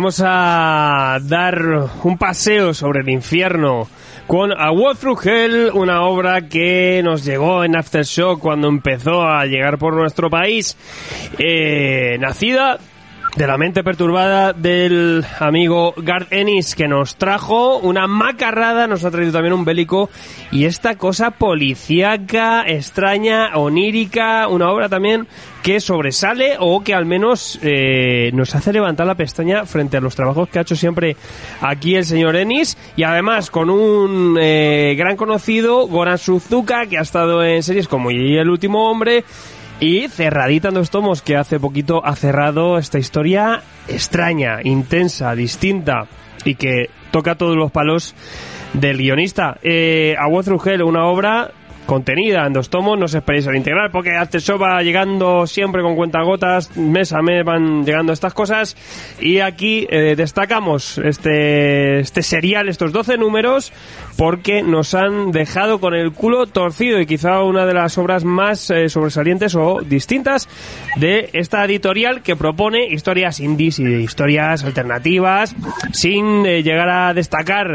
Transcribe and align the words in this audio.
Vamos 0.00 0.22
a 0.24 1.18
dar 1.20 1.60
un 2.04 2.16
paseo 2.16 2.72
sobre 2.72 3.00
el 3.00 3.10
infierno 3.10 3.86
con 4.26 4.50
A 4.50 4.72
Walk 4.72 4.98
Through 4.98 5.26
Hell, 5.26 5.70
una 5.74 6.04
obra 6.04 6.48
que 6.48 7.02
nos 7.04 7.22
llegó 7.22 7.64
en 7.64 7.76
Aftershock 7.76 8.40
cuando 8.40 8.68
empezó 8.68 9.28
a 9.28 9.44
llegar 9.44 9.76
por 9.76 9.92
nuestro 9.92 10.30
país, 10.30 10.74
eh, 11.38 12.16
nacida 12.18 12.78
de 13.36 13.46
la 13.46 13.56
mente 13.56 13.84
perturbada 13.84 14.52
del 14.52 15.24
amigo 15.38 15.94
Garth 15.96 16.32
Ennis 16.32 16.74
que 16.74 16.88
nos 16.88 17.16
trajo 17.16 17.78
una 17.78 18.06
macarrada, 18.06 18.86
nos 18.86 19.04
ha 19.04 19.10
traído 19.10 19.32
también 19.32 19.54
un 19.54 19.64
bélico 19.64 20.10
y 20.50 20.64
esta 20.64 20.96
cosa 20.96 21.30
policíaca, 21.30 22.64
extraña, 22.66 23.56
onírica, 23.56 24.48
una 24.48 24.70
obra 24.70 24.88
también 24.88 25.28
que 25.62 25.80
sobresale 25.80 26.56
o 26.58 26.82
que 26.82 26.94
al 26.94 27.06
menos 27.06 27.58
eh, 27.62 28.30
nos 28.32 28.54
hace 28.54 28.72
levantar 28.72 29.06
la 29.06 29.14
pestaña 29.14 29.64
frente 29.64 29.96
a 29.96 30.00
los 30.00 30.16
trabajos 30.16 30.48
que 30.48 30.58
ha 30.58 30.62
hecho 30.62 30.76
siempre 30.76 31.16
aquí 31.60 31.94
el 31.94 32.04
señor 32.04 32.34
Ennis 32.34 32.76
y 32.96 33.04
además 33.04 33.50
con 33.50 33.70
un 33.70 34.36
eh, 34.40 34.94
gran 34.98 35.16
conocido, 35.16 35.86
Goran 35.86 36.18
Suzuka, 36.18 36.86
que 36.86 36.98
ha 36.98 37.02
estado 37.02 37.44
en 37.44 37.62
series 37.62 37.86
como 37.86 38.10
Y 38.10 38.36
el 38.36 38.48
último 38.48 38.90
hombre 38.90 39.24
y 39.80 40.08
cerradita 40.08 40.68
en 40.68 40.74
dos 40.74 40.90
tomos 40.90 41.22
que 41.22 41.36
hace 41.36 41.58
poquito 41.58 42.04
ha 42.04 42.14
cerrado 42.14 42.76
esta 42.78 42.98
historia 42.98 43.62
extraña, 43.88 44.60
intensa, 44.62 45.34
distinta 45.34 46.06
y 46.44 46.54
que 46.54 46.90
toca 47.10 47.34
todos 47.34 47.56
los 47.56 47.70
palos 47.72 48.14
del 48.74 48.98
guionista. 48.98 49.58
Eh, 49.62 50.14
a 50.18 50.28
Hell, 50.28 50.82
una 50.82 51.06
obra 51.06 51.50
contenida 51.90 52.46
en 52.46 52.52
dos 52.52 52.70
tomos, 52.70 52.96
no 52.96 53.06
os 53.06 53.14
esperéis 53.14 53.48
al 53.48 53.56
integral, 53.56 53.90
porque 53.90 54.12
Show 54.38 54.60
va 54.60 54.80
llegando 54.80 55.48
siempre 55.48 55.82
con 55.82 55.96
cuentagotas, 55.96 56.76
mes 56.76 57.12
a 57.12 57.20
mes 57.20 57.44
van 57.44 57.84
llegando 57.84 58.12
estas 58.12 58.32
cosas, 58.32 58.76
y 59.20 59.40
aquí 59.40 59.88
eh, 59.90 60.14
destacamos 60.16 60.98
este, 60.98 61.98
este 61.98 62.22
serial, 62.22 62.68
estos 62.68 62.92
12 62.92 63.18
números, 63.18 63.72
porque 64.16 64.62
nos 64.62 64.94
han 64.94 65.32
dejado 65.32 65.80
con 65.80 65.94
el 65.94 66.12
culo 66.12 66.46
torcido 66.46 67.00
y 67.00 67.06
quizá 67.06 67.42
una 67.42 67.66
de 67.66 67.74
las 67.74 67.98
obras 67.98 68.22
más 68.22 68.70
eh, 68.70 68.88
sobresalientes 68.88 69.56
o 69.56 69.80
distintas 69.80 70.48
de 70.94 71.30
esta 71.32 71.64
editorial 71.64 72.22
que 72.22 72.36
propone 72.36 72.86
historias 72.86 73.40
indies 73.40 73.80
y 73.80 73.84
historias 73.84 74.62
alternativas 74.62 75.56
sin 75.90 76.46
eh, 76.46 76.62
llegar 76.62 76.88
a 76.88 77.14
destacar 77.14 77.66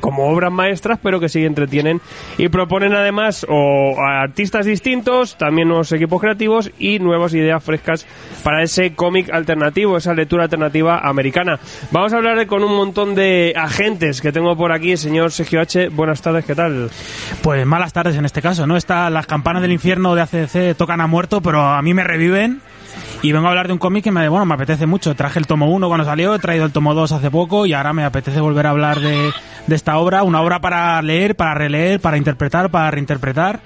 como 0.00 0.26
obras 0.28 0.50
maestras, 0.50 0.98
pero 1.00 1.20
que 1.20 1.28
sí 1.28 1.44
entretienen 1.44 2.00
y 2.38 2.48
proponen 2.48 2.92
además 2.92 3.35
o 3.48 4.00
artistas 4.00 4.64
distintos, 4.64 5.36
también 5.36 5.68
nuevos 5.68 5.90
equipos 5.92 6.20
creativos 6.20 6.70
y 6.78 6.98
nuevas 6.98 7.34
ideas 7.34 7.62
frescas 7.62 8.06
para 8.42 8.62
ese 8.62 8.94
cómic 8.94 9.30
alternativo, 9.32 9.96
esa 9.96 10.14
lectura 10.14 10.44
alternativa 10.44 10.98
americana. 10.98 11.58
Vamos 11.90 12.12
a 12.12 12.16
hablar 12.16 12.46
con 12.46 12.62
un 12.62 12.76
montón 12.76 13.14
de 13.14 13.52
agentes 13.56 14.20
que 14.20 14.32
tengo 14.32 14.56
por 14.56 14.72
aquí, 14.72 14.96
señor 14.96 15.32
Sergio 15.32 15.60
H. 15.60 15.88
Buenas 15.88 16.22
tardes, 16.22 16.44
¿qué 16.44 16.54
tal? 16.54 16.90
Pues 17.42 17.66
malas 17.66 17.92
tardes 17.92 18.16
en 18.16 18.24
este 18.24 18.42
caso, 18.42 18.66
¿no? 18.66 18.76
Está, 18.76 19.10
las 19.10 19.26
campanas 19.26 19.62
del 19.62 19.72
infierno 19.72 20.14
de 20.14 20.22
ACDC 20.22 20.76
tocan 20.76 21.00
a 21.00 21.06
muerto, 21.06 21.40
pero 21.40 21.60
a 21.60 21.82
mí 21.82 21.94
me 21.94 22.04
reviven. 22.04 22.60
Y 23.22 23.32
vengo 23.32 23.46
a 23.46 23.50
hablar 23.50 23.66
de 23.66 23.72
un 23.72 23.78
cómic 23.78 24.04
que 24.04 24.12
me, 24.12 24.28
bueno, 24.28 24.44
me 24.44 24.54
apetece 24.54 24.86
mucho. 24.86 25.14
Traje 25.14 25.38
el 25.38 25.46
tomo 25.46 25.70
1 25.70 25.88
cuando 25.88 26.04
salió, 26.04 26.34
he 26.34 26.38
traído 26.38 26.64
el 26.64 26.72
tomo 26.72 26.94
2 26.94 27.12
hace 27.12 27.30
poco 27.30 27.66
y 27.66 27.72
ahora 27.72 27.92
me 27.92 28.04
apetece 28.04 28.40
volver 28.40 28.66
a 28.66 28.70
hablar 28.70 29.00
de, 29.00 29.32
de 29.66 29.74
esta 29.74 29.98
obra, 29.98 30.22
una 30.22 30.40
obra 30.40 30.60
para 30.60 31.00
leer, 31.02 31.34
para 31.34 31.54
releer, 31.54 32.00
para 32.00 32.16
interpretar, 32.16 32.70
para 32.70 32.90
reinterpretar, 32.90 33.60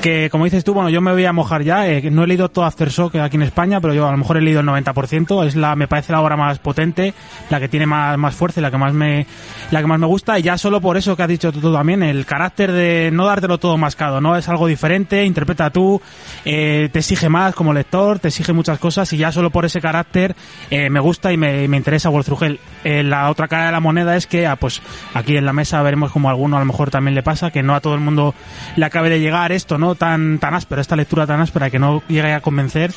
que 0.00 0.28
como 0.30 0.44
dices 0.44 0.64
tú, 0.64 0.74
bueno, 0.74 0.88
yo 0.90 1.00
me 1.00 1.12
voy 1.12 1.24
a 1.24 1.32
mojar 1.32 1.62
ya, 1.62 1.86
eh, 1.88 2.10
no 2.10 2.24
he 2.24 2.26
leído 2.26 2.48
todo 2.48 2.64
Aftershock 2.64 3.16
aquí 3.16 3.36
en 3.36 3.42
España, 3.42 3.80
pero 3.80 3.94
yo 3.94 4.08
a 4.08 4.10
lo 4.10 4.16
mejor 4.16 4.38
he 4.38 4.40
leído 4.40 4.60
el 4.60 4.66
90%, 4.66 5.46
es 5.46 5.56
la, 5.56 5.76
me 5.76 5.86
parece 5.86 6.12
la 6.12 6.20
obra 6.20 6.36
más 6.36 6.58
potente, 6.58 7.14
la 7.50 7.60
que 7.60 7.68
tiene 7.68 7.86
más, 7.86 8.16
más 8.16 8.34
fuerza 8.34 8.60
y 8.60 8.62
la 8.62 8.70
que 8.70 8.78
más 8.78 8.94
me, 8.94 9.26
la 9.70 9.80
que 9.80 9.86
más 9.86 9.98
me 9.98 10.06
gusta, 10.06 10.38
y 10.38 10.42
ya 10.42 10.56
solo 10.56 10.80
por 10.80 10.96
eso 10.96 11.16
que 11.16 11.22
has 11.22 11.28
dicho 11.28 11.52
tú 11.52 11.72
también, 11.72 12.02
el 12.02 12.24
carácter 12.24 12.72
de 12.72 13.10
no 13.12 13.26
dártelo 13.26 13.58
todo 13.58 13.76
mascado, 13.76 14.20
¿no? 14.20 14.36
Es 14.36 14.48
algo 14.48 14.66
diferente, 14.66 15.24
interpreta 15.24 15.70
tú, 15.70 16.00
eh, 16.44 16.88
te 16.92 17.00
exige 17.00 17.28
más 17.28 17.54
como 17.54 17.72
lector, 17.72 18.18
te 18.18 18.28
exige 18.28 18.52
muchas 18.52 18.78
cosas, 18.78 18.83
y 18.84 19.16
ya 19.16 19.32
solo 19.32 19.48
por 19.48 19.64
ese 19.64 19.80
carácter 19.80 20.36
eh, 20.70 20.90
me 20.90 21.00
gusta 21.00 21.32
y 21.32 21.38
me, 21.38 21.66
me 21.68 21.78
interesa 21.78 22.10
Wolfrugel. 22.10 22.60
Eh, 22.84 23.02
la 23.02 23.30
otra 23.30 23.48
cara 23.48 23.66
de 23.66 23.72
la 23.72 23.80
moneda 23.80 24.14
es 24.14 24.26
que, 24.26 24.46
ah, 24.46 24.56
pues, 24.56 24.82
aquí 25.14 25.38
en 25.38 25.46
la 25.46 25.54
mesa 25.54 25.80
veremos 25.82 26.12
como 26.12 26.28
a 26.28 26.32
alguno 26.32 26.56
a 26.56 26.60
lo 26.60 26.66
mejor 26.66 26.90
también 26.90 27.14
le 27.14 27.22
pasa, 27.22 27.50
que 27.50 27.62
no 27.62 27.74
a 27.74 27.80
todo 27.80 27.94
el 27.94 28.00
mundo 28.00 28.34
le 28.76 28.84
acabe 28.84 29.08
de 29.08 29.20
llegar 29.20 29.52
esto, 29.52 29.78
¿no? 29.78 29.94
Tan, 29.94 30.38
tan 30.38 30.52
áspero, 30.52 30.82
esta 30.82 30.96
lectura 30.96 31.26
tan 31.26 31.40
áspera 31.40 31.70
que 31.70 31.78
no 31.78 32.02
llegue 32.08 32.34
a 32.34 32.42
convencer, 32.42 32.92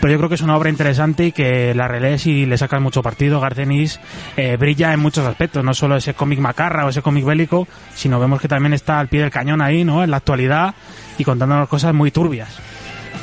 pero 0.00 0.12
yo 0.12 0.18
creo 0.18 0.28
que 0.28 0.34
es 0.34 0.42
una 0.42 0.56
obra 0.56 0.70
interesante 0.70 1.26
y 1.26 1.32
que 1.32 1.72
la 1.72 1.86
relees 1.86 2.26
y 2.26 2.44
le 2.44 2.58
sacas 2.58 2.80
mucho 2.80 3.00
partido. 3.00 3.40
Garcenis 3.40 4.00
eh, 4.36 4.56
brilla 4.56 4.92
en 4.92 4.98
muchos 4.98 5.24
aspectos, 5.24 5.62
no 5.62 5.72
solo 5.72 5.96
ese 5.96 6.14
cómic 6.14 6.40
macarra 6.40 6.84
o 6.84 6.88
ese 6.88 7.02
cómic 7.02 7.24
bélico, 7.24 7.68
sino 7.94 8.18
vemos 8.18 8.40
que 8.40 8.48
también 8.48 8.74
está 8.74 8.98
al 8.98 9.06
pie 9.06 9.20
del 9.20 9.30
cañón 9.30 9.62
ahí, 9.62 9.84
¿no? 9.84 10.02
En 10.02 10.10
la 10.10 10.16
actualidad 10.16 10.74
y 11.16 11.22
contándonos 11.22 11.68
cosas 11.68 11.94
muy 11.94 12.10
turbias. 12.10 12.58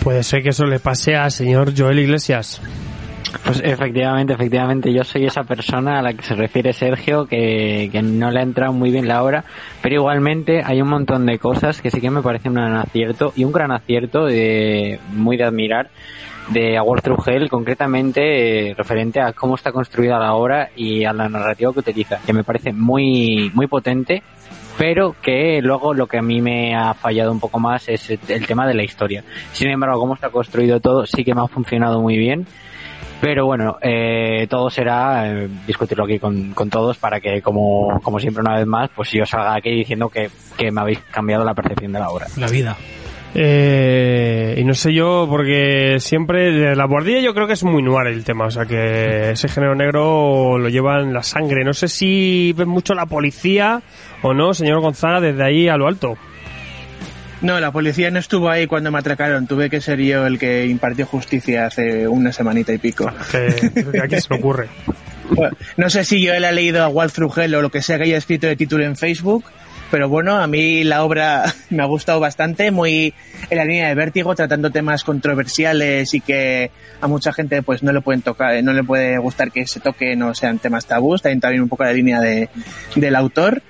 Puede 0.06 0.22
ser 0.22 0.44
que 0.44 0.50
eso 0.50 0.66
le 0.66 0.80
pase 0.80 1.16
al 1.16 1.32
señor 1.32 1.74
Joel 1.76 1.98
Iglesias. 1.98 2.62
Pues 3.44 3.60
efectivamente, 3.64 4.34
efectivamente, 4.34 4.94
yo 4.94 5.04
soy 5.04 5.26
esa 5.26 5.46
persona 5.46 5.98
a 5.98 6.04
la 6.04 6.14
que 6.14 6.22
se 6.22 6.36
refiere 6.36 6.74
Sergio, 6.74 7.26
que, 7.26 7.90
no 8.04 8.30
le 8.30 8.40
ha 8.40 8.44
entrado 8.44 8.72
muy 8.72 8.92
bien 8.92 9.08
la 9.08 9.24
obra, 9.24 9.46
pero 9.82 9.96
igualmente 9.96 10.62
hay 10.64 10.80
un 10.80 10.90
montón 10.90 11.26
de 11.26 11.40
cosas 11.40 11.82
que 11.82 11.90
sí 11.90 12.02
que 12.02 12.12
me 12.12 12.22
parecen 12.22 12.52
un 12.52 12.58
gran 12.58 12.76
acierto, 12.76 13.34
y 13.36 13.46
un 13.46 13.52
gran 13.52 13.72
acierto 13.72 14.26
de, 14.26 15.00
muy 15.10 15.38
de 15.38 15.44
admirar, 15.46 15.90
de 16.50 16.78
Award 16.78 17.02
Through 17.02 17.24
Hell, 17.28 17.50
concretamente 17.50 18.70
eh, 18.70 18.76
referente 18.76 19.20
a 19.20 19.34
cómo 19.34 19.56
está 19.56 19.72
construida 19.72 20.20
la 20.20 20.36
obra 20.36 20.70
y 20.76 21.04
a 21.04 21.14
la 21.14 21.28
narrativa 21.28 21.74
que 21.74 21.80
utiliza, 21.80 22.20
que 22.24 22.32
me 22.32 22.44
parece 22.44 22.74
muy, 22.74 23.50
muy 23.56 23.66
potente, 23.66 24.22
pero 24.78 25.16
que 25.22 25.62
luego 25.62 25.94
lo 25.94 26.08
que 26.08 26.18
a 26.18 26.22
mí 26.22 26.42
me 26.42 26.76
ha 26.76 26.94
fallado 26.94 27.32
un 27.32 27.40
poco 27.40 27.60
más 27.60 27.88
es 27.90 28.10
el 28.10 28.46
tema 28.46 28.68
de 28.68 28.74
la 28.74 28.84
historia. 28.84 29.24
Sin 29.52 29.70
embargo, 29.70 30.00
cómo 30.00 30.16
está 30.16 30.30
construido 30.30 30.80
todo 30.80 31.06
sí 31.06 31.24
que 31.24 31.34
me 31.34 31.42
ha 31.42 31.48
funcionado 31.48 32.02
muy 32.02 32.18
bien 32.18 32.48
pero 33.22 33.46
bueno, 33.46 33.78
eh, 33.82 34.46
todo 34.50 34.70
será 34.70 35.28
eh, 35.28 35.50
discutirlo 35.66 36.04
aquí 36.04 36.20
con, 36.20 36.54
todos 36.70 36.98
para 36.98 37.20
que, 37.20 37.42
como, 37.42 38.00
como 38.04 38.20
siempre, 38.20 38.42
una 38.42 38.56
vez 38.56 38.68
más, 38.68 38.90
pues 38.96 39.10
yo 39.12 39.26
salga 39.26 39.56
aquí 39.56 39.72
diciendo 39.72 40.10
que, 40.10 40.30
que 40.58 40.72
me 40.72 40.82
habéis 40.82 41.00
cambiado 41.12 41.44
la 41.44 41.54
percepción 41.54 41.92
de 41.94 42.00
la 42.00 42.10
obra. 42.10 42.28
La 42.38 42.48
vida. 42.48 42.78
Eh, 43.38 44.56
y 44.58 44.64
no 44.64 44.74
sé 44.74 44.94
yo, 44.94 45.28
porque 45.30 45.98
siempre 46.00 46.52
de 46.52 46.76
la 46.76 46.86
guardia 46.86 47.20
yo 47.20 47.34
creo 47.34 47.48
que 47.48 47.54
es 47.54 47.64
muy 47.66 47.84
noir 47.84 48.08
el 48.08 48.24
tema, 48.24 48.46
o 48.46 48.52
sea 48.52 48.66
que 48.66 49.32
ese 49.32 49.50
género 49.50 49.76
negro 49.76 50.58
lo 50.58 50.70
lleva 50.70 51.02
en 51.02 51.14
la 51.14 51.22
sangre. 51.22 51.66
No 51.66 51.74
sé 51.74 51.90
si 51.90 52.54
ven 52.54 52.70
mucho 52.70 52.94
la 52.94 53.06
policía 53.08 53.82
o 54.22 54.34
no, 54.34 54.54
señor 54.54 54.80
Gonzaga, 54.80 55.20
desde 55.20 55.44
ahí 55.44 55.68
a 55.68 55.76
lo 55.76 55.88
alto. 55.88 56.18
No, 57.42 57.60
la 57.60 57.72
policía 57.72 58.10
no 58.10 58.20
estuvo 58.20 58.50
ahí 58.50 58.68
cuando 58.68 58.90
me 58.92 59.00
atracaron. 59.00 59.46
Tuve 59.46 59.70
que 59.70 59.82
ser 59.82 60.00
yo 60.00 60.26
el 60.26 60.40
que 60.40 60.66
impartió 60.66 61.06
justicia 61.06 61.66
hace 61.66 62.08
una 62.08 62.32
semanita 62.32 62.74
y 62.74 62.78
pico. 62.78 63.12
¿Qué, 63.30 63.48
¿A 64.02 64.20
se 64.20 64.28
me 64.30 64.38
ocurre? 64.38 64.70
no 65.78 65.90
sé 65.90 66.06
si 66.06 66.22
yo 66.22 66.34
él 66.34 66.46
ha 66.46 66.52
leído 66.52 66.84
a 66.84 66.88
Walt 66.88 67.12
Frugel 67.12 67.54
o 67.56 67.62
lo 67.62 67.70
que 67.70 67.82
sea 67.82 67.98
que 67.98 68.06
haya 68.06 68.18
escrito 68.18 68.48
de 68.48 68.56
título 68.56 68.86
en 68.86 68.96
Facebook, 68.96 69.44
pero 69.96 70.10
bueno, 70.10 70.36
a 70.36 70.46
mí 70.46 70.84
la 70.84 71.06
obra 71.06 71.46
me 71.70 71.82
ha 71.82 71.86
gustado 71.86 72.20
bastante, 72.20 72.70
muy 72.70 73.14
en 73.50 73.58
la 73.58 73.64
línea 73.64 73.88
de 73.88 73.96
vértigo, 73.96 74.36
tratando 74.36 74.70
temas 74.70 75.06
controversiales 75.06 76.14
y 76.14 76.20
que 76.20 76.70
a 77.00 77.08
mucha 77.08 77.32
gente 77.32 77.64
pues 77.64 77.82
no 77.82 77.94
le 77.94 78.02
pueden 78.02 78.22
tocar, 78.22 78.62
no 78.62 78.74
le 78.74 78.84
puede 78.84 79.18
gustar 79.20 79.54
que 79.54 79.66
se 79.66 79.80
toquen 79.80 80.22
o 80.24 80.36
sean 80.36 80.60
temas 80.60 80.86
tabús, 80.86 81.22
también 81.22 81.40
también 81.40 81.64
un 81.64 81.70
poco 81.70 81.86
la 81.86 81.94
línea 81.94 82.20
de, 82.20 82.50
del 82.96 83.16
autor. 83.16 83.62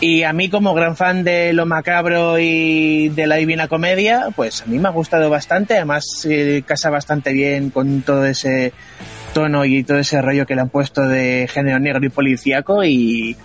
Y 0.00 0.22
a 0.22 0.32
mí 0.32 0.48
como 0.48 0.72
gran 0.72 0.96
fan 0.96 1.22
de 1.22 1.52
lo 1.52 1.66
macabro 1.66 2.38
y 2.38 3.10
de 3.10 3.26
la 3.26 3.36
divina 3.36 3.68
comedia, 3.68 4.28
pues 4.34 4.62
a 4.62 4.64
mí 4.64 4.78
me 4.78 4.88
ha 4.88 4.92
gustado 4.92 5.28
bastante, 5.28 5.74
además 5.74 6.26
eh, 6.26 6.62
casa 6.64 6.88
bastante 6.88 7.34
bien 7.34 7.68
con 7.68 8.00
todo 8.00 8.24
ese 8.24 8.72
tono 9.34 9.66
y 9.66 9.84
todo 9.84 9.98
ese 9.98 10.22
rollo 10.22 10.46
que 10.46 10.54
le 10.54 10.62
han 10.62 10.70
puesto 10.70 11.06
de 11.06 11.46
género 11.52 11.78
negro 11.78 12.06
y 12.06 12.08
policíaco 12.08 12.84
y 12.84 13.36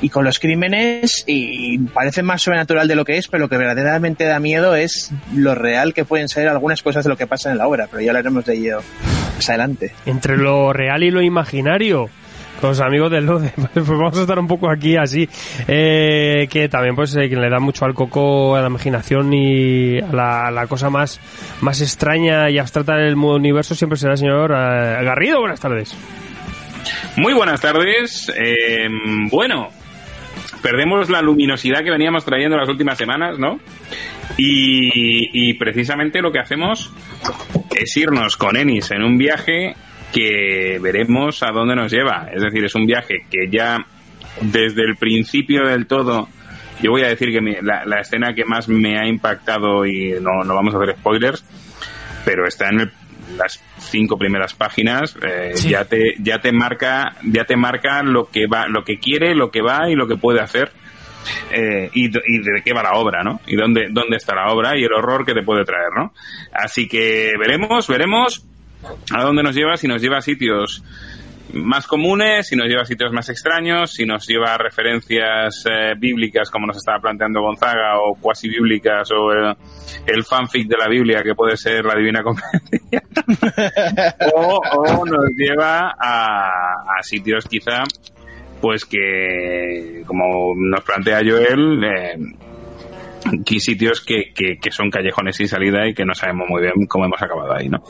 y 0.00 0.10
con 0.10 0.24
los 0.24 0.38
crímenes 0.38 1.24
y 1.26 1.78
parece 1.78 2.22
más 2.22 2.42
sobrenatural 2.42 2.88
de 2.88 2.94
lo 2.94 3.04
que 3.04 3.18
es, 3.18 3.28
pero 3.28 3.44
lo 3.44 3.48
que 3.48 3.56
verdaderamente 3.56 4.24
da 4.24 4.40
miedo 4.40 4.74
es 4.74 5.12
lo 5.34 5.54
real 5.54 5.94
que 5.94 6.04
pueden 6.04 6.28
ser 6.28 6.48
algunas 6.48 6.82
cosas 6.82 7.04
de 7.04 7.10
lo 7.10 7.16
que 7.16 7.26
pasa 7.26 7.50
en 7.50 7.58
la 7.58 7.68
obra, 7.68 7.88
pero 7.90 8.02
ya 8.02 8.10
hablaremos 8.10 8.44
de 8.44 8.54
ello 8.54 8.80
más 9.36 9.48
adelante. 9.48 9.92
Entre 10.04 10.36
lo 10.36 10.72
real 10.72 11.02
y 11.02 11.10
lo 11.10 11.22
imaginario 11.22 12.10
con 12.60 12.70
los 12.70 12.80
amigos 12.80 13.10
del 13.10 13.26
Lode. 13.26 13.52
Pues 13.74 13.86
vamos 13.86 14.18
a 14.18 14.22
estar 14.22 14.38
un 14.38 14.46
poco 14.46 14.70
aquí 14.70 14.96
así. 14.96 15.28
Eh, 15.68 16.48
que 16.50 16.68
también 16.68 16.96
pues 16.96 17.14
eh, 17.16 17.28
le 17.28 17.50
da 17.50 17.58
mucho 17.58 17.84
al 17.84 17.94
coco 17.94 18.56
a 18.56 18.60
la 18.60 18.68
imaginación 18.68 19.32
y 19.32 19.98
a 19.98 20.50
la, 20.50 20.66
cosa 20.66 20.90
más, 20.90 21.20
más 21.60 21.80
extraña 21.80 22.50
y 22.50 22.58
abstracta 22.58 22.96
del 22.96 23.16
universo 23.16 23.74
siempre 23.74 23.98
será 23.98 24.12
el 24.12 24.18
señor 24.18 24.52
eh, 24.52 25.04
Garrido. 25.04 25.40
Buenas 25.40 25.60
tardes. 25.60 25.94
Muy 27.16 27.32
buenas 27.34 27.60
tardes. 27.60 28.32
bueno, 29.30 29.68
perdemos 30.62 31.10
la 31.10 31.22
luminosidad 31.22 31.82
que 31.82 31.90
veníamos 31.90 32.24
trayendo 32.24 32.56
las 32.56 32.68
últimas 32.68 32.98
semanas, 32.98 33.38
¿no? 33.38 33.58
Y, 34.38 35.54
precisamente 35.54 36.20
lo 36.20 36.30
que 36.32 36.38
hacemos 36.40 36.92
es 37.74 37.96
irnos 37.96 38.36
con 38.36 38.56
Ennis 38.56 38.90
en 38.90 39.02
un 39.02 39.16
viaje 39.16 39.74
que 40.12 40.78
veremos 40.80 41.42
a 41.42 41.50
dónde 41.52 41.74
nos 41.74 41.90
lleva. 41.92 42.28
Es 42.32 42.42
decir, 42.42 42.64
es 42.64 42.74
un 42.74 42.86
viaje 42.86 43.24
que 43.30 43.48
ya 43.50 43.86
desde 44.40 44.82
el 44.82 44.96
principio 44.96 45.66
del 45.66 45.86
todo, 45.86 46.28
yo 46.82 46.90
voy 46.90 47.02
a 47.02 47.08
decir 47.08 47.30
que 47.30 47.40
la, 47.62 47.84
la 47.86 48.00
escena 48.00 48.34
que 48.34 48.44
más 48.44 48.68
me 48.68 48.98
ha 48.98 49.06
impactado, 49.06 49.86
y 49.86 50.14
no, 50.20 50.44
no 50.44 50.54
vamos 50.54 50.74
a 50.74 50.78
hacer 50.78 50.96
spoilers, 50.96 51.44
pero 52.24 52.46
está 52.46 52.68
en 52.68 52.80
el- 52.80 52.92
las 53.36 53.62
cinco 53.78 54.16
primeras 54.18 54.54
páginas, 54.54 55.16
eh, 55.22 55.52
Sí. 55.54 55.70
ya 55.70 55.84
te, 55.84 56.14
ya 56.18 56.38
te 56.40 56.52
marca, 56.52 57.16
ya 57.24 57.44
te 57.44 57.56
marca 57.56 58.02
lo 58.02 58.26
que 58.30 58.46
va, 58.46 58.66
lo 58.68 58.84
que 58.84 58.98
quiere, 58.98 59.34
lo 59.34 59.50
que 59.50 59.62
va 59.62 59.90
y 59.90 59.94
lo 59.94 60.06
que 60.06 60.16
puede 60.16 60.40
hacer. 60.40 60.72
eh, 61.50 61.90
y, 61.92 62.04
y 62.06 62.38
de 62.38 62.62
qué 62.64 62.72
va 62.72 62.84
la 62.84 62.92
obra, 62.92 63.24
¿no? 63.24 63.40
Y 63.48 63.56
dónde, 63.56 63.88
dónde 63.90 64.16
está 64.16 64.36
la 64.36 64.52
obra 64.52 64.78
y 64.78 64.84
el 64.84 64.92
horror 64.92 65.26
que 65.26 65.34
te 65.34 65.42
puede 65.42 65.64
traer, 65.64 65.88
¿no? 65.96 66.12
Así 66.52 66.86
que 66.86 67.32
veremos, 67.36 67.88
veremos 67.88 68.44
a 69.12 69.22
dónde 69.24 69.42
nos 69.42 69.56
lleva, 69.56 69.76
si 69.76 69.88
nos 69.88 70.00
lleva 70.00 70.18
a 70.18 70.22
sitios 70.22 70.84
más 71.52 71.86
comunes, 71.86 72.48
si 72.48 72.56
nos 72.56 72.66
lleva 72.66 72.82
a 72.82 72.86
sitios 72.86 73.12
más 73.12 73.28
extraños, 73.28 73.92
si 73.92 74.04
nos 74.04 74.26
lleva 74.26 74.54
a 74.54 74.58
referencias 74.58 75.64
eh, 75.70 75.94
bíblicas 75.96 76.50
como 76.50 76.66
nos 76.66 76.76
estaba 76.76 76.98
planteando 77.00 77.40
Gonzaga 77.40 78.00
o 78.00 78.14
cuasi 78.16 78.48
bíblicas 78.48 79.10
o 79.12 79.32
el, 79.32 79.56
el 80.06 80.24
fanfic 80.24 80.68
de 80.68 80.76
la 80.76 80.88
Biblia 80.88 81.22
que 81.22 81.34
puede 81.34 81.56
ser 81.56 81.84
la 81.84 81.94
Divina 81.94 82.22
Comedia 82.22 83.02
o, 84.34 84.60
o 84.60 85.06
nos 85.06 85.30
lleva 85.36 85.94
a, 85.98 86.48
a 86.98 87.02
sitios 87.02 87.46
quizá 87.46 87.84
pues 88.60 88.84
que 88.84 90.02
como 90.06 90.54
nos 90.56 90.82
plantea 90.82 91.20
Joel 91.24 91.84
eh, 91.84 92.18
que 93.44 93.60
sitios 93.60 94.00
que, 94.00 94.32
que, 94.34 94.58
que 94.58 94.70
son 94.70 94.90
callejones 94.90 95.36
sin 95.36 95.48
salida 95.48 95.86
y 95.86 95.94
que 95.94 96.04
no 96.04 96.14
sabemos 96.14 96.48
muy 96.48 96.62
bien 96.62 96.86
cómo 96.88 97.06
hemos 97.06 97.20
acabado 97.20 97.52
ahí, 97.54 97.68
¿no? 97.68 97.82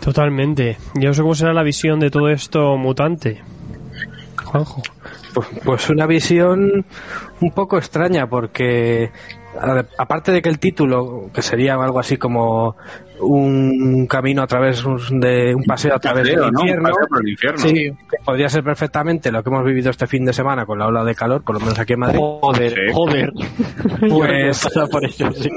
Totalmente. 0.00 0.78
Yo 0.94 1.08
no 1.08 1.14
sé 1.14 1.22
cómo 1.22 1.34
será 1.34 1.52
la 1.52 1.62
visión 1.62 2.00
de 2.00 2.10
todo 2.10 2.28
esto 2.28 2.76
mutante. 2.76 3.42
Juanjo. 4.44 4.82
Pues, 5.34 5.46
pues 5.64 5.90
una 5.90 6.06
visión 6.06 6.84
un 7.40 7.50
poco 7.52 7.78
extraña 7.78 8.28
porque 8.28 9.12
aparte 9.98 10.32
de 10.32 10.42
que 10.42 10.48
el 10.48 10.58
título, 10.58 11.30
que 11.32 11.42
sería 11.42 11.74
algo 11.74 11.98
así 11.98 12.16
como 12.16 12.76
un 13.22 14.06
camino 14.06 14.42
a 14.42 14.46
través 14.46 14.82
de 15.10 15.54
un 15.54 15.64
paseo 15.64 15.94
a 15.94 15.98
través 15.98 16.24
Paseo, 16.28 16.42
del 16.44 16.52
¿no? 16.52 16.60
Infierno, 16.60 16.82
paseo 16.90 17.06
por 17.08 17.20
el 17.24 17.28
infierno. 17.30 17.58
sí, 17.58 17.72
que 17.74 18.16
podría 18.24 18.48
ser 18.48 18.62
perfectamente 18.64 19.30
lo 19.32 19.42
que 19.42 19.50
hemos 19.50 19.64
vivido 19.64 19.90
este 19.90 20.06
fin 20.06 20.24
de 20.24 20.32
semana 20.32 20.66
con 20.66 20.78
la 20.78 20.86
ola 20.86 21.04
de 21.04 21.14
calor, 21.14 21.42
por 21.42 21.54
lo 21.54 21.60
menos 21.60 21.78
aquí 21.78 21.92
en 21.94 22.00
Madrid. 22.00 22.18
Joder, 22.20 22.70
Sí. 22.72 22.92
joder. 22.92 23.32
Pues- 24.00 24.68
por 24.90 25.04
eso, 25.04 25.30
sí. 25.32 25.48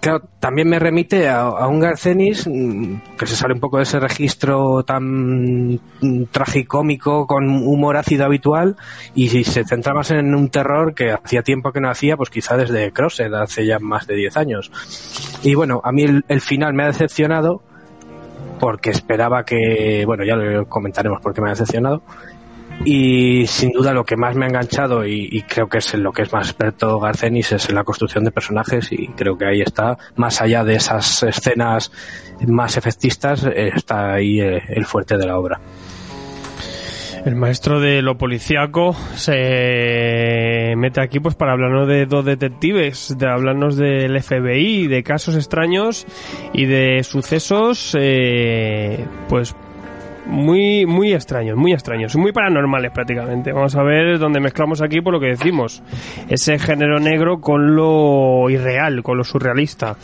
Claro, 0.00 0.22
también 0.38 0.68
me 0.68 0.78
remite 0.78 1.28
a, 1.28 1.42
a 1.42 1.66
un 1.68 1.80
Garcenis 1.80 2.46
mm, 2.46 2.94
que 3.18 3.26
se 3.26 3.36
sale 3.36 3.54
un 3.54 3.60
poco 3.60 3.76
de 3.76 3.82
ese 3.82 4.00
registro 4.00 4.82
tan 4.84 5.74
mm, 6.00 6.24
tragicómico 6.30 7.26
con 7.26 7.44
humor 7.48 7.96
ácido 7.96 8.24
habitual 8.24 8.76
y 9.14 9.28
si 9.28 9.44
se 9.44 9.64
centra 9.64 9.92
más 9.94 10.10
en 10.10 10.34
un 10.34 10.48
terror 10.48 10.94
que 10.94 11.10
hacía 11.12 11.42
tiempo 11.42 11.72
que 11.72 11.80
no 11.80 11.90
hacía, 11.90 12.16
pues 12.16 12.30
quizá 12.30 12.56
desde 12.56 12.90
Crossed, 12.92 13.32
hace 13.34 13.66
ya 13.66 13.78
más 13.78 14.06
de 14.06 14.14
10 14.16 14.36
años. 14.36 14.70
Y 15.42 15.54
bueno, 15.54 15.80
a 15.84 15.92
mí 15.92 16.02
el, 16.04 16.24
el 16.28 16.40
final 16.40 16.72
me 16.74 16.84
ha 16.84 16.86
decepcionado 16.86 17.09
porque 18.58 18.90
esperaba 18.90 19.44
que, 19.44 20.04
bueno, 20.06 20.24
ya 20.24 20.36
lo 20.36 20.66
comentaremos 20.68 21.20
por 21.20 21.34
qué 21.34 21.40
me 21.40 21.48
ha 21.48 21.52
decepcionado. 21.52 22.02
Y 22.84 23.46
sin 23.46 23.72
duda 23.72 23.92
lo 23.92 24.04
que 24.04 24.16
más 24.16 24.34
me 24.36 24.46
ha 24.46 24.48
enganchado 24.48 25.04
y, 25.04 25.28
y 25.30 25.42
creo 25.42 25.68
que 25.68 25.78
es 25.78 25.92
en 25.92 26.02
lo 26.02 26.12
que 26.12 26.22
es 26.22 26.32
más 26.32 26.48
experto 26.48 26.98
Garcenis 26.98 27.52
es 27.52 27.68
en 27.68 27.74
la 27.74 27.84
construcción 27.84 28.24
de 28.24 28.30
personajes 28.30 28.90
y 28.90 29.08
creo 29.08 29.36
que 29.36 29.44
ahí 29.44 29.60
está, 29.60 29.98
más 30.16 30.40
allá 30.40 30.64
de 30.64 30.76
esas 30.76 31.22
escenas 31.22 31.92
más 32.46 32.78
efectistas, 32.78 33.44
eh, 33.44 33.70
está 33.74 34.14
ahí 34.14 34.40
eh, 34.40 34.62
el 34.68 34.86
fuerte 34.86 35.18
de 35.18 35.26
la 35.26 35.38
obra. 35.38 35.60
El 37.24 37.36
maestro 37.36 37.80
de 37.80 38.00
lo 38.00 38.16
policíaco 38.16 38.94
se 39.14 40.72
mete 40.76 41.02
aquí 41.02 41.20
pues 41.20 41.34
para 41.34 41.52
hablarnos 41.52 41.86
de 41.86 42.06
dos 42.06 42.24
detectives, 42.24 43.14
de 43.18 43.28
hablarnos 43.28 43.76
del 43.76 44.22
FBI, 44.22 44.86
de 44.86 45.02
casos 45.02 45.36
extraños 45.36 46.06
y 46.54 46.64
de 46.64 47.02
sucesos 47.02 47.94
eh, 48.00 49.06
pues 49.28 49.54
muy 50.26 50.86
muy 50.86 51.12
extraños, 51.12 51.58
muy 51.58 51.72
extraños, 51.72 52.16
muy 52.16 52.32
paranormales 52.32 52.90
prácticamente. 52.92 53.52
Vamos 53.52 53.76
a 53.76 53.82
ver 53.82 54.18
dónde 54.18 54.40
mezclamos 54.40 54.80
aquí 54.80 55.02
por 55.02 55.12
lo 55.12 55.20
que 55.20 55.26
decimos, 55.26 55.82
ese 56.30 56.58
género 56.58 57.00
negro 57.00 57.40
con 57.40 57.76
lo 57.76 58.48
irreal, 58.48 59.02
con 59.02 59.18
lo 59.18 59.24
surrealista 59.24 59.96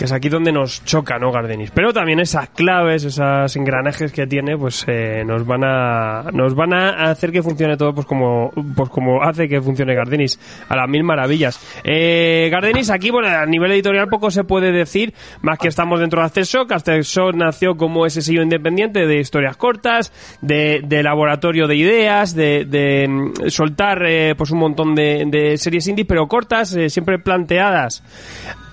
que 0.00 0.06
es 0.06 0.12
aquí 0.12 0.30
donde 0.30 0.50
nos 0.50 0.82
choca, 0.86 1.18
¿no, 1.18 1.30
Gardenis? 1.30 1.72
Pero 1.72 1.92
también 1.92 2.20
esas 2.20 2.48
claves, 2.48 3.04
esos 3.04 3.54
engranajes 3.54 4.10
que 4.12 4.26
tiene, 4.26 4.56
pues 4.56 4.82
eh, 4.88 5.24
nos 5.26 5.44
van 5.44 5.62
a 5.62 6.22
nos 6.32 6.54
van 6.54 6.72
a 6.72 7.10
hacer 7.10 7.30
que 7.30 7.42
funcione 7.42 7.76
todo, 7.76 7.92
pues 7.92 8.06
como 8.06 8.50
pues 8.74 8.88
como 8.88 9.22
hace 9.22 9.46
que 9.46 9.60
funcione 9.60 9.94
Gardenis 9.94 10.40
a 10.70 10.74
las 10.74 10.88
mil 10.88 11.04
maravillas. 11.04 11.60
Eh, 11.84 12.48
Gardenis 12.50 12.88
aquí, 12.88 13.10
bueno, 13.10 13.28
a 13.28 13.44
nivel 13.44 13.72
editorial 13.72 14.08
poco 14.08 14.30
se 14.30 14.42
puede 14.42 14.72
decir, 14.72 15.12
más 15.42 15.58
que 15.58 15.68
estamos 15.68 16.00
dentro 16.00 16.20
de 16.20 16.28
Aftershock. 16.28 16.72
Aftershock 16.72 17.34
nació 17.34 17.76
como 17.76 18.06
ese 18.06 18.22
sello 18.22 18.40
independiente 18.40 19.06
de 19.06 19.20
historias 19.20 19.58
cortas, 19.58 20.14
de, 20.40 20.80
laboratorio 21.02 21.66
de 21.66 21.76
ideas, 21.76 22.34
de, 22.34 23.06
mm, 23.06 23.50
soltar 23.50 24.02
eh, 24.06 24.34
pues 24.34 24.50
un 24.50 24.60
montón 24.60 24.94
de, 24.94 25.26
de 25.26 25.58
series 25.58 25.86
indie, 25.88 26.06
pero 26.06 26.26
cortas, 26.26 26.74
eh, 26.74 26.88
siempre 26.88 27.18
planteadas 27.18 28.02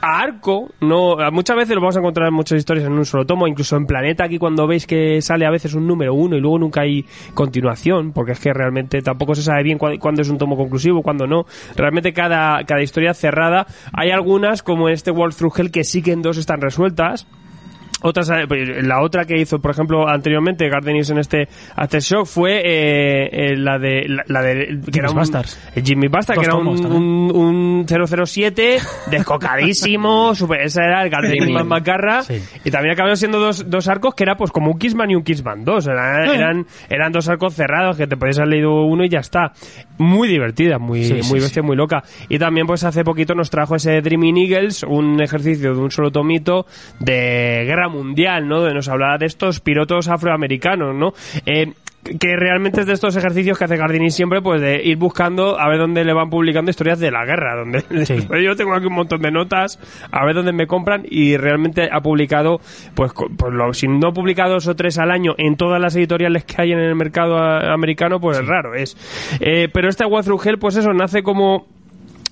a 0.02 0.20
arco, 0.20 0.70
no, 0.82 1.18
muchas 1.32 1.56
veces 1.56 1.76
lo 1.76 1.82
vamos 1.82 1.96
a 1.96 2.00
encontrar 2.00 2.28
en 2.28 2.34
muchas 2.34 2.60
historias 2.60 2.86
en 2.86 2.94
un 2.94 3.06
solo 3.06 3.26
tomo, 3.26 3.48
incluso 3.48 3.76
en 3.76 3.86
Planeta 3.86 4.26
aquí 4.26 4.38
cuando 4.38 4.68
veis 4.68 4.86
que 4.86 5.22
sale 5.22 5.46
a 5.46 5.50
veces 5.50 5.74
un 5.74 5.88
número 5.88 6.14
uno 6.14 6.38
y 6.38 6.42
luego 6.42 6.60
nunca 6.60 6.82
hay 6.82 7.06
continuación, 7.34 8.14
porque 8.14 8.34
es 8.34 8.40
que 8.40 8.54
realmente 8.54 9.02
tampoco 9.02 9.36
se 9.36 9.42
sabe 9.42 9.64
bien 9.64 9.78
cuándo, 9.78 10.22
es 10.22 10.30
un 10.30 10.38
tomo 10.38 10.56
conclusivo, 10.56 11.02
cuándo 11.02 11.28
no. 11.28 11.46
Realmente 11.76 12.14
cada, 12.14 12.64
cada 12.66 12.82
historia 12.82 13.14
cerrada, 13.14 13.68
hay 13.94 14.12
algunas 14.12 14.64
como 14.64 14.88
en 14.88 14.94
este 14.94 15.12
World 15.12 15.36
Through 15.36 15.54
Hell 15.58 15.72
que 15.72 15.84
sí 15.84 16.02
que 16.02 16.12
en 16.12 16.22
dos 16.22 16.38
están 16.38 16.62
resueltas. 16.62 17.28
Otras, 18.02 18.30
eh, 18.30 18.46
pues, 18.48 18.86
la 18.86 19.02
otra 19.02 19.26
que 19.26 19.40
hizo, 19.40 19.60
por 19.60 19.72
ejemplo, 19.72 20.08
anteriormente 20.08 20.70
Gardenis 20.70 21.10
en 21.10 21.18
este 21.18 21.48
Aftershock 21.76 22.26
fue 22.26 22.58
eh, 22.58 23.30
eh, 23.32 23.58
la 23.58 23.80
de 23.80 24.06
la, 24.08 24.24
la 24.28 24.42
de 24.44 24.80
que 24.92 25.00
era 25.00 25.10
un, 25.10 25.20
el 25.76 25.84
Jimmy 25.84 26.08
Basta, 26.08 26.36
que 26.36 26.42
era 26.46 26.56
un, 26.56 26.68
un, 26.68 27.36
un 27.36 27.86
007 27.88 28.78
descocadísimo, 29.12 30.36
super, 30.36 30.62
ese 30.62 30.82
era 30.84 31.04
el 31.04 31.10
Gardenis 31.10 31.50
más 31.50 31.66
macarra. 31.66 32.22
Sí. 32.24 32.42
y 32.64 32.70
también 32.72 32.94
acabaron 32.94 33.18
siendo 33.18 33.40
dos, 33.40 33.70
dos 33.70 33.88
arcos 33.88 34.14
que 34.14 34.24
era 34.24 34.36
pues 34.36 34.52
como 34.52 34.72
un 34.72 34.78
Kissman 34.78 35.10
y 35.12 35.16
un 35.16 35.24
Kissman 35.24 35.66
2, 35.66 35.88
eran, 35.88 36.30
eran, 36.30 36.66
eran 36.90 37.12
dos 37.12 37.28
arcos 37.30 37.56
cerrados 37.56 37.98
que 37.98 38.06
te 38.06 38.16
podías 38.16 38.38
haber 38.38 38.50
leído 38.50 38.86
uno 38.86 39.06
y 39.06 39.10
ya 39.10 39.20
está. 39.20 39.54
Muy 39.98 40.28
divertida, 40.28 40.78
muy, 40.78 41.04
Sí, 41.04 41.20
muy 41.30 41.40
bestia, 41.40 41.64
muy 41.64 41.76
loca. 41.76 42.04
Y 42.30 42.38
también 42.38 42.68
pues 42.68 42.84
hace 42.84 43.04
poquito 43.04 43.34
nos 43.34 43.50
trajo 43.50 43.76
ese 43.76 44.02
Dreaming 44.02 44.38
Eagles, 44.38 44.84
un 44.84 45.20
ejercicio 45.22 45.74
de 45.74 45.80
un 45.80 45.90
solo 45.90 46.12
tomito 46.12 46.68
de 47.00 47.64
guerra 47.66 47.77
mundial, 47.88 48.48
¿no? 48.48 48.60
Donde 48.60 48.74
nos 48.74 48.90
hablaba 48.90 49.18
de 49.18 49.28
estos 49.28 49.60
pilotos 49.60 50.08
afroamericanos, 50.08 50.96
¿no? 50.96 51.14
Eh, 51.46 51.74
que 52.20 52.36
realmente 52.36 52.82
es 52.82 52.88
de 52.88 52.94
estos 52.94 53.16
ejercicios 53.16 53.58
que 53.58 53.66
hace 53.66 53.78
Gardini 53.78 54.10
siempre, 54.10 54.42
pues 54.42 54.62
de 54.62 54.82
ir 54.84 54.98
buscando 54.98 55.60
a 55.60 55.68
ver 55.68 55.80
dónde 55.80 56.06
le 56.06 56.14
van 56.14 56.30
publicando 56.30 56.72
historias 56.72 57.00
de 57.00 57.12
la 57.12 57.26
guerra, 57.26 57.56
donde 57.58 57.82
Sí. 58.06 58.16
Yo 58.44 58.56
tengo 58.56 58.74
aquí 58.74 58.86
un 58.86 58.94
montón 58.94 59.22
de 59.22 59.32
notas, 59.32 59.80
a 60.12 60.26
ver 60.26 60.36
dónde 60.36 60.54
me 60.54 60.68
compran 60.68 61.04
y 61.10 61.38
realmente 61.38 61.90
ha 61.92 62.02
publicado, 62.02 62.60
pues, 62.96 63.12
pues 63.14 63.54
lo, 63.54 63.74
si 63.74 63.88
no 63.88 64.14
publica 64.14 64.48
dos 64.48 64.68
o 64.68 64.76
tres 64.76 64.98
al 64.98 65.12
año 65.12 65.34
en 65.38 65.56
todas 65.56 65.82
las 65.82 65.96
editoriales 65.96 66.46
que 66.46 66.62
hay 66.62 66.72
en 66.72 66.80
el 66.80 66.96
mercado 66.96 67.38
americano, 67.38 68.20
pues 68.20 68.40
es 68.40 68.48
raro, 68.48 68.74
es. 68.76 68.96
Eh, 69.40 69.68
pero 69.74 69.90
este 69.90 70.06
Hell, 70.06 70.60
pues 70.60 70.78
eso, 70.78 70.94
nace 70.94 71.24
como 71.24 71.66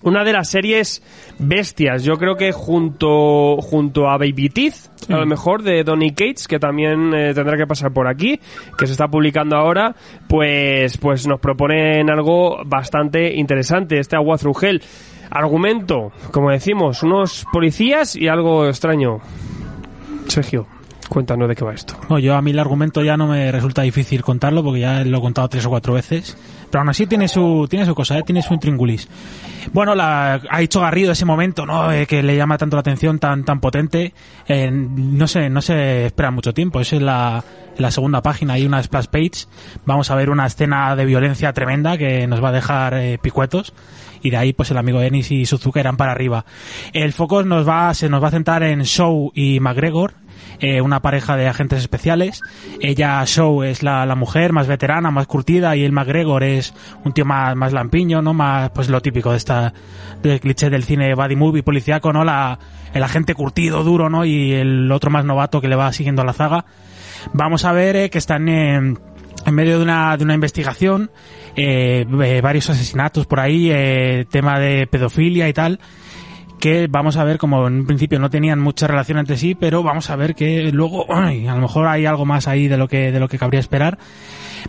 una 0.05 0.23
de 0.23 0.33
las 0.33 0.49
series 0.49 1.03
bestias. 1.39 2.03
Yo 2.03 2.17
creo 2.17 2.35
que 2.35 2.51
junto, 2.51 3.57
junto 3.57 4.07
a 4.07 4.17
Baby 4.17 4.49
Teeth, 4.49 4.75
a 5.09 5.17
lo 5.17 5.25
mejor 5.25 5.63
de 5.63 5.83
Donny 5.83 6.11
Cates, 6.11 6.47
que 6.47 6.59
también 6.59 7.13
eh, 7.13 7.33
tendrá 7.33 7.57
que 7.57 7.67
pasar 7.67 7.91
por 7.91 8.07
aquí, 8.07 8.39
que 8.77 8.85
se 8.85 8.93
está 8.93 9.07
publicando 9.07 9.57
ahora, 9.57 9.95
pues, 10.29 10.97
pues 10.97 11.27
nos 11.27 11.39
proponen 11.39 12.09
algo 12.09 12.63
bastante 12.65 13.35
interesante. 13.35 13.99
Este 13.99 14.15
Agua 14.15 14.37
Hell. 14.61 14.81
Argumento, 15.31 16.11
como 16.31 16.51
decimos, 16.51 17.01
unos 17.03 17.45
policías 17.51 18.15
y 18.15 18.27
algo 18.27 18.67
extraño. 18.67 19.19
Sergio, 20.27 20.67
cuéntanos 21.09 21.47
de 21.47 21.55
qué 21.55 21.65
va 21.65 21.73
esto. 21.73 21.95
No, 22.09 22.19
yo 22.19 22.35
a 22.35 22.41
mí 22.41 22.51
el 22.51 22.59
argumento 22.59 23.03
ya 23.03 23.17
no 23.17 23.27
me 23.27 23.51
resulta 23.51 23.81
difícil 23.81 24.21
contarlo 24.23 24.63
porque 24.63 24.81
ya 24.81 25.03
lo 25.03 25.17
he 25.17 25.21
contado 25.21 25.47
tres 25.49 25.65
o 25.65 25.69
cuatro 25.69 25.93
veces. 25.93 26.37
Pero 26.69 26.81
aún 26.81 26.89
así 26.89 27.07
tiene 27.07 27.27
su, 27.27 27.67
tiene 27.69 27.85
su 27.85 27.95
cosa, 27.95 28.17
¿eh? 28.17 28.23
tiene 28.23 28.41
su 28.41 28.53
intríngulis. 28.53 29.07
Bueno, 29.71 29.95
la, 29.95 30.41
ha 30.49 30.59
dicho 30.59 30.81
Garrido 30.81 31.11
ese 31.11 31.25
momento, 31.25 31.65
¿no? 31.65 31.91
Eh, 31.91 32.05
que 32.05 32.21
le 32.21 32.35
llama 32.35 32.57
tanto 32.57 32.75
la 32.75 32.81
atención, 32.81 33.19
tan, 33.19 33.45
tan 33.45 33.59
potente. 33.59 34.13
Eh, 34.47 34.69
no 34.71 35.27
sé, 35.27 35.49
no 35.49 35.61
se 35.61 36.07
espera 36.07 36.31
mucho 36.31 36.53
tiempo. 36.53 36.79
Eso 36.81 36.95
es 36.97 37.01
la, 37.01 37.43
en 37.75 37.81
la 37.81 37.91
segunda 37.91 38.21
página, 38.21 38.53
hay 38.53 38.65
una 38.65 38.81
splash 38.81 39.07
page. 39.07 39.47
Vamos 39.85 40.11
a 40.11 40.15
ver 40.15 40.29
una 40.29 40.45
escena 40.45 40.95
de 40.95 41.05
violencia 41.05 41.53
tremenda 41.53 41.97
que 41.97 42.27
nos 42.27 42.43
va 42.43 42.49
a 42.49 42.53
dejar 42.53 42.93
eh, 42.95 43.17
picuetos 43.21 43.73
y 44.21 44.31
de 44.31 44.37
ahí 44.37 44.53
pues 44.53 44.71
el 44.71 44.77
amigo 44.77 45.01
Ennis 45.01 45.31
y 45.31 45.45
Suzuka 45.45 45.79
irán 45.79 45.97
para 45.97 46.11
arriba. 46.11 46.45
El 46.93 47.13
foco 47.13 47.43
nos 47.43 47.67
va, 47.67 47.93
se 47.93 48.09
nos 48.09 48.23
va 48.23 48.29
a 48.29 48.31
centrar 48.31 48.63
en 48.63 48.81
Shaw 48.81 49.31
y 49.35 49.59
McGregor 49.59 50.13
eh, 50.59 50.81
una 50.81 51.01
pareja 51.01 51.35
de 51.35 51.47
agentes 51.47 51.79
especiales. 51.79 52.41
Ella, 52.79 53.23
Show, 53.25 53.63
es 53.63 53.83
la, 53.83 54.05
la 54.05 54.15
mujer 54.15 54.53
más 54.53 54.67
veterana, 54.67 55.11
más 55.11 55.27
curtida, 55.27 55.75
y 55.75 55.83
el 55.83 55.91
McGregor 55.91 56.43
es 56.43 56.73
un 57.03 57.13
tío 57.13 57.25
más, 57.25 57.55
más 57.55 57.73
lampiño, 57.73 58.21
¿no? 58.21 58.33
Más, 58.33 58.69
pues 58.71 58.89
lo 58.89 59.01
típico 59.01 59.31
de 59.31 59.37
esta, 59.37 59.73
del 60.21 60.39
cliché 60.39 60.69
del 60.69 60.83
cine 60.83 61.13
buddy 61.15 61.35
movie 61.35 61.63
policíaco, 61.63 62.13
¿no? 62.13 62.23
La, 62.23 62.57
el 62.93 63.03
agente 63.03 63.33
curtido, 63.33 63.83
duro, 63.83 64.09
¿no? 64.09 64.25
Y 64.25 64.53
el 64.53 64.91
otro 64.91 65.11
más 65.11 65.25
novato 65.25 65.61
que 65.61 65.67
le 65.67 65.75
va 65.75 65.91
siguiendo 65.91 66.21
a 66.21 66.25
la 66.25 66.33
zaga. 66.33 66.65
Vamos 67.33 67.65
a 67.65 67.71
ver 67.71 67.95
eh, 67.95 68.09
que 68.09 68.17
están 68.17 68.47
en, 68.47 68.99
en 69.45 69.55
medio 69.55 69.77
de 69.77 69.83
una, 69.83 70.15
de 70.17 70.23
una 70.23 70.33
investigación, 70.33 71.11
eh, 71.55 72.05
eh, 72.23 72.41
varios 72.41 72.69
asesinatos 72.69 73.25
por 73.25 73.39
ahí, 73.39 73.69
tema 74.29 74.59
de 74.59 74.87
pedofilia 74.87 75.49
y 75.49 75.53
tal, 75.53 75.79
que 76.59 76.87
vamos 76.89 77.17
a 77.17 77.23
ver 77.23 77.37
como 77.37 77.67
en 77.67 77.79
un 77.81 77.85
principio 77.85 78.19
no 78.19 78.29
tenían 78.29 78.59
mucha 78.59 78.87
relación 78.87 79.17
entre 79.17 79.37
sí, 79.37 79.55
pero 79.55 79.83
vamos 79.83 80.09
a 80.09 80.15
ver 80.15 80.35
que 80.35 80.71
luego 80.71 81.05
ay, 81.13 81.47
a 81.47 81.55
lo 81.55 81.61
mejor 81.61 81.87
hay 81.87 82.05
algo 82.05 82.25
más 82.25 82.47
ahí 82.47 82.67
de 82.67 82.77
lo 82.77 82.87
que 82.87 83.11
de 83.11 83.19
lo 83.19 83.27
que 83.27 83.37
cabría 83.37 83.59
esperar. 83.59 83.97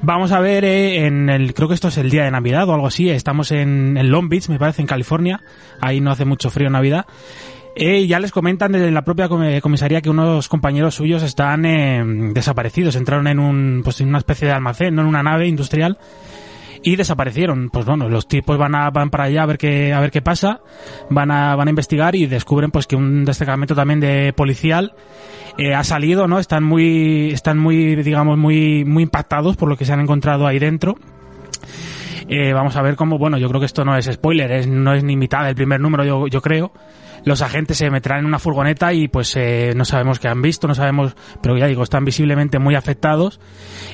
Vamos 0.02 0.32
a 0.32 0.40
ver 0.40 0.64
eh, 0.64 1.06
en 1.06 1.30
el 1.30 1.54
creo 1.54 1.68
que 1.68 1.74
esto 1.74 1.88
es 1.88 1.96
el 1.98 2.10
día 2.10 2.24
de 2.24 2.30
Navidad 2.30 2.68
o 2.68 2.74
algo 2.74 2.86
así, 2.86 3.08
estamos 3.08 3.50
en, 3.52 3.96
en 3.96 4.10
Long 4.10 4.28
Beach, 4.28 4.48
me 4.50 4.58
parece 4.58 4.82
en 4.82 4.88
California, 4.88 5.40
ahí 5.80 6.00
no 6.00 6.10
hace 6.10 6.24
mucho 6.26 6.50
frío 6.50 6.66
en 6.66 6.74
Navidad. 6.74 7.06
Eh, 7.78 8.06
ya 8.06 8.18
les 8.20 8.30
comentan 8.32 8.72
desde 8.72 8.90
la 8.90 9.04
propia 9.04 9.28
com- 9.28 9.60
comisaría 9.60 10.00
que 10.00 10.08
unos 10.08 10.48
compañeros 10.48 10.94
suyos 10.94 11.22
están 11.22 11.66
eh, 11.66 12.02
desaparecidos, 12.32 12.96
entraron 12.96 13.26
en 13.26 13.38
un 13.38 13.82
pues 13.84 14.00
en 14.00 14.08
una 14.08 14.18
especie 14.18 14.48
de 14.48 14.54
almacén, 14.54 14.94
no 14.94 15.02
en 15.02 15.08
una 15.08 15.22
nave 15.22 15.46
industrial 15.46 15.98
y 16.86 16.94
desaparecieron. 16.94 17.68
Pues 17.68 17.84
bueno, 17.84 18.08
los 18.08 18.28
tipos 18.28 18.56
van 18.56 18.76
a, 18.76 18.88
van 18.90 19.10
para 19.10 19.24
allá 19.24 19.42
a 19.42 19.46
ver 19.46 19.58
qué 19.58 19.92
a 19.92 19.98
ver 19.98 20.12
qué 20.12 20.22
pasa, 20.22 20.60
van 21.10 21.32
a 21.32 21.56
van 21.56 21.66
a 21.66 21.70
investigar 21.70 22.14
y 22.14 22.26
descubren 22.26 22.70
pues 22.70 22.86
que 22.86 22.94
un 22.94 23.24
destacamento 23.24 23.74
también 23.74 23.98
de 23.98 24.32
policial 24.32 24.94
eh, 25.58 25.74
ha 25.74 25.82
salido, 25.82 26.28
¿no? 26.28 26.38
Están 26.38 26.62
muy 26.62 27.30
están 27.32 27.58
muy 27.58 27.96
digamos 27.96 28.38
muy 28.38 28.84
muy 28.84 29.02
impactados 29.02 29.56
por 29.56 29.68
lo 29.68 29.76
que 29.76 29.84
se 29.84 29.94
han 29.94 30.00
encontrado 30.00 30.46
ahí 30.46 30.60
dentro. 30.60 30.94
Eh, 32.28 32.52
vamos 32.52 32.76
a 32.76 32.82
ver 32.82 32.94
cómo, 32.94 33.18
bueno, 33.18 33.36
yo 33.36 33.48
creo 33.48 33.60
que 33.60 33.66
esto 33.66 33.84
no 33.84 33.96
es 33.96 34.06
spoiler, 34.06 34.50
es, 34.52 34.68
no 34.68 34.94
es 34.94 35.02
ni 35.02 35.16
mitad 35.16 35.44
del 35.44 35.54
primer 35.56 35.80
número, 35.80 36.04
yo, 36.04 36.28
yo 36.28 36.40
creo. 36.40 36.72
Los 37.26 37.42
agentes 37.42 37.76
se 37.76 37.90
meterán 37.90 38.21
en 38.21 38.26
una 38.26 38.38
furgoneta 38.38 38.92
y 38.92 39.09
pues 39.09 39.35
eh, 39.37 39.73
no 39.76 39.85
sabemos 39.85 40.21
qué 40.21 40.28
han 40.28 40.40
visto, 40.40 40.68
no 40.68 40.76
sabemos, 40.76 41.14
pero 41.42 41.59
ya 41.59 41.66
digo, 41.66 41.83
están 41.83 42.04
visiblemente 42.04 42.61
muy 42.61 42.76
afectados 42.76 43.40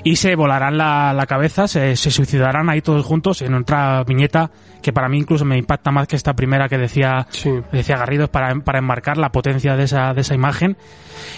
y 0.05 0.17
se 0.17 0.37
volarán 0.37 0.77
la, 0.77 1.15
la 1.15 1.25
cabeza, 1.27 1.67
se, 1.67 1.97
se 1.97 2.11
suicidarán 2.11 2.69
ahí 2.69 2.83
todos 2.83 3.05
juntos 3.07 3.41
en 3.41 3.55
otra 3.55 4.05
viñeta 4.05 4.51
que 4.83 4.93
para 4.93 5.09
mí 5.09 5.17
incluso 5.17 5.45
me 5.47 5.57
impacta 5.57 5.91
más 5.91 6.09
que 6.09 6.17
esta 6.17 6.35
primera 6.35 6.69
que 6.69 6.77
decía, 6.77 7.27
Sí. 7.31 7.51
decía 7.73 7.97
Garrido 7.97 8.29
para, 8.31 8.55
para 8.57 8.81
enmarcar 8.81 9.17
la 9.17 9.33
potencia 9.33 9.77
de 9.77 9.85
esa, 9.85 10.13
de 10.13 10.21
esa 10.21 10.35
imagen. 10.35 10.77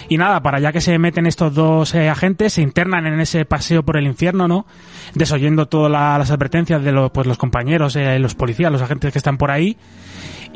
Y 0.09 0.17
nada, 0.17 0.41
para 0.41 0.59
ya 0.59 0.73
que 0.73 0.81
se 0.81 0.97
meten 0.99 1.27
estos 1.27 1.53
dos 1.53 1.93
eh, 1.95 2.09
agentes, 2.09 2.53
se 2.53 2.61
internan 2.63 3.05
en 3.05 3.19
ese 3.21 3.45
paseo 3.45 3.83
por 3.83 3.97
el 3.97 4.05
infierno, 4.07 4.47
¿no? 4.49 4.65
Desoyendo 5.13 5.67
todas 5.67 5.91
la- 5.91 6.17
las 6.17 6.31
advertencias 6.31 6.83
de 6.83 6.91
los, 6.91 7.11
pues, 7.11 7.25
los 7.27 7.37
compañeros, 7.37 7.95
eh, 7.95 8.17
los 8.19 8.35
policías, 8.35 8.71
los 8.71 8.81
agentes 8.81 9.13
que 9.13 9.19
están 9.19 9.37
por 9.37 9.51
ahí. 9.51 9.77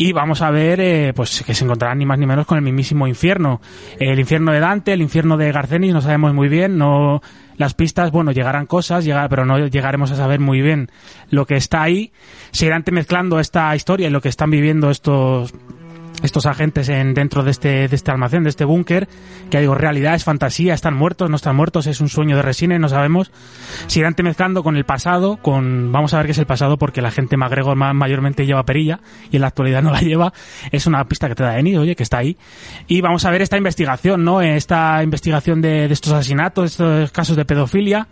Y 0.01 0.13
vamos 0.13 0.41
a 0.41 0.49
ver, 0.49 0.79
eh, 0.79 1.11
pues 1.13 1.43
que 1.45 1.53
se 1.53 1.65
encontrarán 1.65 1.97
ni 1.97 2.05
más 2.05 2.17
ni 2.17 2.25
menos 2.25 2.45
con 2.45 2.57
el 2.57 2.63
mismísimo 2.63 3.05
infierno. 3.05 3.59
El 3.99 4.17
infierno 4.17 4.53
de 4.53 4.61
Dante, 4.61 4.93
el 4.93 5.01
infierno 5.01 5.35
de 5.35 5.51
Garcenis, 5.51 5.93
no 5.93 5.99
sabemos 5.99 6.33
muy 6.33 6.47
bien, 6.47 6.77
no, 6.77 7.21
las 7.57 7.73
pistas, 7.73 8.09
bueno, 8.09 8.31
llegarán 8.31 8.65
cosas, 8.65 9.03
llegar, 9.03 9.27
pero 9.27 9.43
no 9.43 9.59
llegaremos 9.67 10.09
a 10.11 10.15
saber 10.15 10.39
muy 10.39 10.61
bien 10.61 10.89
lo 11.31 11.45
que 11.45 11.57
está 11.57 11.83
ahí. 11.83 12.13
Se 12.51 12.65
irán 12.65 12.85
mezclando 12.93 13.41
esta 13.41 13.75
historia 13.75 14.07
y 14.07 14.09
lo 14.09 14.21
que 14.21 14.29
están 14.29 14.49
viviendo 14.49 14.89
estos, 14.89 15.53
estos 16.23 16.45
agentes 16.45 16.89
en, 16.89 17.13
dentro 17.13 17.43
de 17.43 17.51
este, 17.51 17.88
de 17.88 17.95
este 17.95 18.11
almacén, 18.11 18.43
de 18.43 18.49
este 18.49 18.65
búnker, 18.65 19.07
que 19.49 19.59
digo, 19.59 19.75
realidad 19.75 20.15
es 20.15 20.23
fantasía, 20.23 20.73
están 20.73 20.93
muertos, 20.95 21.29
no 21.29 21.35
están 21.35 21.55
muertos, 21.55 21.88
es 21.88 22.01
un 22.01 22.09
sueño 22.09 22.35
de 22.35 22.41
resines, 22.41 22.79
no 22.79 22.89
sabemos. 22.89 23.31
Se 23.88 23.99
irán 23.99 24.15
mezclando 24.23 24.63
con 24.63 24.75
el 24.75 24.83
pasado, 24.85 25.38
con, 25.38 25.91
vamos 25.91 26.13
a 26.13 26.17
ver 26.17 26.25
qué 26.25 26.31
es 26.33 26.38
el 26.38 26.45
pasado, 26.45 26.77
porque 26.77 27.01
la 27.01 27.11
gente 27.11 27.38
MacGregor 27.38 27.75
ma- 27.75 27.93
mayormente 27.93 28.45
lleva 28.45 28.63
perilla, 28.65 28.99
y 29.31 29.38
en 29.38 29.41
la 29.41 29.47
actualidad 29.47 29.81
no 29.81 29.91
la 29.91 30.01
lleva. 30.01 30.33
Es 30.71 30.88
una 30.88 31.03
pista 31.05 31.27
que 31.29 31.35
te 31.35 31.43
da 31.43 31.57
Eni, 31.57 31.77
oye, 31.77 31.95
que 31.95 32.03
está 32.03 32.17
ahí. 32.17 32.38
Y 32.88 33.01
vamos 33.01 33.23
a 33.25 33.31
ver 33.31 33.41
esta 33.41 33.57
investigación, 33.57 34.23
¿no? 34.23 34.41
Esta 34.41 35.01
investigación 35.03 35.61
de, 35.61 35.88
de 35.88 35.93
estos 35.93 36.11
asesinatos, 36.13 36.71
estos 36.71 37.11
casos 37.11 37.35
de 37.38 37.45
pedofilia, 37.45 38.07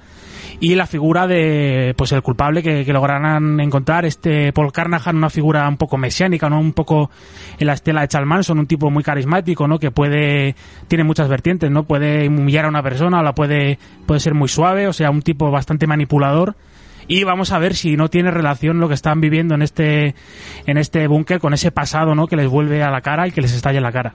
y 0.59 0.75
la 0.75 0.87
figura 0.87 1.27
de 1.27 1.93
pues 1.97 2.11
el 2.13 2.21
culpable 2.23 2.63
que, 2.63 2.83
que 2.85 2.93
lograrán 2.93 3.59
encontrar 3.59 4.05
este 4.05 4.51
Paul 4.53 4.71
Carnahan 4.71 5.15
una 5.15 5.29
figura 5.29 5.67
un 5.67 5.77
poco 5.77 5.97
mesiánica 5.97 6.49
no 6.49 6.59
un 6.59 6.73
poco 6.73 7.11
en 7.59 7.67
la 7.67 7.73
estela 7.73 7.96
de 8.01 8.07
Charles 8.07 8.27
Manson 8.27 8.59
un 8.59 8.67
tipo 8.67 8.89
muy 8.89 9.03
carismático 9.03 9.67
no 9.67 9.79
que 9.79 9.91
puede 9.91 10.55
tiene 10.87 11.03
muchas 11.03 11.27
vertientes 11.27 11.71
no 11.71 11.83
puede 11.83 12.27
humillar 12.27 12.65
a 12.65 12.69
una 12.69 12.83
persona 12.83 13.19
o 13.19 13.23
la 13.23 13.33
puede 13.33 13.79
puede 14.05 14.19
ser 14.19 14.33
muy 14.33 14.47
suave 14.47 14.87
o 14.87 14.93
sea 14.93 15.09
un 15.09 15.21
tipo 15.21 15.51
bastante 15.51 15.87
manipulador. 15.87 16.55
Y 17.09 17.23
vamos 17.23 17.53
a 17.53 17.59
ver 17.59 17.73
si 17.73 17.95
no 17.95 18.09
tiene 18.09 18.31
relación 18.31 18.81
lo 18.81 18.89
que 18.89 18.93
están 18.93 19.21
viviendo 19.21 19.55
en 19.55 19.61
este 19.61 20.13
en 20.65 20.77
este 20.77 21.07
búnker 21.07 21.39
con 21.39 21.53
ese 21.53 21.71
pasado 21.71 22.15
no 22.15 22.27
que 22.27 22.35
les 22.35 22.49
vuelve 22.49 22.83
a 22.83 22.91
la 22.91 22.99
cara 22.99 23.27
y 23.27 23.31
que 23.31 23.41
les 23.41 23.53
estalla 23.53 23.77
en 23.77 23.83
la 23.83 23.93
cara 23.93 24.13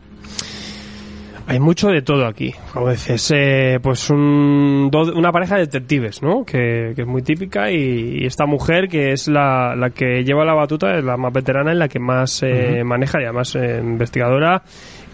Hay 1.46 1.58
mucho 1.60 1.88
de 1.88 2.02
todo 2.02 2.26
aquí. 2.26 2.54
Como 2.72 2.90
dices, 2.90 3.30
eh, 3.34 3.78
pues 3.82 4.08
un, 4.10 4.88
do- 4.90 5.12
una 5.14 5.32
pareja 5.32 5.56
de 5.56 5.62
detectives, 5.62 6.22
¿no? 6.22 6.44
Que, 6.44 6.92
que 6.94 7.02
es 7.02 7.06
muy 7.06 7.22
típica 7.22 7.70
y, 7.70 8.20
y 8.22 8.26
esta 8.26 8.46
mujer 8.46 8.88
que 8.88 9.12
es 9.12 9.28
la, 9.28 9.74
la 9.76 9.90
que 9.90 10.24
lleva 10.24 10.44
la 10.44 10.54
batuta, 10.54 10.96
es 10.96 11.04
la 11.04 11.16
más 11.16 11.32
veterana 11.32 11.72
y 11.74 11.76
la 11.76 11.88
que 11.88 11.98
más 11.98 12.42
eh, 12.42 12.82
maneja 12.84 13.20
y 13.20 13.24
además 13.24 13.54
eh, 13.56 13.80
investigadora 13.82 14.62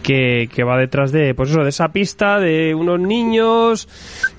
que, 0.02 0.48
que 0.54 0.62
va 0.64 0.78
detrás 0.78 1.10
de, 1.10 1.34
pues 1.34 1.50
eso, 1.50 1.62
de 1.64 1.70
esa 1.70 1.88
pista 1.88 2.38
de 2.38 2.72
unos 2.74 3.00
niños 3.00 3.88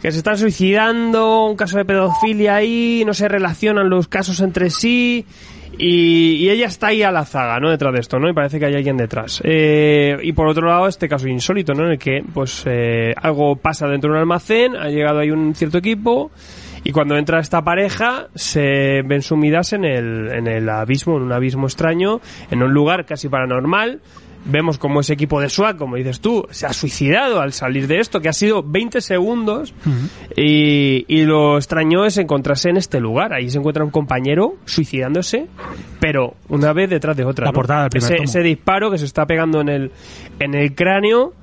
que 0.02 0.12
se 0.12 0.20
están 0.20 0.38
suicidando, 0.38 1.48
un 1.48 1.58
caso 1.58 1.78
de 1.78 1.86
pedofilia 1.86 2.56
ahí, 2.56 3.04
no 3.06 3.14
se 3.14 3.28
relacionan 3.28 3.90
los 3.90 4.08
casos 4.08 4.40
entre 4.42 4.70
sí. 4.70 5.26
Y, 5.82 6.36
y 6.36 6.50
ella 6.50 6.68
está 6.68 6.88
ahí 6.88 7.04
a 7.04 7.12
la 7.12 7.24
zaga, 7.24 7.58
¿no? 7.62 7.70
Detrás 7.70 7.94
de 7.94 8.02
esto, 8.02 8.20
¿no? 8.20 8.30
Y 8.30 8.34
parece 8.34 8.60
que 8.60 8.66
hay 8.66 8.76
alguien 8.76 8.98
detrás. 8.98 9.42
Eh, 9.46 10.18
y 10.22 10.34
por 10.34 10.48
otro 10.48 10.68
lado, 10.68 10.88
este 10.90 11.08
caso 11.08 11.30
insólito, 11.30 11.74
¿no? 11.74 11.86
En 11.86 11.92
el 11.92 11.98
que, 11.98 12.22
pues, 12.34 12.64
eh, 12.66 13.14
algo 13.16 13.56
pasa 13.56 13.88
dentro 13.88 14.10
de 14.10 14.18
un 14.18 14.20
almacén, 14.20 14.76
ha 14.76 14.90
llegado 14.90 15.20
ahí 15.20 15.32
un 15.32 15.56
cierto 15.56 15.78
equipo, 15.78 16.32
y 16.84 16.92
cuando 16.92 17.18
entra 17.18 17.40
esta 17.40 17.62
pareja, 17.64 18.28
se 18.36 19.04
ven 19.06 19.22
sumidas 19.22 19.72
en 19.72 19.86
el, 19.86 20.30
en 20.32 20.48
el 20.48 20.68
abismo, 20.68 21.16
en 21.16 21.24
un 21.24 21.32
abismo 21.32 21.68
extraño, 21.68 22.20
en 22.52 22.62
un 22.62 22.74
lugar 22.74 23.06
casi 23.06 23.30
paranormal. 23.30 24.02
Vemos 24.46 24.78
como 24.78 25.02
ese 25.02 25.14
equipo 25.14 25.42
de 25.42 25.50
SWAT, 25.50 25.78
como 25.78 25.96
dices 25.96 26.22
tú, 26.22 26.48
se 26.50 26.66
ha 26.66 26.74
suicidado 26.74 27.42
al 27.42 27.54
salir 27.54 27.88
de 27.88 28.00
esto, 28.00 28.22
que 28.22 28.30
ha 28.30 28.34
sido 28.34 28.64
20 28.64 29.02
segundos. 29.02 29.74
y, 30.36 31.06
y 31.08 31.24
lo 31.24 31.58
extraño 31.58 32.06
es 32.06 32.18
encontrarse 32.18 32.70
en 32.70 32.78
este 32.78 33.00
lugar. 33.00 33.34
Ahí 33.34 33.50
se 33.50 33.58
encuentra 33.58 33.84
un 33.84 33.92
compañero 33.92 34.56
suicidándose, 34.66 35.48
pero 36.00 36.36
una 36.48 36.74
vez 36.74 36.90
detrás 36.90 37.16
de 37.18 37.26
otra. 37.26 37.46
La 37.46 37.52
¿no? 37.52 37.56
portada 37.56 37.82
del 37.82 37.90
primer 37.90 38.06
ese, 38.06 38.16
tomo. 38.16 38.30
ese 38.30 38.40
disparo 38.42 38.92
que 38.92 38.98
se 38.98 39.06
está 39.06 39.26
pegando 39.26 39.62
en 39.62 39.70
el, 39.70 39.92
en 40.40 40.56
el 40.56 40.74
cráneo, 40.74 41.34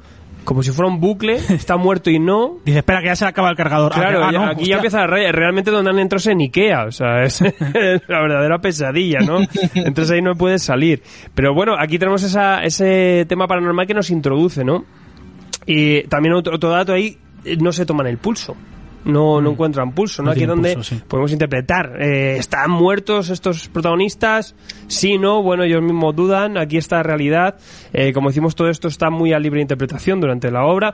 como 0.46 0.62
si 0.62 0.70
fuera 0.70 0.90
un 0.90 0.98
bucle, 1.00 1.34
está 1.50 1.76
muerto 1.76 2.08
y 2.08 2.18
no. 2.18 2.56
dice 2.64 2.78
espera 2.78 3.00
que 3.00 3.08
ya 3.08 3.16
se 3.16 3.26
le 3.26 3.28
acaba 3.28 3.50
el 3.50 3.56
cargador 3.56 3.92
Ah, 3.94 3.98
Claro, 4.00 4.24
ah, 4.24 4.32
ya- 4.32 4.38
no, 4.38 4.44
aquí 4.46 4.52
hostia. 4.60 4.66
ya 4.68 4.74
empieza 4.76 4.98
la 5.00 5.06
raya. 5.08 5.32
Realmente 5.32 5.70
donde 5.70 5.90
han 5.90 5.98
entrado 5.98 6.18
es 6.20 6.26
en 6.28 6.40
Ikea, 6.40 6.84
o 6.86 6.92
sea, 6.92 7.22
es 7.24 7.40
la 8.08 8.20
verdadera 8.22 8.58
pesadilla, 8.60 9.20
¿no? 9.20 9.40
Entonces 9.74 10.12
ahí 10.12 10.22
no 10.22 10.34
puedes 10.34 10.62
salir. 10.62 11.02
Pero 11.34 11.52
bueno, 11.52 11.74
aquí 11.78 11.98
tenemos 11.98 12.22
esa, 12.22 12.62
ese 12.64 13.26
tema 13.28 13.46
paranormal 13.46 13.86
que 13.86 13.92
nos 13.94 14.08
introduce, 14.08 14.64
¿no? 14.64 14.84
Y 15.66 16.02
también 16.04 16.34
otro, 16.34 16.54
otro 16.54 16.70
dato 16.70 16.92
ahí, 16.92 17.18
eh, 17.44 17.56
no 17.60 17.72
se 17.72 17.84
toman 17.84 18.06
el 18.06 18.18
pulso. 18.18 18.56
No, 19.06 19.40
no 19.40 19.52
encuentran 19.52 19.92
pulso, 19.92 20.22
¿no? 20.22 20.26
Mm. 20.26 20.26
No 20.26 20.32
Aquí 20.32 20.42
es 20.42 20.48
donde 20.48 20.74
pulso, 20.74 20.94
sí. 20.96 21.02
podemos 21.08 21.32
interpretar. 21.32 21.96
eh, 22.02 22.36
¿Están 22.38 22.70
muertos 22.70 23.30
estos 23.30 23.68
protagonistas? 23.68 24.54
Sí, 24.88 25.16
no, 25.16 25.42
bueno, 25.42 25.62
ellos 25.64 25.80
mismos 25.82 26.14
dudan. 26.14 26.58
Aquí 26.58 26.76
está 26.76 26.96
la 26.96 27.02
realidad. 27.04 27.56
Eh, 27.92 28.12
como 28.12 28.28
decimos, 28.30 28.54
todo 28.54 28.68
esto 28.68 28.88
está 28.88 29.08
muy 29.10 29.32
a 29.32 29.38
libre 29.38 29.60
interpretación 29.60 30.20
durante 30.20 30.50
la 30.50 30.64
obra. 30.66 30.92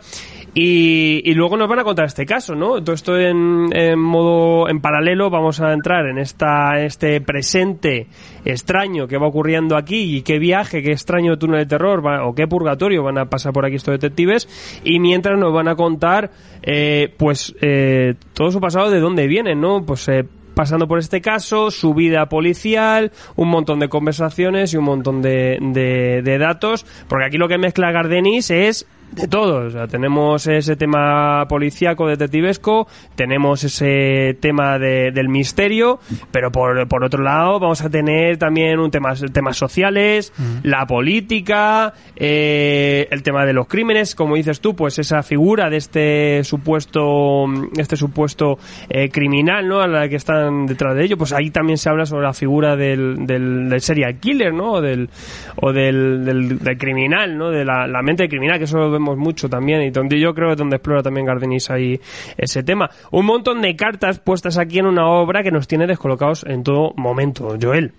Y, 0.54 1.23
y 1.25 1.35
luego 1.35 1.57
nos 1.57 1.69
van 1.69 1.78
a 1.78 1.85
contar 1.85 2.04
este 2.07 2.26
caso, 2.26 2.54
¿no? 2.54 2.83
Todo 2.85 2.95
esto 2.95 3.19
en, 3.19 3.71
en 3.73 3.99
modo, 3.99 4.69
en 4.69 4.81
paralelo, 4.81 5.31
vamos 5.31 5.61
a 5.61 5.73
entrar 5.73 6.07
en 6.07 6.19
esta, 6.19 6.83
este 6.85 7.21
presente 7.23 8.07
extraño 8.45 9.07
que 9.07 9.16
va 9.19 9.28
ocurriendo 9.28 9.76
aquí 9.76 10.16
y 10.16 10.23
qué 10.23 10.38
viaje, 10.38 10.83
qué 10.83 10.92
extraño 10.92 11.38
túnel 11.38 11.61
de 11.61 11.66
terror 11.66 12.04
va- 12.04 12.26
o 12.26 12.35
qué 12.35 12.47
purgatorio 12.47 13.02
van 13.02 13.16
a 13.19 13.26
pasar 13.26 13.52
por 13.52 13.64
aquí 13.64 13.76
estos 13.76 13.92
detectives. 13.92 14.49
Y 14.85 14.99
mientras 15.00 15.38
nos 15.38 15.52
van 15.54 15.69
a 15.69 15.76
contar, 15.76 16.31
eh, 16.62 17.14
pues, 17.16 17.54
eh, 17.62 18.01
todo 18.35 18.50
su 18.50 18.61
pasado, 18.61 18.90
de 18.90 19.00
dónde 19.00 19.26
vienen, 19.26 19.61
¿no? 19.61 19.85
Pues, 19.85 20.09
eh, 20.09 20.25
pasando 20.54 20.87
por 20.87 20.99
este 20.99 21.21
caso, 21.21 21.71
su 21.71 21.94
vida 21.94 22.28
policial, 22.28 23.12
un 23.37 23.49
montón 23.49 23.78
de 23.78 23.88
conversaciones 23.88 24.73
y 24.73 24.76
un 24.76 24.85
montón 24.85 25.23
de, 25.23 25.59
de, 25.61 26.23
de 26.23 26.38
datos, 26.38 26.85
porque 27.09 27.26
aquí 27.26 27.38
lo 27.38 27.49
que 27.49 27.59
mezcla 27.59 27.90
Gardenis 27.90 28.50
es 28.50 28.87
de 29.12 29.28
todo. 29.28 29.66
O 29.66 29.71
sea, 29.71 29.87
tenemos 29.87 30.47
ese 30.47 30.75
tema 30.76 31.47
policíaco, 31.49 32.07
detectivesco, 32.09 32.87
tenemos 33.14 33.62
ese 33.64 34.37
tema 34.40 34.78
de- 34.78 35.11
del 35.12 35.28
misterio, 35.28 36.00
pero 36.31 36.50
por, 36.50 36.88
por 36.88 37.04
otro 37.04 37.23
lado 37.23 37.61
vamos 37.61 37.83
a 37.83 37.90
tener 37.90 38.38
también 38.38 38.78
un 38.78 38.90
tema, 38.90 39.14
temas 39.33 39.57
sociales, 39.57 40.33
la 40.62 40.87
política, 40.87 41.92
eh, 42.16 43.07
el 43.11 43.23
tema 43.23 43.45
de 43.45 43.52
los 43.52 43.66
crímenes, 43.69 44.14
como 44.14 44.37
dices 44.37 44.61
tú, 44.61 44.75
pues 44.75 44.99
esa 44.99 45.23
figura 45.23 45.69
de 45.71 45.76
este 45.76 46.45
supuesto, 46.45 47.45
este 47.76 47.97
supuesto 47.97 48.59
eh, 48.88 49.09
criminal, 49.11 49.69
¿no? 49.69 49.81
A 49.81 49.87
la 49.87 50.09
que 50.09 50.16
están 50.16 50.66
detrás 50.66 50.95
de 50.97 51.04
ello, 51.04 51.16
pues 51.16 51.33
ahí 51.33 51.50
también 51.50 51.76
se 51.78 51.88
habla 51.90 52.07
sobre 52.07 52.25
la 52.25 52.33
figura 52.33 52.76
del, 52.76 53.26
del, 53.26 53.69
del 53.69 53.81
serial 53.81 54.19
killer, 54.19 54.52
¿no? 54.54 54.73
O 54.73 54.81
del, 54.81 55.09
o 55.57 55.73
del, 55.73 56.25
del, 56.25 56.59
del 56.59 56.78
criminal, 56.78 57.37
¿no? 57.37 57.50
De 57.50 57.64
la, 57.64 57.87
la 57.87 58.02
mente 58.02 58.28
criminal, 58.28 58.59
que 58.59 58.64
eso 58.64 58.78
lo 58.78 58.90
mucho 59.02 59.49
también, 59.49 59.82
y 59.82 59.90
donde 59.90 60.18
yo 60.18 60.35
creo 60.35 60.49
que 60.49 60.52
es 60.52 60.59
donde 60.59 60.76
explora 60.76 61.02
también 61.02 61.26
Gardenis 61.26 61.71
ahí 61.71 62.00
ese 62.37 62.62
tema. 62.62 62.90
Un 63.11 63.26
montón 63.26 63.61
de 63.62 63.76
cartas 63.76 64.18
puestas 64.18 64.59
aquí 64.59 64.78
en 64.78 64.87
una 64.87 65.06
obra 65.09 65.42
que 65.42 65.50
nos 65.50 65.68
tiene 65.68 65.87
descolocados 65.87 66.44
en 66.44 66.62
todo 66.62 66.92
momento, 66.97 67.56
Joel. 67.61 67.92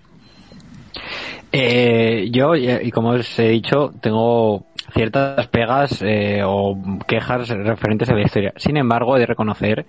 Eh, 1.52 2.28
yo, 2.32 2.56
y 2.56 2.90
como 2.90 3.10
os 3.10 3.38
he 3.38 3.48
dicho, 3.48 3.92
tengo 4.00 4.66
ciertas 4.94 5.48
pegas 5.48 6.00
eh, 6.02 6.42
o 6.44 6.76
quejas 7.06 7.48
referentes 7.48 8.08
a 8.08 8.14
la 8.14 8.22
historia. 8.22 8.52
Sin 8.56 8.76
embargo, 8.76 9.16
he 9.16 9.20
de 9.20 9.26
reconocer 9.26 9.86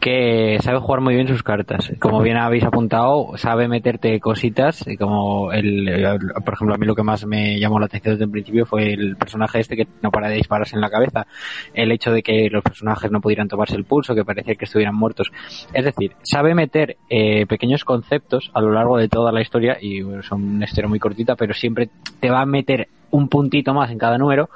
que 0.00 0.58
sabe 0.62 0.78
jugar 0.78 1.02
muy 1.02 1.14
bien 1.14 1.28
sus 1.28 1.42
cartas. 1.42 1.92
Como 2.00 2.22
bien 2.22 2.38
habéis 2.38 2.64
apuntado, 2.64 3.36
sabe 3.36 3.68
meterte 3.68 4.18
cositas, 4.18 4.84
como 4.98 5.52
el, 5.52 6.18
por 6.44 6.54
ejemplo, 6.54 6.74
a 6.74 6.78
mí 6.78 6.86
lo 6.86 6.94
que 6.94 7.02
más 7.02 7.26
me 7.26 7.60
llamó 7.60 7.78
la 7.78 7.86
atención 7.86 8.14
desde 8.14 8.24
el 8.24 8.30
principio 8.30 8.64
fue 8.64 8.92
el 8.92 9.16
personaje 9.16 9.60
este 9.60 9.76
que 9.76 9.86
no 10.02 10.10
para 10.10 10.28
de 10.28 10.36
dispararse 10.36 10.74
en 10.74 10.80
la 10.80 10.90
cabeza. 10.90 11.26
El 11.74 11.92
hecho 11.92 12.10
de 12.10 12.22
que 12.22 12.48
los 12.50 12.64
personajes 12.64 13.10
no 13.10 13.20
pudieran 13.20 13.48
tomarse 13.48 13.76
el 13.76 13.84
pulso, 13.84 14.14
que 14.14 14.24
parecía 14.24 14.54
que 14.54 14.64
estuvieran 14.64 14.94
muertos. 14.94 15.30
Es 15.74 15.84
decir, 15.84 16.12
sabe 16.22 16.54
meter 16.54 16.96
eh, 17.10 17.46
pequeños 17.46 17.84
conceptos 17.84 18.50
a 18.54 18.60
lo 18.62 18.72
largo 18.72 18.96
de 18.96 19.08
toda 19.08 19.32
la 19.32 19.42
historia 19.42 19.76
y 19.80 20.02
son 20.22 20.42
una 20.56 20.64
historia 20.64 20.88
muy 20.88 20.98
cortita, 20.98 21.36
pero 21.36 21.52
siempre 21.52 21.90
te 22.20 22.30
va 22.30 22.40
a 22.40 22.46
meter 22.46 22.88
un 23.10 23.28
puntito 23.28 23.74
más 23.74 23.90
en 23.90 23.98
cada 23.98 24.18
número 24.18 24.48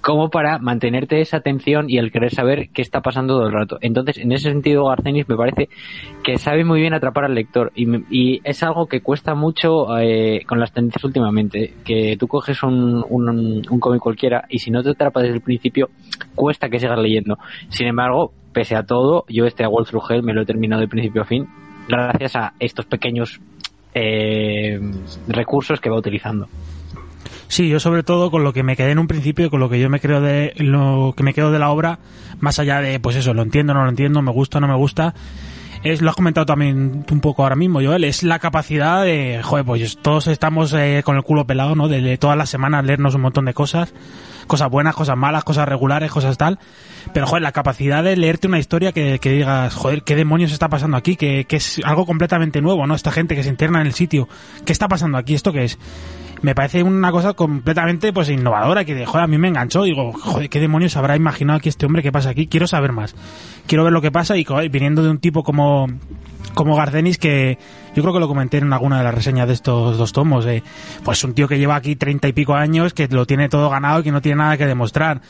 como 0.00 0.30
para 0.30 0.58
mantenerte 0.58 1.20
esa 1.20 1.38
atención 1.38 1.90
y 1.90 1.98
el 1.98 2.10
querer 2.10 2.32
saber 2.34 2.70
qué 2.70 2.82
está 2.82 3.00
pasando 3.00 3.34
todo 3.34 3.46
el 3.46 3.52
rato. 3.52 3.78
Entonces, 3.80 4.18
en 4.18 4.32
ese 4.32 4.50
sentido, 4.50 4.86
Garcenis 4.86 5.28
me 5.28 5.36
parece 5.36 5.68
que 6.22 6.38
sabe 6.38 6.64
muy 6.64 6.80
bien 6.80 6.94
atrapar 6.94 7.24
al 7.24 7.34
lector 7.34 7.70
y, 7.74 7.86
y 8.10 8.40
es 8.44 8.62
algo 8.62 8.86
que 8.86 9.02
cuesta 9.02 9.34
mucho 9.34 9.98
eh, 9.98 10.42
con 10.46 10.58
las 10.58 10.72
tendencias 10.72 11.04
últimamente, 11.04 11.74
que 11.84 12.16
tú 12.18 12.28
coges 12.28 12.62
un, 12.62 13.04
un, 13.08 13.62
cómic 13.80 14.00
cualquiera 14.00 14.44
y 14.48 14.58
si 14.58 14.70
no 14.70 14.82
te 14.82 14.90
atrapa 14.90 15.20
desde 15.20 15.34
el 15.34 15.42
principio, 15.42 15.90
cuesta 16.34 16.68
que 16.68 16.78
sigas 16.78 16.98
leyendo. 16.98 17.38
Sin 17.68 17.86
embargo, 17.86 18.32
pese 18.52 18.76
a 18.76 18.84
todo, 18.84 19.24
yo 19.28 19.44
este 19.44 19.64
a 19.64 19.68
Wolf 19.68 19.90
Through 19.90 20.10
Hell 20.10 20.22
me 20.22 20.32
lo 20.32 20.42
he 20.42 20.46
terminado 20.46 20.80
de 20.80 20.88
principio 20.88 21.22
a 21.22 21.24
fin 21.26 21.46
gracias 21.88 22.36
a 22.36 22.52
estos 22.60 22.86
pequeños 22.86 23.40
eh, 23.94 24.80
recursos 25.28 25.80
que 25.80 25.90
va 25.90 25.98
utilizando. 25.98 26.48
Sí, 27.50 27.68
yo 27.68 27.80
sobre 27.80 28.04
todo 28.04 28.30
con 28.30 28.44
lo 28.44 28.52
que 28.52 28.62
me 28.62 28.76
quedé 28.76 28.92
en 28.92 29.00
un 29.00 29.08
principio 29.08 29.50
con 29.50 29.58
lo 29.58 29.68
que 29.68 29.80
yo 29.80 29.90
me 29.90 29.98
creo 29.98 30.20
de 30.20 30.54
lo 30.58 31.14
que 31.16 31.24
me 31.24 31.34
quedo 31.34 31.50
de 31.50 31.58
la 31.58 31.70
obra, 31.70 31.98
más 32.38 32.60
allá 32.60 32.80
de 32.80 33.00
pues 33.00 33.16
eso, 33.16 33.34
lo 33.34 33.42
entiendo, 33.42 33.74
no 33.74 33.82
lo 33.82 33.88
entiendo, 33.88 34.22
me 34.22 34.30
gusta, 34.30 34.60
no 34.60 34.68
me 34.68 34.76
gusta, 34.76 35.14
es 35.82 36.00
lo 36.00 36.10
has 36.10 36.14
comentado 36.14 36.46
también 36.46 37.04
un 37.10 37.20
poco 37.20 37.42
ahora 37.42 37.56
mismo, 37.56 37.80
Joel, 37.82 38.04
es 38.04 38.22
la 38.22 38.38
capacidad 38.38 39.02
de, 39.02 39.40
joder, 39.42 39.64
pues 39.64 39.98
todos 40.00 40.28
estamos 40.28 40.72
eh, 40.74 41.02
con 41.04 41.16
el 41.16 41.24
culo 41.24 41.44
pelado, 41.44 41.74
¿no? 41.74 41.88
De, 41.88 42.00
de 42.00 42.18
todas 42.18 42.36
las 42.36 42.50
semanas 42.50 42.84
leernos 42.84 43.16
un 43.16 43.22
montón 43.22 43.46
de 43.46 43.52
cosas, 43.52 43.92
cosas 44.46 44.70
buenas, 44.70 44.94
cosas 44.94 45.16
malas, 45.16 45.42
cosas 45.42 45.68
regulares, 45.68 46.12
cosas 46.12 46.38
tal, 46.38 46.60
pero 47.12 47.26
joder, 47.26 47.42
la 47.42 47.50
capacidad 47.50 48.04
de 48.04 48.16
leerte 48.16 48.46
una 48.46 48.60
historia 48.60 48.92
que, 48.92 49.18
que 49.18 49.32
digas, 49.32 49.74
joder, 49.74 50.04
¿qué 50.04 50.14
demonios 50.14 50.52
está 50.52 50.68
pasando 50.68 50.96
aquí? 50.96 51.16
Que, 51.16 51.46
que 51.46 51.56
es 51.56 51.80
algo 51.82 52.06
completamente 52.06 52.60
nuevo, 52.60 52.86
¿no? 52.86 52.94
Esta 52.94 53.10
gente 53.10 53.34
que 53.34 53.42
se 53.42 53.48
interna 53.48 53.80
en 53.80 53.88
el 53.88 53.94
sitio, 53.94 54.28
¿qué 54.64 54.72
está 54.72 54.86
pasando 54.86 55.18
aquí? 55.18 55.34
¿Esto 55.34 55.52
qué 55.52 55.64
es? 55.64 55.80
Me 56.42 56.54
parece 56.54 56.82
una 56.82 57.12
cosa 57.12 57.34
completamente 57.34 58.12
pues 58.12 58.28
innovadora 58.28 58.84
que 58.84 59.04
joder, 59.04 59.24
a 59.24 59.26
mí 59.26 59.38
me 59.38 59.48
enganchó. 59.48 59.82
Digo 59.82 60.12
joder 60.12 60.48
qué 60.48 60.60
demonios 60.60 60.96
habrá 60.96 61.16
imaginado 61.16 61.58
aquí 61.58 61.68
este 61.68 61.86
hombre 61.86 62.02
qué 62.02 62.12
pasa 62.12 62.30
aquí 62.30 62.46
quiero 62.46 62.66
saber 62.66 62.92
más. 62.92 63.14
Quiero 63.66 63.84
ver 63.84 63.92
lo 63.92 64.00
que 64.00 64.10
pasa 64.10 64.36
y 64.36 64.44
joder, 64.44 64.70
viniendo 64.70 65.02
de 65.02 65.10
un 65.10 65.18
tipo 65.18 65.42
como 65.42 65.86
como 66.54 66.76
Gardenis 66.76 67.18
que 67.18 67.58
yo 67.94 68.02
creo 68.02 68.14
que 68.14 68.20
lo 68.20 68.28
comenté 68.28 68.58
en 68.58 68.72
alguna 68.72 68.98
de 68.98 69.04
las 69.04 69.14
reseñas 69.14 69.46
de 69.46 69.54
estos 69.54 69.98
dos 69.98 70.12
tomos 70.12 70.46
eh, 70.46 70.62
pues 71.04 71.22
un 71.22 71.34
tío 71.34 71.46
que 71.46 71.58
lleva 71.58 71.76
aquí 71.76 71.94
treinta 71.94 72.26
y 72.26 72.32
pico 72.32 72.54
años 72.54 72.92
que 72.92 73.06
lo 73.08 73.26
tiene 73.26 73.48
todo 73.48 73.70
ganado 73.70 74.00
y 74.00 74.02
que 74.02 74.12
no 74.12 74.20
tiene 74.20 74.38
nada 74.38 74.56
que 74.56 74.66
demostrar 74.66 75.20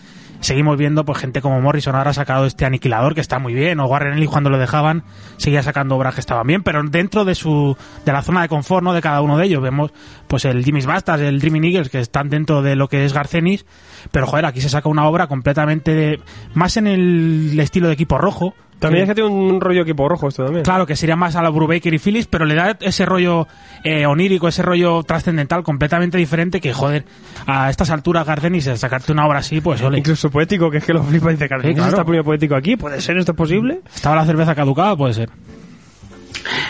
seguimos 0.40 0.76
viendo 0.76 1.04
pues 1.04 1.18
gente 1.18 1.40
como 1.40 1.60
Morrison 1.60 1.94
ahora 1.94 2.12
sacado 2.12 2.46
este 2.46 2.64
aniquilador 2.64 3.14
que 3.14 3.20
está 3.20 3.38
muy 3.38 3.54
bien 3.54 3.78
o 3.80 3.86
Warren 3.86 4.16
Ellis 4.16 4.28
cuando 4.28 4.50
lo 4.50 4.58
dejaban 4.58 5.04
seguía 5.36 5.62
sacando 5.62 5.96
obras 5.96 6.14
que 6.14 6.20
estaban 6.20 6.46
bien 6.46 6.62
pero 6.62 6.82
dentro 6.82 7.24
de 7.24 7.34
su 7.34 7.76
de 8.04 8.12
la 8.12 8.22
zona 8.22 8.42
de 8.42 8.48
confort 8.48 8.82
no 8.82 8.92
de 8.92 9.02
cada 9.02 9.20
uno 9.20 9.36
de 9.36 9.46
ellos. 9.46 9.62
Vemos 9.62 9.92
pues 10.26 10.44
el 10.44 10.64
Jimmy's 10.64 10.86
Bastas 10.86 11.20
el 11.20 11.40
Dreaming 11.40 11.64
Eagles 11.64 11.90
que 11.90 12.00
están 12.00 12.28
dentro 12.30 12.62
de 12.62 12.76
lo 12.76 12.88
que 12.88 13.04
es 13.04 13.12
Garcenis 13.12 13.66
pero 14.10 14.26
joder 14.26 14.46
aquí 14.46 14.60
se 14.60 14.68
saca 14.68 14.88
una 14.88 15.06
obra 15.06 15.26
completamente 15.26 15.94
de, 15.94 16.20
más 16.54 16.76
en 16.76 16.86
el 16.86 17.58
estilo 17.60 17.88
de 17.88 17.94
equipo 17.94 18.18
rojo 18.18 18.54
También 18.80 19.04
que- 19.06 19.10
es 19.12 19.16
que 19.16 19.22
tiene 19.22 19.30
un 19.30 19.60
rollo 19.60 19.82
equipo 19.82 20.08
rojo 20.08 20.28
esto 20.28 20.42
también. 20.44 20.64
Claro, 20.64 20.86
que 20.86 20.96
sería 20.96 21.14
más 21.14 21.36
a 21.36 21.42
la 21.42 21.50
Brubaker 21.50 21.94
y 21.94 21.98
Phillips, 21.98 22.26
pero 22.26 22.44
le 22.44 22.54
da 22.54 22.76
ese 22.80 23.06
rollo 23.06 23.46
eh, 23.84 24.06
onírico, 24.06 24.48
ese 24.48 24.62
rollo 24.62 25.02
trascendental 25.04 25.62
completamente 25.62 26.18
diferente 26.18 26.60
que, 26.60 26.72
joder, 26.72 27.04
a 27.46 27.70
estas 27.70 27.90
alturas 27.90 28.26
Gardenis, 28.26 28.64
sacarte 28.76 29.12
una 29.12 29.26
obra 29.26 29.38
así, 29.38 29.60
pues 29.60 29.80
ole. 29.82 29.98
Incluso 29.98 30.30
poético, 30.30 30.70
que 30.70 30.78
es 30.78 30.84
que 30.84 30.92
lo 30.94 31.02
flipa 31.02 31.30
y 31.30 31.34
dice, 31.36 31.44
Sí, 31.44 31.74
claro. 31.74 31.88
está 31.90 32.04
poniendo 32.04 32.24
poético 32.24 32.54
aquí? 32.56 32.76
¿Puede 32.76 33.00
ser 33.00 33.16
esto 33.18 33.34
posible? 33.34 33.80
Estaba 33.94 34.16
la 34.16 34.26
cerveza 34.26 34.54
caducada, 34.54 34.96
puede 34.96 35.14
ser. 35.14 35.30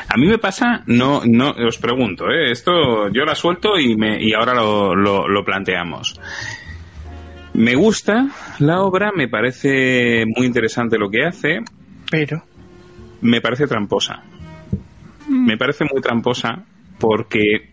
A 0.09 0.17
mí 0.17 0.27
me 0.27 0.39
pasa, 0.39 0.83
no, 0.87 1.23
no, 1.25 1.51
os 1.67 1.79
pregunto, 1.79 2.29
¿eh? 2.31 2.51
esto 2.51 3.09
yo 3.13 3.25
la 3.25 3.35
suelto 3.37 3.79
y, 3.79 3.97
me, 3.97 4.21
y 4.21 4.33
ahora 4.35 4.53
lo, 4.55 4.95
lo, 4.97 5.29
lo 5.29 5.45
planteamos. 5.45 6.19
Me 7.55 7.75
gusta 7.75 8.29
la 8.59 8.81
obra, 8.83 9.11
me 9.15 9.29
parece 9.29 10.25
muy 10.37 10.47
interesante 10.47 10.99
lo 10.99 11.11
que 11.11 11.25
hace, 11.25 11.61
Pero, 12.11 12.43
me 13.21 13.41
parece 13.41 13.67
tramposa. 13.67 14.23
Me 15.29 15.57
parece 15.57 15.85
muy 15.85 16.01
tramposa 16.03 16.65
porque 16.99 17.71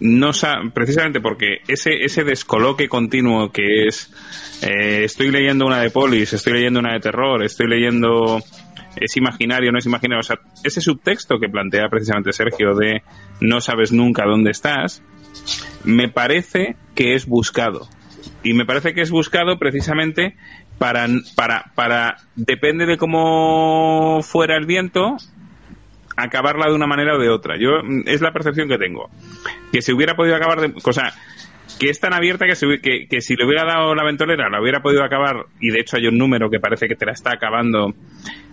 no 0.00 0.32
sa- 0.32 0.60
precisamente 0.72 1.20
porque 1.20 1.58
ese 1.66 2.04
ese 2.04 2.22
descoloque 2.22 2.88
continuo 2.88 3.50
que 3.50 3.88
es 3.88 4.12
eh, 4.62 5.02
estoy 5.04 5.30
leyendo 5.32 5.66
una 5.66 5.80
de 5.80 5.90
polis, 5.90 6.32
estoy 6.32 6.52
leyendo 6.52 6.78
una 6.78 6.92
de 6.92 7.00
terror, 7.00 7.42
estoy 7.42 7.66
leyendo 7.68 8.40
es 8.94 9.16
imaginario, 9.16 9.72
no 9.72 9.78
es 9.78 9.86
imaginario, 9.86 10.20
o 10.20 10.22
sea, 10.22 10.38
ese 10.62 10.80
subtexto 10.80 11.40
que 11.40 11.48
plantea 11.48 11.88
precisamente 11.90 12.32
Sergio 12.32 12.74
de 12.74 13.02
no 13.40 13.60
sabes 13.60 13.90
nunca 13.90 14.24
dónde 14.24 14.50
estás, 14.52 15.02
me 15.84 16.08
parece 16.08 16.76
que 16.94 17.14
es 17.14 17.26
buscado. 17.26 17.88
Y 18.44 18.54
me 18.54 18.64
parece 18.66 18.92
que 18.92 19.00
es 19.00 19.10
buscado 19.10 19.58
precisamente 19.58 20.36
para, 20.78 21.06
para, 21.36 21.72
para, 21.74 22.16
depende 22.34 22.86
de 22.86 22.96
cómo 22.96 24.20
fuera 24.22 24.56
el 24.56 24.66
viento, 24.66 25.16
acabarla 26.16 26.66
de 26.66 26.74
una 26.74 26.86
manera 26.86 27.16
o 27.16 27.18
de 27.18 27.28
otra. 27.28 27.56
Yo, 27.58 27.82
es 28.06 28.20
la 28.20 28.32
percepción 28.32 28.68
que 28.68 28.78
tengo. 28.78 29.10
Que 29.72 29.82
se 29.82 29.92
hubiera 29.92 30.14
podido 30.14 30.36
acabar 30.36 30.60
de, 30.60 30.74
o 30.82 30.92
sea, 30.92 31.12
que 31.78 31.88
es 31.88 32.00
tan 32.00 32.12
abierta 32.12 32.46
que, 32.46 32.56
se 32.56 32.80
que, 32.80 33.06
que 33.08 33.20
si 33.20 33.36
le 33.36 33.46
hubiera 33.46 33.64
dado 33.64 33.94
la 33.94 34.04
ventolera, 34.04 34.48
la 34.48 34.60
hubiera 34.60 34.82
podido 34.82 35.04
acabar, 35.04 35.46
y 35.60 35.70
de 35.70 35.80
hecho 35.80 35.96
hay 35.96 36.06
un 36.06 36.18
número 36.18 36.50
que 36.50 36.60
parece 36.60 36.88
que 36.88 36.96
te 36.96 37.06
la 37.06 37.12
está 37.12 37.32
acabando 37.32 37.94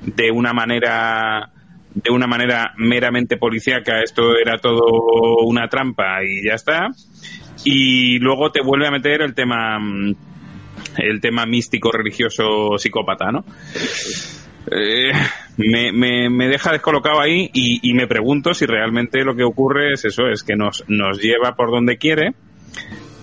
de 0.02 0.32
una 0.32 0.54
manera 0.54 1.52
de 1.94 2.12
una 2.12 2.28
manera 2.28 2.74
meramente 2.78 3.38
policíaca, 3.38 4.02
esto 4.02 4.38
era 4.38 4.58
todo 4.60 5.38
una 5.46 5.68
trampa 5.68 6.24
y 6.24 6.46
ya 6.46 6.54
está. 6.54 6.90
Y 7.66 8.20
luego 8.20 8.52
te 8.52 8.62
vuelve 8.62 8.88
a 8.88 8.92
meter 8.92 9.22
el 9.22 9.34
tema 9.34 9.80
mm, 9.80 10.16
el 10.98 11.22
tema 11.22 11.46
místico, 11.46 11.92
religioso, 11.92 12.78
psicópata, 12.78 13.32
¿no? 13.32 13.46
Eh, 14.72 15.12
me, 15.58 15.92
me, 15.92 16.30
me 16.30 16.48
deja 16.48 16.72
descolocado 16.72 17.20
ahí 17.22 17.50
y, 17.54 17.80
y 17.90 17.94
me 17.94 18.08
pregunto 18.08 18.54
si 18.54 18.66
realmente 18.66 19.24
lo 19.24 19.36
que 19.36 19.44
ocurre 19.44 19.94
es 19.94 20.06
eso, 20.06 20.28
es 20.28 20.44
que 20.44 20.56
nos, 20.56 20.84
nos 20.88 21.20
lleva 21.20 21.56
por 21.56 21.72
donde 21.72 21.98
quiere, 21.98 22.34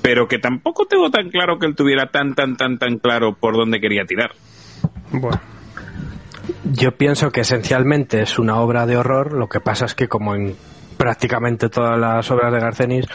pero 0.02 0.26
que 0.26 0.38
tampoco 0.38 0.86
tengo 0.86 1.10
tan 1.10 1.30
claro 1.30 1.58
que 1.58 1.66
él 1.66 1.76
tuviera 1.76 2.06
tan, 2.08 2.34
tan, 2.34 2.56
tan, 2.56 2.78
tan 2.78 2.98
claro 2.98 3.36
por 3.38 3.54
dónde 3.56 3.80
quería 3.80 4.04
tirar. 4.04 4.32
Bueno, 5.12 5.40
Yo 6.64 6.92
pienso 6.92 7.30
que 7.30 7.42
esencialmente 7.42 8.22
es 8.22 8.38
una 8.38 8.56
obra 8.60 8.86
de 8.86 8.96
horror, 8.96 9.32
lo 9.32 9.48
que 9.48 9.60
pasa 9.60 9.84
es 9.84 9.94
que 9.94 10.08
como 10.08 10.34
en 10.34 10.56
prácticamente 10.96 11.68
todas 11.68 11.98
las 11.98 12.28
obras 12.30 12.52
de 12.52 12.60
Garcenis, 12.60 13.06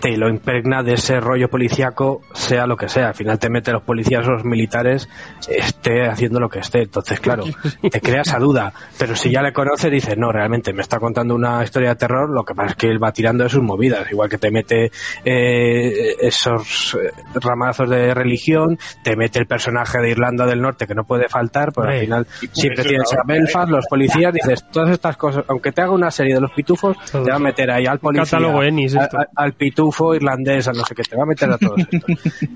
te 0.00 0.16
lo 0.16 0.28
impregna 0.28 0.82
de 0.82 0.94
ese 0.94 1.20
rollo 1.20 1.48
policíaco, 1.48 2.20
sea 2.34 2.66
lo 2.66 2.76
que 2.76 2.88
sea. 2.88 3.08
Al 3.08 3.14
final 3.14 3.38
te 3.38 3.48
mete 3.50 3.72
los 3.72 3.82
policías 3.82 4.26
o 4.28 4.32
los 4.32 4.44
militares, 4.44 5.08
esté 5.48 6.06
haciendo 6.06 6.38
lo 6.40 6.48
que 6.48 6.58
esté. 6.60 6.82
Entonces, 6.82 7.18
claro, 7.20 7.44
te 7.90 8.00
crea 8.00 8.22
esa 8.22 8.38
duda. 8.38 8.72
Pero 8.98 9.16
si 9.16 9.30
ya 9.30 9.42
le 9.42 9.52
conoces, 9.52 9.90
dices, 9.90 10.16
no, 10.18 10.30
realmente 10.32 10.72
me 10.72 10.82
está 10.82 10.98
contando 10.98 11.34
una 11.34 11.62
historia 11.64 11.90
de 11.90 11.96
terror, 11.96 12.28
lo 12.30 12.44
que 12.44 12.54
pasa 12.54 12.70
es 12.70 12.76
que 12.76 12.88
él 12.88 13.02
va 13.02 13.12
tirando 13.12 13.44
de 13.44 13.50
sus 13.50 13.62
movidas. 13.62 14.10
Igual 14.10 14.28
que 14.28 14.38
te 14.38 14.50
mete 14.50 14.90
eh, 15.24 16.16
esos 16.20 16.94
eh, 17.00 17.10
ramazos 17.40 17.88
de 17.88 18.12
religión, 18.14 18.78
te 19.02 19.16
mete 19.16 19.38
el 19.38 19.46
personaje 19.46 19.98
de 19.98 20.10
Irlanda 20.10 20.46
del 20.46 20.60
Norte 20.60 20.86
que 20.86 20.94
no 20.94 21.04
puede 21.04 21.28
faltar, 21.28 21.72
pero 21.72 21.88
al 21.88 21.92
Hombre, 21.94 22.04
final 22.04 22.26
siempre 22.52 22.84
tienes 22.84 23.12
a 23.14 23.22
Belfast, 23.26 23.70
los 23.70 23.86
policías, 23.86 24.32
dices, 24.32 24.64
todas 24.70 24.90
estas 24.90 25.16
cosas, 25.16 25.44
aunque 25.48 25.72
te 25.72 25.80
haga 25.82 25.92
una 25.92 26.10
serie 26.10 26.34
de 26.34 26.40
los 26.40 26.52
pitufos, 26.52 26.96
te 27.10 27.18
va 27.30 27.36
a 27.36 27.38
meter 27.38 27.70
ahí 27.70 27.86
al 27.86 27.98
policía, 27.98 28.24
Catálogo 28.24 28.62
Ennis, 28.62 28.94
a- 28.96 29.04
esto. 29.04 29.18
a- 29.18 29.26
al 29.36 29.52
pitufo 29.54 29.85
irlandés, 30.14 30.68
a 30.68 30.72
no 30.72 30.84
sé 30.84 30.94
qué, 30.94 31.02
te 31.02 31.16
va 31.16 31.24
a 31.24 31.26
meter 31.26 31.50
a 31.50 31.58
todos 31.58 31.78
estos. 31.78 32.02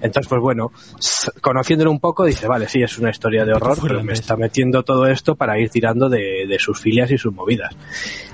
Entonces, 0.00 0.28
pues 0.28 0.40
bueno, 0.40 0.72
conociéndolo 1.40 1.90
un 1.90 2.00
poco, 2.00 2.24
dice, 2.24 2.46
vale, 2.46 2.68
sí, 2.68 2.82
es 2.82 2.98
una 2.98 3.10
historia 3.10 3.44
de 3.44 3.52
horror, 3.52 3.76
Pitufo 3.76 3.82
pero 3.82 3.94
me 4.02 4.12
irlandés. 4.12 4.20
está 4.20 4.36
metiendo 4.36 4.82
todo 4.82 5.06
esto 5.06 5.34
para 5.34 5.58
ir 5.58 5.70
tirando 5.70 6.08
de, 6.08 6.46
de 6.48 6.58
sus 6.58 6.80
filias 6.80 7.10
y 7.10 7.18
sus 7.18 7.32
movidas. 7.32 7.74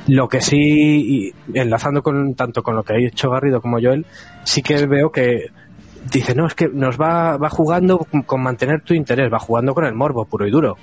Lo 0.09 0.29
que 0.29 0.41
sí, 0.41 1.33
enlazando 1.53 2.03
con 2.03 2.35
tanto 2.35 2.63
con 2.63 2.77
lo 2.77 2.83
que 2.83 2.95
ha 2.95 2.99
hecho 2.99 3.31
Garrido 3.31 3.61
como 3.61 3.81
Joel, 3.81 4.07
sí 4.45 4.63
que 4.63 4.87
veo 4.87 5.11
que 5.11 5.51
dice, 6.13 6.35
no, 6.35 6.47
es 6.47 6.55
que 6.55 6.69
nos 6.69 7.01
va, 7.01 7.37
va 7.37 7.51
jugando 7.51 8.07
con 8.27 8.43
mantener 8.43 8.83
tu 8.83 8.95
interés, 8.95 9.33
va 9.33 9.39
jugando 9.39 9.75
con 9.75 9.85
el 9.85 9.95
morbo 9.95 10.25
puro 10.25 10.47
y 10.47 10.51
duro. 10.51 10.77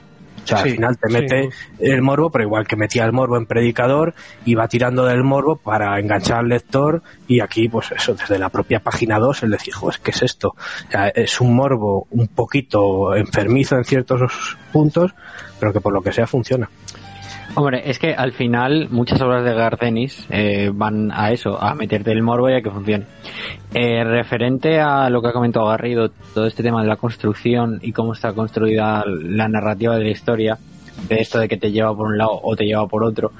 O 0.43 0.47
sea, 0.47 0.57
Sí, 0.57 0.69
al 0.69 0.75
final 0.75 0.97
te 0.97 1.07
sí. 1.07 1.13
mete 1.13 1.49
el 1.79 2.01
morbo, 2.01 2.29
pero 2.29 2.43
igual 2.43 2.67
que 2.67 2.75
metía 2.75 3.05
el 3.05 3.13
morbo 3.13 3.37
en 3.37 3.45
Predicador, 3.45 4.13
y 4.45 4.55
va 4.55 4.67
tirando 4.67 5.05
del 5.05 5.23
morbo 5.23 5.55
para 5.55 5.99
enganchar 5.99 6.39
al 6.39 6.49
lector, 6.49 7.01
y 7.27 7.39
aquí, 7.39 7.69
pues 7.69 7.91
eso, 7.91 8.13
desde 8.13 8.37
la 8.39 8.49
propia 8.49 8.79
página 8.79 9.19
2, 9.19 9.43
él 9.43 9.51
decía, 9.51 9.75
joder, 9.75 9.99
¿qué 10.03 10.11
es 10.11 10.21
esto? 10.21 10.49
O 10.49 10.91
sea, 10.91 11.07
es 11.09 11.39
un 11.41 11.55
morbo 11.55 12.07
un 12.11 12.27
poquito 12.27 13.15
enfermizo 13.15 13.75
en 13.77 13.85
ciertos 13.85 14.57
puntos, 14.71 15.13
pero 15.59 15.71
que 15.71 15.81
por 15.81 15.93
lo 15.93 16.01
que 16.01 16.11
sea 16.11 16.27
funciona. 16.27 16.69
Hombre, 17.55 17.83
es 17.85 17.99
que 17.99 18.13
al 18.13 18.31
final 18.31 18.87
muchas 18.89 19.21
obras 19.21 19.43
de 19.43 19.53
Garcenis 19.53 20.25
eh, 20.29 20.71
van 20.73 21.11
a 21.11 21.31
eso, 21.31 21.61
a 21.61 21.75
meterte 21.75 22.11
el 22.11 22.23
morbo 22.23 22.49
y 22.49 22.53
a 22.53 22.61
que 22.61 22.71
funcione. 22.71 23.05
Eh, 23.73 24.03
referente 24.03 24.79
a 24.79 25.09
lo 25.09 25.21
que 25.21 25.27
ha 25.27 25.33
comentado 25.33 25.67
Garrido, 25.67 26.09
todo 26.33 26.47
este 26.47 26.63
tema 26.63 26.81
de 26.81 26.87
la 26.87 26.95
construcción 26.95 27.79
y 27.81 27.91
cómo 27.91 28.13
está 28.13 28.33
construida 28.33 29.03
la 29.05 29.47
narrativa 29.47 29.95
de 29.97 30.03
la 30.03 30.09
historia, 30.09 30.57
de 31.07 31.19
esto 31.19 31.39
de 31.39 31.47
que 31.47 31.57
te 31.57 31.71
lleva 31.71 31.95
por 31.95 32.07
un 32.07 32.17
lado 32.17 32.39
o 32.41 32.55
te 32.55 32.65
lleva 32.65 32.87
por 32.87 33.03
otro, 33.03 33.31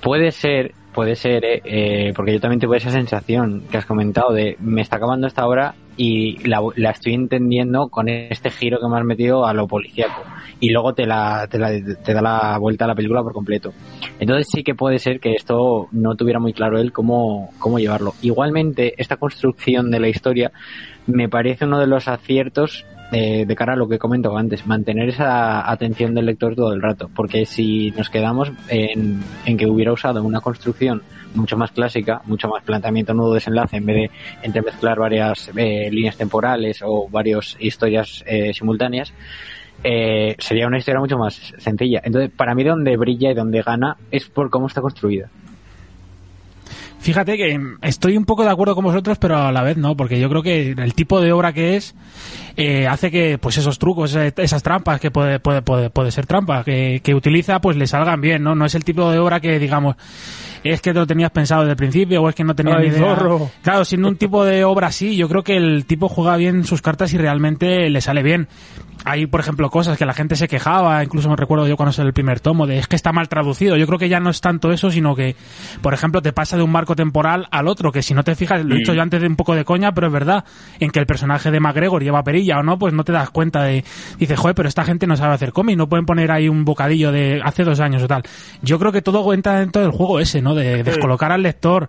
puede 0.00 0.30
ser, 0.30 0.72
puede 0.94 1.16
ser, 1.16 1.44
eh, 1.44 1.60
eh, 1.64 2.12
porque 2.14 2.32
yo 2.32 2.40
también 2.40 2.60
tuve 2.60 2.76
esa 2.76 2.90
sensación 2.90 3.62
que 3.70 3.78
has 3.78 3.86
comentado 3.86 4.32
de 4.32 4.56
me 4.60 4.82
está 4.82 4.96
acabando 4.96 5.26
esta 5.26 5.46
obra 5.46 5.74
y 5.96 6.38
la, 6.48 6.60
la 6.76 6.90
estoy 6.90 7.14
entendiendo 7.14 7.88
con 7.88 8.08
este 8.08 8.50
giro 8.50 8.78
que 8.80 8.88
me 8.88 8.98
has 8.98 9.04
metido 9.04 9.44
a 9.46 9.52
lo 9.52 9.66
policíaco 9.66 10.22
y 10.60 10.70
luego 10.70 10.94
te, 10.94 11.04
la, 11.06 11.46
te, 11.50 11.58
la- 11.58 11.70
te 12.02 12.14
da 12.14 12.22
la 12.22 12.58
vuelta 12.58 12.84
a 12.84 12.88
la 12.88 12.94
película 12.94 13.22
por 13.22 13.32
completo. 13.32 13.72
Entonces 14.20 14.48
sí 14.50 14.62
que 14.62 14.74
puede 14.74 14.98
ser 14.98 15.20
que 15.20 15.32
esto 15.32 15.88
no 15.92 16.14
tuviera 16.14 16.38
muy 16.40 16.52
claro 16.52 16.78
él 16.78 16.92
cómo, 16.92 17.50
cómo 17.58 17.78
llevarlo. 17.78 18.14
Igualmente, 18.22 18.94
esta 18.96 19.16
construcción 19.16 19.90
de 19.90 20.00
la 20.00 20.08
historia 20.08 20.52
me 21.06 21.28
parece 21.28 21.64
uno 21.66 21.78
de 21.80 21.86
los 21.88 22.08
aciertos 22.08 22.86
eh, 23.12 23.44
de 23.46 23.56
cara 23.56 23.74
a 23.74 23.76
lo 23.76 23.88
que 23.88 23.98
comento 23.98 24.36
antes, 24.36 24.66
mantener 24.66 25.10
esa 25.10 25.70
atención 25.70 26.14
del 26.14 26.26
lector 26.26 26.56
todo 26.56 26.72
el 26.72 26.82
rato, 26.82 27.10
porque 27.14 27.46
si 27.46 27.90
nos 27.92 28.10
quedamos 28.10 28.50
en, 28.68 29.20
en 29.46 29.56
que 29.56 29.66
hubiera 29.66 29.92
usado 29.92 30.22
una 30.22 30.40
construcción 30.40 31.02
mucho 31.34 31.56
más 31.56 31.70
clásica, 31.72 32.22
mucho 32.24 32.48
más 32.48 32.62
planteamiento 32.62 33.14
nudo 33.14 33.34
desenlace 33.34 33.76
en 33.76 33.86
vez 33.86 33.96
de 33.96 34.10
entremezclar 34.42 34.98
varias 34.98 35.50
eh, 35.56 35.90
líneas 35.90 36.16
temporales 36.16 36.80
o 36.84 37.08
varias 37.08 37.56
historias 37.58 38.22
eh, 38.26 38.52
simultáneas, 38.52 39.12
eh, 39.84 40.36
sería 40.38 40.66
una 40.66 40.78
historia 40.78 41.00
mucho 41.00 41.18
más 41.18 41.54
sencilla. 41.58 42.00
Entonces, 42.04 42.30
para 42.30 42.54
mí 42.54 42.64
donde 42.64 42.96
brilla 42.96 43.30
y 43.30 43.34
donde 43.34 43.62
gana 43.62 43.96
es 44.10 44.28
por 44.28 44.50
cómo 44.50 44.66
está 44.66 44.80
construida. 44.80 45.28
Fíjate 47.02 47.36
que 47.36 47.60
estoy 47.82 48.16
un 48.16 48.24
poco 48.24 48.44
de 48.44 48.50
acuerdo 48.50 48.76
con 48.76 48.84
vosotros, 48.84 49.18
pero 49.18 49.36
a 49.36 49.50
la 49.50 49.64
vez 49.64 49.76
no, 49.76 49.96
porque 49.96 50.20
yo 50.20 50.28
creo 50.28 50.42
que 50.44 50.70
el 50.70 50.94
tipo 50.94 51.20
de 51.20 51.32
obra 51.32 51.52
que 51.52 51.74
es 51.74 51.96
eh, 52.56 52.86
hace 52.86 53.10
que 53.10 53.38
pues 53.38 53.58
esos 53.58 53.80
trucos, 53.80 54.14
esas 54.14 54.62
trampas, 54.62 55.00
que 55.00 55.10
puede, 55.10 55.40
puede, 55.40 55.62
puede, 55.62 55.90
puede 55.90 56.12
ser 56.12 56.26
trampa, 56.26 56.62
que, 56.62 57.00
que 57.02 57.16
utiliza, 57.16 57.60
pues 57.60 57.76
le 57.76 57.88
salgan 57.88 58.20
bien, 58.20 58.44
¿no? 58.44 58.54
No 58.54 58.66
es 58.66 58.76
el 58.76 58.84
tipo 58.84 59.10
de 59.10 59.18
obra 59.18 59.40
que, 59.40 59.58
digamos, 59.58 59.96
es 60.70 60.80
que 60.80 60.92
te 60.92 60.98
lo 60.98 61.06
tenías 61.06 61.30
pensado 61.30 61.62
desde 61.62 61.72
el 61.72 61.76
principio 61.76 62.22
o 62.22 62.28
es 62.28 62.34
que 62.34 62.44
no 62.44 62.54
tenías 62.54 62.78
Ay, 62.78 62.90
ni 62.90 62.96
idea. 62.96 63.14
zorro. 63.16 63.50
Claro, 63.62 63.84
siendo 63.84 64.08
un 64.08 64.16
tipo 64.16 64.44
de 64.44 64.64
obra 64.64 64.88
así, 64.88 65.16
yo 65.16 65.28
creo 65.28 65.42
que 65.42 65.56
el 65.56 65.86
tipo 65.86 66.08
juega 66.08 66.36
bien 66.36 66.64
sus 66.64 66.82
cartas 66.82 67.12
y 67.12 67.18
realmente 67.18 67.88
le 67.90 68.00
sale 68.00 68.22
bien. 68.22 68.48
Hay, 69.04 69.26
por 69.26 69.40
ejemplo, 69.40 69.68
cosas 69.68 69.98
que 69.98 70.06
la 70.06 70.14
gente 70.14 70.36
se 70.36 70.46
quejaba, 70.46 71.02
incluso 71.02 71.28
me 71.28 71.34
recuerdo 71.34 71.66
yo 71.66 71.76
cuando 71.76 71.92
salió 71.92 72.08
el 72.08 72.14
primer 72.14 72.38
tomo, 72.38 72.68
de 72.68 72.78
es 72.78 72.86
que 72.86 72.94
está 72.94 73.12
mal 73.12 73.28
traducido. 73.28 73.76
Yo 73.76 73.86
creo 73.88 73.98
que 73.98 74.08
ya 74.08 74.20
no 74.20 74.30
es 74.30 74.40
tanto 74.40 74.70
eso, 74.70 74.92
sino 74.92 75.16
que, 75.16 75.34
por 75.80 75.92
ejemplo, 75.92 76.22
te 76.22 76.32
pasa 76.32 76.56
de 76.56 76.62
un 76.62 76.70
marco 76.70 76.94
temporal 76.94 77.48
al 77.50 77.66
otro, 77.66 77.90
que 77.90 78.02
si 78.02 78.14
no 78.14 78.22
te 78.22 78.36
fijas, 78.36 78.64
lo 78.64 78.76
he 78.76 78.78
dicho 78.78 78.94
yo 78.94 79.02
antes 79.02 79.20
de 79.20 79.26
un 79.26 79.34
poco 79.34 79.56
de 79.56 79.64
coña, 79.64 79.92
pero 79.92 80.06
es 80.06 80.12
verdad, 80.12 80.44
en 80.78 80.90
que 80.90 81.00
el 81.00 81.06
personaje 81.06 81.50
de 81.50 81.58
McGregor 81.58 82.00
lleva 82.04 82.22
perilla 82.22 82.60
o 82.60 82.62
no, 82.62 82.78
pues 82.78 82.94
no 82.94 83.02
te 83.02 83.10
das 83.10 83.30
cuenta 83.30 83.64
de, 83.64 83.84
dices, 84.18 84.38
joder, 84.38 84.54
pero 84.54 84.68
esta 84.68 84.84
gente 84.84 85.08
no 85.08 85.16
sabe 85.16 85.34
hacer 85.34 85.52
cómic, 85.52 85.76
no 85.76 85.88
pueden 85.88 86.06
poner 86.06 86.30
ahí 86.30 86.48
un 86.48 86.64
bocadillo 86.64 87.10
de 87.10 87.40
hace 87.42 87.64
dos 87.64 87.80
años 87.80 88.04
o 88.04 88.06
tal. 88.06 88.22
Yo 88.62 88.78
creo 88.78 88.92
que 88.92 89.02
todo 89.02 89.32
entra 89.34 89.58
dentro 89.58 89.82
del 89.82 89.90
juego 89.90 90.20
ese, 90.20 90.40
¿no? 90.42 90.51
De 90.54 90.82
descolocar 90.84 91.32
al 91.32 91.42
lector, 91.42 91.88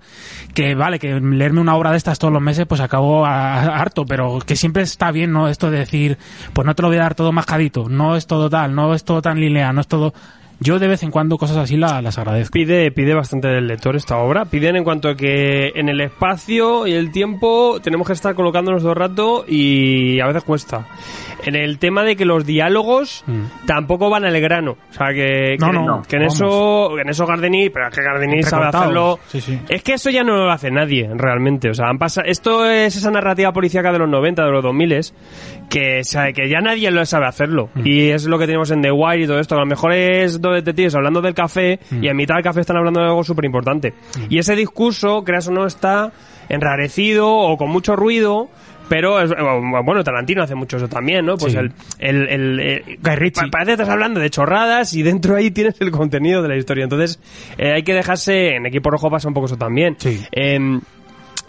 que 0.54 0.76
vale, 0.76 0.99
que 0.99 1.19
leerme 1.19 1.62
una 1.62 1.76
obra 1.76 1.91
de 1.91 1.97
estas 1.97 2.19
todos 2.19 2.34
los 2.34 2.41
meses, 2.41 2.65
pues 2.67 2.82
acabo 2.82 3.26
a- 3.26 3.54
a- 3.56 3.80
harto, 3.82 4.06
pero 4.06 4.39
que 4.45 4.56
siempre 4.56 4.84
está 4.84 5.12
bien, 5.12 5.32
¿no? 5.32 5.47
Esto 5.49 5.69
de 5.71 5.80
decir, 5.80 6.17
pues 6.54 6.65
no 6.65 6.76
te 6.76 6.82
lo 6.82 6.88
voy 6.89 6.97
a 6.97 7.02
dar 7.02 7.15
todo 7.15 7.32
mascadito, 7.32 7.89
no 7.89 8.15
es 8.15 8.28
todo 8.28 8.49
tal, 8.49 8.73
no 8.76 8.93
es 8.93 9.04
todo 9.04 9.21
tan 9.21 9.39
lineal, 9.39 9.73
no 9.76 9.82
es 9.82 9.88
todo... 9.88 10.13
Yo 10.60 10.80
de 10.80 10.88
vez 10.88 11.04
en 11.04 11.12
cuando 11.12 11.38
cosas 11.38 11.58
así 11.58 11.76
la- 11.78 12.02
las 12.02 12.18
agradezco. 12.18 12.54
Pide, 12.54 12.92
pide 12.92 13.13
bastante 13.13 13.48
del 13.50 13.68
lector 13.68 13.96
esta 13.96 14.18
obra. 14.18 14.46
Piden 14.46 14.76
en 14.78 14.84
cuanto 14.84 15.10
a 15.10 15.16
que 15.16 15.70
en 15.76 15.89
el 15.89 16.00
espacio 16.02 16.88
y 16.88 16.94
el 16.94 17.12
tiempo 17.12 17.80
tenemos 17.82 18.08
que 18.08 18.13
estar 18.13 18.34
colocándonos 18.36 18.82
todo 18.82 18.92
el 18.94 18.98
rato 18.98 19.46
y 19.48 20.20
a 20.22 20.28
veces 20.28 20.44
cuesta. 20.44 20.88
En 21.46 21.56
el 21.56 21.78
tema 21.80 22.04
de 22.04 22.16
que 22.16 22.24
los 22.24 22.46
diálogos 22.46 23.24
Mm. 23.28 23.66
tampoco 23.68 24.10
van 24.10 24.24
al 24.24 24.39
grano. 24.39 24.78
O 24.89 24.94
sea, 24.94 25.08
que, 25.13 25.58
No, 25.60 25.68
que, 25.68 25.74
no, 25.74 26.02
que 26.08 26.16
en 26.16 26.22
vamos. 26.22 26.36
eso, 26.36 27.00
en 27.00 27.10
eso 27.10 27.26
Gardeni, 27.26 27.70
pero 27.70 27.89
es 27.89 27.96
que 27.96 28.02
Gardeni 28.02 28.44
sabe 28.44 28.68
hacerlo. 28.68 29.20
Sí, 29.28 29.42
sí. 29.42 29.60
Es 29.68 29.84
que 29.84 29.94
eso 29.94 30.10
ya 30.10 30.24
no 30.24 30.38
lo 30.38 30.50
hace 30.52 30.72
nadie, 30.72 31.10
realmente. 31.13 31.70
O 31.70 31.74
sea, 31.74 31.88
han 31.89 31.98
pasado, 31.98 32.26
esto 32.28 32.66
es 32.66 32.96
esa 32.96 33.12
narrativa 33.12 33.52
policíaca 33.52 33.92
de 33.92 34.00
los 34.00 34.10
90, 34.10 34.46
de 34.46 34.52
los 34.52 34.63
2000 34.63 35.13
que, 35.70 36.04
sabe, 36.06 36.34
que 36.34 36.48
ya 36.50 36.60
nadie 36.62 36.89
lo 36.92 37.06
sabe 37.06 37.26
hacerlo. 37.28 37.70
Mm. 37.74 37.82
Y 37.88 38.10
es 38.12 38.26
lo 38.26 38.38
que 38.39 38.46
tenemos 38.46 38.72
en 38.72 38.82
The 38.82 38.92
Wire 38.92 39.24
y 39.24 39.28
todo 39.28 39.39
esto. 39.39 39.56
A 39.56 39.60
lo 39.60 39.66
mejor 39.66 39.92
es 39.94 40.39
dos 40.43 40.53
detectives 40.53 40.93
hablando 40.93 41.21
del 41.21 41.34
café 41.34 41.79
Mm. 41.89 42.03
y 42.03 42.08
en 42.10 42.15
mitad 42.15 42.36
del 42.36 42.43
café 42.43 42.60
están 42.62 42.77
hablando 42.77 42.99
de 42.99 43.08
algo 43.08 43.23
súper 43.23 43.45
importante. 43.45 43.93
Y 44.29 44.38
ese 44.38 44.56
discurso, 44.56 45.23
creas 45.23 45.47
o 45.47 45.51
no, 45.51 45.65
está 45.65 46.12
enrarecido 46.49 47.27
o 47.32 47.58
con 47.58 47.69
mucho 47.69 47.95
ruido. 47.95 48.49
Pero, 48.89 49.21
es- 49.21 49.32
bueno, 49.86 50.03
Tarantino 50.03 50.43
hace 50.43 50.56
mucho 50.56 50.75
eso 50.75 50.89
también, 50.89 51.25
¿no? 51.25 51.38
Pues 51.38 51.53
Sí. 51.53 51.58
el, 51.58 51.71
el, 51.99 52.27
el- 52.29 52.60
eh, 52.60 52.99
parece 53.01 53.65
que 53.65 53.71
estás 53.71 53.89
hablando 53.89 54.19
de 54.19 54.29
chorradas 54.29 54.93
y 54.93 55.01
dentro 55.03 55.36
ahí 55.38 55.51
tienes 55.51 55.79
el 55.79 55.89
contenido 55.89 56.41
de 56.41 56.49
la 56.49 56.58
historia. 56.58 56.84
Entonces, 56.84 57.17
eh, 57.58 57.71
hay 57.73 57.84
que 57.84 57.93
dejarse, 57.93 58.56
en 58.58 58.65
Equipo 58.65 58.91
Rojo 58.91 59.10
pasa 59.10 59.29
un 59.29 59.34
poco 59.34 59.45
eso 59.47 59.58
también. 59.58 59.95
Sí. 59.97 60.21
Em, 60.34 60.82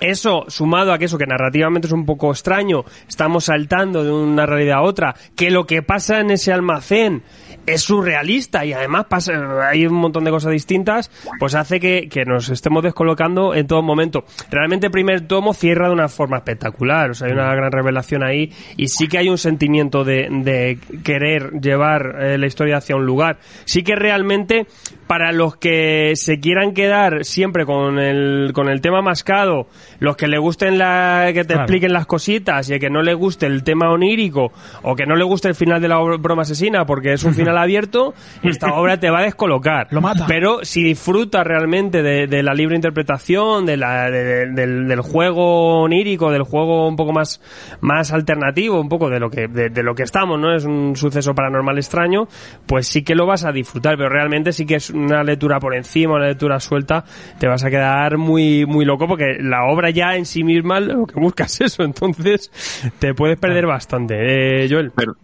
eso, 0.01 0.45
sumado 0.49 0.93
a 0.93 0.99
que 0.99 1.07
eso, 1.07 1.19
que 1.19 1.27
narrativamente 1.27 1.89
es 1.89 1.93
un 1.93 2.07
poco 2.07 2.31
extraño, 2.31 2.85
estamos 3.09 3.45
saltando 3.45 4.05
de 4.05 4.13
una 4.13 4.47
realidad 4.47 4.79
a 4.79 4.83
otra, 4.83 5.15
que 5.37 5.51
lo 5.51 5.67
que 5.67 5.83
pasa 5.83 6.21
en 6.21 6.31
ese 6.31 6.53
almacén 6.53 7.23
es 7.67 7.83
surrealista 7.83 8.65
y 8.65 8.73
además 8.73 9.07
pasa, 9.07 9.33
hay 9.69 9.87
un 9.87 9.95
montón 9.95 10.25
de 10.25 10.31
cosas 10.31 10.53
distintas, 10.53 11.11
pues 11.39 11.55
hace 11.55 11.81
que, 11.81 12.09
que 12.09 12.25
nos 12.25 12.49
estemos 12.49 12.83
descolocando 12.83 13.55
en 13.55 13.67
todo 13.67 13.83
momento. 13.83 14.25
Realmente 14.51 14.87
el 14.87 14.93
primer 14.93 15.23
tomo 15.23 15.55
cierra 15.55 15.89
de 15.89 15.95
una 15.95 16.09
forma 16.09 16.39
espectacular, 16.39 17.11
o 17.11 17.15
sea, 17.15 17.29
hay 17.29 17.33
una 17.33 17.55
gran 17.55 17.73
revelación 17.73 18.25
ahí 18.25 18.53
y 18.77 18.89
sí 18.89 19.09
que 19.09 19.19
hay 19.19 19.29
un 19.29 19.39
sentimiento 19.39 20.05
de, 20.05 20.29
de 20.31 20.79
querer 21.03 21.53
llevar 21.61 22.17
eh, 22.21 22.39
la 22.39 22.47
historia 22.47 22.79
hacia 22.79 22.97
un 22.97 23.07
lugar. 23.07 23.39
Sí 23.65 23.83
que 23.83 23.97
realmente 23.97 24.67
para 25.07 25.33
los 25.33 25.57
que 25.57 26.13
se 26.17 26.41
quieran 26.41 26.73
quedar 26.73 27.25
siempre 27.25 27.67
con 27.67 27.99
el, 27.99 28.53
con 28.55 28.69
el 28.69 28.81
tema 28.81 29.03
mascado, 29.03 29.67
los 30.01 30.17
que 30.17 30.27
le 30.29 30.39
gusten 30.39 30.79
la, 30.79 31.27
que 31.35 31.43
te 31.45 31.49
Claro. 31.55 31.63
expliquen 31.63 31.93
las 31.93 32.07
cositas 32.07 32.69
y 32.71 32.75
el 32.75 32.81
que 32.81 32.89
no 32.91 33.03
le 33.03 33.13
guste 33.15 33.47
el 33.47 33.63
tema 33.65 33.91
onírico 33.91 34.51
o 34.83 34.97
que 34.97 35.05
no 35.07 35.15
le 35.17 35.25
guste 35.25 35.49
el 35.49 35.55
final 35.55 35.81
de 35.83 35.89
la 35.89 35.99
broma 35.99 36.43
asesina 36.43 36.87
porque 36.87 37.13
es 37.13 37.23
un 37.25 37.35
final 37.35 37.59
abierto, 37.59 38.15
esta 38.43 38.75
obra 38.75 38.99
te 38.99 39.11
va 39.11 39.19
a 39.21 39.23
descolocar. 39.25 39.89
Lo 39.91 40.01
mata. 40.01 40.25
Pero 40.27 40.61
si 40.63 40.83
disfrutas 40.83 41.45
realmente 41.47 42.03
de, 42.03 42.27
de 42.27 42.43
la 42.43 42.55
libre 42.55 42.75
interpretación, 42.77 43.67
de 43.67 43.77
la, 43.77 44.11
de- 44.11 44.25
de- 44.25 44.47
del, 44.53 44.89
del 44.89 45.01
juego 45.01 45.83
onírico, 45.83 46.31
del 46.31 46.43
juego 46.45 46.89
un 46.89 46.97
poco 46.97 47.13
más, 47.13 47.41
más 47.81 48.13
alternativo, 48.13 48.81
un 48.81 48.89
poco 48.89 49.11
de 49.11 49.21
lo 49.21 49.29
que, 49.29 49.49
de, 49.49 49.69
de 49.69 49.83
lo 49.83 49.95
que 49.95 50.03
estamos, 50.05 50.41
¿no? 50.41 50.55
Es 50.55 50.65
un 50.65 50.97
suceso 50.97 51.35
paranormal 51.35 51.77
extraño, 51.77 52.27
pues 52.67 52.87
sí 52.89 53.03
que 53.05 53.15
lo 53.15 53.27
vas 53.27 53.45
a 53.45 53.53
disfrutar, 53.53 53.97
pero 53.97 54.09
realmente 54.09 54.53
sí 54.53 54.65
que 54.65 54.77
es 54.77 54.94
una 54.95 55.23
lectura 55.23 55.59
por 55.61 55.75
encima, 55.75 56.15
una 56.15 56.29
lectura 56.29 56.61
suelta, 56.61 57.05
te 57.39 57.47
vas 57.47 57.65
a 57.65 57.71
quedar 57.71 58.17
muy, 58.17 58.65
muy 58.67 58.85
loco 58.85 59.07
porque 59.07 59.37
la 59.41 59.65
obra 59.67 59.91
ya 59.91 60.17
en 60.17 60.25
sí 60.25 60.45
misma 60.45 60.81
lo 60.81 61.07
que 61.07 61.21
buscas 61.21 61.61
es 61.61 61.73
eso, 61.73 61.83
entonces 61.83 62.51
te 62.99 63.15
puedes 63.15 63.39
perder 63.39 63.67
bastante. 63.67 64.65
Eh, 64.65 64.69
Joel. 64.71 64.93
Pero, 64.95 65.15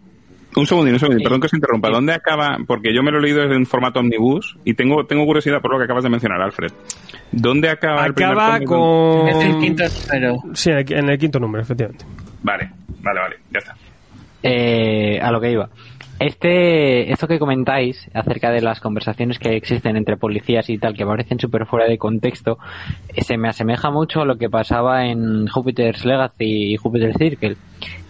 un 0.55 0.67
segundín, 0.67 0.93
un 0.93 0.99
segundín, 0.99 1.23
perdón 1.23 1.39
que 1.39 1.47
os 1.47 1.53
interrumpa. 1.53 1.89
¿Dónde 1.89 2.13
acaba? 2.13 2.57
Porque 2.67 2.93
yo 2.93 3.01
me 3.03 3.11
lo 3.11 3.19
he 3.19 3.21
leído 3.21 3.43
en 3.43 3.65
formato 3.65 4.01
omnibus 4.01 4.57
y 4.65 4.73
tengo, 4.73 5.05
tengo 5.05 5.25
curiosidad 5.25 5.61
por 5.61 5.71
lo 5.71 5.77
que 5.77 5.85
acabas 5.85 6.03
de 6.03 6.09
mencionar, 6.09 6.41
Alfred. 6.41 6.71
¿Dónde 7.31 7.69
acaba, 7.69 8.05
el 8.05 8.13
primer 8.13 8.33
Acaba 8.33 8.59
con... 8.59 9.29
Es 9.29 9.45
el 9.45 9.59
quinto 9.59 9.83
número. 9.83 10.43
Sí, 10.53 10.71
en 10.71 10.77
el, 10.77 10.93
en 10.93 11.09
el 11.09 11.17
quinto 11.17 11.39
número, 11.39 11.63
efectivamente. 11.63 12.05
Vale, 12.43 12.69
vale, 13.01 13.19
vale, 13.19 13.35
ya 13.49 13.59
está. 13.59 13.75
Eh, 14.43 15.19
a 15.21 15.31
lo 15.31 15.39
que 15.39 15.51
iba. 15.51 15.69
Este, 16.21 17.11
esto 17.11 17.27
que 17.27 17.39
comentáis 17.39 18.07
acerca 18.13 18.51
de 18.51 18.61
las 18.61 18.79
conversaciones 18.79 19.39
que 19.39 19.55
existen 19.55 19.97
entre 19.97 20.17
policías 20.17 20.69
y 20.69 20.77
tal, 20.77 20.95
que 20.95 21.03
parecen 21.03 21.39
súper 21.39 21.65
fuera 21.65 21.87
de 21.87 21.97
contexto, 21.97 22.59
se 23.17 23.37
me 23.37 23.49
asemeja 23.49 23.89
mucho 23.89 24.21
a 24.21 24.25
lo 24.25 24.37
que 24.37 24.47
pasaba 24.47 25.07
en 25.07 25.47
Jupiter's 25.47 26.05
Legacy 26.05 26.73
y 26.73 26.77
Jupiter's 26.77 27.17
Circle, 27.17 27.57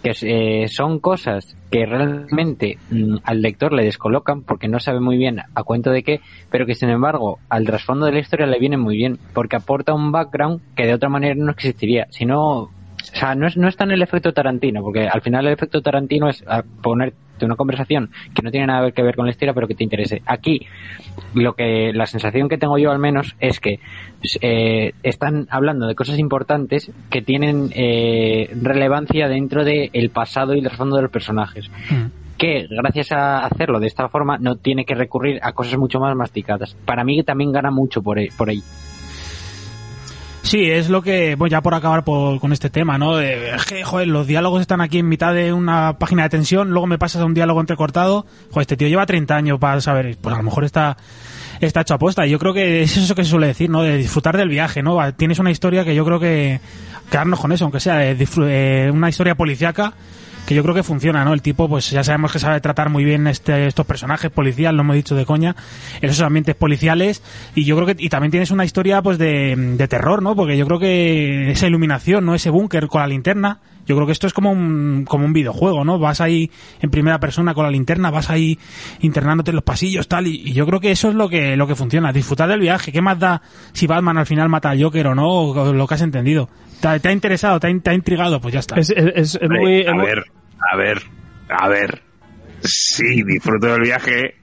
que 0.02 0.12
eh, 0.24 0.68
son 0.68 1.00
cosas 1.00 1.56
que 1.70 1.86
realmente 1.86 2.76
mm, 2.90 3.16
al 3.24 3.40
lector 3.40 3.72
le 3.72 3.84
descolocan 3.84 4.42
porque 4.42 4.68
no 4.68 4.78
sabe 4.78 5.00
muy 5.00 5.16
bien 5.16 5.40
a 5.54 5.62
cuento 5.62 5.90
de 5.90 6.02
qué, 6.02 6.20
pero 6.50 6.66
que 6.66 6.74
sin 6.74 6.90
embargo 6.90 7.38
al 7.48 7.64
trasfondo 7.64 8.04
de 8.04 8.12
la 8.12 8.18
historia 8.18 8.44
le 8.44 8.58
viene 8.58 8.76
muy 8.76 8.94
bien, 8.94 9.18
porque 9.32 9.56
aporta 9.56 9.94
un 9.94 10.12
background 10.12 10.60
que 10.76 10.84
de 10.84 10.92
otra 10.92 11.08
manera 11.08 11.34
no 11.34 11.50
existiría. 11.50 12.08
Si 12.10 12.26
no, 12.26 12.68
o 13.12 13.16
sea, 13.16 13.34
no 13.34 13.46
es, 13.46 13.56
no 13.56 13.68
es 13.68 13.76
tan 13.76 13.90
el 13.90 14.02
efecto 14.02 14.32
Tarantino, 14.32 14.82
porque 14.82 15.08
al 15.08 15.20
final 15.20 15.46
el 15.46 15.52
efecto 15.52 15.82
Tarantino 15.82 16.28
es 16.28 16.44
ah, 16.46 16.62
ponerte 16.82 17.44
una 17.44 17.56
conversación 17.56 18.10
que 18.34 18.42
no 18.42 18.50
tiene 18.50 18.66
nada 18.68 18.90
que 18.92 19.02
ver 19.02 19.16
con 19.16 19.26
la 19.26 19.30
historia, 19.30 19.54
pero 19.54 19.66
que 19.66 19.74
te 19.74 19.84
interese. 19.84 20.22
Aquí, 20.26 20.66
lo 21.34 21.54
que 21.54 21.92
la 21.92 22.06
sensación 22.06 22.48
que 22.48 22.58
tengo 22.58 22.78
yo 22.78 22.90
al 22.90 22.98
menos 22.98 23.34
es 23.40 23.60
que 23.60 23.80
eh, 24.40 24.92
están 25.02 25.46
hablando 25.50 25.86
de 25.86 25.94
cosas 25.94 26.18
importantes 26.18 26.90
que 27.10 27.22
tienen 27.22 27.70
eh, 27.74 28.50
relevancia 28.60 29.28
dentro 29.28 29.64
del 29.64 30.10
pasado 30.10 30.54
y 30.54 30.58
el 30.58 30.64
trasfondo 30.64 30.96
de 30.96 31.02
los 31.02 31.10
personajes. 31.10 31.70
Que 32.38 32.66
gracias 32.68 33.12
a 33.12 33.44
hacerlo 33.44 33.78
de 33.78 33.86
esta 33.86 34.08
forma 34.08 34.38
no 34.38 34.56
tiene 34.56 34.84
que 34.84 34.94
recurrir 34.94 35.38
a 35.42 35.52
cosas 35.52 35.78
mucho 35.78 36.00
más 36.00 36.14
masticadas. 36.16 36.74
Para 36.84 37.04
mí 37.04 37.22
también 37.22 37.52
gana 37.52 37.70
mucho 37.70 38.02
por, 38.02 38.18
por 38.36 38.48
ahí. 38.48 38.62
Sí, 40.42 40.64
es 40.70 40.88
lo 40.90 41.02
que, 41.02 41.36
bueno, 41.36 41.50
ya 41.52 41.60
por 41.62 41.72
acabar 41.74 42.02
por- 42.04 42.40
con 42.40 42.52
este 42.52 42.68
tema, 42.68 42.98
¿no? 42.98 43.16
De, 43.16 43.54
es 43.54 43.64
que, 43.64 43.84
joder, 43.84 44.08
los 44.08 44.26
diálogos 44.26 44.60
están 44.60 44.80
aquí 44.80 44.98
en 44.98 45.08
mitad 45.08 45.32
de 45.32 45.52
una 45.52 45.98
página 45.98 46.24
de 46.24 46.30
tensión, 46.30 46.70
luego 46.70 46.86
me 46.88 46.98
pasas 46.98 47.22
a 47.22 47.24
un 47.24 47.32
diálogo 47.34 47.60
entrecortado, 47.60 48.26
joder, 48.50 48.62
este 48.62 48.76
tío 48.76 48.88
lleva 48.88 49.06
30 49.06 49.36
años 49.36 49.58
para 49.60 49.80
saber, 49.80 50.16
pues 50.20 50.34
a 50.34 50.38
lo 50.38 50.42
mejor 50.44 50.64
está, 50.64 50.96
está 51.60 51.82
hecho 51.82 51.94
aposta. 51.94 52.26
Y 52.26 52.30
yo 52.30 52.38
creo 52.40 52.52
que 52.52 52.82
es 52.82 52.96
eso 52.96 53.14
que 53.14 53.22
se 53.24 53.30
suele 53.30 53.46
decir, 53.46 53.70
¿no? 53.70 53.82
De 53.82 53.96
disfrutar 53.96 54.36
del 54.36 54.48
viaje, 54.48 54.82
¿no? 54.82 54.98
Tienes 55.14 55.38
una 55.38 55.52
historia 55.52 55.84
que 55.84 55.94
yo 55.94 56.04
creo 56.04 56.18
que, 56.18 56.60
quedarnos 57.10 57.38
con 57.40 57.52
eso, 57.52 57.64
aunque 57.64 57.78
sea 57.80 57.98
de 57.98 58.18
disfr- 58.18 58.46
eh, 58.48 58.90
una 58.92 59.08
historia 59.08 59.36
policíaca, 59.36 59.92
que 60.46 60.54
yo 60.54 60.62
creo 60.62 60.74
que 60.74 60.82
funciona, 60.82 61.24
¿no? 61.24 61.34
El 61.34 61.42
tipo, 61.42 61.68
pues 61.68 61.90
ya 61.90 62.04
sabemos 62.04 62.32
que 62.32 62.38
sabe 62.38 62.60
tratar 62.60 62.90
muy 62.90 63.04
bien 63.04 63.26
este, 63.26 63.66
estos 63.66 63.86
personajes 63.86 64.30
policiales, 64.30 64.76
lo 64.76 64.82
hemos 64.82 64.96
dicho 64.96 65.14
de 65.14 65.24
coña, 65.24 65.56
en 66.00 66.10
esos 66.10 66.22
ambientes 66.22 66.54
policiales, 66.54 67.22
y 67.54 67.64
yo 67.64 67.76
creo 67.76 67.86
que, 67.86 67.96
y 67.98 68.08
también 68.08 68.30
tienes 68.30 68.50
una 68.50 68.64
historia, 68.64 69.02
pues, 69.02 69.18
de, 69.18 69.54
de 69.56 69.88
terror, 69.88 70.22
¿no? 70.22 70.34
Porque 70.34 70.56
yo 70.56 70.66
creo 70.66 70.78
que 70.78 71.50
esa 71.50 71.66
iluminación, 71.66 72.24
¿no? 72.24 72.34
Ese 72.34 72.50
búnker 72.50 72.88
con 72.88 73.00
la 73.00 73.06
linterna, 73.06 73.60
yo 73.86 73.94
creo 73.96 74.06
que 74.06 74.12
esto 74.12 74.26
es 74.26 74.32
como 74.32 74.50
un, 74.52 75.04
como 75.08 75.24
un 75.24 75.32
videojuego, 75.32 75.84
¿no? 75.84 75.98
Vas 75.98 76.20
ahí 76.20 76.50
en 76.80 76.90
primera 76.90 77.18
persona 77.20 77.54
con 77.54 77.64
la 77.64 77.70
linterna, 77.70 78.10
vas 78.10 78.30
ahí 78.30 78.58
internándote 79.00 79.50
en 79.50 79.56
los 79.56 79.64
pasillos, 79.64 80.08
tal, 80.08 80.26
y, 80.26 80.36
y 80.48 80.52
yo 80.52 80.66
creo 80.66 80.80
que 80.80 80.90
eso 80.92 81.08
es 81.08 81.14
lo 81.14 81.28
que, 81.28 81.56
lo 81.56 81.66
que 81.66 81.74
funciona, 81.74 82.12
disfrutar 82.12 82.48
del 82.48 82.60
viaje. 82.60 82.92
¿Qué 82.92 83.02
más 83.02 83.18
da 83.18 83.42
si 83.72 83.86
Batman 83.86 84.18
al 84.18 84.26
final 84.26 84.48
mata 84.48 84.70
al 84.70 84.82
Joker 84.82 85.08
o 85.08 85.14
no? 85.14 85.28
O 85.28 85.72
lo 85.72 85.86
que 85.86 85.94
has 85.94 86.02
entendido. 86.02 86.48
¿Te, 86.80 87.00
te 87.00 87.08
ha 87.08 87.12
interesado? 87.12 87.58
¿Te 87.60 87.68
ha, 87.68 87.78
te 87.80 87.90
ha 87.90 87.94
intrigado? 87.94 88.40
Pues 88.40 88.54
ya 88.54 88.60
está. 88.60 88.78
Es, 88.80 88.90
es- 88.90 89.12
es- 89.14 89.38
es 89.40 89.48
muy... 89.48 89.80
es 89.80 89.88
a 89.88 89.92
muy- 89.94 90.04
ver, 90.06 90.24
a 90.72 90.76
ver, 90.76 91.02
a 91.50 91.68
ver. 91.68 92.02
Sí, 92.60 93.22
disfruto 93.24 93.66
del 93.68 93.82
viaje, 93.82 94.36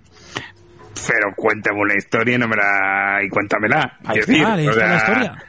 pero 1.07 1.33
cuéntame 1.35 1.79
una 1.79 1.93
historia 1.95 2.35
y 2.35 2.37
no 2.37 2.47
me 2.47 2.55
la 2.57 3.19
y 3.25 3.29
cuéntamela. 3.29 3.97
Ahí 4.05 4.19
está, 4.19 4.31
decir, 4.31 4.45
ahí 4.45 4.67
o 4.67 4.71
está 4.71 4.87
la 4.87 4.95
historia. 4.97 5.43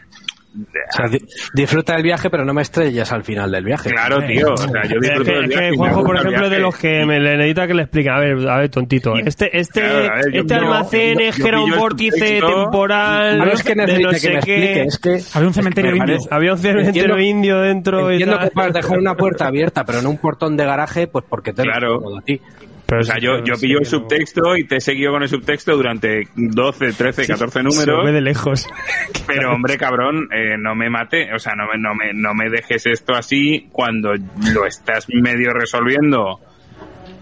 O 0.53 0.93
sea, 0.97 1.07
di- 1.09 1.25
disfruta 1.55 1.93
del 1.95 2.03
viaje, 2.03 2.29
pero 2.29 2.45
no 2.45 2.53
me 2.53 2.63
estrellas 2.63 3.13
al 3.13 3.23
final 3.23 3.53
del 3.53 3.65
viaje. 3.65 3.89
Claro, 3.91 4.19
tío. 4.27 4.53
O 4.55 4.57
sea, 4.57 4.83
yo 4.85 4.97
Es 4.97 5.01
disfruto 5.01 5.25
que, 5.31 5.37
del 5.37 5.43
es 5.45 5.49
viaje. 5.49 5.63
que 5.63 5.69
y 5.69 5.71
me 5.71 5.77
Juanjo, 5.77 6.05
por 6.05 6.17
ejemplo, 6.17 6.45
es 6.47 6.51
de 6.51 6.59
los 6.59 6.77
que 6.77 7.07
me 7.07 7.21
le 7.21 7.37
necesita 7.37 7.67
que 7.69 7.75
le 7.75 7.83
explique. 7.83 8.11
A 8.11 8.19
ver, 8.19 8.49
a 8.49 8.57
ver, 8.59 8.69
tontito. 8.69 9.15
Este, 9.17 9.57
este, 9.59 9.81
Claro, 9.81 10.13
a 10.13 10.17
ver, 10.17 10.33
yo 10.33 10.41
este 10.41 10.55
almacén 10.55 11.19
yo- 11.19 11.25
es 11.25 11.37
yo 11.37 11.43
que 11.45 11.49
era 11.49 11.61
un 11.61 11.71
vórtice 11.71 12.41
temporal. 12.41 13.39
No 13.39 13.45
es 13.47 13.63
que 13.63 13.75
necesite 13.77 14.03
no 14.03 14.11
que 14.11 14.19
sé 14.19 14.29
me 14.31 14.35
explique, 14.37 14.73
qué. 14.75 14.83
es 14.83 14.99
que... 14.99 15.21
Había 15.35 15.49
un 15.49 15.55
cementerio 15.55 15.91
me 15.93 15.97
indio. 15.99 16.15
parece- 16.17 16.35
Había 16.35 16.53
un 16.53 16.59
cementerio 16.59 17.03
Entiendo- 17.15 17.21
indio 17.21 17.61
dentro 17.61 18.11
y 18.11 18.15
Entiendo 18.15 18.37
tal. 18.39 18.49
que 18.49 18.55
puedas 18.55 18.73
dejar 18.73 18.99
una 18.99 19.15
puerta 19.15 19.47
abierta, 19.47 19.85
pero 19.85 20.03
no 20.03 20.11
un 20.11 20.19
portón 20.19 20.57
de 20.57 20.65
garaje, 20.65 21.07
pues 21.07 21.25
porque 21.29 21.53
te 21.53 21.65
lo 21.65 21.71
Claro. 21.71 21.97
cómodo 22.01 22.19
a 22.19 22.23
ti. 22.23 22.41
Pero 22.91 23.03
O 23.03 23.05
sea, 23.05 23.15
sí, 23.15 23.21
yo, 23.23 23.45
yo 23.45 23.55
pillo 23.55 23.79
el 23.79 23.87
subtexto 23.87 24.57
y 24.57 24.65
te 24.65 24.77
he 24.77 24.81
seguido 24.81 25.13
con 25.13 25.23
el 25.23 25.29
subtexto 25.29 25.77
durante 25.77 26.27
12, 26.35 26.93
13, 26.93 27.27
14 27.29 27.53
Se 27.53 27.59
ve 27.61 27.63
números. 27.63 28.13
de 28.13 28.21
lejos. 28.21 28.69
Pero 29.29 29.53
hombre, 29.55 29.79
cabrón, 29.79 30.29
eh, 30.33 30.57
no 30.59 30.75
me 30.75 30.91
mate, 30.91 31.33
o 31.33 31.39
sea, 31.39 31.55
no 31.55 31.69
me, 31.69 31.79
no, 31.79 31.95
me, 31.95 32.13
no 32.13 32.35
me 32.35 32.51
dejes 32.51 32.87
esto 32.87 33.15
así 33.15 33.69
cuando 33.71 34.11
lo 34.53 34.67
estás 34.67 35.07
medio 35.09 35.53
resolviendo 35.53 36.41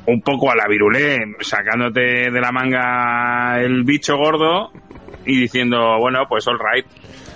un 0.07 0.23
poco 0.23 0.51
a 0.51 0.57
la 0.57 0.67
virulé, 0.67 1.19
sacándote 1.41 2.31
de 2.31 2.41
la 2.41 2.51
manga 2.51 3.61
el 3.61 3.85
bicho 3.85 4.17
gordo 4.17 4.73
y 5.27 5.39
diciendo, 5.43 5.99
bueno, 6.01 6.25
pues 6.27 6.49
all 6.49 6.59
right. 6.59 6.87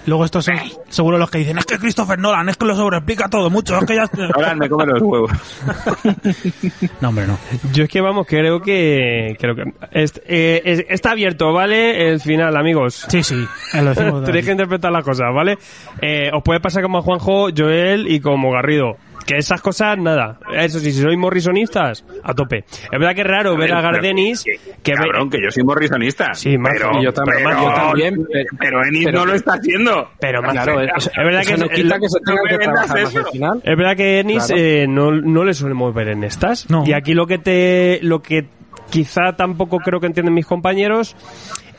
Luego 0.06 0.24
estos 0.24 0.44
son 0.44 0.56
seguro 0.88 1.16
los 1.16 1.30
que 1.30 1.38
dicen, 1.38 1.58
es 1.58 1.64
que 1.66 1.78
Christopher 1.78 2.18
Nolan, 2.18 2.48
es 2.48 2.56
que 2.56 2.64
lo 2.66 2.74
sobreexplica 2.74 3.28
todo 3.28 3.50
mucho, 3.50 3.78
es 3.78 3.84
que 3.84 3.94
ya... 3.94 4.10
Ahora 4.34 4.54
me 4.54 4.68
come 4.68 4.86
los 4.86 5.00
huevos. 5.02 5.30
No, 7.00 7.08
hombre, 7.10 7.26
no. 7.26 7.38
Yo 7.72 7.84
es 7.84 7.90
que 7.90 8.00
vamos, 8.00 8.26
creo 8.26 8.60
que 8.60 9.36
creo 9.38 9.54
que 9.54 9.62
eh, 9.92 10.62
es- 10.64 10.84
está 10.88 11.12
abierto, 11.12 11.52
¿vale? 11.52 12.08
El 12.10 12.20
final, 12.20 12.56
amigos. 12.56 13.06
Sí, 13.08 13.22
sí, 13.22 13.44
eh, 13.74 13.82
lo 13.82 13.90
decimos. 13.94 14.24
Tenéis 14.26 14.44
que 14.46 14.52
interpretar 14.52 14.90
las 14.92 15.04
cosas, 15.04 15.26
¿vale? 15.34 15.58
Eh, 16.00 16.30
os 16.32 16.42
puede 16.42 16.60
pasar 16.60 16.82
como 16.82 16.98
a 16.98 17.02
Juanjo, 17.02 17.48
Joel 17.56 18.08
y 18.08 18.20
como 18.20 18.50
Garrido. 18.52 18.96
Que 19.26 19.36
esas 19.36 19.60
cosas, 19.60 19.96
nada. 19.98 20.38
Eso 20.54 20.78
sí, 20.80 20.90
si 20.92 21.00
sois 21.00 21.16
morrisonistas, 21.18 22.04
a 22.24 22.34
tope. 22.34 22.64
Es 22.68 22.90
verdad 22.90 23.14
que 23.14 23.20
es 23.20 23.26
raro 23.26 23.56
ver 23.56 23.72
a 23.72 23.76
Pero- 23.80 23.92
Gardenis 23.92 24.42
que- 24.44 24.58
que 24.82 24.92
ve- 24.92 24.96
Cabrón, 24.98 25.30
que 25.30 25.38
yo 25.42 25.50
soy 25.50 25.62
morrisonista. 25.64 26.34
Sí, 26.34 26.58
mazo. 26.58 26.74
pero, 26.76 27.02
yo 27.02 27.12
también, 27.12 27.38
pero, 27.44 27.60
yo 27.62 27.74
también, 27.74 28.14
pero- 28.30 28.48
pero 28.58 28.80
pero- 29.04 29.18
no 29.20 29.26
lo 29.26 29.34
está 29.34 29.52
haciendo. 29.54 30.10
Pero 30.20 30.42
más 30.42 30.52
Claro, 30.52 30.80
es, 30.80 31.10
verdad 31.16 31.42
que 31.46 31.56
no 31.56 31.64
es, 31.66 31.70
quita 31.72 31.94
lo- 31.96 32.00
que 32.00 32.08
se 32.08 32.18
tenga 32.24 32.36
no 32.38 32.42
me 32.44 32.50
que 32.50 32.56
vendas 32.58 32.86
trabajar 32.86 33.02
más 33.04 33.10
eso. 33.14 33.18
al 33.26 33.32
final. 33.32 33.60
es 33.64 33.76
verdad 33.76 33.96
que 33.96 34.20
Ennis 34.20 34.46
Claro. 34.46 34.60
eh, 34.62 34.86
no, 34.88 35.10
no 35.12 35.44
le 35.44 35.54
solemos 35.54 35.94
ver 35.94 36.08
en 36.08 36.24
estas. 36.24 36.68
No. 36.70 36.84
Y 36.86 36.92
aquí 36.92 37.14
lo 37.14 37.26
que 37.26 37.38
te 37.38 38.00
lo 38.02 38.22
que 38.22 38.46
quizá 38.90 39.34
tampoco 39.36 39.78
creo 39.78 40.00
que 40.00 40.06
entienden 40.06 40.34
mis 40.34 40.46
compañeros 40.46 41.16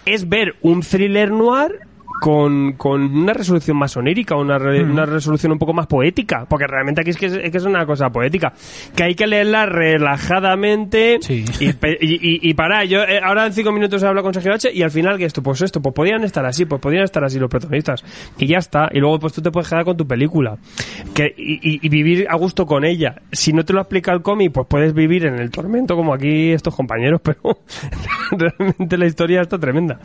es 0.05 0.27
ver 0.29 0.55
un 0.61 0.81
thriller 0.81 1.31
noir 1.31 1.79
con, 2.21 2.73
con 2.73 3.01
una 3.17 3.33
resolución 3.33 3.77
más 3.77 3.97
onírica, 3.97 4.35
una, 4.35 4.57
re- 4.57 4.83
una 4.83 5.05
resolución 5.05 5.51
un 5.51 5.59
poco 5.59 5.73
más 5.73 5.87
poética, 5.87 6.45
porque 6.47 6.65
realmente 6.67 7.01
aquí 7.01 7.09
es 7.09 7.17
que 7.17 7.25
es, 7.25 7.33
es 7.33 7.51
que 7.51 7.57
es 7.57 7.65
una 7.65 7.85
cosa 7.85 8.09
poética, 8.09 8.53
que 8.95 9.03
hay 9.03 9.15
que 9.15 9.27
leerla 9.27 9.65
relajadamente 9.65 11.17
Sí. 11.21 11.43
y, 11.59 11.65
y, 11.69 11.73
y- 12.01 12.49
y 12.49 12.53
parar. 12.53 12.85
Yo 12.85 13.03
eh, 13.03 13.19
ahora 13.23 13.45
en 13.45 13.53
cinco 13.53 13.71
minutos 13.71 14.03
hablo 14.03 14.23
con 14.23 14.33
Sergio 14.33 14.53
H 14.53 14.69
y 14.73 14.81
al 14.83 14.91
final 14.91 15.17
que 15.17 15.25
esto, 15.25 15.43
pues 15.43 15.61
esto, 15.61 15.81
pues 15.81 15.93
podían 15.93 16.23
estar 16.23 16.45
así, 16.45 16.65
pues 16.65 16.81
podían 16.81 17.03
estar 17.03 17.23
así 17.23 17.39
los 17.39 17.49
protagonistas 17.49 18.03
y 18.37 18.47
ya 18.47 18.57
está. 18.59 18.89
Y 18.91 18.99
luego 18.99 19.19
pues 19.19 19.33
tú 19.33 19.41
te 19.41 19.51
puedes 19.51 19.67
quedar 19.69 19.83
con 19.85 19.97
tu 19.97 20.07
película 20.07 20.57
que, 21.13 21.33
y 21.37 21.87
vivir 21.89 22.27
a 22.29 22.35
gusto 22.37 22.65
con 22.65 22.85
ella. 22.85 23.15
Si 23.31 23.51
no 23.53 23.65
te 23.65 23.73
lo 23.73 23.81
explica 23.81 24.13
el 24.13 24.21
cómic, 24.21 24.51
pues 24.53 24.67
puedes 24.69 24.93
vivir 24.93 25.25
en 25.25 25.39
el 25.39 25.51
tormento 25.51 25.95
como 25.95 26.13
aquí 26.13 26.51
estos 26.51 26.75
compañeros, 26.75 27.21
pero 27.23 27.39
realmente 28.31 28.97
la 28.97 29.05
historia 29.05 29.41
está 29.41 29.57
tremenda. 29.59 29.99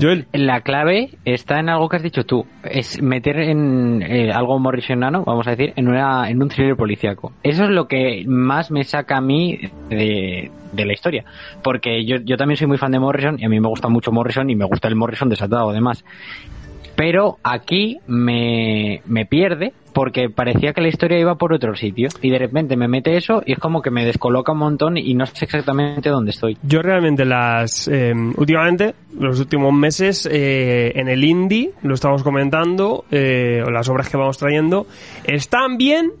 Joel. 0.00 0.26
La 0.32 0.60
clave 0.60 1.10
está 1.24 1.60
en 1.60 1.68
algo 1.68 1.88
que 1.88 1.96
has 1.96 2.02
dicho 2.02 2.24
tú, 2.24 2.46
es 2.64 3.00
meter 3.02 3.38
en 3.38 4.02
eh, 4.02 4.32
algo 4.32 4.58
morrisonano, 4.58 5.24
vamos 5.24 5.46
a 5.46 5.50
decir, 5.50 5.72
en, 5.76 5.88
una, 5.88 6.28
en 6.28 6.42
un 6.42 6.48
thriller 6.48 6.76
policíaco. 6.76 7.32
Eso 7.42 7.64
es 7.64 7.70
lo 7.70 7.86
que 7.86 8.24
más 8.26 8.70
me 8.70 8.84
saca 8.84 9.18
a 9.18 9.20
mí 9.20 9.58
de, 9.88 10.50
la 10.72 10.92
historia, 10.92 11.24
porque 11.62 12.04
yo, 12.04 12.16
yo 12.24 12.36
también 12.36 12.56
soy 12.56 12.66
muy 12.66 12.78
fan 12.78 12.92
de 12.92 12.98
Morrison 12.98 13.36
y 13.38 13.44
a 13.44 13.48
mí 13.48 13.60
me 13.60 13.68
gusta 13.68 13.88
mucho 13.88 14.10
Morrison 14.10 14.50
y 14.50 14.56
me 14.56 14.64
gusta 14.64 14.88
el 14.88 14.96
Morrison 14.96 15.28
desatado 15.28 15.70
además. 15.70 16.04
Pero 16.96 17.38
aquí 17.42 17.98
me, 18.06 19.02
me 19.06 19.26
pierde 19.26 19.72
porque 19.92 20.28
parecía 20.28 20.72
que 20.72 20.80
la 20.80 20.88
historia 20.88 21.18
iba 21.18 21.36
por 21.36 21.52
otro 21.52 21.74
sitio 21.76 22.08
y 22.20 22.30
de 22.30 22.38
repente 22.38 22.76
me 22.76 22.88
mete 22.88 23.16
eso 23.16 23.42
y 23.46 23.52
es 23.52 23.58
como 23.58 23.80
que 23.80 23.90
me 23.90 24.04
descoloca 24.04 24.52
un 24.52 24.58
montón 24.58 24.96
y 24.96 25.14
no 25.14 25.24
sé 25.24 25.44
exactamente 25.44 26.10
dónde 26.10 26.32
estoy. 26.32 26.58
Yo 26.62 26.82
realmente 26.82 27.24
las... 27.24 27.88
eh, 27.88 28.12
últimamente, 28.36 28.94
los 29.18 29.38
últimos 29.38 29.72
meses, 29.72 30.28
eh, 30.30 30.92
en 30.96 31.08
el 31.08 31.24
indie, 31.24 31.70
lo 31.82 31.94
estamos 31.94 32.22
comentando, 32.22 33.04
eh, 33.10 33.62
o 33.64 33.70
las 33.70 33.88
obras 33.88 34.08
que 34.08 34.16
vamos 34.16 34.36
trayendo, 34.36 34.86
están 35.24 35.78
bien, 35.78 36.12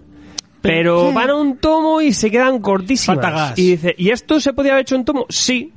pero 0.62 1.12
van 1.12 1.30
a 1.30 1.34
un 1.34 1.58
tomo 1.58 2.00
y 2.00 2.12
se 2.14 2.30
quedan 2.30 2.60
cortísimas. 2.60 3.16
Falta 3.20 3.30
gas. 3.30 3.58
Y 3.58 3.72
dice, 3.72 3.94
¿y 3.98 4.10
esto 4.10 4.40
se 4.40 4.54
podía 4.54 4.72
haber 4.72 4.82
hecho 4.82 4.94
en 4.94 5.04
tomo? 5.04 5.26
Sí. 5.28 5.73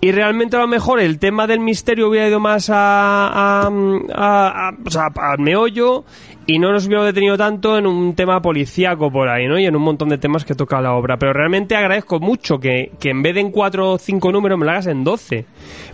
Y 0.00 0.12
realmente 0.12 0.56
a 0.56 0.60
lo 0.60 0.68
mejor 0.68 1.00
el 1.00 1.18
tema 1.18 1.46
del 1.46 1.60
misterio 1.60 2.08
hubiera 2.08 2.28
ido 2.28 2.40
más 2.40 2.68
a, 2.70 3.26
a, 3.28 3.66
a- 4.14 4.68
a- 4.68 4.72
o 4.84 4.90
sea, 4.90 5.08
al 5.14 5.38
meollo 5.38 6.04
y 6.46 6.58
no 6.58 6.72
nos 6.72 6.86
hubiéramos 6.86 7.06
detenido 7.06 7.38
tanto 7.38 7.78
en 7.78 7.86
un 7.86 8.14
tema 8.14 8.42
policíaco 8.42 9.10
por 9.10 9.28
ahí, 9.30 9.46
¿no? 9.48 9.58
Y 9.58 9.64
en 9.64 9.74
un 9.76 9.80
montón 9.82 10.10
de 10.10 10.18
temas 10.18 10.44
que 10.44 10.54
toca 10.54 10.78
la 10.82 10.92
obra. 10.92 11.16
Pero 11.16 11.32
realmente 11.32 11.74
agradezco 11.74 12.20
mucho 12.20 12.58
que, 12.58 12.92
que 13.00 13.08
en 13.10 13.22
vez 13.22 13.34
de 13.34 13.40
en 13.40 13.50
cuatro 13.50 13.92
o 13.92 13.98
cinco 13.98 14.30
números 14.30 14.58
me 14.58 14.66
lo 14.66 14.72
hagas 14.72 14.86
en 14.88 15.04
doce. 15.04 15.46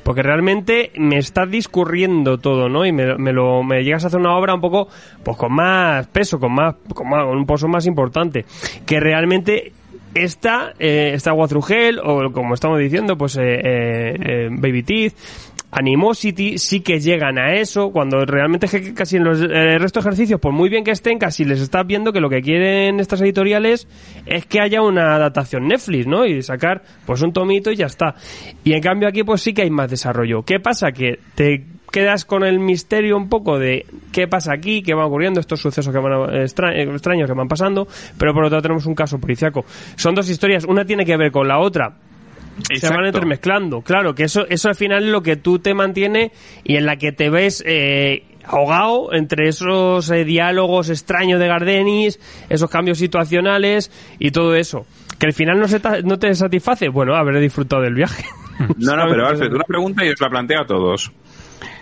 Porque 0.02 0.22
realmente 0.24 0.90
me 0.96 1.18
estás 1.18 1.48
discurriendo 1.48 2.38
todo, 2.38 2.68
¿no? 2.68 2.84
Y 2.84 2.90
me, 2.90 3.16
me 3.16 3.32
lo, 3.32 3.62
me 3.62 3.84
llegas 3.84 4.02
a 4.02 4.06
hacer 4.08 4.18
una 4.18 4.36
obra 4.36 4.54
un 4.54 4.60
poco, 4.60 4.88
pues 5.22 5.36
con 5.36 5.52
más 5.52 6.08
peso, 6.08 6.40
con 6.40 6.52
más, 6.52 6.74
con 6.94 7.08
más, 7.08 7.24
con 7.26 7.36
un 7.38 7.46
pozo 7.46 7.68
más 7.68 7.86
importante. 7.86 8.44
Que 8.84 8.98
realmente 8.98 9.72
esta, 10.14 10.72
eh, 10.78 11.12
esta 11.14 11.32
Guatrugel, 11.32 11.98
o 11.98 12.32
como 12.32 12.54
estamos 12.54 12.78
diciendo, 12.78 13.16
pues 13.16 13.36
eh, 13.36 13.42
eh, 13.42 14.14
eh, 14.18 14.48
Baby 14.50 14.82
Teeth, 14.82 15.14
Animosity, 15.72 16.58
sí 16.58 16.80
que 16.80 16.98
llegan 16.98 17.38
a 17.38 17.54
eso, 17.54 17.92
cuando 17.92 18.24
realmente 18.24 18.66
casi 18.92 19.18
en 19.18 19.24
los 19.24 19.40
eh, 19.40 19.74
el 19.74 19.80
resto 19.80 20.00
de 20.00 20.08
ejercicios, 20.08 20.40
por 20.40 20.52
muy 20.52 20.68
bien 20.68 20.82
que 20.82 20.90
estén, 20.90 21.18
casi 21.18 21.44
les 21.44 21.60
estás 21.60 21.86
viendo 21.86 22.12
que 22.12 22.20
lo 22.20 22.28
que 22.28 22.40
quieren 22.40 22.98
estas 22.98 23.20
editoriales 23.20 23.86
es 24.26 24.46
que 24.46 24.60
haya 24.60 24.82
una 24.82 25.14
adaptación 25.14 25.68
Netflix, 25.68 26.08
¿no? 26.08 26.26
Y 26.26 26.42
sacar 26.42 26.82
pues 27.06 27.22
un 27.22 27.32
tomito 27.32 27.70
y 27.70 27.76
ya 27.76 27.86
está. 27.86 28.16
Y 28.64 28.72
en 28.72 28.82
cambio 28.82 29.08
aquí 29.08 29.22
pues 29.22 29.42
sí 29.42 29.52
que 29.52 29.62
hay 29.62 29.70
más 29.70 29.88
desarrollo. 29.88 30.42
¿Qué 30.42 30.58
pasa? 30.58 30.90
Que 30.90 31.20
te 31.36 31.64
quedas 31.90 32.24
con 32.24 32.44
el 32.44 32.59
misterio 32.61 33.16
un 33.16 33.29
poco 33.29 33.59
de 33.59 33.87
qué 34.12 34.26
pasa 34.29 34.53
aquí, 34.53 34.83
qué 34.83 34.94
va 34.94 35.07
ocurriendo, 35.07 35.40
estos 35.40 35.61
sucesos 35.61 35.92
que 35.92 36.00
van 36.00 36.12
a- 36.12 36.42
extra- 36.42 36.74
eh, 36.74 36.83
extraños 36.83 37.29
que 37.29 37.35
van 37.35 37.48
pasando, 37.48 37.87
pero 38.18 38.33
por 38.33 38.44
otro 38.44 38.57
lado 38.57 38.62
tenemos 38.62 38.87
un 38.87 38.94
caso 38.94 39.18
policiaco. 39.18 39.64
Son 39.96 40.14
dos 40.14 40.29
historias, 40.29 40.64
una 40.64 40.85
tiene 40.85 41.05
que 41.05 41.16
ver 41.16 41.31
con 41.33 41.46
la 41.48 41.59
otra, 41.59 41.94
se 42.74 42.88
van 42.88 43.07
entremezclando. 43.07 43.81
Claro, 43.83 44.14
que 44.14 44.24
eso, 44.24 44.46
eso 44.48 44.68
al 44.68 44.74
final 44.74 45.05
es 45.05 45.11
lo 45.11 45.22
que 45.22 45.37
tú 45.37 45.59
te 45.59 45.74
mantiene 45.74 46.33
y 46.64 46.76
en 46.76 46.87
la 46.87 46.96
que 46.96 47.12
te 47.12 47.31
ves 47.31 47.62
eh, 47.66 48.24
ahogado 48.44 49.12
entre 49.14 49.48
esos 49.48 50.11
eh, 50.11 50.24
diálogos 50.24 50.90
extraños 50.90 51.38
de 51.40 51.46
Gardenis, 51.46 52.18
esos 52.48 52.68
cambios 52.70 52.98
situacionales 52.98 53.90
y 54.18 54.31
todo 54.31 54.55
eso. 54.55 54.87
Que 55.18 55.26
al 55.26 55.33
final 55.35 55.59
no, 55.61 55.68
se 55.68 55.81
ta- 55.81 56.00
no 56.03 56.18
te 56.18 56.35
satisface. 56.35 56.88
Bueno, 56.88 57.14
haber 57.14 57.38
disfrutado 57.40 57.83
del 57.83 57.94
viaje. 57.94 58.24
No, 58.79 58.96
no, 58.96 59.05
pero 59.11 59.26
Alfred, 59.26 59.53
una 59.53 59.64
pregunta 59.64 60.05
y 60.05 60.09
os 60.11 60.20
la 60.20 60.31
planteo 60.31 60.61
a 60.62 60.66
todos. 60.66 61.12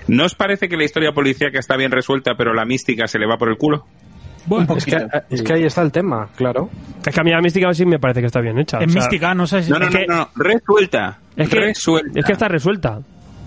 ¿No 0.09 0.25
os 0.25 0.35
parece 0.35 0.69
que 0.69 0.77
la 0.77 0.85
historia 0.85 1.13
policíaca 1.13 1.59
está 1.59 1.77
bien 1.77 1.91
resuelta, 1.91 2.35
pero 2.37 2.53
la 2.55 2.65
mística 2.65 3.07
se 3.07 3.19
le 3.19 3.27
va 3.27 3.37
por 3.39 3.49
el 3.51 3.57
culo? 3.57 3.85
Bueno, 4.47 4.77
Es 4.77 4.85
que, 4.87 5.07
es 5.29 5.43
que 5.43 5.53
ahí 5.53 5.65
está 5.65 5.83
el 5.83 5.93
tema, 5.93 6.29
claro. 6.35 6.71
Es 7.07 7.15
que 7.15 7.21
a 7.21 7.23
mí 7.23 7.31
la 7.31 7.41
mística 7.43 7.73
sí 7.75 7.85
me 7.85 7.99
parece 7.99 8.21
que 8.21 8.27
está 8.27 8.41
bien 8.41 8.59
hecha. 8.59 8.79
o 8.79 8.81
sea, 8.81 8.89
mística, 8.89 9.35
no 9.35 9.47
sé 9.47 9.63
si... 9.63 9.71
No, 9.71 9.79
no, 9.79 9.87
Es 9.87 9.93
no, 9.93 9.99
que- 10.01 10.07
no, 10.07 10.17
no, 10.17 10.29
resuelta. 10.37 11.19
Es 11.37 11.49
que, 11.51 11.61
resuelta. 11.61 12.19
es 12.19 12.25
que 12.25 12.33
está 12.33 12.49
resuelta. 12.49 12.99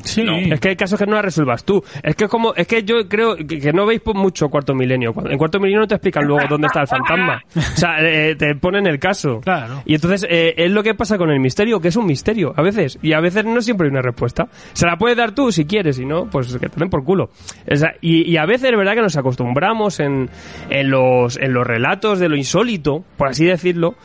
Sí. 0.04 0.24
No. 0.24 0.38
Es 0.38 0.60
que 0.60 0.70
hay 0.70 0.76
casos 0.76 1.00
que 1.00 1.06
no 1.06 1.16
la 1.16 1.22
resuelvas 1.22 1.64
tú. 1.64 1.84
Es 2.04 2.16
que 2.16 2.28
como, 2.28 2.54
es 2.56 2.68
que 2.68 2.84
yo 2.84 3.08
creo 3.08 3.36
que, 3.36 3.60
que 3.60 3.74
no 3.74 3.86
veis 3.86 4.02
mucho 4.14 4.50
Cuarto 4.50 4.74
Milenio. 4.74 5.14
En 5.30 5.38
Cuarto 5.38 5.60
Milenio 5.60 5.82
no 5.82 5.88
te 5.88 5.96
explican 5.96 6.26
luego 6.26 6.46
dónde 6.50 6.68
está 6.68 6.82
el 6.82 6.88
fantasma. 6.88 7.44
O 7.72 7.78
sea, 7.82 7.98
eh, 8.00 8.36
te 8.36 8.54
ponen 8.56 8.86
el 8.86 9.00
caso. 9.00 9.40
Claro. 9.40 9.82
Y 9.86 9.96
entonces 9.96 10.26
eh, 10.30 10.54
es 10.58 10.72
lo 10.72 10.84
que 10.84 10.94
pasa 10.94 11.18
con 11.18 11.30
el 11.32 11.40
misterio, 11.40 11.80
que 11.80 11.88
es 11.88 11.96
un 11.96 12.06
misterio 12.06 12.54
a 12.56 12.62
veces. 12.62 13.00
Y 13.02 13.14
a 13.14 13.20
veces 13.20 13.46
no 13.46 13.62
siempre 13.62 13.88
hay 13.88 13.92
una 13.92 14.02
respuesta. 14.02 14.48
Se 14.74 14.86
la 14.86 14.98
puedes 14.98 15.18
dar 15.18 15.34
tú 15.34 15.52
si 15.52 15.66
quieres, 15.66 16.00
y 16.00 16.06
no, 16.06 16.30
pues 16.30 16.56
que 16.58 16.70
te 16.70 16.80
den 16.80 16.90
por 16.90 17.04
culo. 17.04 17.30
O 17.70 17.76
sea, 17.76 17.94
y, 18.02 18.30
y 18.30 18.38
a 18.38 18.46
veces 18.46 18.72
es 18.72 18.78
verdad 18.78 18.94
que 18.94 19.02
nos 19.02 19.18
acostumbramos 19.18 20.00
en, 20.00 20.30
en, 20.70 20.90
los, 20.90 21.38
en 21.38 21.54
los 21.54 21.66
relatos 21.66 22.20
de 22.20 22.30
lo 22.30 22.36
insólito, 22.36 23.04
por 23.18 23.30
así 23.30 23.46
decirlo, 23.46 23.96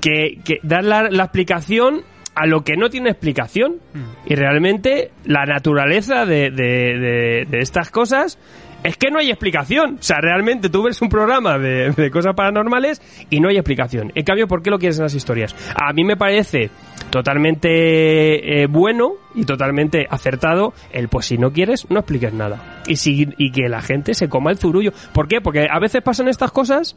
que, 0.00 0.38
que 0.44 0.58
dar 0.62 0.84
la, 0.84 1.10
la 1.10 1.24
explicación 1.24 2.02
a 2.34 2.46
lo 2.46 2.62
que 2.64 2.76
no 2.76 2.88
tiene 2.90 3.10
explicación. 3.10 3.76
Y 4.26 4.34
realmente 4.34 5.10
la 5.24 5.44
naturaleza 5.44 6.24
de, 6.26 6.50
de, 6.50 6.98
de- 6.98 7.46
de 7.48 7.58
estas 7.60 7.90
cosas 7.90 8.38
es 8.82 8.96
que 8.98 9.10
no 9.10 9.18
hay 9.18 9.30
explicación. 9.30 9.94
O 9.98 10.02
sea, 10.02 10.18
realmente 10.20 10.68
tú 10.68 10.82
ves 10.82 11.00
un 11.00 11.08
programa 11.08 11.58
de, 11.58 11.90
de 11.92 12.10
cosas 12.10 12.34
paranormales 12.34 13.00
y 13.30 13.40
no 13.40 13.48
hay 13.48 13.56
explicación. 13.56 14.12
En 14.14 14.24
cambio, 14.24 14.46
¿por 14.46 14.62
qué 14.62 14.70
lo 14.70 14.78
quieres 14.78 14.98
en 14.98 15.04
las 15.04 15.14
historias? 15.14 15.54
A 15.74 15.92
mí 15.94 16.04
me 16.04 16.16
parece 16.16 16.70
totalmente 17.10 18.62
eh, 18.62 18.66
bueno 18.66 19.12
y 19.34 19.44
totalmente 19.44 20.06
acertado 20.10 20.74
el 20.92 21.08
pues 21.08 21.26
si 21.26 21.38
no 21.38 21.52
quieres, 21.52 21.88
no 21.90 22.00
expliques 22.00 22.32
nada. 22.32 22.82
Y, 22.86 22.96
si, 22.96 23.28
y 23.38 23.50
que 23.52 23.68
la 23.68 23.80
gente 23.80 24.14
se 24.14 24.28
coma 24.28 24.50
el 24.50 24.58
zurullo. 24.58 24.92
¿Por 25.12 25.28
qué? 25.28 25.40
Porque 25.40 25.66
a 25.70 25.78
veces 25.78 26.02
pasan 26.02 26.28
estas 26.28 26.52
cosas 26.52 26.96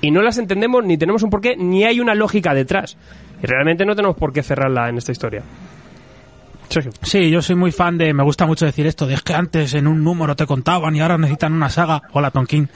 y 0.00 0.10
no 0.10 0.22
las 0.22 0.38
entendemos 0.38 0.84
ni 0.84 0.96
tenemos 0.96 1.22
un 1.22 1.30
porqué 1.30 1.56
ni 1.56 1.84
hay 1.84 2.00
una 2.00 2.14
lógica 2.14 2.54
detrás. 2.54 2.96
Y 3.42 3.46
realmente 3.46 3.84
no 3.84 3.94
tenemos 3.94 4.16
por 4.16 4.32
qué 4.32 4.42
cerrarla 4.42 4.88
en 4.88 4.98
esta 4.98 5.12
historia. 5.12 5.42
Sí, 7.02 7.30
yo 7.30 7.40
soy 7.42 7.56
muy 7.56 7.72
fan 7.72 7.96
de, 7.98 8.12
me 8.12 8.22
gusta 8.22 8.46
mucho 8.46 8.66
decir 8.66 8.86
esto, 8.86 9.06
de 9.06 9.14
es 9.14 9.22
que 9.22 9.34
antes 9.34 9.74
en 9.74 9.86
un 9.86 10.04
número 10.04 10.36
te 10.36 10.46
contaban 10.46 10.94
y 10.94 11.00
ahora 11.00 11.16
necesitan 11.16 11.52
una 11.52 11.70
saga. 11.70 12.02
Hola, 12.12 12.30
Tonkin. 12.30 12.68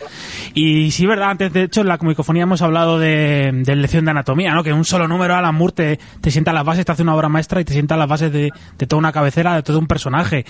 Y 0.55 0.91
sí, 0.91 1.07
verdad, 1.07 1.31
antes 1.31 1.53
de 1.53 1.65
hecho 1.65 1.83
en 1.83 1.89
la 1.89 1.99
comicofonía 1.99 2.45
hemos 2.45 2.63
hablado 2.63 2.99
de, 2.99 3.51
de 3.53 3.77
lección 3.77 4.05
de 4.05 4.13
anatomía, 4.13 4.55
¿no? 4.55 4.63
Que 4.63 4.73
un 4.73 4.85
solo 4.85 5.07
número, 5.09 5.35
Alan 5.35 5.55
Moore, 5.55 5.73
te, 5.75 5.99
te 6.21 6.31
sienta 6.31 6.53
las 6.53 6.65
bases, 6.65 6.85
te 6.85 6.93
hace 6.93 7.03
una 7.03 7.15
obra 7.15 7.29
maestra 7.29 7.61
y 7.61 7.65
te 7.65 7.73
sienta 7.73 7.97
las 7.97 8.09
bases 8.09 8.33
de, 8.33 8.51
de 8.79 8.87
toda 8.87 8.99
una 8.99 9.13
cabecera, 9.13 9.55
de 9.55 9.63
todo 9.63 9.79
un 9.79 9.87
personaje. 9.87 10.45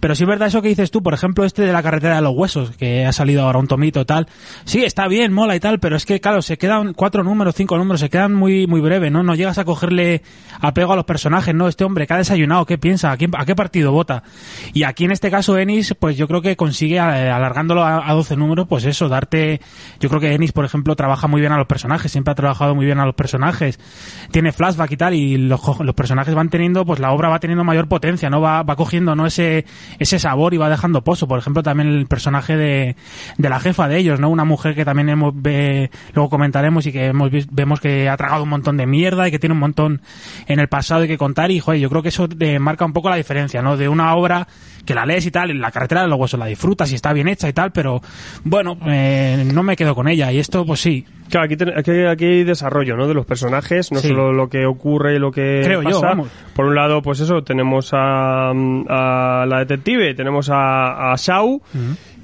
Pero 0.00 0.14
sí 0.14 0.24
verdad 0.24 0.48
eso 0.48 0.62
que 0.62 0.68
dices 0.68 0.90
tú, 0.90 1.02
por 1.02 1.14
ejemplo, 1.14 1.44
este 1.44 1.62
de 1.62 1.72
la 1.72 1.82
carretera 1.82 2.16
de 2.16 2.22
los 2.22 2.34
huesos, 2.34 2.76
que 2.76 3.04
ha 3.04 3.12
salido 3.12 3.42
ahora 3.42 3.58
un 3.58 3.66
tomito 3.66 4.00
y 4.00 4.04
tal. 4.04 4.28
Sí, 4.64 4.84
está 4.84 5.08
bien, 5.08 5.32
mola 5.32 5.56
y 5.56 5.60
tal, 5.60 5.80
pero 5.80 5.96
es 5.96 6.06
que, 6.06 6.20
claro, 6.20 6.42
se 6.42 6.58
quedan 6.58 6.94
cuatro 6.94 7.24
números, 7.24 7.54
cinco 7.56 7.76
números, 7.76 8.00
se 8.00 8.10
quedan 8.10 8.34
muy, 8.34 8.66
muy 8.66 8.80
breves, 8.80 9.10
¿no? 9.10 9.22
No 9.22 9.34
llegas 9.34 9.58
a 9.58 9.64
cogerle 9.64 10.22
apego 10.60 10.92
a 10.92 10.96
los 10.96 11.04
personajes, 11.04 11.54
¿no? 11.54 11.68
Este 11.68 11.84
hombre, 11.84 12.06
¿qué 12.06 12.14
ha 12.14 12.18
desayunado? 12.18 12.66
¿Qué 12.66 12.78
piensa? 12.84 13.10
¿A, 13.12 13.16
quién- 13.16 13.30
a 13.34 13.46
qué 13.46 13.54
partido 13.56 13.92
vota? 13.92 14.22
Y 14.74 14.82
aquí 14.82 15.06
en 15.06 15.10
este 15.12 15.30
caso 15.30 15.56
Ennis, 15.56 15.94
pues 15.98 16.18
yo 16.18 16.28
creo 16.28 16.42
que 16.42 16.54
consigue, 16.54 16.96
eh, 16.96 17.00
alargándolo 17.30 17.82
a, 17.82 18.06
a 18.08 18.12
12 18.12 18.36
números, 18.36 18.66
pues 18.68 18.84
eso, 18.84 19.08
darte... 19.08 19.60
Yo 20.00 20.10
creo 20.10 20.20
que 20.20 20.34
Ennis, 20.34 20.52
por 20.52 20.66
ejemplo, 20.66 20.94
trabaja 20.96 21.26
muy 21.26 21.40
bien 21.40 21.52
a 21.52 21.56
los 21.56 21.66
personajes, 21.66 22.12
siempre 22.12 22.32
ha 22.32 22.34
trabajado 22.34 22.74
muy 22.74 22.84
bien 22.84 22.98
a 23.00 23.06
los 23.06 23.14
personajes. 23.14 23.80
Tiene 24.30 24.52
flashback 24.52 24.90
y 24.92 24.96
tal, 24.98 25.14
y 25.14 25.38
los, 25.38 25.60
los 25.80 25.94
personajes 25.94 26.34
van 26.34 26.50
teniendo, 26.50 26.84
pues 26.84 27.00
la 27.00 27.12
obra 27.12 27.30
va 27.30 27.38
teniendo 27.40 27.64
mayor 27.64 27.88
potencia, 27.88 28.28
¿no? 28.28 28.42
Va, 28.42 28.62
va 28.62 28.76
cogiendo, 28.76 29.14
¿no? 29.16 29.24
Ese, 29.26 29.64
ese 29.98 30.18
sabor 30.18 30.52
y 30.52 30.58
va 30.58 30.68
dejando 30.68 31.02
pozo. 31.02 31.26
Por 31.26 31.38
ejemplo, 31.38 31.62
también 31.62 31.88
el 31.88 32.06
personaje 32.06 32.56
de, 32.58 32.96
de 33.38 33.48
la 33.48 33.60
jefa 33.60 33.88
de 33.88 33.96
ellos, 33.98 34.20
¿no? 34.20 34.28
Una 34.28 34.44
mujer 34.44 34.74
que 34.74 34.84
también 34.84 35.08
hemos, 35.08 35.32
ve, 35.34 35.90
luego 36.12 36.28
comentaremos 36.28 36.84
y 36.86 36.92
que 36.92 37.06
hemos 37.06 37.30
vemos 37.50 37.80
que 37.80 38.08
ha 38.10 38.16
tragado 38.18 38.42
un 38.42 38.50
montón 38.50 38.76
de 38.76 38.86
mierda 38.86 39.26
y 39.26 39.30
que 39.30 39.38
tiene 39.38 39.54
un 39.54 39.60
montón 39.60 40.02
en 40.46 40.60
el 40.60 40.68
pasado 40.68 41.04
y 41.04 41.08
que 41.08 41.16
contar 41.16 41.50
y, 41.50 41.60
joder, 41.60 41.80
yo 41.80 41.88
creo 41.88 42.02
que 42.02 42.08
eso 42.10 42.28
eh, 42.40 42.58
marca 42.74 42.84
un 42.84 42.92
poco 42.92 43.08
la 43.08 43.16
diferencia, 43.16 43.62
¿no? 43.62 43.76
De 43.76 43.88
una 43.88 44.14
obra 44.16 44.46
que 44.84 44.94
la 44.94 45.06
lees 45.06 45.24
y 45.26 45.30
tal, 45.30 45.50
y 45.50 45.54
la 45.54 45.70
carretera 45.70 46.02
de 46.02 46.08
los 46.08 46.18
huesos 46.18 46.38
la 46.38 46.46
disfrutas 46.46 46.90
y 46.92 46.94
está 46.96 47.12
bien 47.12 47.28
hecha 47.28 47.48
y 47.48 47.52
tal, 47.52 47.70
pero 47.72 48.02
bueno, 48.44 48.76
eh, 48.86 49.44
no 49.54 49.62
me 49.62 49.76
quedo 49.76 49.94
con 49.94 50.08
ella 50.08 50.30
y 50.32 50.38
esto, 50.38 50.66
pues 50.66 50.80
sí, 50.80 51.06
Claro, 51.30 51.46
aquí, 51.46 51.56
ten- 51.56 51.72
aquí, 51.76 51.90
aquí 52.04 52.24
hay 52.26 52.44
desarrollo, 52.44 52.96
¿no? 52.96 53.08
De 53.08 53.14
los 53.14 53.24
personajes, 53.24 53.90
no 53.92 53.98
Sí. 54.00 54.08
solo 54.08 54.32
lo 54.32 54.48
que 54.50 54.66
ocurre 54.66 55.16
y 55.16 55.18
lo 55.18 55.30
que 55.32 55.62
Creo 55.64 55.82
yo, 55.82 55.88
pasa. 56.00 56.06
vamos. 56.08 56.28
Por 56.54 56.66
un 56.66 56.74
lado, 56.74 57.00
pues 57.00 57.18
eso, 57.20 57.42
tenemos 57.42 57.90
a, 57.94 58.50
a 58.50 59.46
la 59.46 59.58
detective, 59.60 60.14
tenemos 60.14 60.50
a, 60.50 61.12
a 61.12 61.16
Shao, 61.16 61.62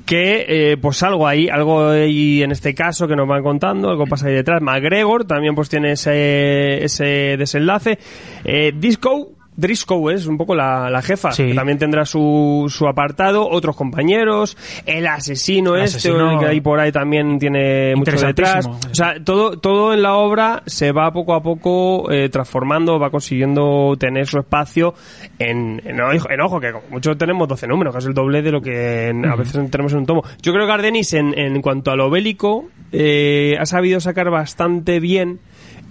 que 0.05 0.72
eh, 0.72 0.76
pues 0.76 1.03
algo 1.03 1.26
ahí, 1.26 1.48
algo 1.48 1.88
ahí 1.88 2.42
en 2.42 2.51
este 2.53 2.74
caso 2.74 3.09
que 3.09 3.16
nos 3.16 3.26
van 3.26 3.42
contando, 3.42 3.88
algo 3.90 4.07
pasa 4.07 4.26
ahí 4.28 4.34
detrás. 4.34 4.61
McGregor 4.61 5.24
también 5.24 5.55
pues 5.55 5.68
tiene 5.70 5.92
ese, 5.92 6.84
ese 6.84 7.36
desenlace. 7.38 7.98
Eh, 8.44 8.72
Disco, 8.76 9.30
Driscoll 9.61 10.14
es 10.14 10.26
un 10.26 10.36
poco 10.36 10.54
la, 10.54 10.88
la 10.90 11.02
jefa, 11.02 11.32
Sí. 11.32 11.48
que 11.48 11.54
también 11.54 11.78
tendrá 11.78 12.04
su, 12.04 12.66
su 12.68 12.86
apartado, 12.88 13.48
otros 13.48 13.76
compañeros, 13.76 14.56
el 14.86 15.06
asesino 15.06 15.76
El 15.76 15.82
este, 15.84 15.98
asesino- 16.11 16.38
que 16.40 16.46
ahí 16.46 16.61
por 16.61 16.80
ahí 16.80 16.90
también 16.92 17.38
tiene 17.38 17.94
mucho 17.94 18.12
detrás. 18.26 18.66
O 18.66 18.94
sea, 18.94 19.14
todo, 19.24 19.58
todo 19.58 19.92
en 19.94 20.02
la 20.02 20.14
obra 20.14 20.62
se 20.66 20.92
va 20.92 21.12
poco 21.12 21.34
a 21.34 21.42
poco 21.42 22.11
eh, 22.11 22.28
transformando, 22.28 22.98
va 22.98 23.11
consiguiendo 23.11 23.94
tener 23.98 24.26
su 24.26 24.38
espacio 24.38 24.94
en, 25.38 25.80
en, 25.84 26.00
ojo- 26.00 26.30
en 26.30 26.40
ojo, 26.40 26.61
que 26.61 26.72
como 26.72 26.84
mucho 26.90 27.16
tenemos 27.16 27.46
12 27.48 27.66
números, 27.66 27.94
que 27.94 27.98
es 27.98 28.06
el 28.06 28.14
doble 28.14 28.42
de 28.42 28.50
lo 28.52 28.61
que 28.61 29.08
en- 29.08 29.26
a 29.26 29.36
veces 29.36 29.70
tenemos 29.70 29.92
en 29.92 29.98
un 30.00 30.06
tomo. 30.06 30.22
Yo 30.42 30.52
creo 30.52 30.66
que 30.66 30.72
Ardenis, 30.72 31.12
en, 31.14 31.38
en 31.38 31.61
cuanto 31.62 31.90
a 31.90 31.96
lo 31.96 32.11
bélico, 32.11 32.66
eh, 32.92 33.56
ha 33.61 33.66
sabido 33.66 34.00
sacar 34.00 34.30
bastante 34.30 34.98
bien 35.00 35.40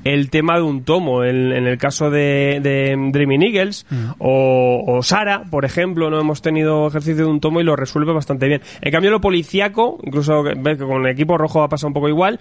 el 0.03 0.29
tema 0.29 0.55
de 0.55 0.61
un 0.63 0.83
tomo. 0.83 1.23
En, 1.23 1.51
en 1.51 1.67
el 1.67 1.77
caso 1.77 2.09
de, 2.09 2.59
de 2.61 2.95
Dreaming 3.11 3.43
Eagles 3.43 3.85
o, 4.17 4.83
o 4.87 5.03
Sara, 5.03 5.43
por 5.49 5.65
ejemplo, 5.65 6.09
no 6.09 6.19
hemos 6.19 6.41
tenido 6.41 6.87
ejercicio 6.87 7.25
de 7.25 7.29
un 7.31 7.39
tomo 7.39 7.59
y 7.61 7.63
lo 7.63 7.75
resuelve 7.75 8.13
bastante 8.13 8.47
bien. 8.47 8.61
En 8.81 8.91
cambio, 8.91 9.11
lo 9.11 9.21
policíaco, 9.21 9.99
incluso 10.03 10.43
ves 10.43 10.77
que 10.77 10.85
con 10.85 11.05
el 11.05 11.11
equipo 11.11 11.37
rojo 11.37 11.63
ha 11.63 11.69
pasado 11.69 11.87
un 11.89 11.93
poco 11.93 12.09
igual, 12.09 12.39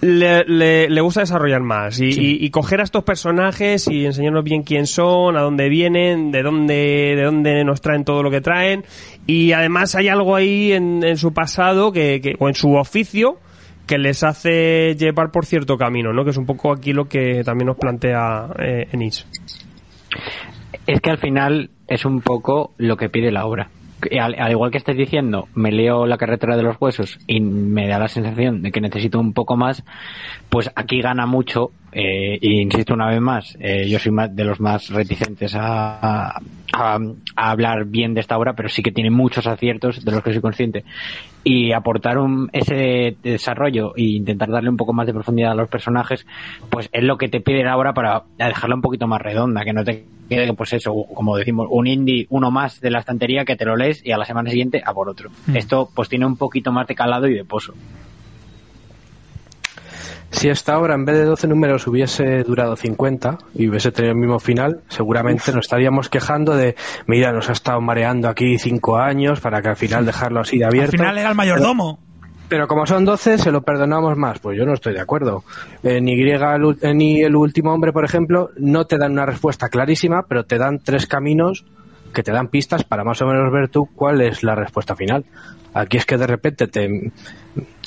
le, 0.00 0.44
le- 0.44 0.88
le 0.90 1.00
gusta 1.00 1.20
desarrollar 1.20 1.60
más 1.62 2.00
y, 2.00 2.06
y- 2.06 2.44
y 2.44 2.50
coger 2.50 2.80
a 2.80 2.84
estos 2.84 3.04
personajes 3.04 3.88
y 3.88 4.04
enseñarnos 4.06 4.44
bien 4.44 4.62
quién 4.62 4.86
son, 4.86 5.36
a 5.36 5.40
dónde 5.42 5.68
vienen, 5.68 6.30
de 6.30 6.42
dónde, 6.42 7.14
de 7.16 7.22
dónde 7.22 7.64
nos 7.64 7.80
traen 7.80 8.04
todo 8.04 8.22
lo 8.22 8.30
que 8.30 8.40
traen. 8.40 8.84
Y 9.26 9.52
además 9.52 9.94
hay 9.94 10.08
algo 10.08 10.34
ahí 10.36 10.72
en, 10.72 11.02
en 11.04 11.16
su 11.16 11.32
pasado 11.32 11.92
que, 11.92 12.20
que- 12.22 12.34
o 12.38 12.48
en 12.48 12.54
su 12.54 12.74
oficio 12.74 13.38
que 13.90 13.98
les 13.98 14.22
hace 14.22 14.94
llevar 14.94 15.32
por 15.32 15.44
cierto 15.44 15.76
camino, 15.76 16.12
¿no? 16.12 16.22
Que 16.22 16.30
es 16.30 16.36
un 16.36 16.46
poco 16.46 16.72
aquí 16.72 16.92
lo 16.92 17.06
que 17.06 17.42
también 17.42 17.66
nos 17.66 17.76
plantea 17.76 18.46
eh. 18.60 18.86
Es 20.86 21.00
que 21.00 21.10
al 21.10 21.18
final 21.18 21.70
es 21.88 22.04
un 22.04 22.20
poco 22.20 22.72
lo 22.78 22.96
que 22.96 23.08
pide 23.08 23.32
la 23.32 23.46
obra. 23.46 23.68
Al, 24.18 24.36
al 24.38 24.52
igual 24.52 24.70
que 24.70 24.78
estáis 24.78 24.96
diciendo, 24.96 25.48
me 25.56 25.72
leo 25.72 26.06
la 26.06 26.18
carretera 26.18 26.56
de 26.56 26.62
los 26.62 26.76
huesos 26.80 27.18
y 27.26 27.40
me 27.40 27.88
da 27.88 27.98
la 27.98 28.06
sensación 28.06 28.62
de 28.62 28.70
que 28.70 28.80
necesito 28.80 29.18
un 29.18 29.32
poco 29.32 29.56
más, 29.56 29.82
pues 30.48 30.70
aquí 30.76 31.02
gana 31.02 31.26
mucho, 31.26 31.72
eh, 31.90 32.38
insisto 32.40 32.94
una 32.94 33.08
vez 33.10 33.20
más, 33.20 33.58
eh, 33.58 33.88
yo 33.88 33.98
soy 33.98 34.12
más 34.12 34.34
de 34.34 34.44
los 34.44 34.60
más 34.60 34.88
reticentes 34.90 35.52
a 35.56 36.40
hablar 37.34 37.86
bien 37.86 38.14
de 38.14 38.20
esta 38.20 38.38
obra, 38.38 38.54
pero 38.54 38.68
sí 38.68 38.82
que 38.82 38.92
tiene 38.92 39.10
muchos 39.10 39.48
aciertos 39.48 40.02
de 40.04 40.12
los 40.12 40.22
que 40.22 40.32
soy 40.32 40.40
consciente. 40.40 40.84
Y 41.42 41.72
aportar 41.72 42.18
un, 42.18 42.50
ese 42.52 43.16
desarrollo 43.22 43.96
e 43.96 44.02
intentar 44.02 44.50
darle 44.50 44.68
un 44.68 44.76
poco 44.76 44.92
más 44.92 45.06
de 45.06 45.14
profundidad 45.14 45.52
a 45.52 45.54
los 45.54 45.68
personajes, 45.68 46.26
pues 46.68 46.90
es 46.92 47.02
lo 47.02 47.16
que 47.16 47.28
te 47.28 47.40
pide 47.40 47.64
la 47.64 47.76
obra 47.76 47.94
para 47.94 48.24
dejarla 48.36 48.74
un 48.74 48.82
poquito 48.82 49.06
más 49.06 49.22
redonda, 49.22 49.64
que 49.64 49.72
no 49.72 49.82
te 49.82 50.04
quede, 50.28 50.52
pues 50.54 50.72
eso, 50.72 50.92
como 51.14 51.36
decimos, 51.36 51.66
un 51.70 51.86
indie, 51.86 52.26
uno 52.30 52.50
más 52.50 52.80
de 52.80 52.90
la 52.90 53.00
estantería 53.00 53.44
que 53.44 53.56
te 53.56 53.64
lo 53.64 53.76
lees 53.76 54.04
y 54.04 54.12
a 54.12 54.18
la 54.18 54.24
semana 54.24 54.50
siguiente 54.50 54.82
a 54.84 54.94
por 54.94 55.08
otro. 55.08 55.30
Esto 55.54 55.88
pues 55.94 56.08
tiene 56.08 56.26
un 56.26 56.36
poquito 56.36 56.72
más 56.72 56.86
de 56.86 56.94
calado 56.94 57.26
y 57.26 57.34
de 57.34 57.44
pozo. 57.44 57.74
Si 60.30 60.48
esta 60.48 60.78
obra 60.78 60.94
en 60.94 61.04
vez 61.04 61.16
de 61.16 61.24
12 61.24 61.48
números 61.48 61.86
hubiese 61.86 62.44
durado 62.44 62.76
50 62.76 63.38
y 63.54 63.68
hubiese 63.68 63.90
tenido 63.90 64.12
el 64.12 64.18
mismo 64.18 64.38
final, 64.38 64.80
seguramente 64.88 65.52
nos 65.52 65.64
estaríamos 65.66 66.08
quejando 66.08 66.54
de, 66.56 66.76
mira, 67.06 67.32
nos 67.32 67.48
ha 67.48 67.52
estado 67.52 67.80
mareando 67.80 68.28
aquí 68.28 68.56
5 68.58 68.96
años 68.98 69.40
para 69.40 69.60
que 69.60 69.68
al 69.70 69.76
final 69.76 70.06
dejarlo 70.06 70.40
así 70.40 70.58
de 70.58 70.64
Al 70.64 70.70
abierto. 70.70 70.92
final 70.92 71.18
era 71.18 71.30
el 71.30 71.34
mayordomo. 71.34 71.98
Pero 72.48 72.66
como 72.66 72.84
son 72.86 73.04
12, 73.04 73.38
se 73.38 73.52
lo 73.52 73.62
perdonamos 73.62 74.16
más. 74.16 74.38
Pues 74.40 74.56
yo 74.58 74.64
no 74.66 74.74
estoy 74.74 74.92
de 74.94 75.00
acuerdo. 75.00 75.44
Y, 75.84 75.88
el 75.88 76.04
ul- 76.04 76.78
en 76.82 77.00
Y 77.00 77.22
el 77.22 77.36
último 77.36 77.72
hombre, 77.72 77.92
por 77.92 78.04
ejemplo, 78.04 78.50
no 78.56 78.86
te 78.86 78.98
dan 78.98 79.12
una 79.12 79.26
respuesta 79.26 79.68
clarísima, 79.68 80.24
pero 80.28 80.44
te 80.44 80.58
dan 80.58 80.80
tres 80.80 81.06
caminos 81.06 81.64
que 82.12 82.24
te 82.24 82.32
dan 82.32 82.48
pistas 82.48 82.82
para 82.82 83.04
más 83.04 83.22
o 83.22 83.26
menos 83.26 83.52
ver 83.52 83.68
tú 83.68 83.88
cuál 83.94 84.20
es 84.20 84.42
la 84.42 84.56
respuesta 84.56 84.96
final. 84.96 85.24
Aquí 85.74 85.96
es 85.96 86.04
que 86.04 86.18
de 86.18 86.26
repente 86.26 86.66
te, 86.66 87.12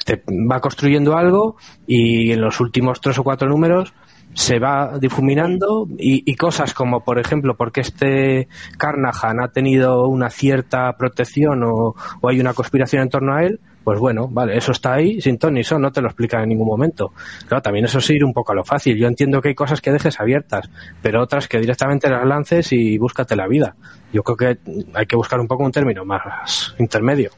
te 0.05 0.23
va 0.49 0.59
construyendo 0.59 1.17
algo 1.17 1.55
y 1.87 2.31
en 2.31 2.41
los 2.41 2.59
últimos 2.59 3.01
tres 3.01 3.17
o 3.19 3.23
cuatro 3.23 3.47
números 3.47 3.93
se 4.33 4.59
va 4.59 4.97
difuminando 4.99 5.87
y, 5.97 6.29
y 6.29 6.35
cosas 6.35 6.73
como, 6.73 7.03
por 7.03 7.19
ejemplo, 7.19 7.55
porque 7.55 7.81
este 7.81 8.47
Carnahan 8.77 9.41
ha 9.41 9.49
tenido 9.49 10.07
una 10.07 10.29
cierta 10.29 10.91
protección 10.97 11.63
o, 11.63 11.95
hay 12.27 12.39
una 12.39 12.53
conspiración 12.53 13.03
en 13.03 13.09
torno 13.09 13.35
a 13.35 13.43
él, 13.43 13.59
pues 13.83 13.99
bueno, 13.99 14.27
vale, 14.29 14.57
eso 14.57 14.71
está 14.71 14.93
ahí, 14.93 15.19
sin 15.21 15.37
ton 15.37 15.53
ni 15.53 15.63
son, 15.63 15.81
no 15.81 15.91
te 15.91 16.01
lo 16.01 16.07
explican 16.07 16.43
en 16.43 16.49
ningún 16.49 16.67
momento. 16.67 17.11
Claro, 17.47 17.61
también 17.61 17.85
eso 17.85 17.99
es 17.99 18.09
ir 18.09 18.23
un 18.23 18.33
poco 18.33 18.53
a 18.53 18.55
lo 18.55 18.63
fácil. 18.63 18.97
Yo 18.97 19.07
entiendo 19.07 19.41
que 19.41 19.49
hay 19.49 19.55
cosas 19.55 19.81
que 19.81 19.91
dejes 19.91 20.19
abiertas, 20.19 20.69
pero 21.01 21.21
otras 21.21 21.47
que 21.47 21.59
directamente 21.59 22.09
las 22.09 22.25
lances 22.25 22.71
y 22.71 22.97
búscate 22.97 23.35
la 23.35 23.47
vida. 23.47 23.75
Yo 24.13 24.23
creo 24.23 24.37
que 24.37 24.57
hay 24.93 25.05
que 25.05 25.15
buscar 25.15 25.39
un 25.39 25.47
poco 25.47 25.63
un 25.63 25.71
término 25.71 26.05
más 26.05 26.73
intermedio. 26.79 27.31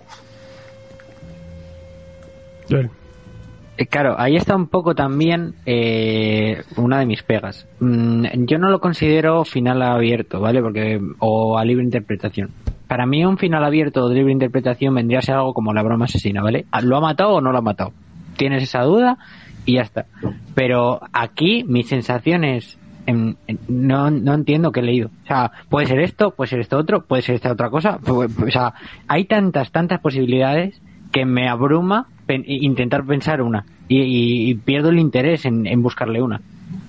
Eh, 2.70 3.88
Claro, 3.88 4.16
ahí 4.18 4.38
está 4.38 4.56
un 4.56 4.68
poco 4.68 4.96
también 4.96 5.56
eh, 5.66 6.64
una 6.78 7.00
de 7.00 7.06
mis 7.06 7.24
pegas. 7.24 7.68
Mm, 7.80 8.46
yo 8.46 8.58
no 8.58 8.70
lo 8.70 8.80
considero 8.80 9.44
final 9.44 9.82
abierto, 9.82 10.40
¿vale? 10.40 10.62
Porque 10.62 11.00
o 11.20 11.58
a 11.58 11.66
libre 11.66 11.84
interpretación. 11.84 12.52
Para 12.88 13.06
mí 13.06 13.26
un 13.26 13.38
final 13.38 13.66
abierto 13.66 14.04
o 14.04 14.10
de 14.10 14.16
libre 14.16 14.32
interpretación 14.32 14.96
vendría 14.96 15.20
a 15.20 15.24
ser 15.24 15.36
algo 15.36 15.54
como 15.54 15.74
la 15.74 15.84
broma 15.84 16.06
asesina, 16.06 16.42
¿vale? 16.42 16.66
Ah, 16.72 16.82
¿Lo 16.82 16.96
ha 16.96 17.02
matado 17.02 17.34
o 17.34 17.42
no 17.42 17.52
lo 17.52 17.58
ha 17.58 17.62
matado? 17.62 17.92
Tienes 18.38 18.64
esa 18.64 18.82
duda 18.84 19.18
y 19.66 19.74
ya 19.74 19.82
está. 19.82 20.06
Pero 20.54 21.02
aquí 21.12 21.66
mis 21.68 21.90
sensaciones 21.90 22.78
em, 23.08 23.36
em, 23.48 23.58
no, 23.68 24.10
no 24.10 24.36
entiendo 24.36 24.72
qué 24.72 24.80
he 24.80 24.84
leído. 24.84 25.10
O 25.26 25.28
sea, 25.28 25.52
puede 25.68 25.88
ser 25.88 26.00
esto, 26.00 26.32
puede 26.32 26.50
ser 26.50 26.60
esto 26.62 26.78
otro, 26.78 27.06
puede 27.06 27.24
ser 27.24 27.36
esta 27.36 27.52
otra 27.52 27.70
cosa. 27.70 28.00
O 28.08 28.52
sea, 28.52 28.74
hay 29.08 29.26
tantas, 29.26 29.72
tantas 29.72 30.00
posibilidades 30.00 30.82
que 31.16 31.26
me 31.26 31.48
abruma 31.48 32.08
pen- 32.26 32.44
intentar 32.46 33.06
pensar 33.06 33.42
una 33.42 33.66
y, 33.88 34.02
y- 34.02 34.50
y 34.50 34.56
pierdo 34.56 34.90
el 34.90 35.00
interés 35.00 35.46
en, 35.46 35.66
en 35.66 35.82
buscarle 35.82 36.22
una. 36.22 36.42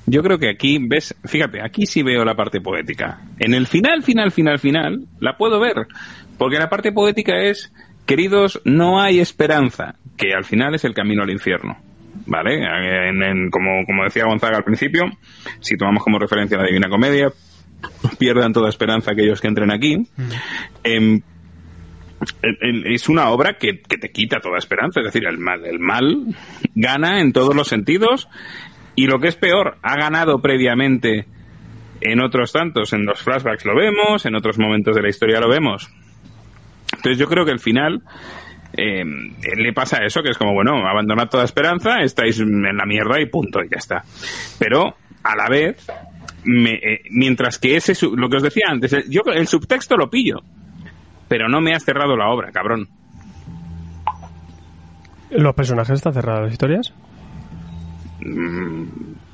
Yo 0.06 0.22
creo 0.22 0.38
que 0.38 0.48
aquí, 0.50 0.78
ves, 0.80 1.14
fíjate, 1.24 1.62
aquí 1.62 1.86
sí 1.86 2.02
veo 2.02 2.24
la 2.24 2.34
parte 2.34 2.60
poética. 2.60 3.20
En 3.38 3.54
el 3.54 3.66
final, 3.68 4.02
final, 4.02 4.32
final, 4.32 4.58
final, 4.58 5.04
la 5.20 5.36
puedo 5.36 5.60
ver. 5.60 5.86
Porque 6.38 6.58
la 6.58 6.68
parte 6.68 6.90
poética 6.92 7.40
es, 7.42 7.72
queridos, 8.04 8.60
no 8.64 9.00
hay 9.00 9.20
esperanza, 9.20 9.94
que 10.16 10.34
al 10.34 10.44
final 10.44 10.74
es 10.74 10.84
el 10.84 10.94
camino 10.94 11.22
al 11.22 11.30
infierno. 11.30 11.76
¿Vale? 12.26 12.54
En- 13.08 13.22
en- 13.22 13.50
como, 13.50 13.84
como 13.86 14.02
decía 14.04 14.24
Gonzaga 14.26 14.56
al 14.56 14.64
principio, 14.64 15.04
si 15.60 15.76
tomamos 15.76 16.02
como 16.02 16.18
referencia 16.18 16.56
la 16.58 16.66
Divina 16.66 16.88
Comedia, 16.88 17.28
pierdan 18.18 18.52
toda 18.52 18.68
esperanza 18.70 19.12
aquellos 19.12 19.40
que 19.40 19.48
entren 19.48 19.70
aquí. 19.72 20.06
Em, 20.84 21.14
el- 21.14 21.20
el- 21.20 21.35
es 22.42 23.08
una 23.08 23.28
obra 23.30 23.58
que, 23.58 23.80
que 23.80 23.98
te 23.98 24.10
quita 24.10 24.40
toda 24.40 24.58
esperanza, 24.58 25.00
es 25.00 25.06
decir, 25.06 25.26
el 25.26 25.38
mal, 25.38 25.64
el 25.66 25.78
mal 25.78 26.34
gana 26.74 27.20
en 27.20 27.32
todos 27.32 27.54
los 27.54 27.68
sentidos 27.68 28.28
y 28.94 29.06
lo 29.06 29.18
que 29.20 29.28
es 29.28 29.36
peor, 29.36 29.76
ha 29.82 29.96
ganado 29.96 30.40
previamente 30.40 31.26
en 32.00 32.20
otros 32.22 32.52
tantos, 32.52 32.92
en 32.92 33.04
los 33.06 33.20
flashbacks 33.22 33.64
lo 33.64 33.74
vemos, 33.76 34.24
en 34.26 34.34
otros 34.34 34.58
momentos 34.58 34.94
de 34.96 35.02
la 35.02 35.08
historia 35.08 35.40
lo 35.40 35.48
vemos. 35.48 35.90
Entonces 36.94 37.18
yo 37.18 37.26
creo 37.26 37.44
que 37.44 37.52
el 37.52 37.58
final 37.60 38.02
eh, 38.76 39.04
le 39.56 39.72
pasa 39.72 40.04
eso, 40.04 40.22
que 40.22 40.30
es 40.30 40.38
como, 40.38 40.52
bueno, 40.54 40.86
abandonad 40.86 41.28
toda 41.28 41.44
esperanza, 41.44 42.00
estáis 42.00 42.38
en 42.40 42.62
la 42.76 42.86
mierda 42.86 43.20
y 43.20 43.26
punto, 43.26 43.60
y 43.62 43.68
ya 43.68 43.78
está. 43.78 44.02
Pero 44.58 44.96
a 45.22 45.36
la 45.36 45.48
vez, 45.48 45.86
me- 46.44 46.74
eh, 46.74 47.00
mientras 47.10 47.58
que 47.58 47.76
ese, 47.76 47.94
lo 48.14 48.28
que 48.28 48.36
os 48.36 48.42
decía 48.42 48.66
antes, 48.68 49.08
yo 49.08 49.22
el 49.32 49.46
subtexto 49.46 49.96
lo 49.96 50.08
pillo, 50.10 50.42
pero 51.28 51.48
no 51.48 51.60
me 51.60 51.74
has 51.74 51.84
cerrado 51.84 52.16
la 52.16 52.28
obra, 52.28 52.50
cabrón. 52.52 52.88
¿Los 55.30 55.54
personajes 55.54 55.94
están 55.94 56.14
cerrados 56.14 56.42
las 56.44 56.52
historias? 56.52 56.92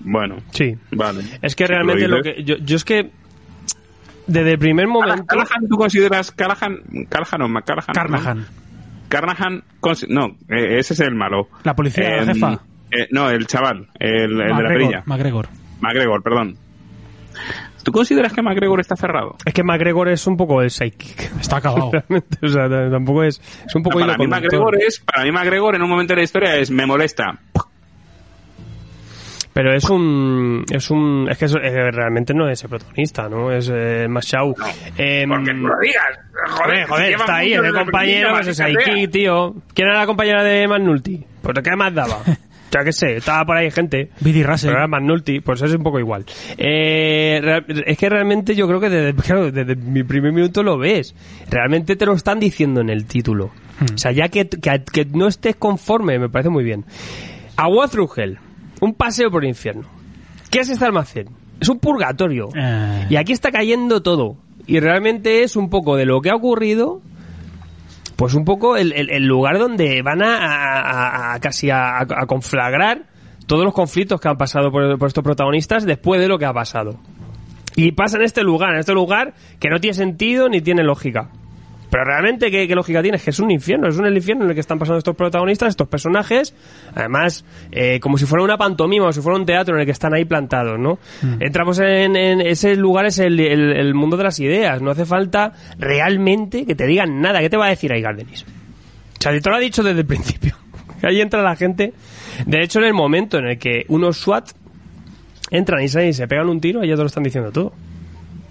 Bueno, 0.00 0.36
Sí. 0.50 0.74
vale. 0.90 1.22
Es 1.40 1.54
que 1.54 1.66
realmente 1.66 2.08
lo 2.08 2.22
que. 2.22 2.42
Yo, 2.44 2.56
yo 2.56 2.76
es 2.76 2.84
que. 2.84 3.10
Desde 4.26 4.52
el 4.52 4.58
primer 4.58 4.86
momento. 4.86 5.24
Callahan, 5.26 5.68
¿tú 5.68 5.76
consideras 5.76 6.30
Callahan, 6.30 6.78
Callahan 7.08 7.42
o 7.42 7.48
McCallahan? 7.48 7.94
Carnahan. 7.94 8.46
Carnahan, 9.08 9.62
consi- 9.80 10.08
no, 10.08 10.26
eh, 10.48 10.78
ese 10.78 10.94
es 10.94 11.00
el 11.00 11.14
malo. 11.14 11.48
La 11.64 11.74
policía 11.74 12.18
Eh, 12.22 12.26
jefa. 12.26 12.60
eh, 12.90 13.08
no, 13.10 13.28
el 13.30 13.46
chaval, 13.46 13.88
el, 13.98 14.40
el 14.40 14.56
de 14.56 14.62
la 14.62 14.68
perilla. 14.68 15.02
MacGregor. 15.06 15.48
MacGregor, 15.80 16.22
perdón. 16.22 16.56
¿Tú 17.82 17.92
consideras 17.92 18.32
que 18.32 18.42
MacGregor 18.42 18.80
está 18.80 18.96
cerrado? 18.96 19.36
Es 19.44 19.52
que 19.52 19.62
McGregor 19.62 20.08
es 20.08 20.26
un 20.26 20.36
poco 20.36 20.62
el 20.62 20.70
sidekick. 20.70 21.32
Está 21.40 21.56
acabado. 21.56 21.90
Realmente, 21.92 22.38
o 22.42 22.48
sea, 22.48 22.68
tampoco 22.68 23.24
es. 23.24 23.40
Es 23.66 23.74
un 23.74 23.82
poco 23.82 23.98
para, 23.98 24.16
mí. 24.16 24.26
MacGregor 24.26 24.80
es, 24.80 25.00
para 25.00 25.24
mí 25.24 25.32
MacGregor 25.32 25.74
en 25.74 25.82
un 25.82 25.90
momento 25.90 26.12
de 26.12 26.18
la 26.18 26.24
historia 26.24 26.56
es 26.56 26.70
me 26.70 26.86
molesta. 26.86 27.38
Pero 29.52 29.74
es 29.74 29.84
un. 29.90 30.64
Es 30.70 30.90
un. 30.90 31.28
Es 31.30 31.36
que 31.36 31.44
eh, 31.44 31.90
realmente 31.90 32.32
no 32.32 32.48
es 32.48 32.62
el 32.62 32.70
protagonista, 32.70 33.28
¿no? 33.28 33.52
Es 33.52 33.70
eh, 33.72 34.06
Mashau. 34.08 34.54
Em, 34.96 35.28
Porque 35.28 35.50
tú 35.52 35.66
lo 35.66 35.74
digas. 35.80 36.18
Joder, 36.48 36.86
Joder, 36.86 37.12
está 37.12 37.36
ahí, 37.36 37.50
mucho 37.50 37.60
el 37.60 37.66
el 37.66 37.74
compañero, 37.74 38.38
es 38.38 38.56
sea. 38.56 38.66
Saiki, 38.66 39.08
tío. 39.08 39.54
¿Quién 39.74 39.88
era 39.88 39.98
la 39.98 40.06
compañera 40.06 40.42
de 40.42 40.66
Magnulti? 40.66 41.26
Pues 41.42 41.58
¿qué 41.62 41.76
más 41.76 41.94
daba? 41.94 42.18
Ya 42.72 42.82
que 42.82 42.92
sé, 42.92 43.16
estaba 43.16 43.44
por 43.44 43.56
ahí 43.56 43.70
gente. 43.70 44.10
Billy 44.20 44.42
Russell. 44.42 44.68
Pero 44.70 44.78
era 44.78 44.88
Magnulti, 44.88 45.40
pues 45.40 45.60
es 45.60 45.74
un 45.74 45.82
poco 45.82 45.98
igual. 45.98 46.24
Eh, 46.56 47.40
es 47.86 47.98
que 47.98 48.08
realmente 48.08 48.54
yo 48.54 48.66
creo 48.66 48.80
que 48.80 48.88
desde, 48.88 49.14
claro, 49.22 49.52
desde 49.52 49.76
mi 49.76 50.02
primer 50.02 50.32
minuto 50.32 50.62
lo 50.62 50.78
ves. 50.78 51.14
Realmente 51.50 51.96
te 51.96 52.06
lo 52.06 52.14
están 52.14 52.40
diciendo 52.40 52.80
en 52.80 52.88
el 52.88 53.04
título. 53.04 53.50
Hmm. 53.78 53.94
O 53.94 53.98
sea, 53.98 54.12
ya 54.12 54.28
que, 54.28 54.48
que, 54.48 54.82
que 54.90 55.04
no 55.04 55.28
estés 55.28 55.56
conforme, 55.56 56.18
me 56.18 56.30
parece 56.30 56.48
muy 56.48 56.64
bien. 56.64 56.84
Agua 57.56 57.88
Through 57.88 58.38
un 58.80 58.94
paseo 58.94 59.30
por 59.30 59.44
el 59.44 59.50
infierno. 59.50 59.84
¿Qué 60.50 60.60
es 60.60 60.68
este 60.68 60.84
almacén? 60.84 61.28
Es 61.60 61.68
un 61.68 61.78
purgatorio. 61.78 62.48
Eh, 62.56 63.06
Y 63.10 63.16
aquí 63.16 63.32
está 63.32 63.52
cayendo 63.52 64.02
todo. 64.02 64.36
Y 64.66 64.80
realmente 64.80 65.42
es 65.42 65.56
un 65.56 65.70
poco 65.70 65.96
de 65.96 66.04
lo 66.06 66.20
que 66.20 66.30
ha 66.30 66.34
ocurrido, 66.34 67.00
pues 68.22 68.34
un 68.34 68.44
poco 68.44 68.76
el, 68.76 69.26
lugar 69.26 69.58
donde 69.58 70.00
van 70.00 70.22
a, 70.22 71.36
casi 71.40 71.70
a, 71.70 72.06
conflagrar 72.28 73.06
todos 73.48 73.64
los 73.64 73.74
conflictos 73.74 74.20
que 74.20 74.28
han 74.28 74.36
pasado 74.36 74.70
por 74.70 75.08
estos 75.08 75.24
protagonistas 75.24 75.84
después 75.84 76.20
de 76.20 76.28
lo 76.28 76.38
que 76.38 76.44
ha 76.44 76.52
pasado. 76.52 77.00
Y 77.74 77.90
pasa 77.90 78.18
en 78.18 78.22
este 78.22 78.44
lugar, 78.44 78.74
en 78.74 78.78
este 78.78 78.92
lugar 78.92 79.34
que 79.58 79.70
no 79.70 79.80
tiene 79.80 79.94
sentido 79.94 80.48
ni 80.48 80.60
tiene 80.60 80.84
lógica. 80.84 81.30
Pero 81.92 82.04
realmente, 82.06 82.50
¿qué, 82.50 82.66
qué 82.66 82.74
lógica 82.74 83.02
tiene? 83.02 83.18
Es 83.18 83.22
que 83.22 83.30
es 83.30 83.38
un 83.38 83.50
infierno, 83.50 83.86
es 83.86 83.98
un 83.98 84.06
el 84.06 84.16
infierno 84.16 84.44
en 84.44 84.48
el 84.50 84.54
que 84.54 84.60
están 84.62 84.78
pasando 84.78 84.96
estos 84.96 85.14
protagonistas, 85.14 85.68
estos 85.68 85.88
personajes, 85.88 86.54
además, 86.94 87.44
eh, 87.70 88.00
como 88.00 88.16
si 88.16 88.24
fuera 88.24 88.42
una 88.42 88.56
pantomima 88.56 89.04
o 89.08 89.12
si 89.12 89.20
fuera 89.20 89.38
un 89.38 89.44
teatro 89.44 89.74
en 89.74 89.80
el 89.80 89.84
que 89.86 89.92
están 89.92 90.14
ahí 90.14 90.24
plantados, 90.24 90.78
¿no? 90.78 90.98
Entramos 91.38 91.78
en, 91.80 92.16
en 92.16 92.40
ese 92.40 92.76
lugar, 92.76 93.04
es 93.04 93.18
el, 93.18 93.38
el- 93.38 93.76
el 93.76 93.92
mundo 93.94 94.16
de 94.16 94.24
las 94.24 94.40
ideas, 94.40 94.80
no 94.80 94.90
hace 94.90 95.04
falta 95.04 95.52
realmente 95.78 96.64
que 96.64 96.74
te 96.74 96.86
digan 96.86 97.20
nada. 97.20 97.40
¿Qué 97.40 97.50
te 97.50 97.58
va 97.58 97.66
a 97.66 97.68
decir 97.68 97.92
ahí, 97.92 98.00
Gardenis? 98.00 98.42
O 98.42 98.46
sea, 99.22 99.38
te 99.38 99.50
lo 99.50 99.56
ha 99.56 99.60
dicho 99.60 99.82
desde 99.82 100.00
el 100.00 100.06
principio. 100.06 100.56
Ahí 101.02 101.20
entra 101.20 101.42
la 101.42 101.56
gente. 101.56 101.92
De 102.46 102.62
hecho, 102.62 102.78
en 102.78 102.86
el 102.86 102.94
momento 102.94 103.36
en 103.38 103.46
el 103.48 103.58
que 103.58 103.84
unos 103.88 104.16
SWAT 104.18 104.48
entran 105.50 105.82
y 105.82 105.88
salen 105.88 106.08
y 106.08 106.12
se 106.14 106.26
pegan 106.26 106.48
un 106.48 106.60
tiro, 106.60 106.82
ya 106.84 106.94
te 106.94 107.00
lo 107.02 107.06
están 107.06 107.22
diciendo 107.22 107.52
todo. 107.52 107.72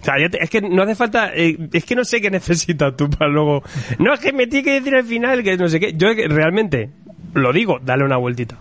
O 0.01 0.03
sea, 0.03 0.15
te- 0.29 0.43
es 0.43 0.49
que 0.49 0.61
no 0.61 0.81
hace 0.83 0.95
falta. 0.95 1.31
eh, 1.35 1.57
es 1.73 1.85
que 1.85 1.95
no 1.95 2.03
sé 2.03 2.19
qué 2.21 2.29
necesitas 2.31 2.95
tú 2.97 3.09
para 3.09 3.29
luego. 3.31 3.63
No, 3.99 4.13
es 4.13 4.19
que 4.19 4.33
me 4.33 4.47
tiene 4.47 4.63
que 4.65 4.71
decir 4.73 4.95
al 4.95 5.03
final 5.05 5.43
que 5.43 5.55
no 5.57 5.67
sé 5.69 5.79
qué. 5.79 5.93
Yo 5.95 6.07
realmente 6.27 6.89
lo 7.33 7.53
digo, 7.53 7.79
dale 7.83 8.03
una 8.03 8.17
vueltita. 8.17 8.57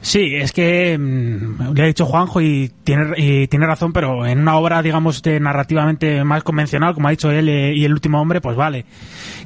Sí, 0.00 0.34
es 0.34 0.52
que 0.52 0.96
mm, 0.98 1.74
le 1.74 1.82
ha 1.82 1.86
dicho 1.86 2.06
Juanjo 2.06 2.40
y 2.40 2.70
tiene, 2.84 3.12
y 3.16 3.46
tiene 3.48 3.66
razón, 3.66 3.92
pero 3.92 4.26
en 4.26 4.40
una 4.40 4.56
obra, 4.56 4.82
digamos, 4.82 5.22
de 5.22 5.38
narrativamente 5.40 6.24
más 6.24 6.42
convencional, 6.42 6.94
como 6.94 7.08
ha 7.08 7.10
dicho 7.10 7.30
él 7.30 7.48
eh, 7.48 7.74
y 7.74 7.84
el 7.84 7.92
último 7.92 8.20
hombre, 8.20 8.40
pues 8.40 8.56
vale. 8.56 8.84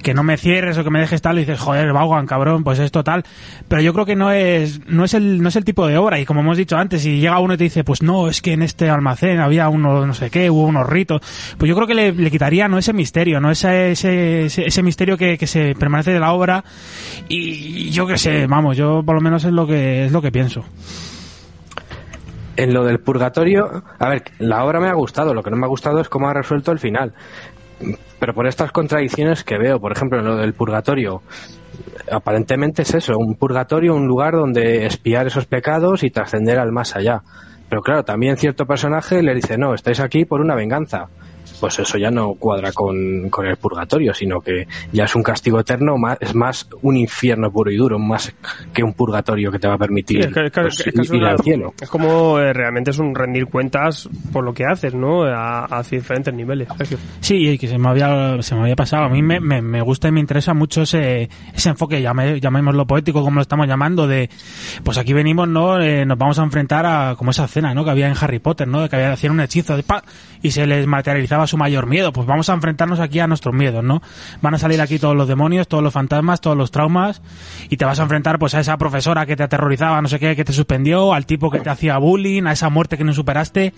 Que 0.03 0.15
no 0.15 0.23
me 0.23 0.37
cierres 0.37 0.77
o 0.77 0.85
que 0.85 0.91
me 0.91 1.01
dejes 1.01 1.23
tal 1.23 1.37
y 1.37 1.41
dices, 1.41 1.61
joder, 1.61 1.93
Vaughan, 1.93 2.27
cabrón, 2.27 2.63
pues 2.63 2.79
es 2.79 2.93
total. 2.93 3.25
Pero 3.69 3.83
yo 3.83 3.93
creo 3.95 4.07
que 4.07 4.17
no 4.17 4.31
es, 4.31 4.87
no 4.87 5.05
es 5.05 5.15
el, 5.15 5.43
no 5.43 5.49
es 5.49 5.57
el 5.57 5.65
tipo 5.65 5.87
de 5.87 5.97
obra. 5.97 6.21
Y 6.21 6.27
como 6.27 6.41
hemos 6.41 6.59
dicho 6.59 6.77
antes, 6.77 7.03
si 7.03 7.21
llega 7.21 7.39
uno 7.39 7.55
y 7.55 7.57
te 7.57 7.65
dice, 7.65 7.85
pues 7.85 8.03
no, 8.03 8.29
es 8.29 8.43
que 8.43 8.53
en 8.53 8.63
este 8.63 8.91
almacén 8.91 9.41
había 9.41 9.69
uno, 9.69 10.07
no 10.07 10.15
sé 10.15 10.31
qué, 10.31 10.51
hubo 10.51 10.67
unos 10.67 10.89
ritos, 10.89 11.23
pues 11.59 11.69
yo 11.69 11.75
creo 11.75 11.87
que 11.87 11.95
le, 11.95 12.13
le 12.13 12.31
quitaría, 12.31 12.69
no 12.69 12.79
ese 12.79 12.93
misterio, 12.93 13.41
no 13.41 13.51
ese, 13.51 13.93
ese, 13.93 14.47
ese, 14.47 14.67
ese 14.67 14.83
misterio 14.83 15.17
que, 15.17 15.39
que 15.39 15.47
se 15.47 15.75
permanece 15.75 16.13
de 16.13 16.21
la 16.21 16.33
obra. 16.33 16.65
Y 17.29 17.91
yo 17.91 18.07
qué 18.07 18.19
sé, 18.19 18.47
vamos, 18.47 18.77
yo 18.77 19.03
por 19.05 19.15
lo 19.15 19.21
menos 19.21 19.45
es 19.45 19.53
lo 19.53 19.64
que, 19.67 20.07
es 20.07 20.13
lo 20.13 20.23
que 20.23 20.33
pienso. 20.33 20.65
En 22.57 22.73
lo 22.73 22.85
del 22.85 23.01
purgatorio, 23.01 23.83
a 23.99 24.09
ver, 24.09 24.23
la 24.39 24.65
obra 24.65 24.81
me 24.81 24.89
ha 24.89 24.95
gustado, 24.95 25.35
lo 25.35 25.43
que 25.43 25.51
no 25.51 25.57
me 25.57 25.67
ha 25.67 25.69
gustado 25.69 26.01
es 26.01 26.09
cómo 26.09 26.29
ha 26.29 26.35
resuelto 26.35 26.71
el 26.71 26.79
final. 26.79 27.13
Pero 28.21 28.33
por 28.33 28.47
estas 28.47 28.71
contradicciones 28.71 29.43
que 29.43 29.59
veo, 29.59 29.81
por 29.81 29.93
ejemplo, 29.93 30.21
en 30.21 30.25
lo 30.25 30.37
del 30.37 30.55
purgatorio, 30.55 31.23
aparentemente 32.11 32.83
es 32.83 32.95
eso, 32.95 33.19
un 33.19 33.35
purgatorio, 33.35 33.95
un 33.95 34.07
lugar 34.07 34.35
donde 34.35 34.87
espiar 34.87 35.27
esos 35.27 35.47
pecados 35.47 36.05
y 36.05 36.11
trascender 36.11 36.59
al 36.59 36.73
más 36.73 36.95
allá. 36.95 37.23
Pero 37.69 37.83
claro, 37.83 38.05
también 38.05 38.37
cierto 38.37 38.67
personaje 38.67 39.23
le 39.23 39.35
dice, 39.35 39.59
no, 39.59 39.75
estáis 39.75 40.01
aquí 40.01 40.25
por 40.25 40.41
una 40.41 40.55
venganza. 40.55 41.09
Pues 41.61 41.79
eso 41.79 41.97
ya 41.99 42.11
no 42.11 42.35
cuadra 42.35 42.73
con, 42.73 43.29
con 43.31 43.47
el 43.47 43.57
purgatorio, 43.57 44.13
sino 44.13 44.41
que 44.41 44.67
ya 44.93 45.05
es 45.05 45.15
un 45.15 45.23
castigo 45.23 45.61
eterno, 45.61 45.97
más, 45.97 46.19
es 46.21 46.35
más 46.35 46.69
un 46.83 46.97
infierno 46.97 47.51
puro 47.51 47.71
y 47.71 47.77
duro, 47.77 47.99
más 47.99 48.35
que 48.73 48.83
un 48.83 48.93
purgatorio 48.93 49.51
que 49.51 49.59
te 49.59 49.69
va 49.69 49.75
a 49.75 49.79
permitir 49.79 50.23
Sí, 50.23 50.29
es 50.29 50.35
que- 50.35 50.47
es 50.47 50.53
que- 50.53 50.61
pues, 50.61 50.81
es 50.87 50.93
que 50.95 51.01
es 51.03 51.11
ir 51.11 51.17
una- 51.17 51.31
al 51.31 51.39
cielo. 51.41 51.75
es 51.81 51.89
como 51.89 52.39
eh, 52.39 52.53
realmente 52.53 52.91
es 52.91 52.99
un 52.99 53.15
rendir 53.15 53.47
cuentas 53.47 54.09
por 54.33 54.45
lo 54.45 54.53
que 54.53 54.65
haces, 54.65 54.95
¿no? 54.95 55.23
A, 55.25 55.65
a 55.79 55.83
diferentes 55.83 56.33
niveles. 56.35 56.69
Sergio. 56.77 56.99
Sí, 57.21 57.37
y 57.49 57.59
que 57.59 57.69
se 57.69 57.79
me 57.79 57.89
había, 57.89 58.43
se 58.43 58.55
me 58.55 58.63
había 58.63 58.77
pasado. 58.77 59.05
A 59.05 59.09
mí 59.09 59.23
me, 59.23 59.41
me, 59.41 59.63
me 59.63 59.81
gusta 59.81 60.09
y 60.09 60.13
me 60.13 60.21
interesa 60.21 60.55
mucho 60.55 60.83
ese, 60.83 61.29
ese 61.55 61.69
enfoque, 61.71 62.01
llame- 62.03 62.41
llamémoslo 62.41 62.87
poético, 62.87 63.23
como 63.23 63.37
lo 63.37 63.43
estamos 63.43 63.67
llamando, 63.69 64.07
de, 64.07 64.29
pues 64.83 64.99
aquí 64.99 65.13
venimos, 65.13 65.49
¿no? 65.49 65.81
Eh, 65.81 66.05
nos 66.05 66.19
vamos 66.19 66.39
a 66.39 66.43
enfrentar 66.43 66.85
a, 66.87 67.15
como 67.17 67.31
esa 67.31 67.45
escena, 67.45 67.73
¿no? 67.75 67.85
Que 67.85 67.91
había 67.91 68.09
en 68.09 68.15
Harry 68.21 68.39
Potter, 68.41 68.67
¿no? 68.69 68.83
De 68.83 68.89
que 68.89 68.97
había, 68.97 69.13
hacían 69.13 69.33
un 69.33 69.41
hechizo 69.41 69.77
de 69.77 69.83
pa, 69.83 70.03
y 70.43 70.51
se 70.51 70.67
les 70.67 70.87
materializaba 70.87 71.44
su 71.47 71.57
mayor 71.57 71.87
miedo. 71.87 72.13
Pues 72.13 72.27
vamos 72.27 72.49
a 72.49 72.55
enfrentarnos 72.55 73.01
aquí 73.01 73.21
a 73.21 73.27
nuestros 73.27 73.55
miedos, 73.55 73.85
¿no? 73.85 74.03
Van 74.43 74.55
a 74.55 74.59
salir 74.59 74.81
aquí 74.81 74.99
todos 74.99 75.17
los 75.17 75.29
demonios, 75.29 75.69
todos 75.69 75.83
los 75.83 75.93
fantasmas, 75.93 76.41
todos 76.41 76.57
los 76.57 76.71
traumas, 76.71 77.23
y 77.69 77.77
te 77.77 77.85
vas 77.85 78.01
a 78.01 78.03
enfrentar, 78.03 78.39
pues, 78.39 78.55
a 78.55 78.61
esa 78.61 78.77
profesora 78.77 79.27
que 79.27 79.37
te 79.37 79.43
aterrorizaba, 79.43 80.01
no 80.01 80.09
sé 80.09 80.19
qué, 80.19 80.37
que 80.37 80.45
te 80.45 80.53
suspendió, 80.53 81.15
al 81.15 81.27
tipo 81.27 81.51
que 81.51 81.61
te 81.61 81.71
hacía 81.71 81.99
bullying, 81.99 82.45
a 82.45 82.53
esa 82.53 82.69
muerte 82.69 82.97
que 82.97 83.05
no 83.05 83.13
superaste. 83.13 83.73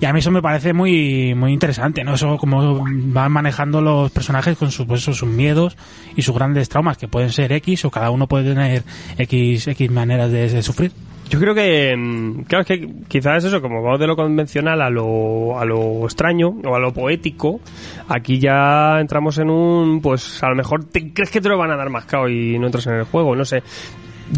Y 0.00 0.04
a 0.04 0.12
mí 0.12 0.18
eso 0.18 0.30
me 0.30 0.42
parece 0.42 0.72
muy, 0.72 1.34
muy 1.34 1.52
interesante, 1.52 2.04
¿no? 2.04 2.14
Eso 2.14 2.36
como 2.36 2.84
van 2.84 3.32
manejando 3.32 3.80
los 3.80 4.10
personajes 4.10 4.56
con 4.56 4.70
sus, 4.70 4.86
pues, 4.86 5.02
sus 5.02 5.24
miedos 5.24 5.76
y 6.16 6.22
sus 6.22 6.34
grandes 6.34 6.68
traumas, 6.68 6.98
que 6.98 7.08
pueden 7.08 7.30
ser 7.30 7.52
X 7.52 7.84
o 7.84 7.90
cada 7.90 8.10
uno 8.10 8.26
puede 8.26 8.50
tener 8.54 8.84
X, 9.18 9.68
X 9.68 9.90
maneras 9.90 10.30
de 10.30 10.62
sufrir. 10.62 10.92
Yo 11.32 11.40
creo 11.40 11.54
que, 11.54 11.96
mm, 11.96 12.42
claro, 12.42 12.60
es 12.60 12.68
que 12.68 12.86
quizás 13.08 13.38
es 13.38 13.44
eso, 13.46 13.62
como 13.62 13.82
vamos 13.82 13.98
de 13.98 14.06
lo 14.06 14.16
convencional 14.16 14.82
a 14.82 14.90
lo, 14.90 15.58
a 15.58 15.64
lo 15.64 16.04
extraño 16.04 16.48
o 16.62 16.76
a 16.76 16.78
lo 16.78 16.92
poético, 16.92 17.58
aquí 18.06 18.38
ya 18.38 19.00
entramos 19.00 19.38
en 19.38 19.48
un, 19.48 20.02
pues 20.02 20.42
a 20.42 20.50
lo 20.50 20.56
mejor 20.56 20.84
te 20.84 21.10
crees 21.10 21.30
que 21.30 21.40
te 21.40 21.48
lo 21.48 21.56
van 21.56 21.70
a 21.70 21.76
dar 21.76 21.88
mascado 21.88 22.28
y 22.28 22.58
no 22.58 22.66
entras 22.66 22.86
en 22.88 22.96
el 22.96 23.04
juego, 23.04 23.34
no 23.34 23.46
sé. 23.46 23.62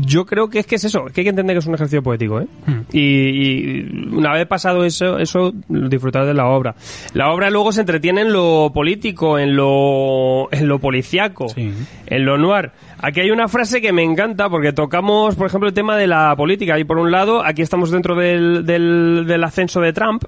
Yo 0.01 0.27
creo 0.27 0.49
que 0.49 0.59
es 0.59 0.67
que 0.67 0.75
es 0.75 0.85
eso, 0.85 1.07
es 1.07 1.13
que 1.13 1.21
hay 1.21 1.25
que 1.25 1.31
entender 1.31 1.55
que 1.55 1.59
es 1.61 1.67
un 1.67 1.75
ejercicio 1.75 2.03
poético, 2.03 2.41
¿eh? 2.41 2.47
Hmm. 2.67 2.81
Y, 2.93 3.01
y 3.01 4.09
una 4.13 4.33
vez 4.33 4.47
pasado 4.47 4.85
eso, 4.85 5.19
eso 5.19 5.53
disfrutar 5.69 6.27
de 6.27 6.35
la 6.35 6.47
obra. 6.47 6.75
La 7.13 7.33
obra 7.33 7.51
luego 7.51 7.71
se 7.73 7.81
entretiene 7.81 8.23
en 8.23 8.33
lo 8.33 8.71
político, 8.75 9.39
en 9.39 9.55
lo, 9.57 10.49
en 10.53 10.69
lo 10.69 10.79
policiaco, 10.79 11.49
Sí. 11.49 11.73
en 12.07 12.25
lo 12.25 12.39
noir. 12.39 12.73
Aquí 13.01 13.21
hay 13.21 13.31
una 13.31 13.49
frase 13.49 13.81
que 13.81 13.93
me 13.93 14.03
encanta 14.03 14.49
porque 14.49 14.73
tocamos, 14.73 15.37
por 15.37 15.47
ejemplo, 15.47 15.69
el 15.69 15.75
tema 15.75 15.97
de 15.97 16.07
la 16.07 16.35
política. 16.37 16.79
Y 16.79 16.85
por 16.85 16.99
un 16.99 17.11
lado, 17.11 17.45
aquí 17.45 17.63
estamos 17.63 17.91
dentro 17.91 18.15
del, 18.17 18.65
del, 18.65 19.25
del 19.27 19.45
ascenso 19.45 19.81
de 19.81 19.93
Trump, 19.93 20.25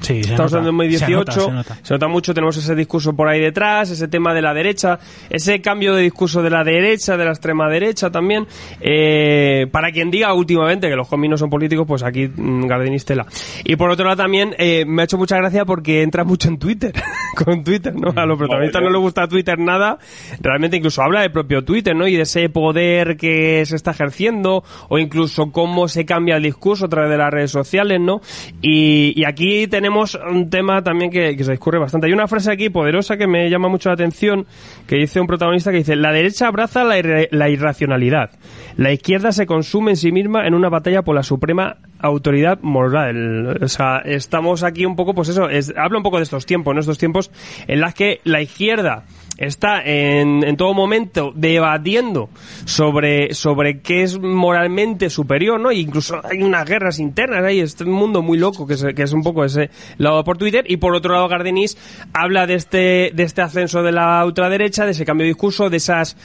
Sí, 0.00 0.22
se 0.22 0.30
Estamos 0.30 0.52
nota. 0.52 0.58
en 0.58 0.64
2018, 0.64 1.32
Se 1.32 1.50
nota, 1.50 1.78
se 1.82 1.94
nota. 1.94 2.08
mucho, 2.08 2.34
tenemos 2.34 2.56
ese 2.56 2.74
discurso 2.74 3.14
por 3.14 3.28
ahí 3.28 3.40
detrás, 3.40 3.90
ese 3.90 4.08
tema 4.08 4.34
de 4.34 4.42
la 4.42 4.54
derecha, 4.54 4.98
ese 5.30 5.60
cambio 5.60 5.94
de 5.94 6.02
discurso 6.02 6.42
de 6.42 6.50
la 6.50 6.64
derecha, 6.64 7.16
de 7.16 7.24
la 7.24 7.30
extrema 7.30 7.68
derecha 7.68 8.10
también. 8.10 8.46
Eh, 8.80 9.66
para 9.70 9.90
quien 9.92 10.10
diga 10.10 10.32
últimamente 10.34 10.88
que 10.88 10.96
los 10.96 11.12
homies 11.12 11.30
no 11.30 11.38
son 11.38 11.50
políticos, 11.50 11.84
pues 11.86 12.02
aquí 12.02 12.28
mm, 12.28 12.66
Gardenistela. 12.66 13.26
Y 13.64 13.76
por 13.76 13.90
otro 13.90 14.04
lado 14.04 14.16
también 14.16 14.54
eh, 14.58 14.84
me 14.86 15.02
ha 15.02 15.04
hecho 15.04 15.18
mucha 15.18 15.36
gracia 15.36 15.64
porque 15.64 16.02
entra 16.02 16.24
mucho 16.24 16.48
en 16.48 16.58
Twitter, 16.58 16.92
con 17.44 17.64
Twitter, 17.64 17.94
¿no? 17.94 18.12
A 18.14 18.26
los 18.26 18.38
protagonistas 18.38 18.82
no 18.82 18.90
les 18.90 19.00
gusta 19.00 19.26
Twitter 19.28 19.58
nada, 19.58 19.98
realmente 20.40 20.76
incluso 20.76 21.02
habla 21.02 21.20
del 21.22 21.32
propio 21.32 21.64
Twitter, 21.64 21.94
¿no? 21.96 22.06
Y 22.06 22.16
de 22.16 22.22
ese 22.22 22.48
poder 22.48 23.16
que 23.16 23.64
se 23.66 23.76
está 23.76 23.90
ejerciendo, 23.92 24.62
o 24.88 24.98
incluso 24.98 25.50
cómo 25.52 25.88
se 25.88 26.04
cambia 26.04 26.36
el 26.36 26.42
discurso 26.42 26.86
a 26.86 26.88
través 26.88 27.10
de 27.10 27.18
las 27.18 27.30
redes 27.30 27.50
sociales, 27.50 28.00
¿no? 28.00 28.20
Y, 28.62 29.12
y 29.16 29.24
aquí 29.24 29.66
tenemos 29.66 29.85
un 29.88 30.50
tema 30.50 30.82
también 30.82 31.10
que, 31.10 31.36
se 31.42 31.50
discurre 31.50 31.78
bastante. 31.78 32.06
Hay 32.06 32.12
una 32.12 32.28
frase 32.28 32.50
aquí 32.50 32.70
poderosa 32.70 33.16
que 33.16 33.26
me 33.26 33.48
llama 33.50 33.68
mucho 33.68 33.88
la 33.88 33.94
atención, 33.94 34.46
que 34.86 34.96
dice 34.96 35.20
un 35.20 35.26
protagonista 35.26 35.70
que 35.70 35.78
dice, 35.78 35.96
la 35.96 36.12
derecha 36.12 36.48
abraza 36.48 36.84
la, 36.84 36.98
irre- 36.98 37.28
la 37.30 37.48
irracionalidad. 37.48 38.30
La 38.76 38.92
izquierda 38.92 39.32
se 39.32 39.46
consume 39.46 39.92
en 39.92 39.96
sí 39.96 40.12
misma 40.12 40.46
en 40.46 40.54
una 40.54 40.68
batalla 40.68 41.02
por 41.02 41.14
la 41.14 41.22
suprema 41.22 41.76
autoridad 41.98 42.58
moral. 42.62 43.58
O 43.62 43.68
sea, 43.68 43.98
estamos 44.04 44.62
aquí 44.62 44.84
un 44.84 44.96
poco, 44.96 45.14
pues 45.14 45.28
eso, 45.28 45.48
es, 45.48 45.72
habla 45.76 45.98
un 45.98 46.02
poco 46.02 46.18
de 46.18 46.24
estos 46.24 46.46
tiempos, 46.46 46.74
¿no? 46.74 46.80
Estos 46.80 46.98
tiempos 46.98 47.30
en 47.66 47.80
las 47.80 47.94
que 47.94 48.20
la 48.24 48.40
izquierda 48.42 49.04
está 49.38 49.82
en, 49.84 50.42
en 50.44 50.56
todo 50.56 50.74
momento 50.74 51.32
debatiendo 51.34 52.30
sobre, 52.64 53.34
sobre 53.34 53.80
qué 53.80 54.02
es 54.02 54.18
moralmente 54.18 55.10
superior, 55.10 55.60
¿no? 55.60 55.70
E 55.70 55.76
incluso 55.76 56.20
hay 56.24 56.42
unas 56.42 56.64
guerras 56.64 56.98
internas, 56.98 57.44
hay 57.44 57.60
este 57.60 57.84
mundo 57.84 58.22
muy 58.22 58.38
loco 58.38 58.66
que 58.66 58.74
es, 58.74 58.84
que 58.94 59.02
es 59.02 59.12
un 59.12 59.22
poco 59.22 59.44
ese 59.44 59.70
lado 59.98 60.24
por 60.24 60.38
Twitter. 60.38 60.64
Y 60.68 60.78
por 60.78 60.94
otro 60.94 61.14
lado, 61.14 61.28
Gardenis 61.28 61.76
habla 62.12 62.46
de 62.46 62.54
este, 62.54 63.10
de 63.14 63.22
este 63.22 63.42
ascenso 63.42 63.82
de 63.82 63.92
la 63.92 64.24
ultraderecha, 64.24 64.84
de 64.84 64.92
ese 64.92 65.04
cambio 65.04 65.24
de 65.24 65.28
discurso, 65.28 65.70
de 65.70 65.76
esas 65.76 66.16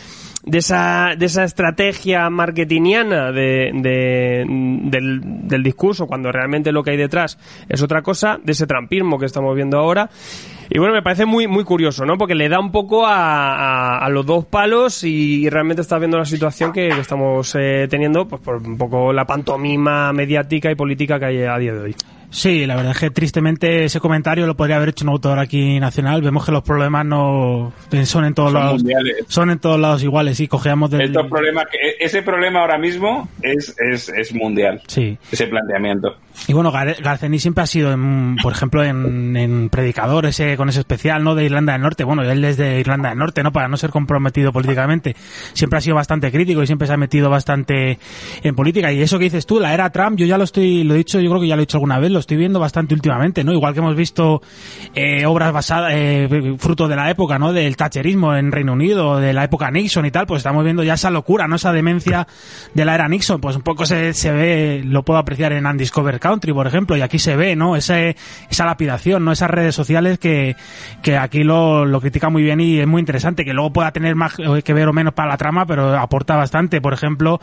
de 0.43 0.57
esa, 0.57 1.09
de 1.17 1.25
esa 1.27 1.43
estrategia 1.43 2.29
marketingiana 2.29 3.31
de, 3.31 3.71
de- 3.75 4.45
del, 4.89 5.21
del 5.47 5.63
discurso, 5.63 6.07
cuando 6.07 6.31
realmente 6.31 6.71
lo 6.71 6.83
que 6.83 6.91
hay 6.91 6.97
detrás 6.97 7.37
es 7.69 7.81
otra 7.81 8.01
cosa, 8.01 8.39
de 8.43 8.51
ese 8.53 8.65
trampismo 8.67 9.19
que 9.19 9.25
estamos 9.25 9.55
viendo 9.55 9.77
ahora. 9.77 10.09
Y 10.69 10.79
bueno, 10.79 10.93
me 10.93 11.01
parece 11.03 11.25
muy, 11.25 11.47
muy 11.47 11.63
curioso, 11.63 12.05
¿no? 12.05 12.17
Porque 12.17 12.33
le 12.33 12.47
da 12.49 12.59
un 12.59 12.71
poco 12.71 13.05
a, 13.05 13.97
a- 13.99 14.09
los 14.09 14.25
dos 14.25 14.45
palos 14.45 15.03
y, 15.03 15.49
realmente 15.49 15.81
está 15.81 15.97
viendo 15.99 16.17
la 16.17 16.25
situación 16.25 16.71
que, 16.71 16.89
que 16.89 16.99
estamos 17.01 17.55
eh, 17.59 17.87
teniendo, 17.89 18.27
pues 18.27 18.41
por 18.41 18.55
un 18.57 18.77
poco 18.77 19.11
la 19.13 19.25
pantomima 19.25 20.11
mediática 20.13 20.71
y 20.71 20.75
política 20.75 21.19
que 21.19 21.25
hay 21.25 21.43
a 21.43 21.57
día 21.57 21.73
de 21.73 21.79
hoy. 21.79 21.95
Sí, 22.31 22.65
la 22.65 22.75
verdad 22.77 22.93
es 22.93 22.97
que 22.97 23.11
tristemente 23.11 23.83
ese 23.83 23.99
comentario 23.99 24.47
lo 24.47 24.55
podría 24.55 24.77
haber 24.77 24.89
hecho 24.89 25.03
un 25.03 25.09
autor 25.09 25.37
aquí 25.37 25.79
nacional. 25.81 26.21
Vemos 26.21 26.45
que 26.45 26.51
los 26.53 26.63
problemas 26.63 27.05
no 27.05 27.73
son 28.05 28.23
en 28.25 28.33
todos 28.33 28.51
Son 28.53 28.59
lados. 28.61 28.77
mundiales. 28.81 29.15
Son 29.27 29.49
en 29.51 29.59
todos 29.59 29.79
lados 29.79 30.01
iguales 30.01 30.39
y 30.39 30.47
cogeamos 30.47 30.89
del 30.91 31.01
Estos 31.01 31.27
problemas, 31.27 31.65
e, 31.73 32.03
ese 32.03 32.21
problema 32.21 32.61
ahora 32.61 32.77
mismo 32.77 33.27
es, 33.41 33.75
es, 33.77 34.07
es 34.09 34.33
mundial, 34.33 34.81
Sí. 34.87 35.17
ese 35.31 35.47
planteamiento. 35.47 36.15
Y 36.47 36.53
bueno, 36.53 36.71
Gar- 36.71 37.01
Garcení 37.03 37.37
siempre 37.39 37.63
ha 37.63 37.67
sido, 37.67 37.91
en, 37.91 38.37
por 38.41 38.53
ejemplo, 38.53 38.81
en, 38.85 39.35
en 39.35 39.67
Predicador, 39.69 40.25
ese, 40.25 40.55
con 40.55 40.69
ese 40.69 40.79
especial, 40.79 41.25
¿no? 41.25 41.35
De 41.35 41.43
Irlanda 41.43 41.73
del 41.73 41.81
Norte. 41.81 42.05
Bueno, 42.05 42.23
él 42.23 42.43
es 42.45 42.55
de 42.55 42.79
Irlanda 42.79 43.09
del 43.09 43.17
Norte, 43.17 43.43
¿no? 43.43 43.51
Para 43.51 43.67
no 43.67 43.75
ser 43.75 43.89
comprometido 43.89 44.53
políticamente. 44.53 45.17
Siempre 45.53 45.77
ha 45.79 45.81
sido 45.81 45.97
bastante 45.97 46.31
crítico 46.31 46.63
y 46.63 46.67
siempre 46.67 46.87
se 46.87 46.93
ha 46.93 46.97
metido 46.97 47.29
bastante 47.29 47.99
en 48.41 48.55
política. 48.55 48.93
Y 48.93 49.01
eso 49.01 49.17
que 49.19 49.25
dices 49.25 49.45
tú, 49.45 49.59
la 49.59 49.73
era 49.73 49.89
Trump, 49.89 50.17
yo 50.17 50.25
ya 50.25 50.37
lo 50.37 50.45
estoy, 50.45 50.85
lo 50.85 50.93
he 50.93 50.97
dicho, 50.99 51.19
yo 51.19 51.29
creo 51.29 51.41
que 51.41 51.47
ya 51.49 51.57
lo 51.57 51.63
he 51.63 51.65
dicho 51.65 51.75
alguna 51.77 51.99
vez, 51.99 52.11
lo 52.11 52.19
estoy 52.21 52.37
viendo 52.37 52.59
bastante 52.59 52.93
últimamente, 52.93 53.43
¿no? 53.43 53.51
Igual 53.51 53.73
que 53.73 53.79
hemos 53.79 53.95
visto 53.95 54.41
eh, 54.95 55.25
obras 55.25 55.51
basadas, 55.51 55.91
eh, 55.93 56.55
fruto 56.57 56.87
de 56.87 56.95
la 56.95 57.09
época, 57.09 57.37
¿no? 57.37 57.53
Del 57.53 57.75
thatcherismo 57.75 58.35
en 58.35 58.51
Reino 58.51 58.73
Unido, 58.73 59.19
de 59.19 59.33
la 59.33 59.43
época 59.43 59.69
Nixon 59.69 60.05
y 60.05 60.11
tal, 60.11 60.25
pues 60.25 60.39
estamos 60.39 60.63
viendo 60.63 60.83
ya 60.83 60.93
esa 60.93 61.09
locura, 61.09 61.47
¿no? 61.47 61.57
Esa 61.57 61.71
demencia 61.71 62.27
de 62.73 62.85
la 62.85 62.95
era 62.95 63.07
Nixon, 63.07 63.41
pues 63.41 63.55
un 63.55 63.61
poco 63.61 63.85
se, 63.85 64.13
se 64.13 64.31
ve, 64.31 64.81
lo 64.85 65.03
puedo 65.03 65.19
apreciar 65.19 65.53
en 65.53 65.65
Undiscovered 65.65 66.19
Country, 66.19 66.53
por 66.53 66.67
ejemplo, 66.67 66.95
y 66.95 67.01
aquí 67.01 67.19
se 67.19 67.35
ve, 67.35 67.55
¿no? 67.55 67.75
Ese, 67.75 68.15
esa 68.49 68.65
lapidación, 68.65 69.25
¿no? 69.25 69.31
Esas 69.31 69.49
redes 69.49 69.75
sociales 69.75 70.19
que, 70.19 70.55
que 71.01 71.17
aquí 71.17 71.43
lo, 71.43 71.85
lo 71.85 72.01
critica 72.01 72.29
muy 72.29 72.43
bien 72.43 72.59
y 72.59 72.79
es 72.79 72.87
muy 72.87 72.99
interesante, 72.99 73.43
que 73.45 73.53
luego 73.53 73.73
pueda 73.73 73.91
tener 73.91 74.15
más 74.15 74.35
eh, 74.39 74.61
que 74.63 74.73
ver 74.73 74.87
o 74.87 74.93
menos 74.93 75.13
para 75.13 75.29
la 75.29 75.37
trama, 75.37 75.65
pero 75.65 75.97
aporta 75.97 76.35
bastante. 76.35 76.81
Por 76.81 76.93
ejemplo, 76.93 77.39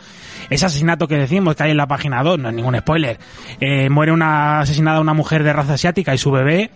ese 0.50 0.66
asesinato 0.66 1.08
que 1.08 1.16
decimos 1.16 1.56
que 1.56 1.64
hay 1.64 1.70
en 1.70 1.76
la 1.76 1.86
página 1.86 2.22
2, 2.22 2.38
no 2.38 2.48
es 2.48 2.54
ningún 2.54 2.76
spoiler, 2.78 3.18
eh, 3.60 3.88
muere 3.88 4.12
una, 4.12 4.64
asesinada 4.68 5.00
una 5.00 5.14
mujer 5.14 5.42
de 5.42 5.52
raza 5.52 5.74
asiática 5.74 6.14
y 6.14 6.18
su 6.18 6.30
bebé 6.30 6.70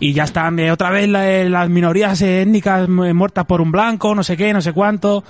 y 0.00 0.12
ya 0.12 0.24
están 0.24 0.58
eh, 0.58 0.70
otra 0.70 0.90
vez 0.90 1.08
la- 1.08 1.28
eh, 1.30 1.48
las 1.48 1.68
minorías 1.68 2.20
étnicas 2.22 2.88
mu- 2.88 3.12
muertas 3.14 3.44
por 3.46 3.60
un 3.60 3.72
blanco, 3.72 4.14
no 4.14 4.22
sé 4.22 4.36
qué, 4.36 4.52
no 4.52 4.60
sé 4.60 4.72
cuánto. 4.72 5.24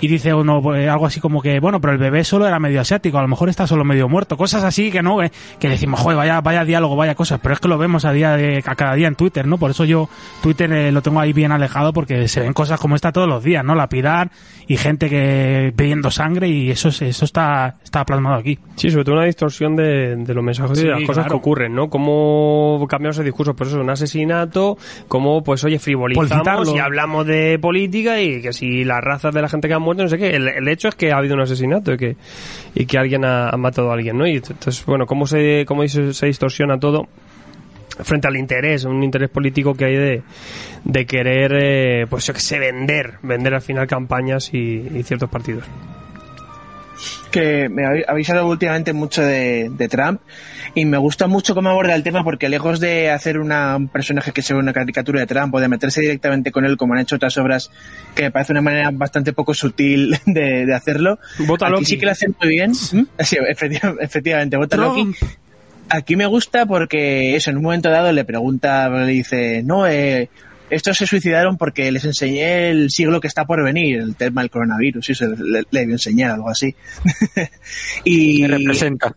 Y 0.00 0.08
dice 0.08 0.32
uno 0.34 0.60
pues, 0.62 0.88
algo 0.88 1.06
así 1.06 1.20
como 1.20 1.40
que, 1.42 1.58
bueno, 1.60 1.80
pero 1.80 1.92
el 1.92 1.98
bebé 1.98 2.22
solo 2.24 2.46
era 2.46 2.58
medio 2.58 2.80
asiático, 2.80 3.18
a 3.18 3.22
lo 3.22 3.28
mejor 3.28 3.48
está 3.48 3.66
solo 3.66 3.84
medio 3.84 4.08
muerto. 4.08 4.36
Cosas 4.36 4.64
así 4.64 4.90
que 4.90 5.02
no, 5.02 5.22
eh, 5.22 5.30
que 5.58 5.68
decimos, 5.68 6.00
joder, 6.00 6.16
vaya, 6.18 6.40
vaya 6.40 6.64
diálogo, 6.64 6.96
vaya 6.96 7.14
cosas. 7.14 7.40
Pero 7.42 7.54
es 7.54 7.60
que 7.60 7.68
lo 7.68 7.78
vemos 7.78 8.04
a 8.04 8.12
día 8.12 8.36
de, 8.36 8.62
a 8.64 8.74
cada 8.74 8.94
día 8.94 9.08
en 9.08 9.14
Twitter, 9.14 9.46
¿no? 9.46 9.58
Por 9.58 9.70
eso 9.72 9.84
yo 9.84 10.08
Twitter 10.42 10.72
eh, 10.72 10.92
lo 10.92 11.02
tengo 11.02 11.20
ahí 11.20 11.32
bien 11.32 11.50
alejado 11.52 11.92
porque 11.92 12.28
se 12.28 12.40
ven 12.40 12.52
cosas 12.52 12.78
como 12.80 12.94
esta 12.96 13.12
todos 13.12 13.28
los 13.28 13.42
días, 13.42 13.64
¿no? 13.64 13.74
Lapidar 13.74 14.30
y 14.66 14.76
gente 14.76 15.08
que 15.10 15.72
pidiendo 15.76 16.10
sangre 16.10 16.48
y 16.48 16.70
eso, 16.70 16.88
es- 16.88 17.02
eso 17.02 17.24
está, 17.24 17.76
está 17.82 18.04
plasmado 18.04 18.36
aquí. 18.36 18.58
Sí, 18.76 18.90
sobre 18.90 19.04
todo 19.04 19.16
una 19.16 19.24
distorsión 19.24 19.74
de, 19.76 20.16
de 20.16 20.34
los 20.34 20.44
mensajes 20.44 20.78
y 20.78 20.82
Sí, 20.82 20.86
de 20.86 20.92
las 20.92 21.00
cosas 21.02 21.24
claro. 21.24 21.30
que 21.30 21.36
ocurren, 21.36 21.74
¿no? 21.74 21.88
Cómo 21.90 22.86
cambiamos 22.88 23.18
el 23.18 23.24
discurso, 23.24 23.54
por 23.54 23.66
eso 23.66 23.80
un 23.80 23.90
asesinato, 24.12 24.76
cómo, 25.08 25.42
pues, 25.42 25.64
oye, 25.64 25.78
frivolizamos 25.78 26.74
y 26.74 26.78
hablamos 26.78 27.26
de 27.26 27.58
política 27.58 28.20
y 28.20 28.42
que 28.42 28.52
si 28.52 28.84
las 28.84 29.02
razas 29.02 29.34
de 29.34 29.42
la 29.42 29.48
gente 29.48 29.68
que 29.68 29.74
ha 29.74 29.78
muerto, 29.78 30.02
no 30.02 30.08
sé 30.08 30.18
qué. 30.18 30.30
El, 30.30 30.48
el 30.48 30.68
hecho 30.68 30.88
es 30.88 30.94
que 30.94 31.12
ha 31.12 31.16
habido 31.16 31.34
un 31.34 31.40
asesinato 31.40 31.92
y 31.92 31.96
que, 31.96 32.16
y 32.74 32.86
que 32.86 32.98
alguien 32.98 33.24
ha, 33.24 33.48
ha 33.48 33.56
matado 33.56 33.90
a 33.90 33.94
alguien, 33.94 34.18
¿no? 34.18 34.26
Y 34.26 34.36
entonces, 34.36 34.84
bueno, 34.84 35.06
cómo 35.06 35.26
se, 35.26 35.64
cómo 35.66 35.86
se, 35.88 36.12
se 36.12 36.26
distorsiona 36.26 36.78
todo 36.78 37.08
frente 38.04 38.26
al 38.26 38.36
interés, 38.36 38.84
un 38.84 39.02
interés 39.02 39.28
político 39.28 39.74
que 39.74 39.84
hay 39.84 39.96
de, 39.96 40.22
de 40.84 41.06
querer, 41.06 41.52
eh, 41.54 42.06
pues 42.08 42.26
yo 42.26 42.32
que 42.32 42.40
sé, 42.40 42.58
vender, 42.58 43.14
vender 43.22 43.54
al 43.54 43.60
final 43.60 43.86
campañas 43.86 44.52
y, 44.52 44.58
y 44.94 45.02
ciertos 45.02 45.28
partidos. 45.28 45.64
Que 47.32 47.68
me 47.68 47.82
habéis 48.06 48.30
hablado 48.30 48.46
últimamente 48.48 48.92
mucho 48.92 49.22
de, 49.22 49.68
de 49.76 49.88
Trump 49.88 50.20
y 50.74 50.84
me 50.84 50.98
gusta 50.98 51.26
mucho 51.26 51.54
cómo 51.54 51.70
aborda 51.70 51.94
el 51.96 52.02
tema 52.04 52.22
porque 52.22 52.48
lejos 52.48 52.78
de 52.78 53.10
hacer 53.10 53.38
una- 53.40 53.74
un 53.76 53.88
personaje 53.88 54.30
que 54.30 54.42
se 54.42 54.54
ve 54.54 54.60
una 54.60 54.72
caricatura 54.72 55.18
de 55.20 55.26
Trump 55.26 55.52
o 55.54 55.60
de 55.60 55.66
meterse 55.68 56.00
directamente 56.00 56.52
con 56.52 56.64
él 56.64 56.76
como 56.76 56.94
han 56.94 57.00
hecho 57.00 57.16
otras 57.16 57.36
obras 57.38 57.70
que 58.14 58.22
me 58.24 58.30
parece 58.30 58.52
una 58.52 58.60
manera 58.60 58.90
bastante 58.92 59.32
poco 59.32 59.54
sutil 59.54 60.16
de, 60.26 60.66
de 60.66 60.74
hacerlo 60.74 61.18
Vota 61.40 61.66
aquí 61.66 61.72
Loki. 61.72 61.84
sí 61.86 61.98
que 61.98 62.06
lo 62.06 62.12
hacen 62.12 62.36
muy 62.40 62.48
bien 62.50 62.70
¿Mm? 62.92 63.02
sí, 63.18 63.36
efecti- 63.36 63.96
efectivamente 64.00 64.56
vota 64.56 64.76
Loki 64.76 65.10
aquí 65.88 66.16
me 66.16 66.26
gusta 66.26 66.66
porque 66.66 67.34
eso 67.36 67.50
en 67.50 67.56
un 67.56 67.64
momento 67.64 67.90
dado 67.90 68.12
le 68.12 68.24
pregunta 68.24 68.88
le 68.88 69.06
dice 69.06 69.62
no 69.64 69.86
eh, 69.86 70.28
estos 70.72 70.96
se 70.96 71.06
suicidaron 71.06 71.58
porque 71.58 71.92
les 71.92 72.04
enseñé 72.04 72.70
el 72.70 72.90
siglo 72.90 73.20
que 73.20 73.28
está 73.28 73.44
por 73.44 73.62
venir, 73.62 74.00
el 74.00 74.16
tema 74.16 74.40
del 74.40 74.50
coronavirus, 74.50 75.06
y 75.06 75.12
eso 75.12 75.26
le, 75.26 75.64
le 75.70 75.82
enseñar 75.82 76.30
algo 76.30 76.48
así. 76.48 76.74
y 78.04 78.40
Me 78.40 78.48
representa. 78.48 79.14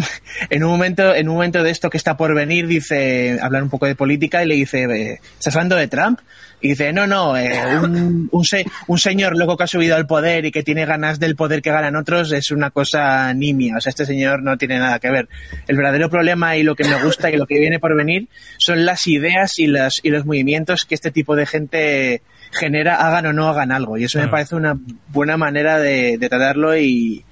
en 0.50 0.64
un 0.64 0.70
momento, 0.70 1.14
en 1.14 1.28
un 1.28 1.34
momento 1.34 1.62
de 1.62 1.70
esto 1.70 1.90
que 1.90 1.96
está 1.96 2.16
por 2.16 2.34
venir, 2.34 2.66
dice, 2.66 3.38
hablar 3.40 3.62
un 3.62 3.70
poco 3.70 3.86
de 3.86 3.94
política 3.94 4.42
y 4.44 4.46
le 4.48 4.54
dice, 4.54 4.84
eh, 4.84 5.20
¿estás 5.38 5.54
hablando 5.56 5.76
de 5.76 5.88
Trump? 5.88 6.20
Y 6.60 6.70
dice, 6.70 6.92
no, 6.92 7.06
no, 7.06 7.36
eh, 7.36 7.52
un, 7.82 8.28
un, 8.32 8.44
se- 8.44 8.64
un 8.88 8.98
señor 8.98 9.36
loco 9.38 9.56
que 9.56 9.62
ha 9.62 9.66
subido 9.68 9.94
al 9.94 10.08
poder 10.08 10.44
y 10.44 10.50
que 10.50 10.64
tiene 10.64 10.86
ganas 10.86 11.20
del 11.20 11.36
poder 11.36 11.62
que 11.62 11.70
ganan 11.70 11.94
otros 11.94 12.32
es 12.32 12.50
una 12.50 12.70
cosa 12.70 13.32
nimia. 13.32 13.76
O 13.76 13.80
sea, 13.80 13.90
este 13.90 14.04
señor 14.04 14.42
no 14.42 14.56
tiene 14.58 14.78
nada 14.80 14.98
que 14.98 15.08
ver. 15.10 15.28
El 15.68 15.76
verdadero 15.76 16.10
problema 16.10 16.56
y 16.56 16.64
lo 16.64 16.74
que 16.74 16.82
me 16.82 17.00
gusta 17.04 17.30
y 17.30 17.36
lo 17.36 17.46
que 17.46 17.60
viene 17.60 17.78
por 17.78 17.94
venir 17.96 18.26
son 18.58 18.84
las 18.84 19.06
ideas 19.06 19.56
y, 19.60 19.68
las, 19.68 20.00
y 20.02 20.10
los 20.10 20.26
movimientos 20.26 20.84
que 20.84 20.96
este 20.96 21.12
tipo 21.12 21.36
de 21.36 21.46
gente 21.46 22.22
genera, 22.50 23.06
hagan 23.06 23.26
o 23.26 23.32
no 23.32 23.48
hagan 23.48 23.70
algo. 23.70 23.96
Y 23.96 24.04
eso 24.04 24.18
me 24.18 24.26
parece 24.26 24.56
una 24.56 24.76
buena 25.08 25.36
manera 25.36 25.78
de, 25.78 26.18
de 26.18 26.28
tratarlo 26.28 26.76
y, 26.76 27.24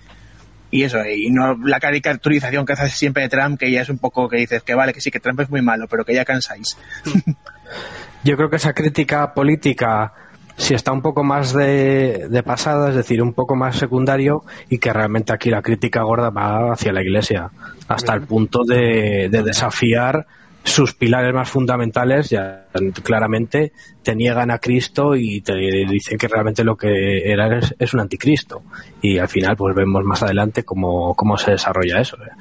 y 0.77 0.85
eso, 0.85 0.99
y 1.05 1.31
no 1.31 1.57
la 1.65 1.81
caricaturización 1.81 2.67
que 2.67 2.75
hace 2.75 2.89
siempre 2.89 3.23
de 3.23 3.29
Trump, 3.31 3.59
que 3.59 3.71
ya 3.71 3.81
es 3.81 3.89
un 3.89 3.99
poco 3.99 4.29
que 4.29 4.37
dices 4.37 4.63
que 4.63 4.75
vale, 4.75 4.93
que 4.93 5.01
sí, 5.01 5.11
que 5.11 5.21
Trump 5.21 5.41
es 5.41 5.49
muy 5.49 5.63
malo, 5.63 5.87
pero 5.89 6.05
que 6.05 6.15
ya 6.15 6.25
cansáis. 6.25 6.77
Yo 8.25 8.37
creo 8.37 8.51
que 8.51 8.57
esa 8.57 8.75
crítica 8.75 9.33
política, 9.33 10.13
si 10.57 10.75
está 10.75 10.93
un 10.93 11.01
poco 11.01 11.25
más 11.25 11.55
de, 11.55 12.27
de 12.29 12.43
pasada, 12.43 12.91
es 12.91 12.97
decir, 12.97 13.23
un 13.23 13.33
poco 13.33 13.57
más 13.57 13.77
secundario, 13.77 14.45
y 14.69 14.79
que 14.79 14.93
realmente 14.93 15.33
aquí 15.33 15.49
la 15.49 15.63
crítica 15.63 16.03
gorda 16.03 16.29
va 16.29 16.73
hacia 16.73 16.93
la 16.93 17.03
Iglesia, 17.03 17.51
hasta 17.89 18.13
el 18.13 18.23
punto 18.23 18.65
de, 18.65 19.29
de 19.31 19.43
desafiar 19.43 20.27
sus 20.67 20.95
pilares 20.95 21.33
más 21.33 21.49
fundamentales, 21.49 22.29
ya 22.29 22.67
claramente 23.03 23.73
te 24.03 24.17
niegan 24.17 24.51
a 24.51 24.59
Cristo 24.59 25.15
y 25.15 25.41
te 25.41 25.55
dicen 25.55 26.19
que 26.19 26.27
realmente 26.27 26.65
lo 26.65 26.77
que 26.77 27.31
era 27.31 27.61
es, 27.79 27.95
un 27.95 28.01
anticristo. 28.01 28.63
Y 29.01 29.19
al 29.19 29.29
final, 29.29 29.57
pues 29.57 29.77
vemos 29.77 30.05
más 30.05 30.25
adelante 30.25 30.65
cómo, 30.65 31.15
cómo 31.15 31.39
se 31.39 31.53
desarrolla 31.53 32.01
eso. 32.01 32.17
¿eh? 32.17 32.33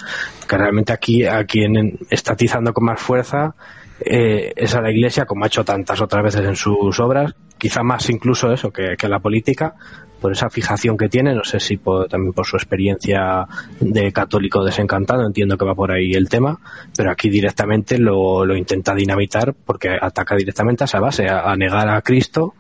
Que 0.48 0.58
realmente 0.58 0.92
aquí, 0.92 1.24
a 1.24 1.46
quien 1.46 2.00
está 2.10 2.34
atizando 2.34 2.74
con 2.74 2.86
más 2.86 3.00
fuerza 3.00 3.56
eh, 4.00 4.52
es 4.56 4.74
a 4.74 4.82
la 4.82 4.92
Iglesia, 4.92 5.26
como 5.26 5.44
ha 5.44 5.48
hecho 5.48 5.64
tantas 5.64 6.02
otras 6.02 6.24
veces 6.24 6.46
en 6.46 6.56
sus 6.56 7.00
obras, 7.00 7.36
quizá 7.60 7.84
más 7.84 8.10
incluso 8.10 8.52
eso 8.52 8.72
que, 8.72 8.98
que 8.98 9.08
la 9.08 9.20
política, 9.20 9.76
por 10.20 10.32
esa 10.32 10.50
fijación 10.50 10.98
que 10.98 11.10
tiene, 11.10 11.34
no 11.34 11.44
sé 11.44 11.60
si 11.60 11.78
por- 11.78 12.08
también 12.08 12.34
por 12.34 12.46
su 12.46 12.56
experiencia 12.56 13.46
de 13.80 14.12
católico 14.12 14.64
desencantado, 14.64 15.26
entiendo 15.26 15.58
que 15.58 15.66
va 15.66 15.76
por 15.76 15.92
ahí 15.92 16.14
el 16.14 16.30
tema, 16.30 16.60
pero 16.96 17.12
aquí 17.12 17.30
directamente 17.30 17.98
lo, 17.98 18.46
lo 18.46 18.56
intenta 18.56 18.94
dinamitar 18.94 19.54
porque 19.54 19.90
ataca 20.00 20.36
directamente 20.36 20.84
a 20.84 20.86
esa 20.86 21.00
base, 21.00 21.28
a, 21.28 21.56
negar 21.56 21.90
a 21.90 22.02
Cristo 22.02 22.54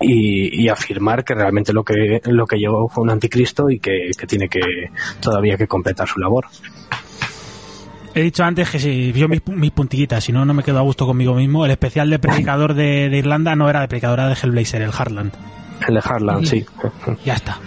y, 0.00 0.68
afirmar 0.68 1.24
que 1.24 1.34
realmente 1.34 1.72
lo 1.72 1.84
que 1.84 2.20
lo 2.24 2.46
que 2.46 2.56
llegó 2.56 2.88
fue 2.88 3.04
un 3.04 3.10
anticristo 3.10 3.70
y 3.70 3.78
que, 3.78 4.10
tiene 4.26 4.48
que 4.48 4.90
todavía 5.20 5.56
que 5.56 5.66
completar 5.66 6.06
su 6.08 6.20
labor. 6.20 6.46
He 8.14 8.22
dicho 8.22 8.44
antes 8.44 8.70
que 8.70 8.78
si 8.78 9.12
yo 9.12 9.28
mis, 9.28 9.42
puntillitas, 9.42 10.24
si 10.24 10.32
no, 10.32 10.44
no 10.44 10.54
me 10.54 10.62
quedo 10.62 10.78
a 10.78 10.82
gusto 10.82 11.06
conmigo 11.06 11.34
mismo. 11.34 11.64
El 11.66 11.70
especial 11.70 12.08
de 12.08 12.18
predicador 12.18 12.74
de, 12.74 13.10
Irlanda 13.14 13.54
no 13.56 13.68
era 13.68 13.82
de 13.82 13.88
predicador, 13.88 14.20
de 14.20 14.36
Hellblazer, 14.42 14.80
el 14.80 14.90
Harland. 14.96 15.32
El 15.86 15.94
de 15.94 16.00
Harlan, 16.04 16.46
sí. 16.46 16.64
Ya 17.24 17.34
está. 17.34 17.58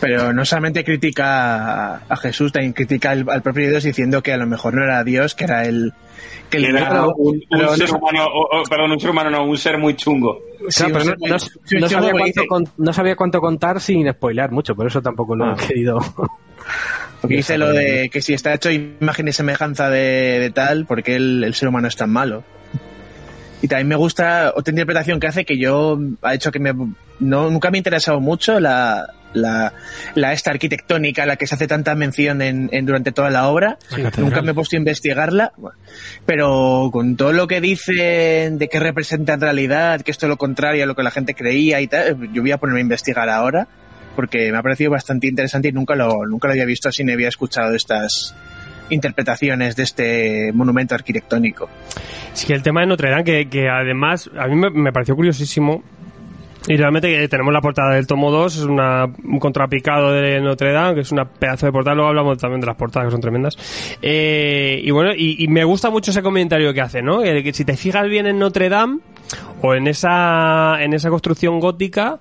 Pero 0.00 0.32
no 0.32 0.44
solamente 0.44 0.82
critica 0.84 1.94
a, 2.08 2.16
Jesús, 2.16 2.50
también 2.50 2.72
critica 2.72 3.10
al, 3.12 3.24
al 3.30 3.40
propio 3.42 3.68
Dios 3.68 3.84
diciendo 3.84 4.20
que 4.22 4.32
a 4.32 4.36
lo 4.36 4.46
mejor 4.46 4.74
no 4.74 4.82
era 4.82 5.04
Dios, 5.04 5.34
que 5.36 5.44
era 5.44 5.64
el 5.64 5.92
que 6.50 6.58
le 6.58 6.70
Era 6.70 7.06
un, 7.06 7.14
un 7.16 7.40
pero 7.48 7.66
no 7.66 7.76
ser 7.76 7.90
humano, 7.92 8.26
o- 8.26 8.60
o, 8.60 8.62
perdón, 8.64 8.90
un 8.92 9.00
ser 9.00 9.10
humano, 9.10 9.30
no, 9.30 9.44
un 9.44 9.56
ser 9.56 9.78
muy 9.78 9.94
chungo. 9.94 10.40
Sí, 10.68 10.84
Claro, 10.84 10.98
pero 10.98 11.14
un 11.74 11.80
no, 11.80 11.88
sabía 11.88 12.12
cuánto 12.12 12.46
con- 12.48 12.68
no 12.78 12.92
sabía 12.92 13.16
cuánto 13.16 13.40
contar 13.40 13.80
sin 13.80 14.10
spoilear 14.10 14.50
mucho, 14.50 14.74
por 14.74 14.86
eso 14.88 15.00
tampoco 15.00 15.36
lo 15.36 15.44
Ah. 15.46 15.56
he 15.62 15.66
querido. 15.68 15.98
Porque 17.20 17.36
dice 17.36 17.56
lo 17.56 17.68
de 17.72 18.10
que 18.12 18.20
si 18.20 18.34
está 18.34 18.52
hecho 18.54 18.70
imagen 18.72 19.28
y 19.28 19.32
semejanza 19.32 19.88
de, 19.88 20.38
de 20.40 20.50
tal, 20.50 20.84
porque 20.86 21.14
el, 21.14 21.44
el 21.44 21.54
ser 21.54 21.68
humano 21.68 21.86
es 21.86 21.94
tan 21.96 22.10
malo. 22.10 22.42
Y 23.62 23.68
también 23.68 23.86
me 23.86 23.94
gusta 23.94 24.52
otra 24.56 24.72
interpretación 24.72 25.20
que 25.20 25.28
hace 25.28 25.44
que 25.44 25.56
yo 25.56 25.96
ha 26.22 26.34
hecho 26.34 26.50
que 26.50 26.58
me 26.58 26.72
no 27.22 27.48
nunca 27.50 27.70
me 27.70 27.78
ha 27.78 27.80
interesado 27.80 28.20
mucho 28.20 28.60
la, 28.60 29.06
la, 29.32 29.72
la 30.14 30.32
esta 30.32 30.50
arquitectónica 30.50 31.22
a 31.22 31.26
la 31.26 31.36
que 31.36 31.46
se 31.46 31.54
hace 31.54 31.66
tanta 31.66 31.94
mención 31.94 32.42
en, 32.42 32.68
en- 32.72 32.84
durante 32.84 33.12
toda 33.12 33.30
la 33.30 33.48
obra. 33.48 33.78
La. 33.96 34.10
Nunca 34.18 34.42
me 34.42 34.50
he 34.50 34.54
puesto 34.54 34.76
a 34.76 34.78
investigarla, 34.78 35.52
pero 36.26 36.90
con 36.92 37.16
todo 37.16 37.32
lo 37.32 37.46
que 37.46 37.60
dicen 37.60 38.58
de 38.58 38.68
que 38.68 38.78
representa 38.80 39.34
en 39.34 39.40
realidad, 39.40 40.02
que 40.02 40.10
esto 40.10 40.26
es 40.26 40.30
lo 40.30 40.36
contrario 40.36 40.84
a 40.84 40.86
lo 40.86 40.94
que 40.94 41.02
la 41.02 41.10
gente 41.10 41.34
creía 41.34 41.80
y 41.80 41.86
tal, 41.86 42.30
yo 42.32 42.42
voy 42.42 42.52
a 42.52 42.58
ponerme 42.58 42.80
a 42.80 42.82
investigar 42.82 43.28
ahora 43.28 43.68
porque 44.14 44.52
me 44.52 44.58
ha 44.58 44.62
parecido 44.62 44.90
bastante 44.90 45.26
interesante 45.26 45.68
y 45.68 45.72
nunca 45.72 45.94
lo, 45.96 46.26
nunca 46.26 46.46
lo 46.48 46.52
había 46.52 46.66
visto 46.66 46.88
así 46.90 47.02
ni 47.02 47.12
había 47.12 47.28
escuchado 47.28 47.74
estas 47.74 48.34
interpretaciones 48.90 49.74
de 49.74 49.82
este 49.84 50.52
monumento 50.52 50.94
arquitectónico. 50.94 51.70
Sí, 52.34 52.52
el 52.52 52.62
tema 52.62 52.80
de 52.82 52.88
Notre 52.88 53.08
Dame, 53.10 53.24
que, 53.24 53.48
que 53.48 53.68
además 53.70 54.28
a 54.38 54.46
mí 54.48 54.54
me, 54.56 54.68
me 54.68 54.92
pareció 54.92 55.16
curiosísimo. 55.16 55.82
Y 56.68 56.76
realmente 56.76 57.08
que 57.08 57.28
tenemos 57.28 57.52
la 57.52 57.60
portada 57.60 57.94
del 57.94 58.06
tomo 58.06 58.30
2, 58.30 58.56
es 58.56 58.62
una, 58.62 59.06
un 59.06 59.38
contrapicado 59.40 60.12
de 60.12 60.40
Notre 60.40 60.72
Dame, 60.72 60.94
que 60.94 61.00
es 61.00 61.10
una 61.10 61.24
pedazo 61.24 61.66
de 61.66 61.72
portada. 61.72 61.96
Luego 61.96 62.10
hablamos 62.10 62.38
también 62.38 62.60
de 62.60 62.66
las 62.66 62.76
portadas, 62.76 63.08
que 63.08 63.12
son 63.12 63.20
tremendas. 63.20 63.56
Eh, 64.00 64.80
y 64.82 64.90
bueno, 64.92 65.10
y, 65.16 65.46
me 65.48 65.64
gusta 65.64 65.90
mucho 65.90 66.12
ese 66.12 66.22
comentario 66.22 66.72
que 66.72 66.80
hace, 66.80 67.02
¿no? 67.02 67.20
Que 67.20 67.52
si 67.52 67.64
te 67.64 67.76
fijas 67.76 68.08
bien 68.08 68.26
en 68.26 68.38
Notre 68.38 68.68
Dame, 68.68 69.00
o 69.60 69.74
en 69.74 69.88
esa, 69.88 70.82
en 70.82 70.92
esa 70.92 71.10
construcción 71.10 71.58
gótica, 71.58 72.20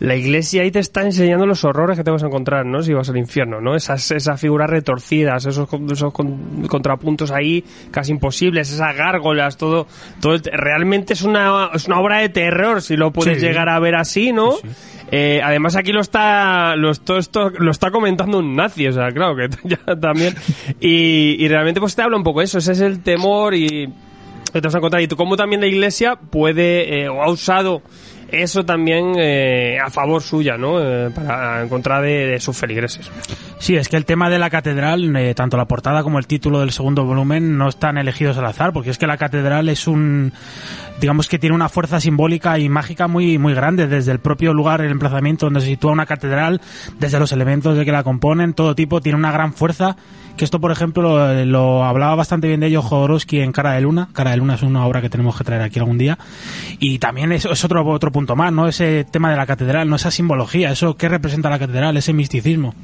la 0.00 0.14
iglesia 0.14 0.62
ahí 0.62 0.70
te 0.70 0.78
está 0.78 1.02
enseñando 1.02 1.44
los 1.46 1.64
horrores 1.64 1.96
que 1.96 2.04
te 2.04 2.10
vas 2.10 2.22
a 2.22 2.26
encontrar, 2.26 2.64
¿no? 2.64 2.82
Si 2.82 2.92
vas 2.92 3.08
al 3.10 3.16
infierno, 3.16 3.60
¿no? 3.60 3.74
Esas, 3.74 4.10
esas 4.12 4.40
figuras 4.40 4.70
retorcidas, 4.70 5.44
esos, 5.46 5.68
esos 5.90 6.12
con- 6.12 6.66
contrapuntos 6.68 7.30
ahí 7.32 7.64
casi 7.90 8.12
imposibles, 8.12 8.72
esas 8.72 8.96
gárgolas, 8.96 9.56
todo, 9.56 9.86
todo 10.20 10.36
realmente 10.52 11.14
es 11.14 11.22
una, 11.22 11.70
es 11.74 11.86
una 11.86 11.98
obra 12.00 12.18
de 12.18 12.28
terror 12.28 12.80
si 12.80 12.96
lo 12.96 13.12
puedes 13.12 13.38
Sí. 13.40 13.46
llegar 13.46 13.68
a 13.68 13.78
ver 13.80 13.96
así, 13.96 14.32
¿no? 14.32 14.52
Sí. 14.52 14.68
Eh, 15.10 15.40
además 15.42 15.74
aquí 15.74 15.90
lo 15.90 16.00
está 16.02 16.76
lo, 16.76 16.94
todo 16.94 17.16
esto 17.18 17.48
lo 17.50 17.70
está 17.70 17.90
comentando 17.90 18.38
un 18.40 18.54
nazi, 18.54 18.86
o 18.86 18.92
sea, 18.92 19.08
claro 19.10 19.34
que 19.34 19.48
ya 19.64 19.96
también 19.96 20.34
y, 20.80 21.42
y 21.42 21.48
realmente 21.48 21.80
pues 21.80 21.96
te 21.96 22.02
habla 22.02 22.16
un 22.18 22.22
poco 22.22 22.40
de 22.40 22.44
eso, 22.44 22.58
ese 22.58 22.72
es 22.72 22.80
el 22.82 23.02
temor 23.02 23.54
y 23.54 23.86
que 24.52 24.60
te 24.60 24.66
vas 24.68 24.74
a 24.74 24.78
encontrar 24.78 25.02
y 25.02 25.08
tú 25.08 25.16
cómo 25.16 25.36
también 25.36 25.60
la 25.62 25.66
iglesia 25.66 26.16
puede 26.16 27.00
eh, 27.02 27.08
o 27.08 27.22
ha 27.22 27.30
usado 27.30 27.82
eso 28.28 28.64
también 28.64 29.14
eh, 29.16 29.78
a 29.84 29.90
favor 29.90 30.22
suya, 30.22 30.56
¿no? 30.56 30.80
Eh, 30.80 31.10
para 31.10 31.62
en 31.62 31.68
contra 31.68 32.00
de, 32.00 32.26
de 32.26 32.40
sus 32.40 32.56
feligreses. 32.56 33.10
Sí, 33.58 33.76
es 33.76 33.88
que 33.88 33.96
el 33.96 34.04
tema 34.04 34.30
de 34.30 34.38
la 34.38 34.50
catedral, 34.50 35.14
eh, 35.16 35.34
tanto 35.34 35.56
la 35.56 35.64
portada 35.66 36.02
como 36.02 36.18
el 36.18 36.26
título 36.26 36.60
del 36.60 36.70
segundo 36.70 37.04
volumen, 37.04 37.58
no 37.58 37.68
están 37.68 37.98
elegidos 37.98 38.38
al 38.38 38.46
azar, 38.46 38.72
porque 38.72 38.90
es 38.90 38.98
que 38.98 39.06
la 39.06 39.16
catedral 39.16 39.68
es 39.68 39.88
un, 39.88 40.32
digamos 41.00 41.28
que 41.28 41.38
tiene 41.38 41.56
una 41.56 41.68
fuerza 41.68 42.00
simbólica 42.00 42.58
y 42.58 42.68
mágica 42.68 43.08
muy, 43.08 43.38
muy 43.38 43.54
grande, 43.54 43.86
desde 43.86 44.12
el 44.12 44.20
propio 44.20 44.54
lugar, 44.54 44.80
el 44.80 44.92
emplazamiento 44.92 45.46
donde 45.46 45.60
se 45.60 45.66
sitúa 45.66 45.92
una 45.92 46.06
catedral, 46.06 46.60
desde 46.98 47.18
los 47.18 47.32
elementos 47.32 47.76
de 47.76 47.84
que 47.84 47.92
la 47.92 48.04
componen, 48.04 48.54
todo 48.54 48.74
tipo, 48.74 49.00
tiene 49.00 49.18
una 49.18 49.32
gran 49.32 49.52
fuerza, 49.52 49.96
que 50.36 50.44
esto, 50.44 50.60
por 50.60 50.70
ejemplo, 50.70 51.02
lo, 51.02 51.44
lo 51.44 51.84
hablaba 51.84 52.14
bastante 52.14 52.46
bien 52.46 52.60
de 52.60 52.68
ello 52.68 52.80
Jodorowsky 52.80 53.40
en 53.40 53.50
Cara 53.50 53.72
de 53.72 53.80
Luna, 53.80 54.08
Cara 54.12 54.30
de 54.30 54.36
Luna 54.36 54.54
es 54.54 54.62
una 54.62 54.86
obra 54.86 55.00
que 55.00 55.10
tenemos 55.10 55.36
que 55.36 55.42
traer 55.42 55.62
aquí 55.62 55.80
algún 55.80 55.98
día, 55.98 56.16
y 56.78 57.00
también 57.00 57.32
es, 57.32 57.44
es 57.44 57.64
otro, 57.64 57.84
otro 57.86 58.12
punto 58.18 58.34
más, 58.34 58.52
¿no? 58.52 58.66
Ese 58.66 59.04
tema 59.04 59.30
de 59.30 59.36
la 59.36 59.46
catedral, 59.46 59.88
¿no? 59.88 59.94
Esa 59.94 60.10
simbología, 60.10 60.72
eso, 60.72 60.96
¿qué 60.96 61.08
representa 61.08 61.48
la 61.48 61.58
catedral? 61.60 61.96
Ese 61.96 62.12
misticismo. 62.12 62.74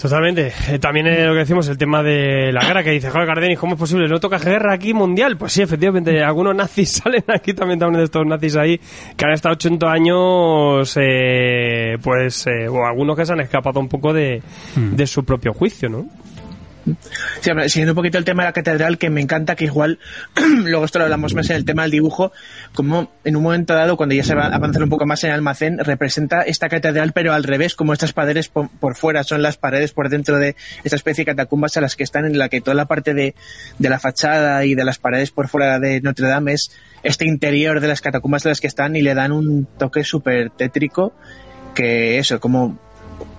Totalmente. 0.00 0.54
Eh, 0.70 0.78
también 0.78 1.06
eh, 1.06 1.26
lo 1.26 1.34
que 1.34 1.40
decimos, 1.40 1.68
el 1.68 1.76
tema 1.76 2.02
de 2.02 2.50
la 2.50 2.64
guerra, 2.64 2.82
que 2.82 2.92
dice, 2.92 3.10
joder, 3.10 3.26
Gardenis, 3.26 3.58
¿cómo 3.58 3.74
es 3.74 3.78
posible? 3.78 4.08
¿No 4.08 4.18
toca 4.20 4.38
guerra 4.38 4.72
aquí 4.72 4.94
mundial? 4.94 5.36
Pues 5.36 5.52
sí, 5.52 5.60
efectivamente, 5.60 6.22
algunos 6.24 6.56
nazis 6.56 6.92
salen 7.04 7.24
aquí 7.28 7.52
también, 7.52 7.78
también 7.78 7.98
de 7.98 8.04
estos 8.04 8.24
nazis 8.24 8.56
ahí, 8.56 8.80
que 9.18 9.24
han 9.26 9.32
estado 9.32 9.52
80 9.52 9.92
años, 9.92 10.96
eh, 10.98 11.98
pues, 12.02 12.46
eh, 12.46 12.68
o 12.68 12.86
algunos 12.86 13.18
que 13.18 13.26
se 13.26 13.34
han 13.34 13.40
escapado 13.40 13.80
un 13.80 13.88
poco 13.88 14.14
de, 14.14 14.42
de 14.76 15.06
su 15.06 15.26
propio 15.26 15.52
juicio, 15.52 15.90
¿no? 15.90 16.06
Sí, 17.40 17.50
siguiendo 17.66 17.92
un 17.92 17.96
poquito 17.96 18.18
el 18.18 18.24
tema 18.24 18.42
de 18.42 18.48
la 18.48 18.52
catedral, 18.52 18.98
que 18.98 19.10
me 19.10 19.20
encanta 19.20 19.54
que 19.56 19.64
igual, 19.64 19.98
luego 20.64 20.84
esto 20.84 20.98
lo 20.98 21.04
hablamos 21.04 21.34
más 21.34 21.48
en 21.50 21.56
el 21.56 21.64
tema 21.64 21.82
del 21.82 21.92
dibujo, 21.92 22.32
como 22.74 23.12
en 23.24 23.36
un 23.36 23.42
momento 23.42 23.74
dado, 23.74 23.96
cuando 23.96 24.14
ya 24.14 24.24
se 24.24 24.34
va 24.34 24.46
a 24.46 24.54
avanzar 24.54 24.82
un 24.82 24.88
poco 24.88 25.06
más 25.06 25.22
en 25.24 25.30
el 25.30 25.34
almacén, 25.34 25.78
representa 25.78 26.42
esta 26.42 26.68
catedral, 26.68 27.12
pero 27.12 27.32
al 27.32 27.44
revés, 27.44 27.74
como 27.74 27.92
estas 27.92 28.12
paredes 28.12 28.48
por, 28.48 28.68
fuera 28.96 29.24
son 29.24 29.42
las 29.42 29.56
paredes 29.56 29.92
por 29.92 30.08
dentro 30.08 30.38
de 30.38 30.56
esta 30.84 30.96
especie 30.96 31.24
de 31.24 31.32
catacumbas 31.32 31.76
a 31.76 31.80
las 31.80 31.96
que 31.96 32.04
están, 32.04 32.26
en 32.26 32.38
la 32.38 32.48
que 32.48 32.60
toda 32.60 32.74
la 32.74 32.86
parte 32.86 33.14
de, 33.14 33.34
de 33.78 33.88
la 33.88 33.98
fachada 33.98 34.64
y 34.64 34.74
de 34.74 34.84
las 34.84 34.98
paredes 34.98 35.30
por 35.30 35.48
fuera 35.48 35.78
de 35.78 36.00
Notre 36.00 36.28
Dame 36.28 36.54
es 36.54 36.72
este 37.02 37.26
interior 37.26 37.80
de 37.80 37.88
las 37.88 38.00
catacumbas 38.00 38.42
de 38.42 38.50
las 38.50 38.60
que 38.60 38.66
están 38.66 38.96
y 38.96 39.02
le 39.02 39.14
dan 39.14 39.32
un 39.32 39.66
toque 39.78 40.04
súper 40.04 40.50
tétrico 40.50 41.12
que 41.74 42.18
eso, 42.18 42.38
como 42.38 42.78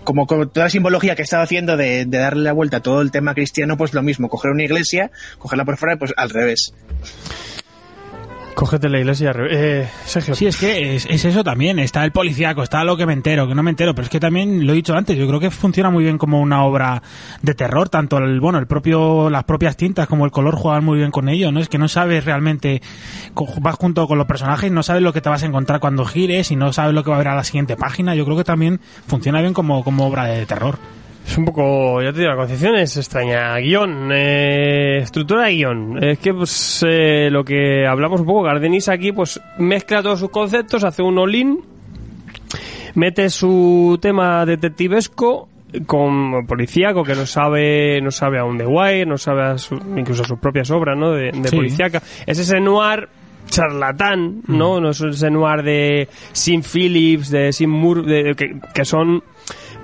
como 0.03 0.27
con 0.27 0.49
toda 0.49 0.65
la 0.65 0.69
simbología 0.69 1.15
que 1.15 1.21
estaba 1.21 1.43
haciendo 1.43 1.77
de, 1.77 2.05
de, 2.05 2.17
darle 2.17 2.43
la 2.43 2.53
vuelta 2.53 2.77
a 2.77 2.81
todo 2.81 3.01
el 3.01 3.11
tema 3.11 3.33
cristiano, 3.33 3.77
pues 3.77 3.93
lo 3.93 4.01
mismo, 4.01 4.29
coger 4.29 4.51
una 4.51 4.63
iglesia, 4.63 5.11
cogerla 5.37 5.65
por 5.65 5.77
fuera, 5.77 5.97
pues 5.97 6.13
al 6.17 6.29
revés. 6.29 6.73
Cógete 8.55 8.87
la 8.87 8.99
iglesia, 8.99 9.33
eh. 9.49 9.89
Sí, 10.05 10.45
es 10.45 10.57
que 10.57 10.95
es, 10.95 11.07
es, 11.09 11.25
eso 11.25 11.43
también. 11.43 11.79
Está 11.79 12.03
el 12.05 12.11
policíaco, 12.11 12.63
está 12.63 12.83
lo 12.83 12.95
que 12.95 13.05
me 13.05 13.13
entero, 13.13 13.47
que 13.47 13.55
no 13.55 13.63
me 13.63 13.71
entero, 13.71 13.95
pero 13.95 14.03
es 14.03 14.09
que 14.09 14.19
también 14.19 14.65
lo 14.65 14.73
he 14.73 14.75
dicho 14.75 14.95
antes. 14.95 15.17
Yo 15.17 15.27
creo 15.27 15.39
que 15.39 15.49
funciona 15.49 15.89
muy 15.89 16.03
bien 16.03 16.17
como 16.17 16.39
una 16.39 16.63
obra 16.63 17.01
de 17.41 17.55
terror. 17.55 17.89
Tanto 17.89 18.17
el, 18.17 18.39
bueno, 18.39 18.59
el 18.59 18.67
propio, 18.67 19.29
las 19.29 19.43
propias 19.43 19.75
tintas 19.75 20.07
como 20.07 20.25
el 20.25 20.31
color 20.31 20.55
juegan 20.55 20.85
muy 20.85 20.99
bien 20.99 21.11
con 21.11 21.29
ello, 21.29 21.51
¿no? 21.51 21.59
Es 21.59 21.69
que 21.69 21.77
no 21.77 21.87
sabes 21.87 22.25
realmente, 22.25 22.81
vas 23.61 23.75
junto 23.75 24.07
con 24.07 24.17
los 24.17 24.27
personajes, 24.27 24.71
no 24.71 24.83
sabes 24.83 25.01
lo 25.01 25.13
que 25.13 25.21
te 25.21 25.29
vas 25.29 25.43
a 25.43 25.45
encontrar 25.47 25.79
cuando 25.79 26.05
gires 26.05 26.51
y 26.51 26.55
no 26.55 26.73
sabes 26.73 26.93
lo 26.93 27.03
que 27.03 27.09
va 27.09 27.15
a 27.15 27.19
haber 27.19 27.29
a 27.29 27.35
la 27.35 27.43
siguiente 27.43 27.75
página. 27.75 28.15
Yo 28.15 28.25
creo 28.25 28.37
que 28.37 28.43
también 28.43 28.79
funciona 29.07 29.41
bien 29.41 29.53
como, 29.53 29.83
como 29.83 30.07
obra 30.07 30.25
de 30.25 30.45
terror. 30.45 30.77
Es 31.25 31.37
un 31.37 31.45
poco, 31.45 32.01
ya 32.01 32.11
te 32.11 32.19
digo, 32.19 32.31
la 32.31 32.37
concepción 32.37 32.75
es 32.75 32.97
extraña. 32.97 33.57
Guión, 33.57 34.11
eh, 34.13 34.99
estructura 35.01 35.45
de 35.45 35.55
guion. 35.55 36.03
Es 36.03 36.19
que, 36.19 36.33
pues, 36.33 36.85
eh, 36.87 37.29
lo 37.31 37.43
que 37.43 37.87
hablamos 37.87 38.21
un 38.21 38.27
poco, 38.27 38.43
Gardenis 38.43 38.89
aquí, 38.89 39.11
pues, 39.11 39.39
mezcla 39.57 40.03
todos 40.03 40.19
sus 40.19 40.29
conceptos, 40.29 40.83
hace 40.83 41.01
un 41.01 41.17
all-in, 41.17 41.61
mete 42.95 43.29
su 43.29 43.97
tema 44.01 44.45
detectivesco 44.45 45.49
con 45.87 46.45
policíaco 46.45 47.03
que 47.03 47.15
no 47.15 47.25
sabe 47.25 47.99
no 47.99 48.11
sabe 48.11 48.37
aún 48.37 48.59
de 48.59 48.65
guay, 48.65 49.05
no 49.05 49.17
sabe 49.17 49.43
a 49.43 49.57
su, 49.57 49.75
incluso 49.97 50.21
a 50.21 50.27
sus 50.27 50.37
propias 50.37 50.69
obras, 50.69 50.95
¿no? 50.97 51.11
De, 51.11 51.31
de 51.31 51.47
sí. 51.47 51.55
policíaca. 51.55 52.01
Es 52.27 52.37
ese 52.37 52.59
noir 52.59 53.09
charlatán, 53.47 54.41
¿no? 54.47 54.79
Mm. 54.79 54.83
No 54.83 54.89
es 54.91 55.01
ese 55.01 55.29
noir 55.29 55.63
de 55.63 56.07
Sim 56.31 56.61
Phillips, 56.61 57.29
de 57.29 57.51
Sim 57.51 57.69
Moore, 57.69 58.03
de, 58.03 58.35
que, 58.35 58.59
que 58.73 58.85
son 58.85 59.23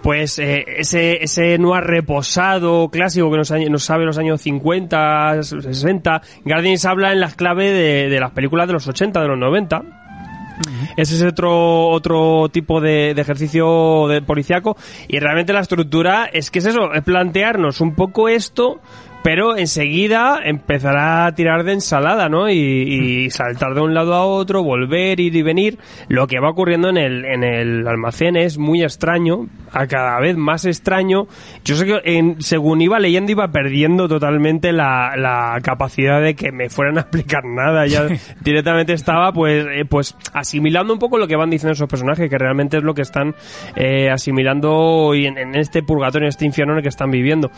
pues 0.01 0.39
eh, 0.39 0.65
ese, 0.77 1.23
ese 1.23 1.57
noir 1.57 1.83
reposado 1.83 2.89
clásico 2.89 3.29
que 3.31 3.37
nos, 3.37 3.51
nos 3.51 3.83
sabe 3.83 4.05
los 4.05 4.17
años 4.17 4.41
50, 4.41 5.43
60. 5.43 6.21
Guardians 6.45 6.85
habla 6.85 7.11
en 7.11 7.19
las 7.19 7.35
claves 7.35 7.71
de, 7.73 8.09
de, 8.09 8.19
las 8.19 8.31
películas 8.31 8.67
de 8.67 8.73
los 8.73 8.87
80, 8.87 9.21
de 9.21 9.27
los 9.27 9.37
90. 9.37 9.79
Uh 9.79 9.81
-huh. 9.81 10.93
Ese 10.97 11.15
es 11.15 11.23
otro, 11.23 11.87
otro 11.87 12.49
tipo 12.49 12.81
de, 12.81 13.13
de, 13.13 13.21
ejercicio 13.21 14.07
de 14.07 14.21
policiaco. 14.21 14.75
Y 15.07 15.19
realmente 15.19 15.53
la 15.53 15.61
estructura 15.61 16.29
es 16.31 16.51
que 16.51 16.59
es 16.59 16.65
eso, 16.65 16.93
es 16.93 17.03
plantearnos 17.03 17.81
un 17.81 17.95
poco 17.95 18.27
esto, 18.27 18.81
pero 19.23 19.57
enseguida 19.57 20.39
empezará 20.43 21.25
a 21.25 21.35
tirar 21.35 21.63
de 21.63 21.73
ensalada, 21.73 22.29
¿no? 22.29 22.49
Y, 22.49 22.55
y, 22.55 23.29
saltar 23.29 23.73
de 23.73 23.81
un 23.81 23.93
lado 23.93 24.13
a 24.13 24.25
otro, 24.25 24.63
volver, 24.63 25.19
ir 25.19 25.35
y 25.35 25.41
venir. 25.41 25.77
Lo 26.07 26.27
que 26.27 26.39
va 26.39 26.49
ocurriendo 26.49 26.89
en 26.89 26.97
el, 26.97 27.25
en 27.25 27.43
el 27.43 27.87
almacén 27.87 28.37
es 28.37 28.57
muy 28.57 28.83
extraño, 28.83 29.47
a 29.71 29.87
cada 29.87 30.19
vez 30.19 30.37
más 30.37 30.65
extraño. 30.65 31.27
Yo 31.65 31.75
sé 31.75 31.85
que 31.85 32.01
en, 32.05 32.41
según 32.41 32.81
iba 32.81 32.99
leyendo 32.99 33.31
iba 33.31 33.49
perdiendo 33.49 34.07
totalmente 34.07 34.71
la, 34.71 35.15
la 35.17 35.59
capacidad 35.61 36.21
de 36.21 36.35
que 36.35 36.51
me 36.51 36.69
fueran 36.69 36.97
a 36.97 37.01
explicar 37.01 37.43
nada. 37.45 37.85
Ya 37.87 38.07
directamente 38.41 38.93
estaba 38.93 39.31
pues, 39.33 39.65
eh, 39.65 39.85
pues 39.87 40.15
asimilando 40.33 40.93
un 40.93 40.99
poco 40.99 41.17
lo 41.17 41.27
que 41.27 41.35
van 41.35 41.49
diciendo 41.49 41.73
esos 41.73 41.89
personajes, 41.89 42.29
que 42.29 42.37
realmente 42.37 42.77
es 42.77 42.83
lo 42.83 42.93
que 42.93 43.01
están 43.01 43.35
eh, 43.75 44.09
asimilando 44.09 45.13
en, 45.13 45.37
en 45.37 45.55
este 45.55 45.83
purgatorio, 45.83 46.25
en 46.25 46.29
este 46.29 46.45
infierno 46.45 46.73
en 46.73 46.77
el 46.77 46.83
que 46.83 46.89
están 46.89 47.11
viviendo. 47.11 47.51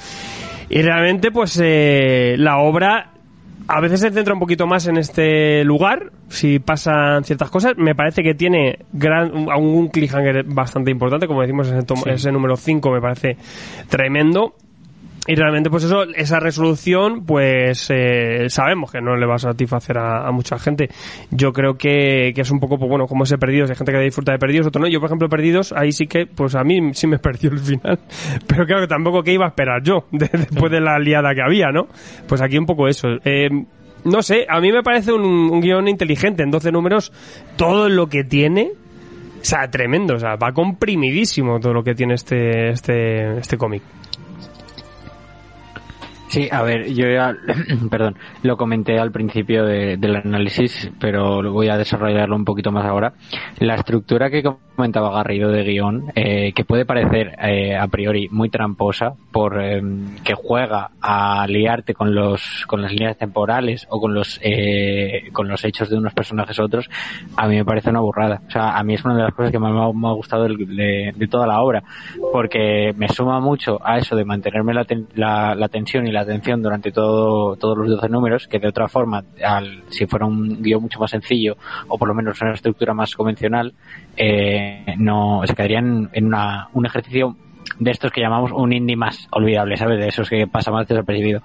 Y 0.74 0.82
realmente, 0.84 1.32
pues 1.32 1.60
eh, 1.62 2.36
la 2.38 2.60
obra 2.60 3.12
a 3.68 3.82
veces 3.82 4.00
se 4.00 4.10
centra 4.10 4.34
un 4.34 4.40
poquito 4.40 4.68
más 4.68 4.88
en 4.88 4.96
este 4.96 5.66
lugar, 5.66 6.14
si 6.30 6.60
pasan 6.60 7.26
ciertas 7.26 7.50
cosas. 7.50 7.74
Me 7.76 7.94
parece 7.94 8.24
que 8.24 8.36
tiene 8.36 8.80
gran, 8.94 9.36
un, 9.36 9.50
un 9.50 9.90
cliffhanger 9.90 10.46
bastante 10.46 10.90
importante, 10.90 11.28
como 11.28 11.42
decimos, 11.42 11.68
ese, 11.68 11.82
sí. 11.82 12.10
ese 12.10 12.32
número 12.32 12.56
5 12.56 12.90
me 12.90 13.02
parece 13.02 13.36
tremendo. 13.90 14.56
Y 15.28 15.36
realmente, 15.36 15.70
pues 15.70 15.84
eso, 15.84 16.04
esa 16.16 16.40
resolución, 16.40 17.26
pues 17.26 17.88
eh, 17.92 18.50
sabemos 18.50 18.92
que 18.92 19.02
no 19.02 19.16
le 19.16 19.28
va 19.28 19.36
a 19.36 19.40
satisfacer 19.40 20.00
a, 20.00 20.32
mucha 20.32 20.58
gente. 20.58 20.90
Yo 21.30 21.54
creo 21.54 21.78
que, 21.78 22.32
que, 22.34 22.42
es 22.42 22.50
un 22.50 22.60
poco, 22.60 22.80
pues 22.80 22.90
bueno, 22.90 23.06
como 23.06 23.26
ese 23.26 23.38
perdidos, 23.38 23.70
hay 23.70 23.76
gente 23.76 23.92
que 23.92 24.00
disfruta 24.00 24.32
de 24.32 24.40
perdidos, 24.40 24.68
otro 24.68 24.82
no. 24.82 24.88
Yo, 24.88 25.00
por 25.00 25.10
ejemplo, 25.10 25.30
perdidos, 25.30 25.74
ahí 25.74 25.92
sí 25.92 26.08
que, 26.08 26.26
pues 26.26 26.56
a 26.56 26.64
mí 26.64 26.94
sí 26.94 27.06
me 27.06 27.20
perdió 27.20 27.52
el 27.52 27.60
final. 27.60 28.00
Pero 28.48 28.66
claro 28.66 28.82
que 28.82 28.88
tampoco 28.88 29.22
que 29.22 29.34
iba 29.34 29.46
a 29.46 29.50
esperar 29.50 29.84
yo, 29.84 30.08
de, 30.12 30.28
después 30.28 30.72
de 30.72 30.82
la 30.82 30.98
liada 30.98 31.36
que 31.36 31.44
había, 31.44 31.72
¿no? 31.72 31.88
Pues 32.28 32.42
aquí 32.42 32.58
un 32.58 32.66
poco 32.66 32.88
eso. 32.88 33.08
Eh, 33.24 33.50
no 34.04 34.24
sé, 34.24 34.48
a 34.50 34.60
mí 34.60 34.72
me 34.72 34.82
parece 34.82 35.14
un, 35.14 35.22
un 35.22 35.62
guion 35.62 35.88
inteligente. 35.88 36.42
En 36.42 36.50
12 36.50 36.72
números, 36.72 37.14
todo 37.58 37.90
lo 37.90 38.08
que 38.08 38.24
tiene, 38.24 38.72
o 39.40 39.46
sea, 39.46 39.70
tremendo, 39.70 40.16
o 40.16 40.20
sea, 40.20 40.36
va 40.36 40.52
comprimidísimo 40.52 41.60
todo 41.60 41.74
lo 41.74 41.84
que 41.84 41.94
tiene 41.94 42.16
este, 42.16 42.70
este, 42.70 43.38
este 43.38 43.58
cómic. 43.58 43.84
Sí, 46.32 46.48
a 46.50 46.64
ver, 46.64 46.94
yo 46.94 47.10
ya, 47.10 47.36
perdón, 47.92 48.16
lo 48.42 48.56
comenté 48.56 48.98
al 48.98 49.12
principio 49.12 49.66
de, 49.66 49.98
del 49.98 50.16
análisis, 50.16 50.90
pero 50.98 51.52
voy 51.52 51.68
a 51.68 51.76
desarrollarlo 51.76 52.38
un 52.38 52.46
poquito 52.46 52.72
más 52.72 52.86
ahora. 52.86 53.16
La 53.60 53.76
estructura 53.76 54.30
que 54.30 54.42
comentaba 54.42 55.12
Garrido 55.12 55.52
de 55.52 55.66
guion, 55.66 56.14
eh, 56.16 56.54
que 56.54 56.64
puede 56.64 56.86
parecer 56.86 57.36
eh, 57.38 57.76
a 57.76 57.86
priori 57.88 58.30
muy 58.30 58.50
tramposa, 58.50 59.14
por 59.34 59.62
eh, 59.62 59.82
que 60.24 60.34
juega 60.34 60.92
a 61.02 61.46
liarte 61.48 61.94
con 61.94 62.16
los 62.16 62.66
con 62.66 62.82
las 62.82 62.94
líneas 62.94 63.18
temporales 63.18 63.86
o 63.90 64.00
con 64.00 64.14
los 64.14 64.40
eh, 64.42 65.30
con 65.34 65.50
los 65.50 65.66
hechos 65.66 65.90
de 65.90 65.98
unos 65.98 66.14
personajes 66.14 66.58
u 66.60 66.64
otros, 66.64 66.90
a 67.36 67.46
mí 67.48 67.58
me 67.58 67.66
parece 67.66 67.90
una 67.90 68.00
burrada. 68.00 68.42
O 68.48 68.52
sea, 68.52 68.78
a 68.78 68.84
mí 68.84 68.94
es 68.94 69.04
una 69.04 69.16
de 69.16 69.24
las 69.24 69.34
cosas 69.34 69.52
que 69.52 69.60
más 69.60 69.74
me 69.74 70.08
ha, 70.08 70.14
gustado 70.14 70.46
de, 70.46 71.14
de, 71.14 71.28
toda 71.28 71.46
la 71.46 71.62
obra, 71.62 71.84
porque 72.32 72.94
me 72.96 73.10
suma 73.10 73.42
mucho 73.42 73.80
a 73.84 73.98
eso 73.98 74.16
de 74.16 74.24
mantenerme 74.24 74.74
la, 74.74 74.86
ten, 74.86 75.08
la, 75.16 75.56
la 75.56 75.68
tensión 75.68 76.08
y 76.08 76.12
la 76.12 76.21
atención 76.22 76.62
durante 76.62 76.92
todo, 76.92 77.56
todos 77.56 77.78
los 77.78 77.90
12 77.90 78.10
números, 78.10 78.48
que 78.48 78.60
de 78.60 78.68
otra 78.68 78.88
forma, 78.88 79.24
al, 79.44 79.84
si 79.90 80.06
fuera 80.06 80.26
un 80.26 80.62
guion 80.62 80.82
mucho 80.82 81.00
más 81.00 81.12
sencillo, 81.12 81.58
o 81.88 81.98
por 81.98 82.08
lo 82.08 82.14
menos 82.14 82.42
una 82.42 82.54
estructura 82.54 82.94
más 82.94 83.16
convencional, 83.16 83.74
eh, 84.18 84.96
no 84.98 85.42
se 85.46 85.54
quedarían 85.54 86.10
en 86.14 86.26
una, 86.26 86.70
un 86.74 86.86
ejercicio 86.86 87.36
de 87.80 87.92
estos 87.92 88.12
que 88.12 88.22
llamamos 88.22 88.52
un 88.52 88.74
indie 88.74 88.96
más 88.96 89.28
olvidable, 89.32 89.78
¿sabes? 89.78 90.00
De 90.00 90.08
esos 90.08 90.30
que 90.30 90.48
pasa 90.48 90.72
más 90.72 90.88
desapercibido. 90.88 91.42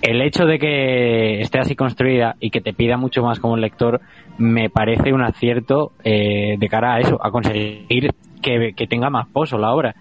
El 0.00 0.20
hecho 0.22 0.44
de 0.44 0.58
que 0.58 1.40
esté 1.40 1.58
así 1.58 1.74
construida 1.74 2.36
y 2.40 2.50
que 2.50 2.60
te 2.60 2.72
pida 2.72 2.96
mucho 2.96 3.22
más 3.22 3.40
como 3.40 3.56
lector, 3.56 4.00
me 4.38 4.70
parece 4.70 5.12
un 5.12 5.22
acierto 5.22 5.92
eh, 6.04 6.56
de 6.58 6.68
cara 6.68 6.94
a 6.94 7.00
eso, 7.00 7.18
a 7.22 7.30
conseguir 7.30 8.14
que, 8.40 8.72
que 8.74 8.86
tenga 8.86 9.10
más 9.10 9.26
pozo 9.28 9.58
la 9.58 9.72
obra 9.72 9.94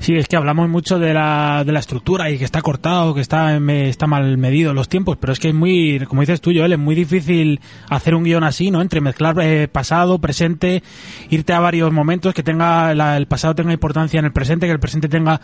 Sí, 0.00 0.14
es 0.16 0.28
que 0.28 0.36
hablamos 0.36 0.68
mucho 0.68 1.00
de 1.00 1.12
la, 1.12 1.64
de 1.66 1.72
la 1.72 1.80
estructura 1.80 2.30
y 2.30 2.38
que 2.38 2.44
está 2.44 2.62
cortado, 2.62 3.14
que 3.14 3.20
está, 3.20 3.58
me- 3.58 3.88
está 3.88 4.06
mal 4.06 4.38
medido 4.38 4.72
los 4.72 4.88
tiempos, 4.88 5.16
pero 5.20 5.32
es 5.32 5.40
que 5.40 5.48
es 5.48 5.54
muy, 5.54 5.98
como 6.08 6.20
dices 6.22 6.40
tú, 6.40 6.52
Joel, 6.54 6.72
es 6.72 6.78
muy 6.78 6.94
difícil 6.94 7.60
hacer 7.90 8.14
un 8.14 8.22
guion 8.22 8.44
así, 8.44 8.70
¿no? 8.70 8.80
Entre 8.80 9.00
mezclar 9.00 9.36
eh, 9.40 9.66
pasado, 9.66 10.20
presente, 10.20 10.84
irte 11.30 11.52
a 11.52 11.58
varios 11.60 11.92
momentos, 11.92 12.32
que 12.32 12.44
tenga 12.44 12.94
la- 12.94 13.16
el 13.16 13.26
pasado 13.26 13.56
tenga 13.56 13.72
importancia 13.72 14.20
en 14.20 14.26
el 14.26 14.32
presente, 14.32 14.66
que 14.66 14.72
el 14.72 14.78
presente 14.80 15.08
tenga... 15.08 15.40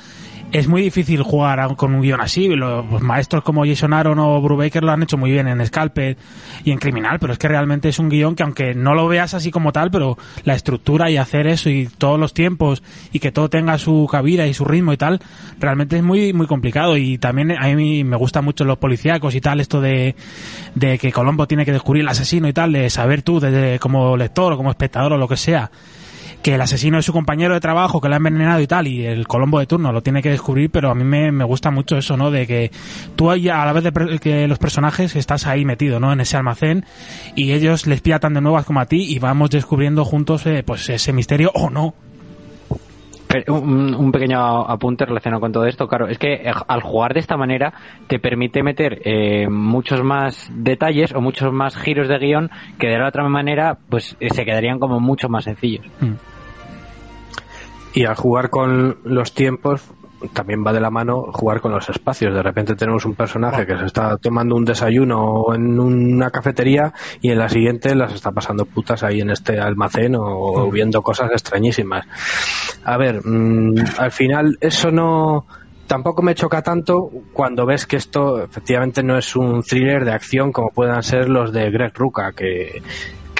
Es 0.53 0.69
muy 0.69 0.83
difícil 0.83 1.21
jugar 1.23 1.59
a- 1.59 1.69
con 1.75 1.93
un 1.93 2.03
guion 2.03 2.21
así. 2.21 2.47
Los, 2.47 2.89
los 2.89 3.03
maestros 3.03 3.43
como 3.43 3.67
Jason 3.67 3.93
Aaron 3.93 4.21
o 4.21 4.41
Brubaker 4.41 4.85
lo 4.85 4.93
han 4.93 5.03
hecho 5.03 5.17
muy 5.19 5.33
bien 5.33 5.49
en 5.49 5.67
Scalped 5.67 6.17
y 6.65 6.71
en 6.71 6.79
Criminal, 6.79 7.19
pero 7.19 7.33
es 7.33 7.41
que 7.41 7.49
realmente 7.49 7.89
es 7.89 7.99
un 7.99 8.09
guion 8.09 8.37
que 8.37 8.45
aunque 8.45 8.73
no 8.73 8.95
lo 8.95 9.09
veas 9.09 9.35
así 9.35 9.51
como 9.51 9.73
tal, 9.73 9.91
pero 9.91 10.17
la 10.45 10.55
estructura 10.55 11.11
y 11.11 11.17
hacer 11.17 11.49
eso 11.49 11.71
y 11.71 11.89
todos 11.99 12.21
los 12.21 12.33
tiempos 12.35 12.85
y 13.13 13.19
que 13.19 13.33
todo 13.33 13.51
tenga 13.51 13.77
su 13.79 14.07
cabida 14.09 14.43
y 14.47 14.55
su 14.55 14.64
ritmo 14.64 14.92
y 14.92 14.97
tal, 14.97 15.20
realmente 15.59 15.97
es 15.97 16.03
muy 16.03 16.32
muy 16.32 16.47
complicado 16.47 16.97
y 16.97 17.18
también 17.18 17.53
a 17.53 17.66
mí 17.74 18.05
me 18.05 18.16
gusta 18.16 18.42
mucho 18.42 18.64
los 18.64 18.78
policíacos 18.78 19.34
y 19.34 19.40
tal, 19.40 19.61
esto 19.61 19.80
de, 19.80 20.14
de 20.74 20.99
que 20.99 21.12
Colombo 21.12 21.47
tiene 21.47 21.64
que 21.64 21.72
descubrir 21.72 22.03
el 22.03 22.09
asesino 22.09 22.49
y 22.49 22.53
tal, 22.53 22.72
de 22.72 22.90
saber 22.90 23.22
tú 23.22 23.40
desde 23.40 23.78
como 23.78 24.16
lector 24.16 24.53
o 24.53 24.57
como 24.57 24.70
espectador 24.70 25.12
o 25.12 25.18
lo 25.18 25.28
que 25.28 25.36
sea 25.36 25.70
que 26.45 26.57
el 26.57 26.61
asesino 26.61 26.99
es 26.99 27.07
su 27.07 27.12
compañero 27.14 27.55
de 27.55 27.61
trabajo, 27.61 28.03
que 28.03 28.09
lo 28.09 28.14
ha 28.14 28.16
envenenado 28.18 28.61
y 28.61 28.66
tal, 28.66 28.86
y 28.86 29.07
el 29.07 29.26
Colombo 29.26 29.59
de 29.61 29.66
turno 29.66 29.92
lo 29.92 30.03
tiene 30.03 30.22
que 30.22 30.28
descubrir, 30.28 30.70
pero 30.70 30.90
a 30.90 30.95
mí 30.95 31.03
me, 31.03 31.32
me 31.32 31.42
gusta 31.42 31.70
mucho 31.70 31.97
eso, 31.97 32.18
¿no? 32.18 32.30
De 32.30 32.47
que 32.47 32.70
tú 33.16 33.30
a 33.30 33.36
la 33.38 33.72
vez 33.72 33.82
de 33.82 34.18
que 34.18 34.47
los 34.47 34.59
personajes 34.59 35.16
estás 35.16 35.47
ahí 35.47 35.64
metido, 35.64 36.01
¿no? 36.01 36.12
En 36.12 36.20
ese 36.20 36.36
almacén, 36.36 36.84
y 37.34 37.53
ellos 37.53 37.86
les 37.86 38.03
pillan 38.03 38.20
tan 38.20 38.34
de 38.34 38.42
nuevas 38.42 38.66
como 38.66 38.80
a 38.80 38.84
ti, 38.84 39.07
y 39.09 39.18
vamos 39.18 39.49
descubriendo 39.49 40.05
juntos, 40.05 40.45
eh, 40.45 40.62
pues 40.62 40.86
ese 40.90 41.14
misterio 41.14 41.51
o 41.55 41.70
no. 41.70 41.95
Pero 43.35 43.55
un, 43.55 44.12
pequeño 44.12 44.39
apunte 44.70 45.05
relacionado 45.05 45.41
con 45.41 45.51
todo 45.51 45.66
esto, 45.66 45.89
claro, 45.89 46.07
es 46.07 46.18
que 46.18 46.35
eh, 46.35 46.53
al 46.68 46.82
jugar 46.82 47.14
de 47.14 47.18
esta 47.18 47.37
manera 47.37 47.74
te 48.07 48.20
permite 48.20 48.62
meter 48.62 49.01
eh, 49.05 49.49
muchos 49.49 50.05
más 50.05 50.53
detalles 50.55 51.12
o 51.12 51.20
muchos 51.20 51.53
más 51.53 51.76
giros 51.76 52.07
de 52.07 52.18
guion 52.18 52.51
que 52.78 52.87
de 52.87 52.97
la 52.97 53.09
otra 53.09 53.28
manera 53.28 53.76
pues 53.89 54.16
eh, 54.20 54.30
se 54.30 54.45
quedarían 54.45 54.78
como 54.78 55.01
mucho 55.01 55.28
más 55.28 55.45
sencillos. 55.45 55.85
Y 57.93 58.05
al 58.05 58.14
jugar 58.14 58.51
con 58.51 58.99
los 59.03 59.35
tiempos, 59.35 59.93
también 60.33 60.64
va 60.64 60.72
de 60.72 60.81
la 60.81 60.91
mano 60.91 61.25
jugar 61.33 61.61
con 61.61 61.72
los 61.72 61.89
espacios. 61.89 62.35
De 62.35 62.43
repente 62.43 62.75
tenemos 62.75 63.05
un 63.05 63.14
personaje 63.14 63.66
que 63.66 63.77
se 63.77 63.87
está 63.87 64.16
tomando 64.16 64.57
un 64.57 64.64
desayuno 64.64 65.55
en 65.55 65.79
una 65.79 66.31
cafetería 66.31 66.93
y 67.20 67.31
en 67.31 67.39
la 67.39 67.49
siguiente 67.49 67.95
las 67.95 68.14
está 68.14 68.33
pasando 68.33 68.64
putas 68.64 69.03
ahí 69.03 69.20
en 69.20 69.31
este 69.31 69.61
almacén 69.61 70.14
o 70.16 70.70
viendo 70.70 71.03
cosas 71.03 71.31
extrañísimas. 71.33 72.07
A 72.85 72.97
ver, 72.97 73.20
mm, 73.25 73.75
al 73.99 74.12
final 74.12 74.59
eso 74.61 74.91
no 74.91 75.47
tampoco 75.87 76.22
me 76.22 76.35
choca 76.35 76.62
tanto 76.62 77.11
cuando 77.33 77.66
ves 77.66 77.87
que 77.87 77.97
esto 77.97 78.43
efectivamente 78.43 79.03
no 79.03 79.18
es 79.18 79.37
un 79.37 79.62
thriller 79.62 80.05
de 80.05 80.12
acción 80.12 80.53
como 80.53 80.70
puedan 80.70 81.03
ser 81.03 81.29
los 81.29 81.53
de 81.53 81.70
Greg 81.70 81.93
Ruca 81.95 82.33
que 82.33 82.83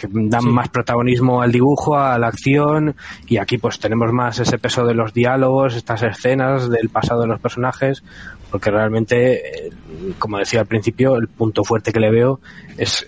que 0.07 0.13
dan 0.13 0.47
más 0.47 0.69
protagonismo 0.69 1.43
al 1.43 1.53
dibujo, 1.53 1.97
a 1.97 2.19
la 2.19 2.29
acción, 2.29 2.97
y 3.27 3.39
aquí 3.39 3.59
pues 3.59 3.79
tenemos 3.79 4.13
más 4.13 4.39
ese 4.39 4.59
peso 4.59 4.85
de 4.85 4.95
los 4.95 5.13
diálogos, 5.13 5.75
estas 5.75 6.03
escenas 6.03 6.69
del 6.69 6.89
pasado 6.89 7.23
de 7.23 7.29
los 7.29 7.41
personajes, 7.41 8.03
porque 8.51 8.71
realmente, 8.71 9.67
eh, 9.67 9.71
como 10.19 10.39
decía 10.39 10.61
al 10.61 10.67
principio, 10.67 11.17
el 11.17 11.29
punto 11.29 11.65
fuerte 11.65 11.93
que 11.93 12.01
le 12.01 12.11
veo 12.11 12.41
es 12.77 13.05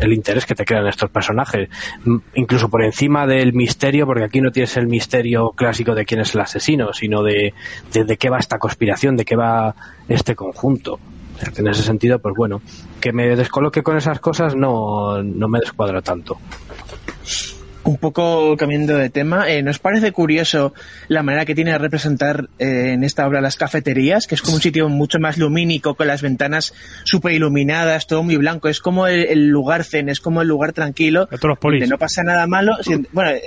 el 0.00 0.12
interés 0.12 0.46
que 0.46 0.54
te 0.54 0.64
crean 0.64 0.86
estos 0.86 1.10
personajes, 1.10 1.68
incluso 2.34 2.68
por 2.68 2.82
encima 2.82 3.26
del 3.26 3.52
misterio, 3.52 4.06
porque 4.06 4.24
aquí 4.24 4.40
no 4.40 4.50
tienes 4.50 4.76
el 4.76 4.86
misterio 4.86 5.50
clásico 5.50 5.94
de 5.94 6.06
quién 6.06 6.20
es 6.20 6.34
el 6.34 6.40
asesino, 6.40 6.92
sino 6.92 7.22
de, 7.22 7.52
de, 7.92 8.04
de 8.04 8.16
qué 8.16 8.30
va 8.30 8.38
esta 8.38 8.58
conspiración, 8.58 9.16
de 9.16 9.24
qué 9.24 9.36
va 9.36 9.74
este 10.08 10.34
conjunto. 10.34 10.98
En 11.56 11.68
ese 11.68 11.82
sentido, 11.82 12.18
pues 12.18 12.34
bueno, 12.36 12.60
que 13.00 13.12
me 13.12 13.36
descoloque 13.36 13.82
con 13.82 13.96
esas 13.96 14.20
cosas 14.20 14.54
no, 14.54 15.22
no 15.22 15.48
me 15.48 15.60
descuadra 15.60 16.02
tanto. 16.02 16.38
Un 17.86 17.98
poco 17.98 18.56
cambiando 18.56 18.98
de 18.98 19.10
tema, 19.10 19.48
eh, 19.48 19.62
¿nos 19.62 19.78
parece 19.78 20.10
curioso 20.10 20.74
la 21.06 21.22
manera 21.22 21.44
que 21.44 21.54
tiene 21.54 21.70
de 21.70 21.78
representar 21.78 22.48
eh, 22.58 22.94
en 22.94 23.04
esta 23.04 23.24
obra 23.24 23.40
las 23.40 23.54
cafeterías? 23.54 24.26
Que 24.26 24.34
es 24.34 24.42
como 24.42 24.56
un 24.56 24.60
sitio 24.60 24.88
mucho 24.88 25.20
más 25.20 25.38
lumínico, 25.38 25.94
con 25.94 26.08
las 26.08 26.20
ventanas 26.20 26.74
súper 27.04 27.34
iluminadas, 27.34 28.08
todo 28.08 28.24
muy 28.24 28.38
blanco. 28.38 28.68
Es 28.68 28.80
como 28.80 29.06
el, 29.06 29.26
el 29.26 29.46
lugar 29.46 29.84
zen, 29.84 30.08
es 30.08 30.18
como 30.18 30.42
el 30.42 30.48
lugar 30.48 30.72
tranquilo, 30.72 31.28
donde 31.40 31.86
no 31.86 31.96
pasa 31.96 32.24
nada 32.24 32.48
malo. 32.48 32.76
bueno, 33.12 33.38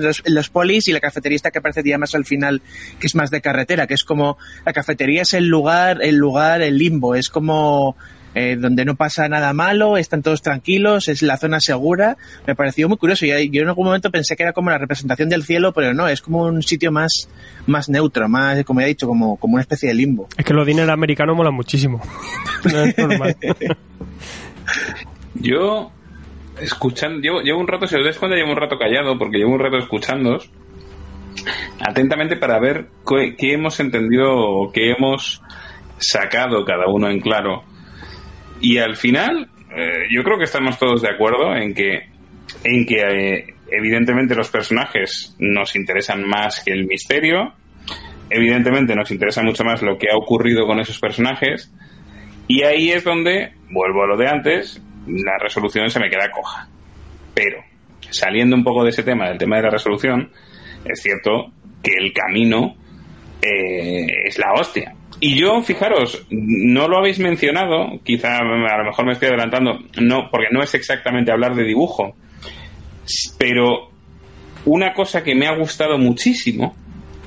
los, 0.00 0.22
los 0.24 0.50
polis 0.50 0.86
y 0.86 0.92
la 0.92 1.00
cafetería 1.00 1.34
esta 1.34 1.50
que 1.50 1.58
aparece 1.58 1.82
ya 1.84 1.98
más 1.98 2.14
al 2.14 2.24
final, 2.24 2.62
que 3.00 3.08
es 3.08 3.16
más 3.16 3.30
de 3.30 3.40
carretera, 3.40 3.88
que 3.88 3.94
es 3.94 4.04
como 4.04 4.38
la 4.64 4.72
cafetería 4.72 5.22
es 5.22 5.32
el 5.34 5.48
lugar, 5.48 5.98
el 6.00 6.14
lugar, 6.14 6.62
el 6.62 6.78
limbo, 6.78 7.16
es 7.16 7.28
como 7.28 7.96
eh, 8.34 8.56
donde 8.56 8.84
no 8.84 8.94
pasa 8.94 9.28
nada 9.28 9.52
malo, 9.52 9.96
están 9.96 10.22
todos 10.22 10.42
tranquilos, 10.42 11.08
es 11.08 11.22
la 11.22 11.36
zona 11.36 11.60
segura. 11.60 12.16
Me 12.46 12.54
pareció 12.54 12.88
muy 12.88 12.96
curioso. 12.96 13.26
Y 13.26 13.50
yo 13.50 13.62
en 13.62 13.68
algún 13.68 13.86
momento 13.86 14.10
pensé 14.10 14.36
que 14.36 14.44
era 14.44 14.52
como 14.52 14.70
la 14.70 14.78
representación 14.78 15.28
del 15.28 15.42
cielo, 15.42 15.72
pero 15.72 15.94
no, 15.94 16.08
es 16.08 16.20
como 16.22 16.44
un 16.44 16.62
sitio 16.62 16.92
más, 16.92 17.28
más 17.66 17.88
neutro, 17.88 18.28
más, 18.28 18.62
como 18.64 18.80
he 18.80 18.86
dicho, 18.86 19.06
como, 19.06 19.36
como 19.36 19.54
una 19.54 19.62
especie 19.62 19.88
de 19.88 19.94
limbo. 19.94 20.28
Es 20.36 20.44
que 20.44 20.54
los 20.54 20.66
dinero 20.66 20.92
americanos 20.92 21.36
molan 21.36 21.54
muchísimo. 21.54 22.00
no 22.72 22.82
es 22.82 22.98
normal. 22.98 23.36
Yo, 25.34 25.90
escuchando, 26.60 27.20
llevo, 27.20 27.40
llevo 27.40 27.60
un 27.60 27.68
rato, 27.68 27.86
si 27.86 27.96
os 27.96 28.04
dais 28.04 28.18
cuenta, 28.18 28.36
llevo 28.36 28.50
un 28.50 28.56
rato 28.56 28.78
callado, 28.78 29.18
porque 29.18 29.38
llevo 29.38 29.54
un 29.54 29.60
rato 29.60 29.78
escuchándoos 29.78 30.50
atentamente 31.80 32.36
para 32.36 32.58
ver 32.58 32.88
qué, 33.06 33.34
qué 33.36 33.54
hemos 33.54 33.78
entendido 33.80 34.32
o 34.32 34.72
qué 34.72 34.90
hemos 34.90 35.42
sacado 35.98 36.64
cada 36.64 36.86
uno 36.88 37.10
en 37.10 37.20
claro. 37.20 37.64
Y 38.60 38.78
al 38.78 38.96
final, 38.96 39.48
eh, 39.74 40.06
yo 40.10 40.22
creo 40.22 40.38
que 40.38 40.44
estamos 40.44 40.78
todos 40.78 41.02
de 41.02 41.08
acuerdo 41.08 41.54
en 41.56 41.74
que, 41.74 42.08
en 42.64 42.86
que 42.86 43.00
eh, 43.00 43.54
evidentemente 43.70 44.34
los 44.34 44.50
personajes 44.50 45.34
nos 45.38 45.74
interesan 45.76 46.26
más 46.26 46.62
que 46.62 46.72
el 46.72 46.86
misterio. 46.86 47.54
Evidentemente 48.28 48.94
nos 48.94 49.10
interesa 49.10 49.42
mucho 49.42 49.64
más 49.64 49.82
lo 49.82 49.98
que 49.98 50.10
ha 50.10 50.16
ocurrido 50.16 50.66
con 50.66 50.78
esos 50.78 50.98
personajes. 50.98 51.72
Y 52.46 52.62
ahí 52.62 52.90
es 52.90 53.04
donde, 53.04 53.52
vuelvo 53.70 54.02
a 54.02 54.06
lo 54.06 54.16
de 54.16 54.28
antes, 54.28 54.82
la 55.06 55.38
resolución 55.38 55.90
se 55.90 56.00
me 56.00 56.10
queda 56.10 56.30
coja. 56.30 56.68
Pero, 57.34 57.62
saliendo 58.10 58.56
un 58.56 58.64
poco 58.64 58.84
de 58.84 58.90
ese 58.90 59.02
tema, 59.02 59.28
del 59.28 59.38
tema 59.38 59.56
de 59.56 59.62
la 59.62 59.70
resolución, 59.70 60.30
es 60.84 61.00
cierto 61.00 61.52
que 61.82 61.92
el 61.98 62.12
camino 62.12 62.76
eh, 63.40 64.26
es 64.26 64.38
la 64.38 64.52
hostia. 64.52 64.94
Y 65.22 65.38
yo, 65.38 65.62
fijaros, 65.62 66.26
no 66.30 66.88
lo 66.88 66.98
habéis 66.98 67.18
mencionado, 67.18 68.00
quizá 68.02 68.38
a 68.38 68.42
lo 68.42 68.84
mejor 68.84 69.04
me 69.04 69.12
estoy 69.12 69.28
adelantando, 69.28 69.78
no, 70.00 70.28
porque 70.30 70.48
no 70.50 70.62
es 70.62 70.74
exactamente 70.74 71.30
hablar 71.30 71.54
de 71.54 71.64
dibujo, 71.64 72.16
pero 73.38 73.90
una 74.64 74.94
cosa 74.94 75.22
que 75.22 75.34
me 75.34 75.46
ha 75.46 75.54
gustado 75.56 75.98
muchísimo 75.98 76.74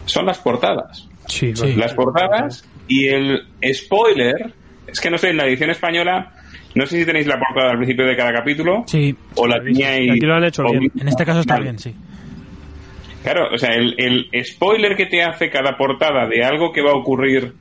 son 0.06 0.26
las 0.26 0.40
portadas. 0.40 1.08
Sí, 1.28 1.56
Sí. 1.56 1.76
Las 1.76 1.94
portadas 1.94 2.68
y 2.88 3.08
el 3.08 3.44
spoiler, 3.74 4.54
es 4.88 5.00
que 5.00 5.10
no 5.10 5.18
sé, 5.18 5.30
en 5.30 5.38
la 5.38 5.46
edición 5.46 5.70
española, 5.70 6.34
no 6.76 6.88
sé 6.88 6.98
si 7.00 7.06
tenéis 7.06 7.28
la 7.28 7.38
portada 7.40 7.72
al 7.72 7.78
principio 7.78 8.06
de 8.06 8.16
cada 8.16 8.34
capítulo 8.34 8.84
Sí, 8.88 9.16
o 9.36 9.48
la 9.48 9.62
teníais... 9.64 10.10
Aquí 10.12 10.26
lo 10.26 10.34
han 10.36 10.44
hecho 10.44 10.64
bien. 10.64 10.92
en 11.00 11.08
este 11.08 11.26
caso 11.26 11.42
está 11.42 11.60
bien, 11.60 11.78
sí. 11.78 11.94
Claro, 13.24 13.50
o 13.54 13.58
sea, 13.58 13.70
el, 13.76 13.96
el 13.98 14.46
spoiler 14.46 14.98
que 14.98 15.06
te 15.06 15.22
hace 15.24 15.50
cada 15.50 15.78
portada 15.78 16.28
de 16.28 16.44
algo 16.44 16.74
que 16.74 16.82
va 16.82 16.92
a 16.92 16.96
ocurrir 16.96 17.54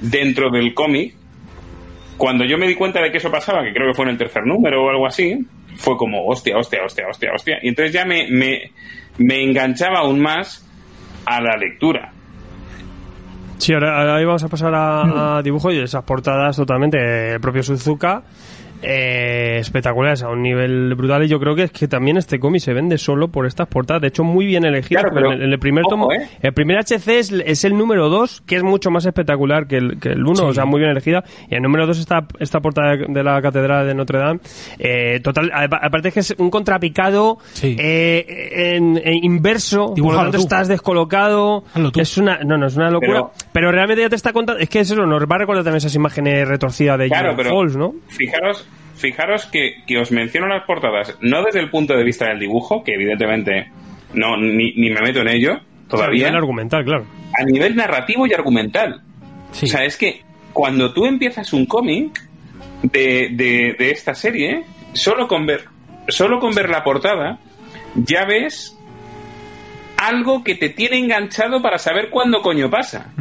dentro 0.00 0.50
del 0.50 0.74
cómic, 0.74 1.14
cuando 2.16 2.44
yo 2.44 2.58
me 2.58 2.66
di 2.66 2.74
cuenta 2.74 3.00
de 3.00 3.10
que 3.10 3.18
eso 3.18 3.30
pasaba, 3.30 3.62
que 3.62 3.72
creo 3.72 3.88
que 3.88 3.94
fue 3.94 4.04
en 4.04 4.12
el 4.12 4.18
tercer 4.18 4.44
número 4.44 4.84
o 4.84 4.90
algo 4.90 5.06
así, 5.06 5.38
fue 5.76 5.96
como, 5.96 6.26
hostia, 6.26 6.56
hostia, 6.56 6.80
hostia, 6.84 7.06
hostia, 7.08 7.30
hostia. 7.34 7.58
Y 7.62 7.68
entonces 7.68 7.92
ya 7.92 8.04
me, 8.04 8.28
me, 8.30 8.72
me 9.18 9.42
enganchaba 9.42 10.00
aún 10.00 10.20
más 10.20 10.68
a 11.24 11.40
la 11.40 11.56
lectura. 11.56 12.12
Sí, 13.58 13.72
ahora, 13.72 14.00
ahora 14.00 14.24
vamos 14.24 14.44
a 14.44 14.48
pasar 14.48 14.74
a, 14.74 15.38
a 15.38 15.42
dibujo 15.42 15.72
y 15.72 15.78
esas 15.78 16.04
portadas 16.04 16.56
totalmente 16.56 17.32
el 17.34 17.40
propio 17.40 17.62
Suzuka. 17.62 18.22
Eh, 18.82 19.58
espectaculares 19.60 20.22
a 20.22 20.28
un 20.28 20.42
nivel 20.42 20.94
brutal 20.94 21.24
y 21.24 21.28
yo 21.28 21.38
creo 21.40 21.54
que 21.54 21.64
es 21.64 21.70
que 21.72 21.88
también 21.88 22.16
este 22.16 22.38
cómic 22.38 22.60
se 22.62 22.72
vende 22.72 22.98
solo 22.98 23.28
por 23.28 23.46
estas 23.46 23.66
portadas 23.68 24.02
de 24.02 24.08
hecho 24.08 24.24
muy 24.24 24.46
bien 24.46 24.64
elegidas 24.64 25.02
Claro, 25.04 25.14
pero, 25.14 25.32
en, 25.32 25.38
el, 25.40 25.46
en 25.46 25.52
el 25.52 25.58
primer 25.58 25.82
ojo, 25.84 25.90
tomo 25.90 26.12
¿eh? 26.12 26.28
el 26.42 26.52
primer 26.52 26.78
HC 26.78 27.08
es, 27.18 27.32
es 27.32 27.64
el 27.64 27.76
número 27.76 28.08
2 28.08 28.42
que 28.46 28.56
es 28.56 28.62
mucho 28.62 28.90
más 28.90 29.04
espectacular 29.06 29.66
que 29.66 29.76
el, 29.76 29.98
que 29.98 30.10
el 30.10 30.24
1 30.24 30.46
o 30.46 30.54
sea 30.54 30.64
muy 30.64 30.78
bien 30.80 30.90
elegida 30.90 31.24
y 31.50 31.54
el 31.54 31.62
número 31.62 31.86
2 31.86 31.98
está 31.98 32.26
esta 32.38 32.60
portada 32.60 32.96
de 32.96 33.22
la 33.22 33.40
catedral 33.42 33.86
de 33.86 33.94
Notre 33.94 34.18
Dame 34.18 34.40
eh, 34.78 35.20
total 35.22 35.50
apa- 35.52 35.80
aparte 35.82 36.08
es 36.08 36.14
que 36.14 36.20
es 36.20 36.34
un 36.38 36.50
contrapicado 36.50 37.38
Sí. 37.52 37.76
eh, 37.78 38.74
en, 38.76 38.96
en 39.02 39.24
inverso 39.24 39.78
por 39.78 39.88
lo 39.90 39.94
Dibújalo 39.94 40.22
tanto 40.24 40.38
tú. 40.38 40.42
estás 40.44 40.68
descolocado 40.68 41.64
es 41.96 42.18
una 42.18 42.38
no 42.44 42.56
no 42.56 42.66
es 42.66 42.76
una 42.76 42.90
locura 42.90 43.22
pero, 43.30 43.32
Pero- 43.52 43.72
realmente 43.72 44.02
ya 44.02 44.08
te 44.08 44.16
está 44.16 44.32
contando 44.32 44.60
es 44.62 44.68
que 44.68 44.80
eso 44.80 44.94
nos 44.94 45.22
va 45.24 45.36
a 45.36 45.38
recordar 45.38 45.64
también 45.64 45.78
esas 45.78 45.94
imágenes 45.94 46.46
retorcidas 46.46 46.98
de 46.98 47.08
Claro, 47.08 47.36
Falls 47.36 47.76
¿no? 47.76 47.94
fijaros, 48.08 48.67
fijaros 48.98 49.46
que, 49.46 49.82
que 49.86 49.98
os 49.98 50.10
menciono 50.10 50.46
las 50.46 50.64
portadas, 50.64 51.16
no 51.20 51.42
desde 51.42 51.60
el 51.60 51.70
punto 51.70 51.96
de 51.96 52.04
vista 52.04 52.28
del 52.28 52.38
dibujo, 52.38 52.82
que 52.84 52.94
evidentemente 52.94 53.70
no 54.14 54.36
ni, 54.36 54.72
ni 54.74 54.90
me 54.90 55.00
meto 55.00 55.20
en 55.20 55.28
ello, 55.28 55.60
todavía. 55.88 56.26
A 56.26 56.30
nivel 56.30 56.36
argumental, 56.36 56.84
claro. 56.84 57.06
A 57.38 57.44
nivel 57.44 57.76
narrativo 57.76 58.26
y 58.26 58.32
argumental. 58.32 59.02
Sí. 59.52 59.66
O 59.66 59.68
sea, 59.68 59.84
es 59.84 59.96
que 59.96 60.22
cuando 60.52 60.92
tú 60.92 61.06
empiezas 61.06 61.52
un 61.52 61.66
cómic 61.66 62.20
de, 62.82 63.30
de, 63.32 63.76
de 63.78 63.90
esta 63.90 64.14
serie, 64.14 64.64
solo 64.92 65.28
con 65.28 65.46
ver, 65.46 65.64
solo 66.08 66.40
con 66.40 66.54
ver 66.54 66.68
la 66.68 66.84
portada, 66.84 67.38
ya 67.94 68.24
ves 68.24 68.77
algo 69.98 70.42
que 70.44 70.54
te 70.54 70.68
tiene 70.70 70.96
enganchado 70.98 71.60
para 71.60 71.76
saber 71.78 72.08
cuándo 72.10 72.40
coño 72.40 72.70
pasa. 72.70 73.12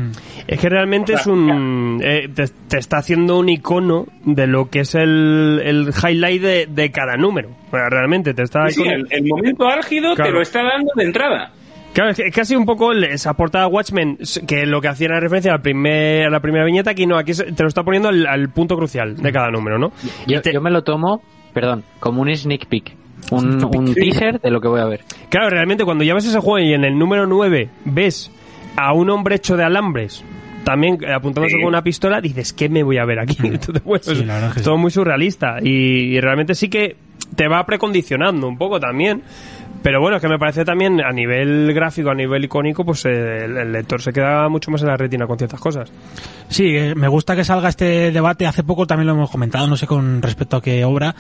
Es 0.48 0.60
que 0.60 0.70
realmente 0.70 1.14
O 1.14 1.18
sea, 1.18 1.22
es 1.22 1.28
un. 1.28 2.00
eh, 2.04 2.30
te, 2.34 2.46
te 2.70 2.78
está 2.78 2.98
haciendo 3.00 3.38
un 3.40 3.50
icono 3.50 4.06
de 4.24 4.48
lo 4.48 4.70
que 4.70 4.82
es 4.82 4.96
el, 4.96 5.62
el 5.66 5.90
highlight 5.90 6.42
de, 6.42 6.68
de 6.70 6.92
cada 6.92 7.18
número. 7.18 7.50
O 7.68 7.72
sea, 7.72 7.90
realmente 7.90 8.34
te 8.34 8.44
está. 8.44 8.70
Sí, 8.70 8.84
el, 8.84 9.06
el 9.10 9.24
momento 9.26 9.68
álgido 9.68 10.16
te 10.16 10.32
lo 10.32 10.42
está 10.42 10.62
dando 10.64 10.92
de 10.96 11.04
entrada. 11.04 11.52
Claro, 11.94 12.12
es 12.12 12.22
casi 12.36 12.56
un 12.56 12.66
poco 12.66 12.94
esa 12.94 13.34
portada 13.34 13.66
Watchmen, 13.68 14.20
que 14.48 14.68
lo 14.68 14.80
que 14.82 14.88
hacía 14.88 15.08
era 15.08 15.20
referencia 15.20 15.52
al 15.52 15.62
primer, 15.64 16.28
a 16.28 16.30
la 16.30 16.40
primera 16.42 16.64
viñeta, 16.64 16.92
aquí 16.92 17.08
no, 17.08 17.18
aquí 17.18 17.34
se- 17.34 17.52
te 17.54 17.64
lo 17.64 17.70
está 17.70 17.82
poniendo 17.84 18.10
al, 18.10 18.28
al 18.28 18.50
punto 18.50 18.76
crucial 18.78 19.16
de 19.18 19.32
cada 19.32 19.50
número, 19.50 19.80
¿no? 19.80 19.92
Yo, 20.28 20.38
Y 20.38 20.42
te- 20.42 20.54
yo 20.54 20.62
me 20.62 20.70
lo 20.70 20.84
tomo, 20.84 21.24
perdón, 21.56 21.84
como 22.00 22.22
un 22.22 22.36
sneak 22.36 22.68
peek. 22.68 22.94
Un, 23.32 23.64
un 23.76 23.94
teaser 23.94 24.40
de 24.40 24.52
lo 24.52 24.62
que 24.62 24.68
voy 24.68 24.80
a 24.82 24.86
ver. 24.86 25.02
Claro, 25.30 25.50
realmente 25.50 25.84
cuando 25.86 26.04
ya 26.04 26.14
ves 26.14 26.26
ese 26.26 26.40
juego 26.40 26.60
y 26.66 26.74
en 26.74 26.84
el 26.86 26.98
número 26.98 27.28
9 27.28 27.70
ves 27.86 28.32
a 28.76 28.94
un 28.94 29.10
hombre 29.10 29.36
hecho 29.36 29.58
de 29.58 29.64
alambres, 29.64 30.24
también 30.64 30.98
eh, 31.04 31.14
apuntándose 31.14 31.56
Sí. 31.56 31.62
con 31.62 31.70
una 31.70 31.82
pistola, 31.82 32.22
dices, 32.22 32.54
¿qué 32.54 32.70
me 32.70 32.84
voy 32.84 32.98
a 32.98 33.06
ver 33.06 33.20
aquí? 33.20 33.38
Entonces, 33.44 33.84
bueno, 33.84 34.04
Sí, 34.04 34.26
es 34.56 34.64
todo 34.64 34.76
sí. 34.76 34.82
muy 34.82 34.92
surrealista 34.92 35.58
y, 35.62 36.16
y 36.16 36.20
realmente 36.22 36.54
sí 36.56 36.70
que 36.70 36.96
te 37.36 37.48
va 37.48 37.66
precondicionando 37.66 38.48
un 38.48 38.58
poco 38.58 38.80
también. 38.80 39.22
Pero 39.88 40.02
bueno, 40.02 40.18
es 40.18 40.22
que 40.22 40.28
me 40.28 40.38
parece 40.38 40.66
también 40.66 41.00
a 41.00 41.14
nivel 41.14 41.74
gráfico, 41.74 42.10
a 42.10 42.14
nivel 42.14 42.44
icónico, 42.44 42.84
pues 42.84 43.06
eh, 43.06 43.46
el, 43.46 43.56
el 43.56 43.72
lector 43.72 44.02
se 44.02 44.12
queda 44.12 44.50
mucho 44.50 44.70
más 44.70 44.82
en 44.82 44.90
la 44.90 44.98
retina 44.98 45.26
con 45.26 45.38
ciertas 45.38 45.62
cosas. 45.62 45.90
Sí, 46.50 46.76
eh, 46.76 46.94
me 46.94 47.08
gusta 47.08 47.38
que 47.38 47.46
salga 47.46 47.70
este 47.70 48.12
debate. 48.12 48.46
Hace 48.48 48.64
poco 48.64 48.86
también 48.86 49.08
lo 49.08 49.14
hemos 49.14 49.32
comentado, 49.32 49.66
no 49.66 49.78
sé 49.78 49.88
con 49.88 50.22
respecto 50.22 50.58
a 50.58 50.62
qué 50.62 50.84
obra, 50.84 51.16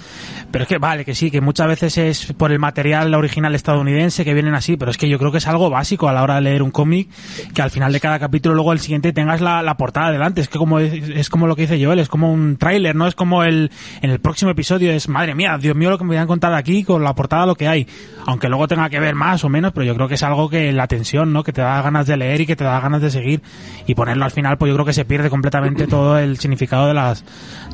pero 0.51 0.63
es 0.63 0.67
que 0.67 0.79
vale, 0.79 1.05
que 1.05 1.15
sí, 1.15 1.31
que 1.31 1.39
muchas 1.39 1.67
veces 1.67 1.97
es 1.97 2.33
por 2.33 2.51
el 2.51 2.59
material 2.59 3.13
original 3.13 3.55
estadounidense 3.55 4.25
que 4.25 4.33
vienen 4.33 4.53
así, 4.53 4.75
pero 4.75 4.91
es 4.91 4.97
que 4.97 5.07
yo 5.07 5.17
creo 5.17 5.31
que 5.31 5.37
es 5.37 5.47
algo 5.47 5.69
básico 5.69 6.09
a 6.09 6.13
la 6.13 6.21
hora 6.21 6.35
de 6.35 6.41
leer 6.41 6.61
un 6.61 6.71
cómic, 6.71 7.07
que 7.53 7.61
al 7.61 7.71
final 7.71 7.93
de 7.93 8.01
cada 8.01 8.19
capítulo 8.19 8.53
luego 8.53 8.73
el 8.73 8.79
siguiente 8.79 9.13
tengas 9.13 9.39
la, 9.39 9.61
la 9.63 9.77
portada 9.77 10.11
delante. 10.11 10.41
Es 10.41 10.49
que 10.49 10.57
como 10.57 10.79
es, 10.79 10.91
es 10.91 11.29
como 11.29 11.47
lo 11.47 11.55
que 11.55 11.61
dice 11.61 11.81
Joel, 11.81 11.99
es 11.99 12.09
como 12.09 12.33
un 12.33 12.57
tráiler, 12.57 12.97
no 12.97 13.07
es 13.07 13.15
como 13.15 13.43
el 13.43 13.71
en 14.01 14.09
el 14.09 14.19
próximo 14.19 14.51
episodio 14.51 14.91
es 14.91 15.07
madre 15.07 15.35
mía, 15.35 15.57
Dios 15.57 15.73
mío 15.73 15.89
lo 15.89 15.97
que 15.97 16.03
me 16.03 16.09
voy 16.09 16.17
a 16.17 16.27
contar 16.27 16.53
aquí 16.53 16.83
con 16.83 17.01
la 17.01 17.15
portada 17.15 17.45
lo 17.45 17.55
que 17.55 17.69
hay, 17.69 17.87
aunque 18.25 18.49
luego 18.49 18.56
tenga 18.65 18.89
que 18.89 19.01
ver 19.01 19.13
más 19.13 19.43
o 19.43 19.49
menos, 19.49 19.73
pero 19.73 19.85
yo 19.85 19.93
creo 19.93 20.07
que 20.07 20.13
es 20.13 20.23
algo 20.23 20.49
que 20.49 20.71
la 20.71 20.87
tensión, 20.87 21.33
¿no? 21.33 21.43
Que 21.43 21.51
te 21.51 21.59
da 21.59 21.81
ganas 21.81 22.07
de 22.07 22.15
leer 22.15 22.39
y 22.39 22.45
que 22.45 22.55
te 22.55 22.63
da 22.63 22.79
ganas 22.79 23.01
de 23.01 23.11
seguir 23.11 23.41
y 23.85 23.93
ponerlo 23.93 24.23
al 24.23 24.31
final, 24.31 24.57
pues 24.57 24.69
yo 24.69 24.75
creo 24.75 24.85
que 24.85 24.93
se 24.93 25.03
pierde 25.03 25.29
completamente 25.29 25.85
todo 25.87 26.17
el 26.17 26.37
significado 26.37 26.87
de 26.87 26.93
las 26.93 27.25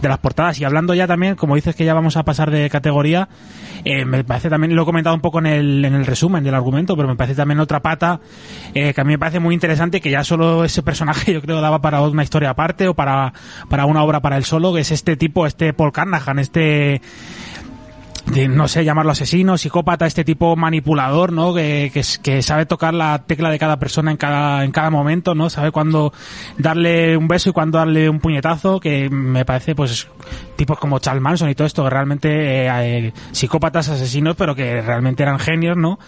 de 0.01 0.09
las 0.09 0.17
portadas. 0.17 0.59
Y 0.59 0.63
hablando 0.63 0.93
ya 0.93 1.05
también, 1.05 1.36
como 1.36 1.55
dices 1.55 1.75
que 1.75 1.86
ya 1.86 1.93
vamos 1.93 2.17
a 2.17 2.23
pasar 2.23 2.49
de 2.49 2.69
categoría, 2.69 3.29
eh, 3.86 4.05
me 4.05 4.23
parece 4.23 4.49
también, 4.49 4.75
lo 4.75 4.84
he 4.84 4.86
comentado 4.86 5.15
un 5.15 5.21
poco 5.21 5.39
en 5.39 5.45
el, 5.45 5.86
en 5.86 5.93
el 5.93 6.05
resumen 6.05 6.43
del 6.43 6.55
argumento, 6.55 6.95
pero 6.95 7.07
me 7.07 7.15
parece 7.15 7.36
también 7.36 7.59
otra 7.59 7.81
pata 7.81 8.19
eh, 8.73 8.93
que 8.93 9.01
a 9.01 9.03
mí 9.03 9.11
me 9.11 9.19
parece 9.19 9.39
muy 9.39 9.53
interesante, 9.53 10.01
que 10.01 10.09
ya 10.09 10.23
solo 10.23 10.63
ese 10.63 10.81
personaje 10.81 11.34
yo 11.34 11.41
creo 11.41 11.61
daba 11.61 11.81
para 11.81 12.01
una 12.01 12.23
historia 12.23 12.49
aparte 12.51 12.88
o 12.88 12.93
para, 12.93 13.34
para 13.69 13.86
una 13.86 14.03
obra 14.03 14.21
para 14.21 14.38
él 14.38 14.45
solo, 14.45 14.73
que 14.73 14.81
es 14.81 14.91
este 14.91 15.15
tipo, 15.15 15.45
este 15.45 15.73
Paul 15.73 15.91
Carnahan, 15.91 16.39
este 16.39 17.01
de, 18.26 18.47
no 18.47 18.67
sé, 18.67 18.86
llamarlo 18.86 19.11
asesino, 19.11 19.57
psicópata, 19.57 20.05
este 20.05 20.24
tipo 20.24 20.55
manipulador, 20.55 21.32
¿no? 21.32 21.53
Que, 21.53 21.91
que, 22.21 22.41
sabe 22.41 22.65
tocar 22.65 22.93
la 22.93 23.24
tecla 23.26 23.49
de 23.49 23.59
cada 23.59 23.78
persona 23.78 24.11
en 24.11 24.17
cada, 24.17 24.63
en 24.63 24.71
cada 24.71 24.89
momento, 24.89 25.36
¿no? 25.36 25.49
Sabe 25.49 25.71
cuándo 25.71 26.13
darle 26.57 27.17
un 27.17 27.28
beso 27.28 27.49
y 27.49 27.53
cuándo 27.53 27.78
darle 27.78 28.09
un 28.09 28.19
puñetazo, 28.19 28.80
que 28.80 29.09
me 29.09 29.45
parece, 29.45 29.76
pues, 29.76 30.07
tipos 30.55 30.78
como 30.80 30.99
Charles 30.99 31.21
Manson 31.21 31.49
y 31.49 31.55
todo 31.55 31.67
esto, 31.67 31.84
que 31.84 31.89
realmente, 31.89 32.30
eh, 32.30 32.67
eh, 33.07 33.13
psicópatas, 33.32 33.89
asesinos, 33.89 34.36
pero 34.36 34.55
que 34.55 34.82
realmente 34.82 35.24
eran 35.24 35.39
genios, 35.39 35.78
¿no? 35.78 35.99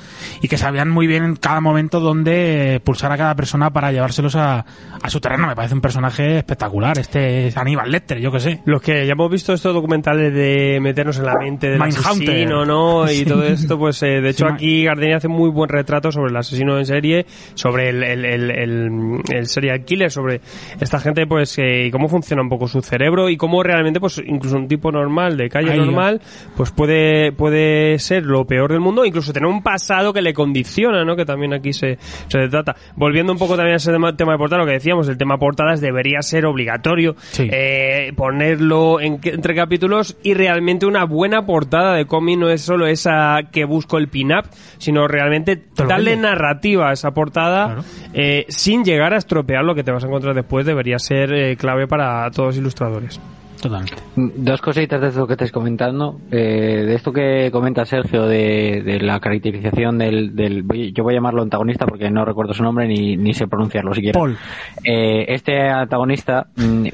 Y 0.41 0.47
que 0.47 0.57
sabían 0.57 0.89
muy 0.89 1.07
bien 1.07 1.23
en 1.23 1.35
cada 1.35 1.61
momento 1.61 1.99
dónde 1.99 2.75
eh, 2.75 2.79
pulsar 2.79 3.11
a 3.11 3.17
cada 3.17 3.35
persona 3.35 3.71
para 3.71 3.91
llevárselos 3.91 4.35
a, 4.35 4.65
a 5.01 5.09
su 5.09 5.19
terreno. 5.19 5.47
Me 5.47 5.55
parece 5.55 5.73
un 5.73 5.81
personaje 5.81 6.37
espectacular. 6.37 6.97
Este 6.99 7.47
es 7.47 7.57
Aníbal 7.57 7.91
Lecter, 7.91 8.19
yo 8.19 8.31
que 8.31 8.39
sé. 8.39 8.61
Los 8.65 8.81
que 8.81 9.05
ya 9.05 9.13
hemos 9.13 9.29
visto 9.31 9.53
estos 9.53 9.73
documentales 9.73 10.33
de 10.33 10.79
meternos 10.81 11.17
en 11.17 11.25
la 11.25 11.35
mente 11.37 11.69
del 11.69 11.79
Mindhunter. 11.79 12.29
asesino, 12.29 12.65
¿no? 12.65 13.05
Y 13.11 13.15
Sí. 13.19 13.25
todo 13.25 13.43
esto, 13.43 13.77
pues 13.77 14.01
eh, 14.03 14.21
de 14.21 14.29
hecho 14.29 14.45
Sí, 14.47 14.53
aquí 14.53 14.83
Gardeni 14.83 15.13
hace 15.13 15.27
muy 15.27 15.49
buen 15.49 15.69
retrato 15.69 16.11
sobre 16.11 16.29
el 16.31 16.37
asesino 16.37 16.77
en 16.77 16.85
serie, 16.85 17.25
sobre 17.55 17.89
el, 17.89 18.03
el, 18.03 18.25
el, 18.25 18.51
el- 18.51 19.21
el 19.31 19.47
serial 19.47 19.83
killer, 19.85 20.11
sobre 20.11 20.41
esta 20.79 20.99
gente, 20.99 21.25
pues, 21.25 21.57
eh, 21.57 21.85
y 21.87 21.91
cómo 21.91 22.07
funciona 22.09 22.41
un 22.41 22.49
poco 22.49 22.67
su 22.67 22.81
cerebro 22.81 23.29
y 23.29 23.37
cómo 23.37 23.63
realmente, 23.63 23.99
pues, 24.05 24.21
incluso 24.27 24.57
un 24.57 24.67
tipo 24.67 24.91
normal, 24.91 25.37
de 25.37 25.49
calle 25.49 25.71
Ahí, 25.71 25.79
normal, 25.79 26.21
pues 26.55 26.71
puede, 26.71 27.31
puede 27.31 27.97
ser 27.99 28.23
lo 28.25 28.45
peor 28.45 28.71
del 28.71 28.79
mundo, 28.79 29.05
incluso 29.05 29.33
tener 29.33 29.47
un 29.49 29.61
pasado 29.63 30.13
que 30.13 30.21
le 30.21 30.33
condiciona, 30.33 31.03
¿no? 31.03 31.15
Que 31.15 31.25
también 31.25 31.53
aquí 31.53 31.73
se, 31.73 31.97
se 32.27 32.47
trata. 32.49 32.75
Volviendo 32.95 33.31
un 33.31 33.39
poco 33.39 33.55
también 33.55 33.73
a 33.73 33.77
ese 33.77 33.91
tema, 33.91 34.15
tema 34.15 34.33
de 34.33 34.37
portada, 34.37 34.61
lo 34.61 34.67
que 34.67 34.73
decíamos, 34.73 35.07
el 35.09 35.17
tema 35.17 35.37
portadas 35.37 35.81
debería 35.81 36.21
ser 36.21 36.45
obligatorio 36.45 37.15
Sí. 37.31 37.49
eh, 37.51 38.11
ponerlo 38.15 38.99
en, 38.99 39.19
entre 39.23 39.55
capítulos 39.55 40.17
y 40.23 40.33
realmente 40.33 40.85
una 40.85 41.05
buena 41.05 41.45
portada 41.45 41.95
de 41.95 42.05
cómic 42.05 42.37
no 42.39 42.49
es 42.49 42.61
solo 42.61 42.87
esa 42.87 43.39
que 43.51 43.65
busco 43.65 43.97
el 43.97 44.07
pin-up, 44.07 44.45
sino 44.77 45.07
realmente 45.07 45.63
darle 45.75 46.11
vende. 46.11 46.27
narrativa 46.29 46.89
a 46.89 46.93
esa 46.93 47.11
portada 47.11 47.65
Claro. 47.65 47.83
eh, 48.13 48.45
sin 48.49 48.83
llegar 48.83 49.13
a 49.13 49.17
estropear 49.17 49.63
lo 49.63 49.73
que 49.75 49.83
te 49.83 49.91
vas 49.91 50.03
a 50.03 50.07
encontrar 50.07 50.35
después 50.35 50.65
debería 50.65 50.99
ser 50.99 51.33
eh, 51.33 51.55
clave 51.57 51.87
para 51.87 52.29
todos 52.31 52.47
los 52.47 52.57
ilustradores. 52.57 53.19
Totalmente. 53.65 53.95
Dos 54.15 54.61
cositas 54.61 55.01
de 55.01 55.07
esto 55.07 55.25
que 55.25 55.33
estáis 55.33 55.51
comentando. 55.51 56.19
Eh, 56.31 56.83
de 56.85 56.93
esto 56.93 57.11
que 57.11 57.49
comenta 57.51 57.83
Sergio 57.83 58.27
de, 58.27 58.83
de 58.85 58.99
la 58.99 59.19
caracterización 59.19 59.97
del, 59.97 60.35
del. 60.35 60.61
voy- 60.61 60.91
Yo 60.93 61.03
voy 61.03 61.13
a 61.13 61.17
llamarlo 61.17 61.41
antagonista 61.41 61.87
porque 61.87 62.11
no 62.11 62.23
recuerdo 62.25 62.53
su 62.53 62.61
nombre 62.61 62.87
ni, 62.87 63.17
ni 63.17 63.33
sé 63.33 63.47
pronunciarlo 63.47 63.91
siquiera. 63.95 64.19
Paul. 64.19 64.37
Eh, 64.83 65.25
este 65.29 65.67
antagonista, 65.67 66.45
mm, 66.55 66.87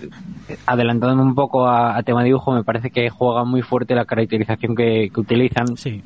adelantándome 0.66 1.24
un 1.24 1.36
poco 1.36 1.68
a, 1.68 1.98
a 1.98 2.04
tema 2.04 2.24
dibujo, 2.24 2.52
me 2.54 2.64
parece 2.64 2.90
que 2.90 3.10
juega 3.10 3.44
muy 3.44 3.62
fuerte 3.62 3.96
la 3.96 4.06
caracterización 4.06 4.76
que, 4.76 5.10
que 5.14 5.20
utilizan, 5.20 5.78
Sí. 5.78 6.02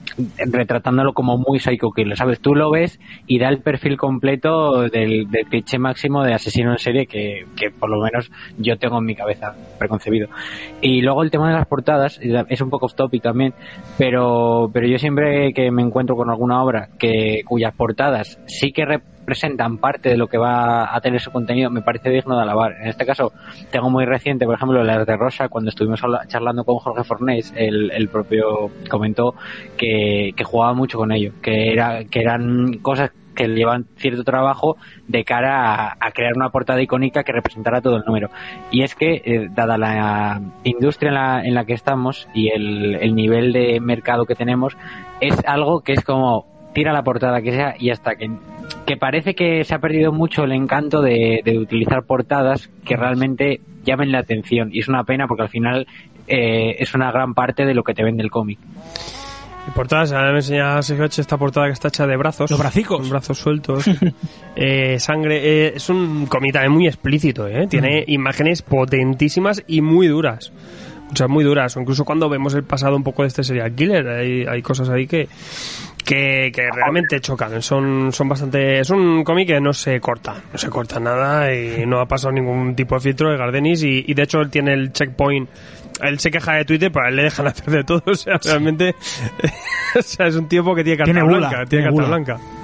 retratándolo 0.51 1.13
como 1.13 1.37
muy 1.37 1.59
psycho 1.59 1.91
killer. 1.91 2.17
¿Sabes? 2.17 2.39
Tú 2.39 2.55
lo 2.55 2.71
ves 2.71 2.99
y 3.27 3.39
da 3.39 3.49
el 3.49 3.59
perfil 3.61 3.97
completo 3.97 4.83
del, 4.89 5.29
del 5.29 5.45
cliché 5.47 5.77
máximo 5.79 6.23
de 6.23 6.33
asesino 6.33 6.71
en 6.71 6.77
serie 6.79 7.05
que, 7.07 7.45
que 7.55 7.71
por 7.71 7.89
lo 7.89 8.01
menos 8.01 8.31
yo 8.57 8.77
tengo 8.77 8.99
en 8.99 9.05
mi 9.05 9.15
cabeza 9.15 9.53
preconcebido. 9.79 10.27
Y 10.81 11.01
luego 11.01 11.23
el 11.23 11.31
tema 11.31 11.47
de 11.49 11.55
las 11.55 11.67
portadas 11.67 12.19
es 12.21 12.61
un 12.61 12.69
poco 12.69 12.85
off 12.87 12.95
topic 12.95 13.21
también, 13.23 13.53
pero, 13.97 14.69
pero 14.73 14.87
yo 14.87 14.97
siempre 14.97 15.53
que 15.53 15.71
me 15.71 15.81
encuentro 15.81 16.15
con 16.15 16.29
alguna 16.29 16.63
obra 16.63 16.89
que 16.99 17.41
cuyas 17.45 17.73
portadas 17.75 18.39
sí 18.47 18.71
que 18.71 18.85
representan 18.85 19.14
parte 19.79 20.09
de 20.09 20.17
lo 20.17 20.27
que 20.27 20.37
va 20.37 20.95
a 20.95 21.01
tener 21.01 21.19
su 21.19 21.31
contenido, 21.31 21.69
me 21.69 21.81
parece 21.81 22.09
digno 22.09 22.35
de 22.35 22.43
alabar. 22.43 22.73
En 22.81 22.87
este 22.87 23.05
caso, 23.05 23.33
tengo 23.71 23.89
muy 23.89 24.05
reciente, 24.05 24.45
por 24.45 24.55
ejemplo, 24.55 24.83
las 24.83 25.05
de 25.05 25.17
Rosa, 25.17 25.49
cuando 25.49 25.69
estuvimos 25.69 26.01
charlando 26.27 26.63
con 26.63 26.77
Jorge 26.77 27.03
Fornés, 27.03 27.53
el, 27.55 28.09
propio 28.09 28.69
comentó 28.89 29.35
que, 29.77 30.33
jugaba 30.43 30.73
mucho 30.73 30.97
con 30.97 31.11
ello, 31.11 31.31
que, 31.41 31.71
era, 31.71 32.05
que 32.05 32.21
eran 32.21 32.77
cosas 32.81 33.11
que 33.35 33.47
llevan 33.49 33.85
cierto 33.97 34.23
trabajo 34.23 34.77
de 35.07 35.25
cara 35.25 35.97
a, 35.99 36.11
crear 36.11 36.33
una 36.37 36.49
portada 36.49 36.81
icónica 36.81 37.23
que 37.23 37.33
representara 37.33 37.81
todo 37.81 37.97
el 37.97 38.03
número. 38.05 38.29
Y 38.71 38.83
es 38.83 38.95
que, 38.95 39.21
eh, 39.25 39.47
dada 39.51 39.77
la 39.77 40.41
industria 40.63 41.09
en 41.09 41.15
la, 41.15 41.41
en 41.43 41.53
la 41.53 41.65
que 41.65 41.73
estamos 41.73 42.29
y 42.33 42.49
el 42.49 43.13
nivel 43.13 43.51
de 43.51 43.79
mercado 43.81 44.25
que 44.25 44.35
tenemos, 44.35 44.77
es 45.19 45.37
algo 45.45 45.81
que 45.81 45.93
es 45.93 46.03
como 46.03 46.54
tira 46.75 46.93
la 46.93 47.01
portada 47.01 47.41
que 47.41 47.51
sea 47.51 47.73
y 47.79 47.89
hasta 47.89 48.15
que 48.15 48.29
que 48.85 48.97
parece 48.97 49.33
que 49.33 49.63
se 49.63 49.73
ha 49.73 49.79
perdido 49.79 50.11
mucho 50.11 50.43
el 50.43 50.51
encanto 50.51 51.01
de, 51.01 51.41
de 51.43 51.57
utilizar 51.57 52.03
portadas 52.03 52.69
que 52.85 52.95
realmente 52.95 53.61
llamen 53.83 54.11
la 54.11 54.19
atención 54.19 54.69
y 54.71 54.79
es 54.79 54.87
una 54.87 55.03
pena 55.03 55.27
porque 55.27 55.43
al 55.43 55.49
final 55.49 55.87
eh, 56.27 56.75
es 56.79 56.93
una 56.93 57.11
gran 57.11 57.33
parte 57.33 57.65
de 57.65 57.73
lo 57.73 57.83
que 57.83 57.93
te 57.93 58.03
vende 58.03 58.23
el 58.23 58.31
cómic. 58.31 58.59
Y 59.67 59.71
portadas, 59.71 60.11
ahora 60.11 60.31
me 60.31 60.37
enseña 60.37 60.81
Sergio 60.83 61.05
H 61.05 61.21
esta 61.21 61.37
portada 61.37 61.67
que 61.67 61.73
está 61.73 61.87
hecha 61.87 62.05
de 62.05 62.17
brazos. 62.17 62.51
Los 62.51 62.59
bracicos. 62.59 62.99
Con 62.99 63.09
brazos 63.09 63.39
sueltos. 63.39 63.85
eh, 64.55 64.99
sangre. 64.99 65.37
eh, 65.43 65.73
es 65.75 65.89
un 65.89 66.27
cómic 66.27 66.53
también 66.53 66.71
muy 66.71 66.87
explícito, 66.87 67.47
¿eh? 67.47 67.65
Tiene 67.67 68.03
imágenes 68.07 68.61
potentísimas 68.61 69.63
y 69.67 69.81
muy 69.81 70.07
duras. 70.07 70.51
Muchas 71.07 71.29
muy 71.29 71.43
duras. 71.43 71.75
O 71.77 71.81
incluso 71.81 72.05
cuando 72.05 72.29
vemos 72.29 72.53
el 72.53 72.63
pasado 72.63 72.95
un 72.95 73.03
poco 73.03 73.23
de 73.23 73.29
este 73.29 73.43
serial 73.43 73.73
killer, 73.73 74.07
hay, 74.07 74.45
hay 74.45 74.61
cosas 74.61 74.89
ahí 74.89 75.07
que, 75.07 75.27
que, 76.05 76.51
que 76.53 76.69
realmente 76.71 77.19
chocan. 77.19 77.61
Son, 77.61 78.13
son 78.13 78.29
bastante. 78.29 78.79
Es 78.79 78.89
un 78.89 79.23
cómic 79.23 79.47
que 79.47 79.59
no 79.59 79.73
se 79.73 79.99
corta. 79.99 80.35
No 80.53 80.57
se 80.57 80.69
corta 80.69 80.99
nada 80.99 81.53
y 81.53 81.85
no 81.85 81.99
ha 81.99 82.05
pasado 82.07 82.31
ningún 82.31 82.75
tipo 82.75 82.95
de 82.95 83.01
filtro 83.01 83.31
de 83.31 83.37
Gardenis. 83.37 83.83
Y, 83.83 84.05
y 84.07 84.13
de 84.13 84.23
hecho 84.23 84.39
él 84.39 84.49
tiene 84.49 84.73
el 84.73 84.93
checkpoint. 84.93 85.49
Él 86.01 86.19
se 86.19 86.29
queja 86.29 86.53
de 86.53 86.65
Twitter, 86.65 86.91
pero 86.91 87.05
a 87.05 87.09
él 87.09 87.15
le 87.15 87.23
dejan 87.23 87.47
hacer 87.47 87.65
de 87.65 87.83
todo. 87.83 88.03
O 88.05 88.13
sea, 88.15 88.37
realmente. 88.43 88.95
o 89.99 90.01
sea, 90.01 90.27
es 90.27 90.35
un 90.35 90.47
tiempo 90.47 90.75
que 90.75 90.83
tiene 90.83 90.97
carta 90.97 91.11
Tiene 91.11 91.23
bula, 91.27 91.37
blanca. 91.49 91.65
Tiene 91.65 91.67
tiene 91.67 91.83
carta 91.83 91.95
bula. 91.95 92.07
blanca. 92.07 92.54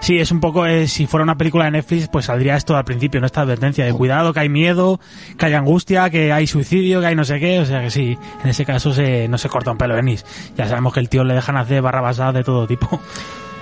Sí, 0.00 0.18
es 0.18 0.30
un 0.30 0.40
poco, 0.40 0.64
eh, 0.64 0.86
si 0.86 1.06
fuera 1.06 1.24
una 1.24 1.36
película 1.36 1.66
de 1.66 1.72
Netflix, 1.72 2.08
pues 2.08 2.26
saldría 2.26 2.56
esto 2.56 2.76
al 2.76 2.84
principio, 2.84 3.20
¿no? 3.20 3.26
Esta 3.26 3.42
advertencia 3.42 3.84
de 3.84 3.92
cuidado, 3.92 4.32
que 4.32 4.40
hay 4.40 4.48
miedo, 4.48 5.00
que 5.36 5.46
hay 5.46 5.54
angustia, 5.54 6.08
que 6.08 6.32
hay 6.32 6.46
suicidio, 6.46 7.00
que 7.00 7.06
hay 7.06 7.14
no 7.16 7.24
sé 7.24 7.40
qué, 7.40 7.58
o 7.58 7.66
sea 7.66 7.82
que 7.82 7.90
sí, 7.90 8.16
en 8.42 8.48
ese 8.48 8.64
caso 8.64 8.92
se, 8.92 9.28
no 9.28 9.38
se 9.38 9.48
corta 9.48 9.72
un 9.72 9.78
pelo 9.78 9.98
Ennis. 9.98 10.24
Ya 10.56 10.68
sabemos 10.68 10.94
que 10.94 11.00
el 11.00 11.08
tío 11.08 11.24
le 11.24 11.34
dejan 11.34 11.56
hacer 11.56 11.82
barrabasadas 11.82 12.34
de 12.34 12.44
todo 12.44 12.66
tipo. 12.66 13.00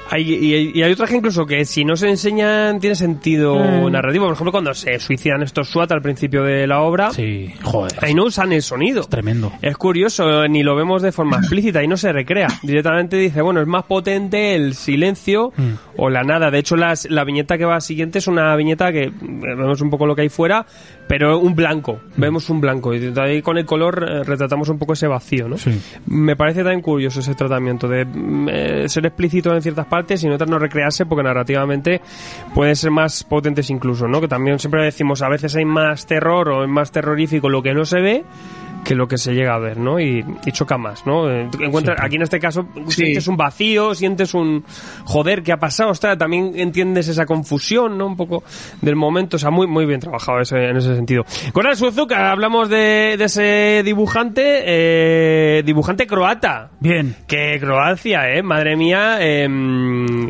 Hay, 0.09 0.33
y, 0.33 0.79
y 0.79 0.83
hay 0.83 0.93
otras 0.93 1.11
que 1.11 1.17
incluso 1.17 1.45
que 1.47 1.65
si 1.65 1.85
no 1.85 1.97
se 1.97 2.09
enseñan 2.09 2.79
tiene 2.79 2.95
sentido 2.95 3.57
Mm. 3.57 3.91
narrativo. 3.91 4.25
Por 4.27 4.35
ejemplo, 4.35 4.53
cuando 4.53 4.73
se 4.75 4.99
suicidan 5.01 5.43
estos 5.43 5.69
SWAT 5.69 5.91
al 5.93 6.01
principio 6.03 6.45
de 6.45 6.67
la 6.67 6.81
obra, 6.83 7.11
Sí, 7.11 7.53
joder, 7.63 7.93
ahí 8.03 8.15
no 8.15 8.25
usan 8.25 8.53
el 8.53 8.63
sonido. 8.63 9.01
es 9.01 9.09
tremendo. 9.09 9.53
Es 9.63 9.77
curioso, 9.77 10.47
ni 10.49 10.63
lo 10.63 10.77
vemos 10.77 11.03
de 11.03 11.11
forma 11.13 11.39
explícita 11.41 11.83
y 11.83 11.89
no 11.89 11.97
se 11.97 12.13
recrea. 12.13 12.49
Directamente 12.63 13.17
dice, 13.17 13.43
bueno, 13.43 13.61
es 13.61 13.67
más 13.67 13.85
potente 13.85 14.55
el 14.55 14.75
silencio 14.75 15.53
Mm. 15.57 15.73
o 15.97 16.09
la 16.11 16.23
nada. 16.23 16.51
De 16.51 16.59
hecho, 16.59 16.77
las- 16.77 17.11
la 17.11 17.25
viñeta 17.25 17.59
que 17.59 17.65
va 17.65 17.81
siguiente 17.81 18.19
es 18.19 18.27
una 18.29 18.55
viñeta 18.57 18.93
que 18.93 19.05
eh, 19.05 19.13
vemos 19.21 19.81
un 19.81 19.91
poco 19.91 20.07
lo 20.07 20.15
que 20.15 20.23
hay 20.23 20.29
fuera, 20.29 20.67
pero 21.09 21.39
un 21.39 21.55
blanco. 21.55 22.01
Vemos 22.17 22.51
un 22.51 22.61
blanco. 22.61 22.95
Y 22.95 22.99
de 22.99 23.21
ahí 23.21 23.43
con 23.43 23.59
el 23.59 23.65
color 23.65 24.05
eh, 24.09 24.25
retratamos 24.25 24.69
un 24.69 24.79
poco 24.79 24.95
ese 24.95 25.07
vacío, 25.07 25.49
¿no? 25.49 25.57
Sí. 25.57 25.71
Me 26.07 26.37
parece 26.37 26.65
tan 26.65 26.81
curioso 26.81 27.21
ese 27.21 27.35
tratamiento 27.35 27.89
de 27.89 28.05
mm, 28.05 28.49
eh, 28.49 28.89
ser 28.89 29.07
explícito 29.07 29.55
en 29.55 29.63
ciertas 29.63 29.87
partes 29.87 30.23
y 30.23 30.27
en 30.27 30.33
otras 30.33 30.51
no 30.51 30.59
recrearse 30.59 31.07
porque 31.07 31.23
narrativamente 31.23 32.01
pueden 32.55 32.77
ser 32.77 32.91
más 32.91 33.25
potentes 33.25 33.71
incluso, 33.71 34.09
¿no? 34.09 34.21
Que 34.21 34.29
también 34.29 34.59
siempre 34.59 34.83
decimos, 34.83 35.23
a 35.23 35.29
veces 35.29 35.55
hay 35.57 35.65
más 35.65 36.07
terror 36.07 36.49
o 36.49 36.65
es 36.65 36.69
más 36.69 36.91
terrorífico 36.91 37.49
lo 37.49 37.63
que 37.63 37.75
no 37.75 37.85
se 37.85 38.01
ve 38.01 38.25
que 38.87 38.95
lo 38.95 39.09
que 39.09 39.19
se 39.19 39.35
llega 39.35 39.55
a 39.55 39.59
ver, 39.59 39.79
¿no? 39.79 39.99
Y, 39.99 40.25
y 40.45 40.53
choca 40.53 40.79
más, 40.79 41.07
¿no? 41.07 41.31
Eh, 41.31 41.49
encuentras, 41.61 41.99
aquí 42.01 42.17
en 42.17 42.23
este 42.23 42.39
caso 42.39 42.69
sientes 42.89 43.27
un 43.29 43.37
vacío, 43.37 43.95
sientes 43.95 44.33
un 44.35 44.65
joder, 45.05 45.43
¿qué 45.43 45.53
ha 45.53 45.57
pasado? 45.59 45.91
Ostras, 45.91 46.17
también 46.17 46.53
entiendes 46.57 47.09
esa 47.09 47.27
confusión, 47.27 47.99
¿no? 47.99 48.07
Un 48.07 48.17
poco 48.17 48.45
del 48.81 48.95
momento, 48.97 49.37
o 49.37 49.39
sea, 49.39 49.51
muy, 49.51 49.67
muy 49.67 49.87
bien 49.87 50.01
trabajado 50.01 50.41
ese- 50.41 50.69
en 50.71 50.77
ese 50.77 50.95
sentido. 50.95 51.25
Con 51.53 51.65
Suzuka 51.77 52.31
hablamos 52.31 52.69
de, 52.69 53.17
de 53.19 53.25
ese 53.25 53.83
dibujante, 53.85 54.63
eh, 54.65 55.63
dibujante 55.65 56.07
croata. 56.07 56.71
Bien, 56.81 57.17
Que 57.27 57.59
Croacia, 57.61 58.33
eh, 58.33 58.43
madre 58.43 58.77
mía, 58.77 59.19
em, 59.21 60.27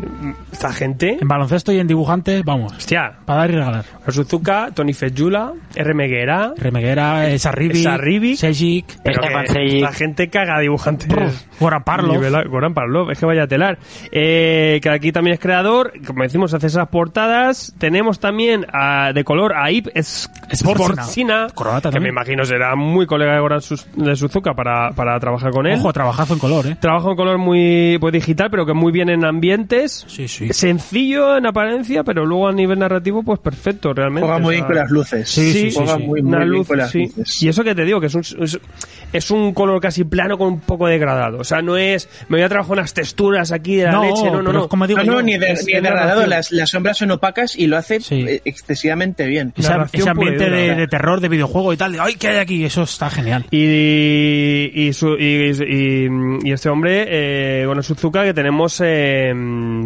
esta 0.51 0.71
gente, 0.73 1.17
en 1.21 1.27
baloncesto 1.27 1.71
y 1.71 1.79
en 1.79 1.87
dibujantes, 1.87 2.43
vamos, 2.43 2.73
hostia, 2.75 3.17
para 3.25 3.41
dar 3.41 3.51
y 3.51 3.53
regalar. 3.55 3.85
Suzuka, 4.07 4.69
Tony 4.73 4.93
Fejula, 4.93 5.53
R. 5.75 5.93
Meguera, 5.93 6.53
Remeguera, 6.57 7.29
eh, 7.29 7.37
Sarribi, 7.37 7.83
Sarribi. 7.83 8.35
Stefan 8.53 9.47
Sejic. 9.47 9.81
la 9.81 9.91
gente 9.91 10.29
caga 10.29 10.59
dibujantes. 10.59 11.07
Goran 11.59 11.83
Parlov. 11.83 12.47
Goran 12.49 12.73
Parlov, 12.73 13.11
es 13.11 13.19
que 13.19 13.25
vaya 13.25 13.43
a 13.43 13.47
telar. 13.47 13.77
Eh, 14.11 14.79
que 14.81 14.89
aquí 14.89 15.11
también 15.11 15.35
es 15.35 15.39
creador, 15.39 15.93
como 16.05 16.23
decimos, 16.23 16.53
hace 16.53 16.67
esas 16.67 16.87
portadas. 16.89 17.73
Tenemos 17.77 18.19
también 18.19 18.65
a- 18.71 19.11
de 19.13 19.23
color 19.23 19.53
a 19.55 19.71
Ip 19.71 19.87
Es- 19.93 20.29
Sportsina. 20.53 21.47
Que 21.55 21.81
también. 21.81 22.03
me 22.03 22.09
imagino 22.09 22.43
será 22.45 22.75
muy 22.75 23.05
colega 23.05 23.33
de 23.33 23.39
Goran 23.39 23.61
Sus- 23.61 23.87
de 23.95 24.15
Suzuka 24.15 24.53
para, 24.53 24.91
para 24.91 25.19
trabajar 25.19 25.51
con 25.51 25.65
él. 25.67 25.79
Ojo, 25.79 25.93
trabajazo 25.93 26.33
en 26.33 26.39
color, 26.39 26.67
¿eh? 26.67 26.77
Trabaja 26.79 27.09
en 27.09 27.15
color 27.15 27.37
muy 27.37 27.97
pues, 27.99 28.13
digital, 28.13 28.49
pero 28.51 28.65
que 28.65 28.73
muy 28.73 28.91
bien 28.91 29.09
en 29.09 29.25
ambientes. 29.25 30.05
Sí, 30.07 30.27
sí. 30.27 30.49
Sencillo 30.53 31.37
en 31.37 31.45
apariencia, 31.45 32.03
pero 32.03 32.25
luego 32.25 32.47
a 32.47 32.51
nivel 32.53 32.79
narrativo, 32.79 33.23
pues 33.23 33.39
perfecto, 33.39 33.93
realmente. 33.93 34.27
Juega 34.27 34.39
muy 34.41 34.55
bien 34.55 34.65
con 34.65 34.75
las 34.75 34.89
luces. 34.91 35.29
Sí, 35.29 35.51
sí, 35.51 35.71
sí, 35.71 35.77
Juega 35.77 35.97
sí. 35.97 36.03
muy, 36.03 36.21
una 36.21 36.37
muy 36.39 36.45
bien 36.47 36.57
luz, 36.57 36.67
con 36.67 36.77
las 36.77 36.91
sí. 36.91 36.99
luces. 37.03 37.41
Y 37.43 37.47
eso 37.49 37.63
que 37.63 37.75
te 37.75 37.83
digo, 37.85 37.99
que 37.99 38.07
es 38.07 38.15
un, 38.15 38.23
es, 38.43 38.59
es 39.13 39.31
un 39.31 39.53
color 39.53 39.79
casi 39.81 40.03
plano 40.03 40.37
con 40.37 40.47
un 40.47 40.59
poco 40.59 40.87
degradado. 40.87 41.39
O 41.39 41.43
sea, 41.43 41.61
no 41.61 41.77
es, 41.77 42.09
me 42.29 42.37
voy 42.37 42.43
a 42.45 42.49
trabajar 42.49 42.73
unas 42.73 42.93
texturas 42.93 43.51
aquí 43.51 43.75
de 43.77 43.83
la 43.85 43.91
No, 43.93 44.03
leche, 44.03 44.25
no, 44.31 44.41
no, 44.41 44.51
no. 44.53 44.67
como 44.69 44.85
digo 44.87 45.01
No, 45.03 45.13
no, 45.13 45.21
ni 45.21 45.37
de, 45.37 45.51
es- 45.51 45.65
ni 45.65 45.73
es 45.73 45.81
de 45.83 45.89
degradado. 45.89 46.25
Las, 46.27 46.51
las 46.51 46.69
sombras 46.69 46.97
son 46.97 47.11
opacas 47.11 47.55
y 47.57 47.67
lo 47.67 47.77
hace 47.77 47.99
Sí. 48.01 48.25
eh, 48.27 48.41
excesivamente 48.45 49.25
bien. 49.25 49.53
ese, 49.57 49.69
narración 49.69 50.01
ese 50.01 50.09
ambiente 50.09 50.49
de, 50.49 50.87
terror, 50.87 51.19
de 51.21 51.29
videojuego 51.29 51.73
y 51.73 51.77
tal, 51.77 51.93
de 51.93 51.99
¡ay, 51.99 52.15
qué 52.15 52.27
hay 52.29 52.37
aquí! 52.37 52.65
Eso 52.65 52.83
está 52.83 53.09
genial. 53.09 53.45
Y, 53.51 54.71
y, 54.73 54.93
su- 54.93 55.15
y, 55.17 55.51
y- 55.51 56.47
y 56.47 56.51
este 56.51 56.69
hombre, 56.69 57.05
eh, 57.61 57.65
bueno, 57.65 57.81
Suzuka, 57.83 58.23
que 58.23 58.33
tenemos 58.33 58.81
eh, 58.83 59.33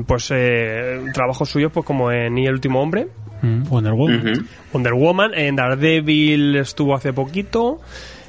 pues 0.07 0.29
eh, 0.33 0.99
trabajos 1.13 1.49
suyos 1.49 1.71
pues 1.73 1.85
como 1.85 2.11
en 2.11 2.37
Y 2.37 2.45
el 2.47 2.53
último 2.53 2.81
hombre, 2.81 3.07
Mm, 3.43 3.63
Wonder 3.69 3.93
Woman. 3.93 4.33
Wonder 4.71 4.93
Woman, 4.93 5.31
en 5.33 5.55
Daredevil 5.55 6.57
estuvo 6.57 6.93
hace 6.93 7.11
poquito, 7.11 7.81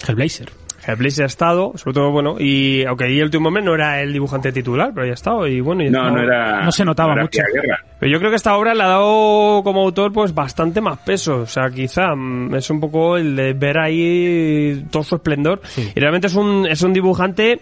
Hellblazer. 0.07 0.51
Hellblazer 0.85 1.23
ha 1.23 1.27
estado, 1.27 1.73
sobre 1.77 1.95
todo, 1.95 2.11
bueno, 2.11 2.37
y 2.41 2.85
aunque 2.85 3.09
Y 3.11 3.19
el 3.19 3.27
último 3.27 3.49
hombre 3.49 3.63
no 3.63 3.75
era 3.75 4.01
el 4.01 4.13
dibujante 4.13 4.51
titular, 4.51 4.91
pero 4.93 5.07
ya 5.07 5.13
ha 5.13 5.15
estado, 5.15 5.47
y 5.47 5.61
bueno, 5.61 5.85
y 5.85 5.91
No, 5.91 6.11
no 6.11 6.21
era. 6.21 6.63
No 6.65 6.73
se 6.73 6.85
notaba 6.85 7.13
era 7.13 7.23
mucho. 7.23 7.41
Pero 8.01 8.13
yo 8.13 8.19
creo 8.19 8.31
que 8.31 8.37
esta 8.37 8.57
obra 8.57 8.75
le 8.75 8.83
ha 8.83 8.89
dado 8.89 9.63
como 9.63 9.83
autor 9.83 10.13
pues 10.13 10.35
bastante 10.35 10.81
más 10.81 10.99
peso. 10.99 11.43
O 11.43 11.47
sea, 11.47 11.71
quizá 11.71 12.15
mm, 12.17 12.55
es 12.57 12.69
un 12.71 12.81
poco 12.81 13.17
el 13.17 13.37
de 13.37 13.53
ver 13.53 13.79
ahí 13.79 14.85
todo 14.91 15.05
su 15.05 15.15
esplendor. 15.17 15.61
Y 15.95 16.01
realmente 16.01 16.27
es 16.27 16.35
un, 16.35 16.67
es 16.67 16.83
un 16.83 16.93
dibujante 16.93 17.61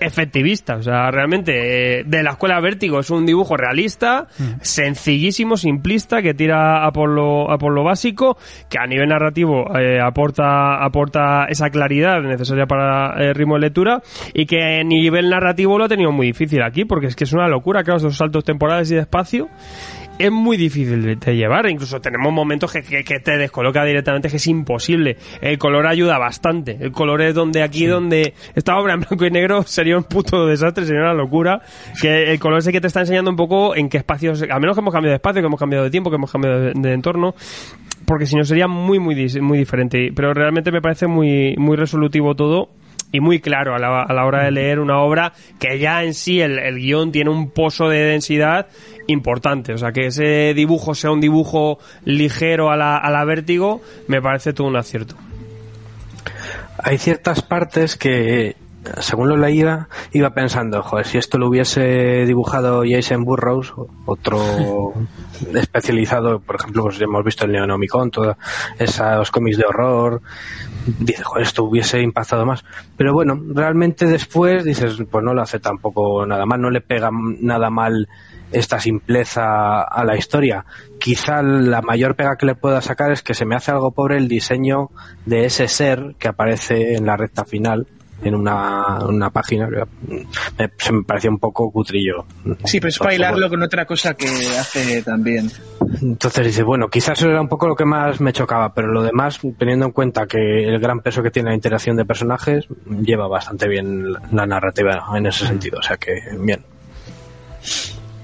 efectivista. 0.00 0.76
O 0.76 0.82
sea, 0.82 1.10
realmente 1.10 2.00
eh, 2.00 2.04
de 2.04 2.22
la 2.22 2.30
escuela 2.32 2.60
Vértigo 2.60 3.00
es 3.00 3.10
un 3.10 3.26
dibujo 3.26 3.56
realista, 3.56 4.26
sencillísimo, 4.60 5.56
simplista, 5.56 6.22
que 6.22 6.34
tira 6.34 6.86
a 6.86 6.92
por 6.92 7.10
lo, 7.10 7.50
a 7.50 7.58
por 7.58 7.72
lo 7.72 7.84
básico, 7.84 8.36
que 8.68 8.78
a 8.78 8.86
nivel 8.86 9.08
narrativo 9.08 9.76
eh, 9.78 10.00
aporta, 10.00 10.84
aporta 10.84 11.46
esa 11.48 11.70
claridad 11.70 12.20
necesaria 12.22 12.66
para 12.66 13.14
el 13.22 13.34
ritmo 13.34 13.54
de 13.54 13.60
lectura 13.60 14.02
y 14.34 14.46
que 14.46 14.80
a 14.80 14.84
nivel 14.84 15.28
narrativo 15.28 15.78
lo 15.78 15.84
ha 15.84 15.88
tenido 15.88 16.12
muy 16.12 16.28
difícil 16.28 16.62
aquí, 16.62 16.84
porque 16.84 17.06
es 17.06 17.16
que 17.16 17.24
es 17.24 17.32
una 17.32 17.48
locura, 17.48 17.82
claro, 17.82 17.98
esos 17.98 18.16
saltos 18.16 18.44
temporales 18.44 18.90
y 18.90 18.94
de 18.94 19.00
espacio 19.02 19.48
es 20.18 20.30
muy 20.30 20.56
difícil 20.56 21.02
de, 21.02 21.16
de 21.16 21.36
llevar. 21.36 21.68
Incluso 21.68 22.00
tenemos 22.00 22.32
momentos 22.32 22.72
que, 22.72 22.82
que- 22.82 23.04
que 23.04 23.20
te 23.20 23.36
descoloca 23.36 23.84
directamente, 23.84 24.28
que 24.28 24.36
es 24.36 24.46
imposible. 24.46 25.16
El 25.40 25.58
color 25.58 25.86
ayuda 25.86 26.18
bastante. 26.18 26.76
El 26.80 26.92
color 26.92 27.22
es 27.22 27.34
donde 27.34 27.62
aquí, 27.62 27.86
donde 27.86 28.34
esta 28.54 28.76
obra 28.78 28.94
en 28.94 29.00
blanco 29.00 29.24
y 29.26 29.30
negro 29.30 29.62
sería 29.64 29.96
un 29.96 30.04
puto 30.04 30.46
desastre, 30.46 30.84
sería 30.86 31.02
una 31.02 31.14
locura. 31.14 31.60
Que 32.00 32.32
el 32.32 32.38
color 32.38 32.58
es 32.58 32.66
el 32.66 32.72
que 32.72 32.80
te 32.80 32.86
está 32.86 33.00
enseñando 33.00 33.30
un 33.30 33.36
poco 33.36 33.76
en 33.76 33.88
qué 33.88 33.98
espacios, 33.98 34.42
a 34.42 34.58
menos 34.58 34.74
que 34.76 34.80
hemos 34.80 34.92
cambiado 34.92 35.12
de 35.12 35.16
espacio, 35.16 35.42
que 35.42 35.46
hemos 35.46 35.60
cambiado 35.60 35.84
de 35.84 35.90
tiempo, 35.90 36.10
que 36.10 36.16
hemos 36.16 36.32
cambiado 36.32 36.60
de, 36.60 36.72
de 36.74 36.92
entorno. 36.92 37.34
Porque 38.06 38.26
si 38.26 38.36
no 38.36 38.44
sería 38.44 38.68
muy, 38.68 38.98
muy, 39.00 39.14
muy 39.40 39.58
diferente. 39.58 40.10
Pero 40.14 40.32
realmente 40.32 40.70
me 40.70 40.80
parece 40.80 41.06
muy, 41.06 41.54
muy 41.58 41.76
resolutivo 41.76 42.34
todo 42.36 42.68
y 43.12 43.20
muy 43.20 43.40
claro 43.40 43.74
a 43.74 43.78
la, 43.78 44.02
a 44.02 44.12
la 44.12 44.24
hora 44.26 44.44
de 44.44 44.50
leer 44.50 44.80
una 44.80 44.98
obra 45.00 45.32
que 45.60 45.78
ya 45.78 46.02
en 46.02 46.12
sí 46.12 46.40
el, 46.40 46.58
el 46.58 46.76
guion 46.76 47.12
tiene 47.12 47.30
un 47.30 47.50
pozo 47.50 47.88
de 47.88 48.00
densidad 48.00 48.66
importante. 49.06 49.72
O 49.72 49.78
sea, 49.78 49.92
que 49.92 50.06
ese 50.06 50.54
dibujo 50.54 50.94
sea 50.94 51.10
un 51.10 51.20
dibujo 51.20 51.78
ligero 52.04 52.70
a 52.70 52.76
la, 52.76 52.96
a 52.96 53.10
la 53.10 53.24
vértigo, 53.24 53.80
me 54.08 54.20
parece 54.20 54.52
todo 54.52 54.66
un 54.66 54.76
acierto. 54.76 55.16
Hay 56.78 56.98
ciertas 56.98 57.42
partes 57.42 57.96
que, 57.96 58.56
según 59.00 59.28
lo 59.28 59.36
leía, 59.36 59.88
iba 60.12 60.30
pensando, 60.30 60.82
joder, 60.82 61.06
si 61.06 61.18
esto 61.18 61.38
lo 61.38 61.48
hubiese 61.48 62.24
dibujado 62.26 62.82
Jason 62.88 63.24
Burroughs, 63.24 63.72
otro 64.04 64.92
especializado, 65.54 66.40
por 66.40 66.56
ejemplo, 66.56 66.84
pues 66.84 67.00
hemos 67.00 67.24
visto 67.24 67.44
el 67.44 67.52
Neonomicon, 67.52 68.10
todos 68.10 68.36
esos 68.78 69.30
cómics 69.30 69.58
de 69.58 69.64
horror, 69.64 70.22
dice, 70.98 71.22
joder, 71.22 71.44
esto 71.44 71.64
hubiese 71.64 72.00
impactado 72.00 72.44
más. 72.46 72.64
Pero 72.96 73.12
bueno, 73.12 73.40
realmente 73.54 74.06
después 74.06 74.64
dices, 74.64 74.98
pues 75.10 75.24
no 75.24 75.34
lo 75.34 75.42
hace 75.42 75.58
tampoco 75.58 76.26
nada 76.26 76.46
mal, 76.46 76.60
no 76.60 76.70
le 76.70 76.80
pega 76.80 77.10
nada 77.12 77.70
mal 77.70 78.08
esta 78.52 78.80
simpleza 78.80 79.82
a 79.82 80.04
la 80.04 80.16
historia. 80.16 80.64
Quizá 80.98 81.42
la 81.42 81.82
mayor 81.82 82.16
pega 82.16 82.36
que 82.36 82.46
le 82.46 82.54
pueda 82.54 82.80
sacar 82.80 83.12
es 83.12 83.22
que 83.22 83.34
se 83.34 83.44
me 83.44 83.56
hace 83.56 83.70
algo 83.70 83.92
pobre 83.92 84.16
el 84.16 84.28
diseño 84.28 84.90
de 85.24 85.46
ese 85.46 85.68
ser 85.68 86.14
que 86.18 86.28
aparece 86.28 86.94
en 86.94 87.06
la 87.06 87.16
recta 87.16 87.44
final 87.44 87.86
en 88.22 88.34
una, 88.34 88.98
una 89.06 89.30
página 89.30 89.68
que 89.68 89.84
me, 90.58 90.70
se 90.78 90.92
me 90.92 91.04
parecía 91.04 91.30
un 91.30 91.38
poco 91.38 91.70
cutrillo. 91.70 92.24
Sí, 92.64 92.80
pero 92.80 92.88
es 92.88 92.98
para 92.98 93.14
hilarlo 93.14 93.48
con 93.48 93.62
otra 93.62 93.84
cosa 93.84 94.14
que 94.14 94.26
hace 94.58 95.02
también. 95.02 95.50
Entonces 96.00 96.46
dice, 96.46 96.62
bueno, 96.62 96.88
quizás 96.88 97.18
eso 97.18 97.28
era 97.28 97.40
un 97.40 97.48
poco 97.48 97.68
lo 97.68 97.74
que 97.74 97.84
más 97.84 98.20
me 98.20 98.32
chocaba, 98.32 98.72
pero 98.72 98.88
lo 98.88 99.02
demás, 99.02 99.38
teniendo 99.58 99.86
en 99.86 99.92
cuenta 99.92 100.26
que 100.26 100.64
el 100.64 100.78
gran 100.78 101.00
peso 101.00 101.22
que 101.22 101.30
tiene 101.30 101.50
la 101.50 101.54
interacción 101.54 101.96
de 101.96 102.04
personajes, 102.04 102.66
lleva 103.02 103.28
bastante 103.28 103.68
bien 103.68 104.12
la 104.32 104.46
narrativa 104.46 105.04
en 105.14 105.26
ese 105.26 105.46
sentido, 105.46 105.78
o 105.78 105.82
sea 105.82 105.96
que 105.96 106.14
bien. 106.40 106.64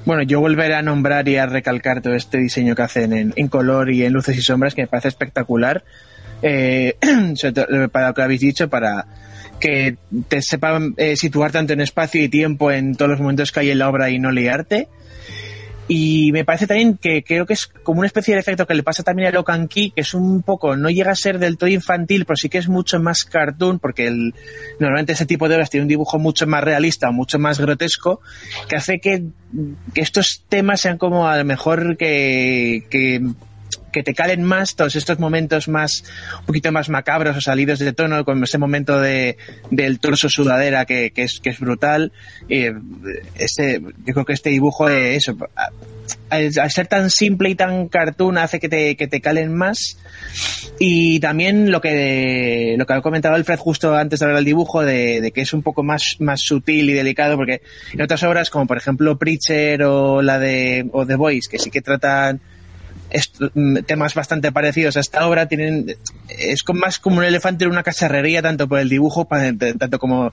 Bueno, 0.05 0.23
yo 0.23 0.41
volveré 0.41 0.75
a 0.75 0.83
nombrar 0.83 1.29
y 1.29 1.37
a 1.37 1.47
recalcar 1.47 2.03
todo 2.03 2.15
este 2.15 2.39
diseño 2.39 2.75
que 2.75 2.83
hacen 2.83 3.13
en, 3.13 3.33
en 3.37 3.49
color 3.49 3.91
y 3.91 4.05
en 4.05 4.13
luces 4.13 4.37
y 4.37 4.43
sombras, 4.43 4.75
que 4.75 4.83
me 4.83 4.89
parece 4.89 5.09
espectacular. 5.09 5.85
Eh, 6.43 6.97
para 7.93 8.09
lo 8.09 8.15
que 8.15 8.23
habéis 8.23 8.41
dicho, 8.41 8.69
para 8.69 9.07
que 9.61 9.97
te 10.29 10.43
sepan 10.43 10.95
eh, 10.97 11.17
situar 11.17 11.53
tanto 11.53 11.73
en 11.73 11.81
espacio 11.81 12.21
y 12.23 12.29
tiempo 12.29 12.73
en 12.73 12.97
todos 12.97 13.13
los 13.13 13.21
momentos 13.21 13.53
que 13.53 13.61
hay 13.61 13.71
en 13.71 13.79
la 13.79 13.89
obra 13.89 14.11
y 14.11 14.19
no 14.19 14.33
liarte. 14.33 14.89
Y 15.89 16.31
me 16.33 16.45
parece 16.45 16.67
también 16.67 16.97
que 16.97 17.23
creo 17.25 17.45
que 17.45 17.55
es 17.55 17.67
como 17.67 18.01
una 18.01 18.07
especie 18.07 18.35
de 18.35 18.41
efecto 18.41 18.67
que 18.67 18.75
le 18.75 18.83
pasa 18.83 19.03
también 19.03 19.29
a 19.29 19.33
Locan 19.33 19.69
Key, 19.69 19.91
que 19.91 20.03
es 20.03 20.15
un 20.15 20.43
poco, 20.43 20.77
no 20.77 20.89
llega 20.91 21.11
a 21.11 21.17
ser 21.17 21.39
del 21.39 21.59
todo 21.59 21.69
infantil, 21.69 22.25
pero 22.25 22.37
sí 22.37 22.49
que 22.49 22.59
es 22.59 22.69
mucho 22.69 23.01
más 23.01 23.25
cartoon, 23.25 23.79
porque 23.79 24.07
el, 24.07 24.35
normalmente 24.79 25.13
ese 25.13 25.27
tipo 25.27 25.49
de 25.49 25.57
obras 25.57 25.71
tiene 25.71 25.83
un 25.83 25.89
dibujo 25.89 26.19
mucho 26.19 26.47
más 26.47 26.63
realista, 26.63 27.11
mucho 27.11 27.39
más 27.39 27.59
grotesco, 27.59 28.21
que 28.69 28.77
hace 28.77 29.01
que, 29.01 29.25
que 29.93 30.01
estos 30.01 30.45
temas 30.49 30.81
sean 30.81 30.99
como 30.99 31.29
a 31.29 31.37
lo 31.37 31.45
mejor 31.45 31.97
que, 31.97 32.87
que 32.89 33.21
que 33.93 34.03
te 34.03 34.15
calen 34.15 34.43
más 34.43 34.75
todos 34.75 34.97
estos 34.97 35.19
momentos 35.19 35.69
más, 35.69 36.05
un 36.41 36.47
poquito 36.47 36.73
más 36.73 36.89
macabros 36.89 37.37
o 37.37 37.41
salidos 37.41 37.79
de 37.79 37.93
tono, 37.93 38.25
como 38.25 38.45
ese 38.45 38.59
momento 38.59 39.01
de, 39.01 39.37
del 39.71 40.01
torso 40.01 40.29
sudadera 40.29 40.85
que, 40.85 41.11
que, 41.11 41.25
es, 41.25 41.41
que 41.41 41.51
es 41.51 41.61
brutal. 41.61 42.13
Eh, 42.49 42.73
este, 43.37 43.81
yo 43.81 44.15
creo 44.15 44.25
que 44.25 44.33
este 44.33 44.51
dibujo 44.51 44.89
de 44.89 45.17
eso, 45.17 45.37
al, 46.31 46.59
al, 46.59 46.71
ser 46.71 46.87
tan 46.87 47.11
simple 47.11 47.51
y 47.51 47.55
tan 47.55 47.89
cartoon 47.89 48.39
hace 48.39 48.59
que 48.59 48.69
te, 48.69 48.97
que 48.97 49.07
te 49.07 49.21
calen 49.21 49.55
más. 49.55 49.99
Y 50.79 51.21
también 51.21 51.71
lo 51.71 51.81
que, 51.81 52.75
lo 52.79 52.87
que 52.87 52.93
ha 52.95 53.03
comentado 53.03 53.35
Alfred 53.35 53.59
justo 53.59 53.95
antes 53.95 54.19
de 54.19 54.25
hablar 54.25 54.37
del 54.37 54.47
dibujo, 54.47 54.83
de, 54.83 55.21
de, 55.21 55.31
que 55.31 55.43
es 55.43 55.53
un 55.53 55.63
poco 55.63 55.83
más, 55.83 56.17
más 56.19 56.41
sutil 56.41 56.91
y 56.91 56.95
delicado, 56.95 57.37
porque 57.37 57.63
en 57.93 58.03
otras 58.03 58.23
obras, 58.23 58.51
como 58.51 58.67
por 58.67 58.79
ejemplo 58.79 59.19
Preacher 59.19 59.83
o 59.85 60.23
la 60.23 60.39
de, 60.39 60.89
o 60.93 61.07
The 61.07 61.15
Voice, 61.15 61.49
que 61.51 61.59
sí 61.59 61.71
que 61.71 61.83
tratan 61.83 62.41
temas 63.87 64.15
bastante 64.15 64.53
parecidos 64.53 64.97
a 64.97 65.01
esta 65.01 65.27
obra 65.27 65.47
tienen 65.47 65.97
es 66.29 66.65
más 66.73 66.99
como 66.99 67.19
un 67.19 67.25
elefante 67.25 67.65
en 67.65 67.71
una 67.71 67.83
cacharrería 67.83 68.41
tanto 68.43 68.69
por 68.69 68.79
el 68.79 68.89
dibujo 68.89 69.29
tanto 69.79 69.99
como 69.99 70.33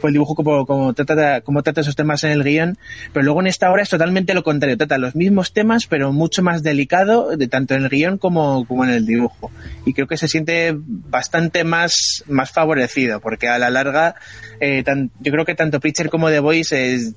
por 0.00 0.10
el 0.10 0.12
dibujo 0.12 0.34
como, 0.34 0.64
como 0.64 0.94
trata 0.94 1.40
como 1.40 1.62
trata 1.62 1.80
esos 1.80 1.96
temas 1.96 2.22
en 2.24 2.30
el 2.30 2.44
guion 2.44 2.78
pero 3.12 3.24
luego 3.24 3.40
en 3.40 3.48
esta 3.48 3.70
obra 3.70 3.82
es 3.82 3.88
totalmente 3.88 4.34
lo 4.34 4.42
contrario 4.42 4.76
trata 4.76 4.98
los 4.98 5.16
mismos 5.16 5.52
temas 5.52 5.86
pero 5.86 6.12
mucho 6.12 6.42
más 6.42 6.62
delicado 6.62 7.36
de 7.36 7.48
tanto 7.48 7.74
en 7.74 7.84
el 7.84 7.88
guion 7.88 8.18
como, 8.18 8.64
como 8.66 8.84
en 8.84 8.90
el 8.90 9.06
dibujo. 9.06 9.50
Y 9.84 9.94
creo 9.94 10.06
que 10.06 10.16
se 10.16 10.28
siente 10.28 10.74
bastante 10.76 11.64
más 11.64 12.24
más 12.28 12.50
favorecido 12.50 13.20
porque 13.20 13.48
a 13.48 13.58
la 13.58 13.70
larga 13.70 14.14
eh, 14.60 14.84
yo 15.20 15.32
creo 15.32 15.44
que 15.44 15.54
tanto 15.54 15.80
Preacher 15.80 16.10
como 16.10 16.28
The 16.28 16.40
Voice 16.40 16.94
es, 16.94 17.14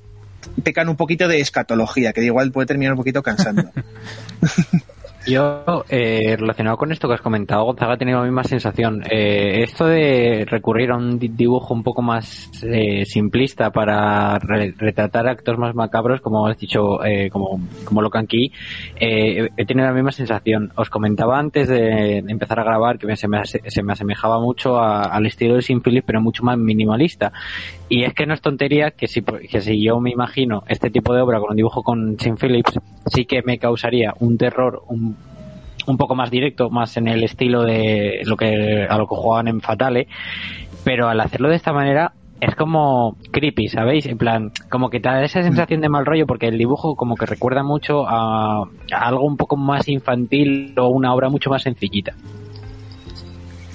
pecan 0.62 0.88
un 0.88 0.96
poquito 0.96 1.28
de 1.28 1.40
escatología 1.40 2.12
que 2.12 2.24
igual 2.24 2.52
puede 2.52 2.66
terminar 2.66 2.92
un 2.92 2.98
poquito 2.98 3.22
cansando 3.22 3.70
Yo, 5.26 5.84
eh, 5.88 6.36
relacionado 6.38 6.76
con 6.76 6.92
esto 6.92 7.08
que 7.08 7.14
has 7.14 7.20
comentado, 7.22 7.64
Gonzaga 7.64 7.94
ha 7.94 7.96
tenido 7.96 8.18
la 8.18 8.24
misma 8.24 8.44
sensación. 8.44 9.02
Eh, 9.10 9.62
esto 9.62 9.86
de 9.86 10.44
recurrir 10.46 10.90
a 10.90 10.96
un 10.96 11.18
dibujo 11.18 11.72
un 11.72 11.82
poco 11.82 12.02
más 12.02 12.50
eh, 12.62 13.06
simplista 13.06 13.70
para 13.70 14.38
re 14.38 14.74
retratar 14.76 15.26
actos 15.26 15.56
más 15.56 15.74
macabros, 15.74 16.20
como 16.20 16.46
has 16.46 16.58
dicho, 16.58 17.02
eh, 17.04 17.30
como, 17.30 17.58
como 17.84 18.02
lo 18.02 18.10
Key, 18.10 18.52
eh, 18.96 19.48
he 19.56 19.64
tenido 19.66 19.86
la 19.86 19.94
misma 19.94 20.12
sensación. 20.12 20.70
Os 20.76 20.90
comentaba 20.90 21.38
antes 21.38 21.68
de 21.68 22.18
empezar 22.18 22.60
a 22.60 22.64
grabar 22.64 22.98
que 22.98 23.16
se 23.16 23.26
me, 23.26 23.44
se 23.44 23.82
me 23.82 23.92
asemejaba 23.92 24.38
mucho 24.40 24.76
a, 24.76 25.04
al 25.04 25.26
estilo 25.26 25.56
de 25.56 25.62
Sin 25.62 25.80
Phillips, 25.80 26.06
pero 26.06 26.20
mucho 26.20 26.42
más 26.42 26.58
minimalista. 26.58 27.32
Y 27.88 28.04
es 28.04 28.14
que 28.14 28.26
no 28.26 28.34
es 28.34 28.40
tontería 28.40 28.92
que 28.92 29.06
si, 29.06 29.22
que 29.22 29.60
si 29.60 29.82
yo 29.82 30.00
me 30.00 30.10
imagino 30.10 30.62
este 30.68 30.90
tipo 30.90 31.14
de 31.14 31.20
obra 31.20 31.38
con 31.38 31.50
un 31.50 31.56
dibujo 31.56 31.82
con 31.82 32.18
Sin 32.18 32.36
Phillips, 32.36 32.80
sí 33.06 33.26
que 33.26 33.42
me 33.42 33.58
causaría 33.58 34.14
un 34.20 34.38
terror, 34.38 34.82
un 34.88 35.16
un 35.86 35.96
poco 35.96 36.14
más 36.14 36.30
directo, 36.30 36.70
más 36.70 36.96
en 36.96 37.08
el 37.08 37.22
estilo 37.24 37.62
de 37.62 38.22
lo 38.24 38.36
que 38.36 38.86
a 38.88 38.96
lo 38.98 39.06
que 39.06 39.16
jugaban 39.16 39.48
en 39.48 39.60
Fatale, 39.60 40.08
pero 40.84 41.08
al 41.08 41.20
hacerlo 41.20 41.48
de 41.48 41.56
esta 41.56 41.72
manera 41.72 42.12
es 42.40 42.54
como 42.56 43.16
creepy, 43.30 43.68
¿sabéis? 43.68 44.06
En 44.06 44.18
plan, 44.18 44.50
como 44.68 44.90
que 44.90 45.00
te 45.00 45.08
da 45.08 45.22
esa 45.22 45.42
sensación 45.42 45.80
de 45.80 45.88
mal 45.88 46.04
rollo 46.04 46.26
porque 46.26 46.48
el 46.48 46.58
dibujo 46.58 46.94
como 46.94 47.14
que 47.14 47.26
recuerda 47.26 47.62
mucho 47.62 48.06
a, 48.06 48.62
a 48.62 48.66
algo 48.90 49.24
un 49.24 49.36
poco 49.36 49.56
más 49.56 49.88
infantil 49.88 50.74
o 50.76 50.88
una 50.88 51.14
obra 51.14 51.28
mucho 51.28 51.48
más 51.50 51.62
sencillita. 51.62 52.14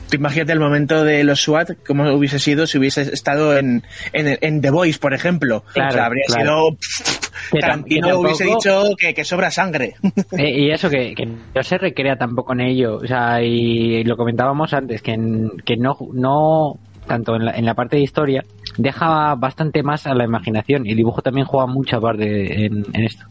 Tú 0.10 0.16
imagínate 0.16 0.54
el 0.54 0.60
momento 0.60 1.04
de 1.04 1.24
los 1.24 1.42
SWAT, 1.42 1.72
cómo 1.86 2.12
hubiese 2.14 2.40
sido 2.40 2.66
si 2.66 2.80
hubiese 2.80 3.02
estado 3.02 3.56
en, 3.56 3.84
en, 4.12 4.38
en 4.42 4.62
The 4.62 4.72
Voice, 4.72 4.98
por 5.00 5.14
ejemplo. 5.14 5.64
Claro, 5.74 5.90
o 5.90 5.92
sea, 5.92 6.06
habría 6.06 6.24
claro. 6.28 6.78
sido. 6.80 7.60
Tarantino 7.60 8.20
hubiese 8.20 8.46
dicho 8.46 8.96
que, 8.98 9.14
que, 9.14 9.24
sobra 9.24 9.52
sangre. 9.52 9.96
Eh, 10.38 10.62
y 10.62 10.72
eso, 10.72 10.90
que, 10.90 11.16
que, 11.16 11.26
no 11.26 11.64
se 11.64 11.78
recrea 11.78 12.16
tampoco 12.16 12.54
en 12.54 12.62
ello. 12.62 12.98
O 12.98 13.08
sea, 13.08 13.42
y 13.42 14.04
lo 14.04 14.16
comentábamos 14.16 14.74
antes, 14.74 15.02
que, 15.02 15.18
que 15.66 15.76
no, 15.76 15.98
no 16.14 16.80
tanto 17.08 17.36
en 17.36 17.46
la, 17.46 17.52
en 17.52 17.66
la, 17.66 17.74
parte 17.74 17.98
de 17.98 18.04
historia, 18.04 18.44
deja 18.78 19.36
bastante 19.36 19.82
más 19.82 20.06
a 20.08 20.14
la 20.14 20.26
imaginación. 20.26 20.86
Y 20.86 20.92
el 20.92 20.98
dibujo 20.98 21.22
también 21.22 21.46
juega 21.46 21.68
mucha 21.68 22.00
parte 22.00 22.66
en, 22.66 22.86
en 22.94 23.04
esto. 23.04 23.26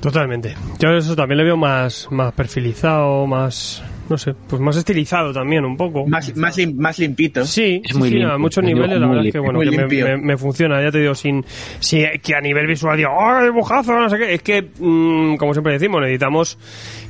Totalmente. 0.00 0.54
Yo 0.78 0.90
eso 0.90 1.14
también 1.14 1.38
le 1.38 1.44
veo 1.44 1.56
más, 1.56 2.08
más 2.10 2.32
perfilizado, 2.32 3.26
más 3.26 3.82
no 4.12 4.18
sé, 4.18 4.34
pues 4.46 4.60
más 4.60 4.76
estilizado 4.76 5.32
también 5.32 5.64
un 5.64 5.76
poco. 5.76 6.06
Más, 6.06 6.36
más, 6.36 6.56
lim, 6.56 6.76
más 6.76 6.98
limpito. 6.98 7.44
Sí, 7.44 7.80
es 7.82 7.96
muy 7.96 8.08
sí, 8.08 8.14
limpio, 8.16 8.34
a 8.34 8.38
muchos 8.38 8.62
niveles, 8.62 9.00
la 9.00 9.06
verdad 9.06 9.26
es 9.26 9.32
que 9.32 9.38
bueno, 9.38 9.60
que 9.60 9.70
me, 9.70 9.86
me, 9.86 10.16
me, 10.18 10.36
funciona, 10.36 10.82
ya 10.82 10.90
te 10.90 11.00
digo, 11.00 11.14
sin, 11.14 11.44
si, 11.80 12.04
que 12.22 12.34
a 12.34 12.40
nivel 12.40 12.66
visual 12.66 12.96
digo, 12.96 13.10
¡oh, 13.10 13.42
dibujazo! 13.42 13.98
No 13.98 14.08
sé 14.08 14.18
qué, 14.18 14.34
es 14.34 14.42
que, 14.42 14.70
mmm, 14.78 15.36
como 15.36 15.54
siempre 15.54 15.72
decimos, 15.72 16.00
necesitamos 16.02 16.58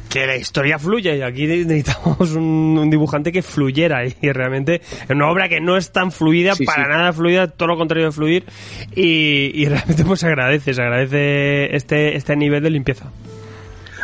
que 0.09 0.27
la 0.27 0.37
historia 0.37 0.79
fluya 0.79 1.15
y 1.15 1.23
aquí 1.23 1.47
necesitamos 1.47 2.33
un, 2.33 2.79
un, 2.79 2.91
dibujante 2.91 3.33
que 3.33 3.43
fluyera 3.43 4.05
y 4.05 4.31
realmente 4.31 4.77
es 4.77 5.11
una 5.11 5.31
obra 5.31 5.49
que 5.49 5.61
no 5.61 5.77
es 5.77 5.91
tan 5.91 6.13
fluida, 6.13 6.55
sí, 6.55 6.65
para 6.65 6.85
sí. 6.85 6.91
nada 6.91 7.13
fluida, 7.13 7.49
todo 7.49 7.69
lo 7.69 7.77
contrario 7.77 8.07
de 8.07 8.13
fluir 8.13 8.45
y, 8.95 9.51
y 9.55 9.65
realmente 9.69 10.05
pues 10.05 10.21
se 10.21 10.27
agradece, 10.27 10.73
se 10.75 10.83
agradece 10.83 11.75
este, 11.75 12.17
este 12.17 12.37
nivel 12.37 12.63
de 12.63 12.71
limpieza. 12.71 13.11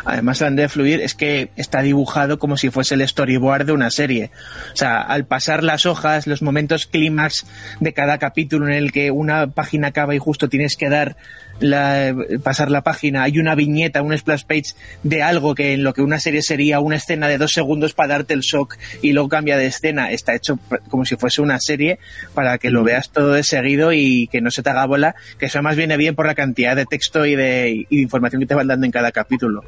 Además, 0.08 0.40
la 0.40 0.50
de 0.50 0.70
fluir 0.70 1.02
es 1.02 1.14
que 1.14 1.50
está 1.56 1.82
dibujado 1.82 2.38
como 2.38 2.56
si 2.56 2.70
fuese 2.70 2.94
el 2.94 3.06
storyboard 3.06 3.66
de 3.66 3.72
una 3.72 3.90
serie. 3.90 4.30
O 4.72 4.76
sea, 4.76 5.02
al 5.02 5.26
pasar 5.26 5.62
las 5.62 5.84
hojas, 5.84 6.26
los 6.26 6.40
momentos 6.40 6.86
clímax 6.86 7.44
de 7.80 7.92
cada 7.92 8.16
capítulo 8.16 8.68
en 8.68 8.72
el 8.72 8.90
que 8.90 9.10
una 9.10 9.48
página 9.48 9.88
acaba 9.88 10.14
y 10.14 10.18
justo 10.18 10.48
tienes 10.48 10.76
que 10.76 10.88
dar 10.88 11.16
la, 11.60 12.14
pasar 12.42 12.70
la 12.70 12.82
página, 12.82 13.22
hay 13.22 13.38
una 13.38 13.54
viñeta, 13.54 14.02
un 14.02 14.16
splash 14.16 14.44
page 14.44 14.74
de 15.02 15.22
algo 15.22 15.54
que 15.54 15.74
en 15.74 15.84
lo 15.84 15.94
que 15.94 16.02
una 16.02 16.20
serie 16.20 16.42
sería 16.42 16.80
una 16.80 16.96
escena 16.96 17.28
de 17.28 17.38
dos 17.38 17.52
segundos 17.52 17.94
para 17.94 18.14
darte 18.14 18.34
el 18.34 18.40
shock 18.40 18.76
y 19.02 19.12
luego 19.12 19.28
cambia 19.28 19.56
de 19.56 19.66
escena. 19.66 20.10
Está 20.10 20.34
hecho 20.34 20.58
como 20.88 21.04
si 21.04 21.16
fuese 21.16 21.42
una 21.42 21.58
serie 21.60 21.98
para 22.34 22.58
que 22.58 22.70
lo 22.70 22.84
veas 22.84 23.10
todo 23.10 23.32
de 23.32 23.42
seguido 23.42 23.92
y 23.92 24.28
que 24.28 24.40
no 24.40 24.50
se 24.50 24.62
te 24.62 24.70
haga 24.70 24.86
bola, 24.86 25.14
que 25.38 25.46
eso 25.46 25.62
más 25.62 25.76
viene 25.76 25.96
bien 25.96 26.14
por 26.14 26.26
la 26.26 26.34
cantidad 26.34 26.76
de 26.76 26.86
texto 26.86 27.26
y 27.26 27.34
de, 27.36 27.86
y 27.88 27.96
de 27.96 28.02
información 28.02 28.40
que 28.40 28.46
te 28.46 28.54
van 28.54 28.66
dando 28.66 28.86
en 28.86 28.92
cada 28.92 29.12
capítulo. 29.12 29.64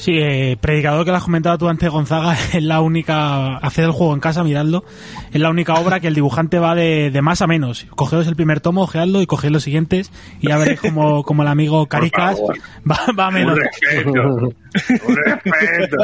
Sí, 0.00 0.12
eh, 0.18 0.56
Predicador 0.58 1.04
que 1.04 1.10
lo 1.10 1.18
has 1.18 1.24
comentado 1.24 1.58
tú 1.58 1.68
antes, 1.68 1.90
Gonzaga, 1.90 2.32
es 2.54 2.62
la 2.62 2.80
única, 2.80 3.58
hacer 3.58 3.84
el 3.84 3.90
juego 3.90 4.14
en 4.14 4.20
casa, 4.20 4.42
miradlo, 4.42 4.82
es 5.30 5.38
la 5.38 5.50
única 5.50 5.74
obra 5.74 6.00
que 6.00 6.06
el 6.06 6.14
dibujante 6.14 6.58
va 6.58 6.74
de, 6.74 7.10
de 7.10 7.20
más 7.20 7.42
a 7.42 7.46
menos. 7.46 7.86
Cogeos 7.96 8.26
el 8.26 8.34
primer 8.34 8.60
tomo, 8.60 8.84
ojeadlo 8.84 9.20
y 9.20 9.26
coged 9.26 9.50
los 9.50 9.62
siguientes 9.62 10.10
y 10.40 10.48
ya 10.48 10.56
veréis 10.56 10.80
como, 10.80 11.22
como 11.22 11.42
el 11.42 11.48
amigo 11.48 11.84
Caricas 11.84 12.40
va, 12.90 12.98
va, 13.12 13.26
a 13.26 13.30
menos. 13.30 13.58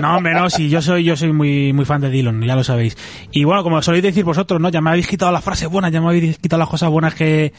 No, 0.00 0.16
hombre, 0.16 0.34
no, 0.34 0.48
yo 0.48 0.82
soy, 0.82 1.04
yo 1.04 1.16
soy 1.16 1.32
muy, 1.32 1.72
muy 1.72 1.84
fan 1.84 2.00
de 2.00 2.10
Dillon, 2.10 2.42
ya 2.42 2.56
lo 2.56 2.64
sabéis. 2.64 2.96
Y 3.30 3.44
bueno, 3.44 3.62
como 3.62 3.80
soléis 3.82 4.02
decir 4.02 4.24
vosotros, 4.24 4.60
¿no? 4.60 4.68
Ya 4.68 4.80
me 4.80 4.90
habéis 4.90 5.06
quitado 5.06 5.32
las 5.32 5.44
frases 5.44 5.68
buenas, 5.68 5.92
ya 5.92 6.00
me 6.00 6.08
habéis 6.08 6.38
quitado 6.38 6.60
las 6.60 6.68
cosas 6.68 6.90
buenas 6.90 7.14
que, 7.14 7.52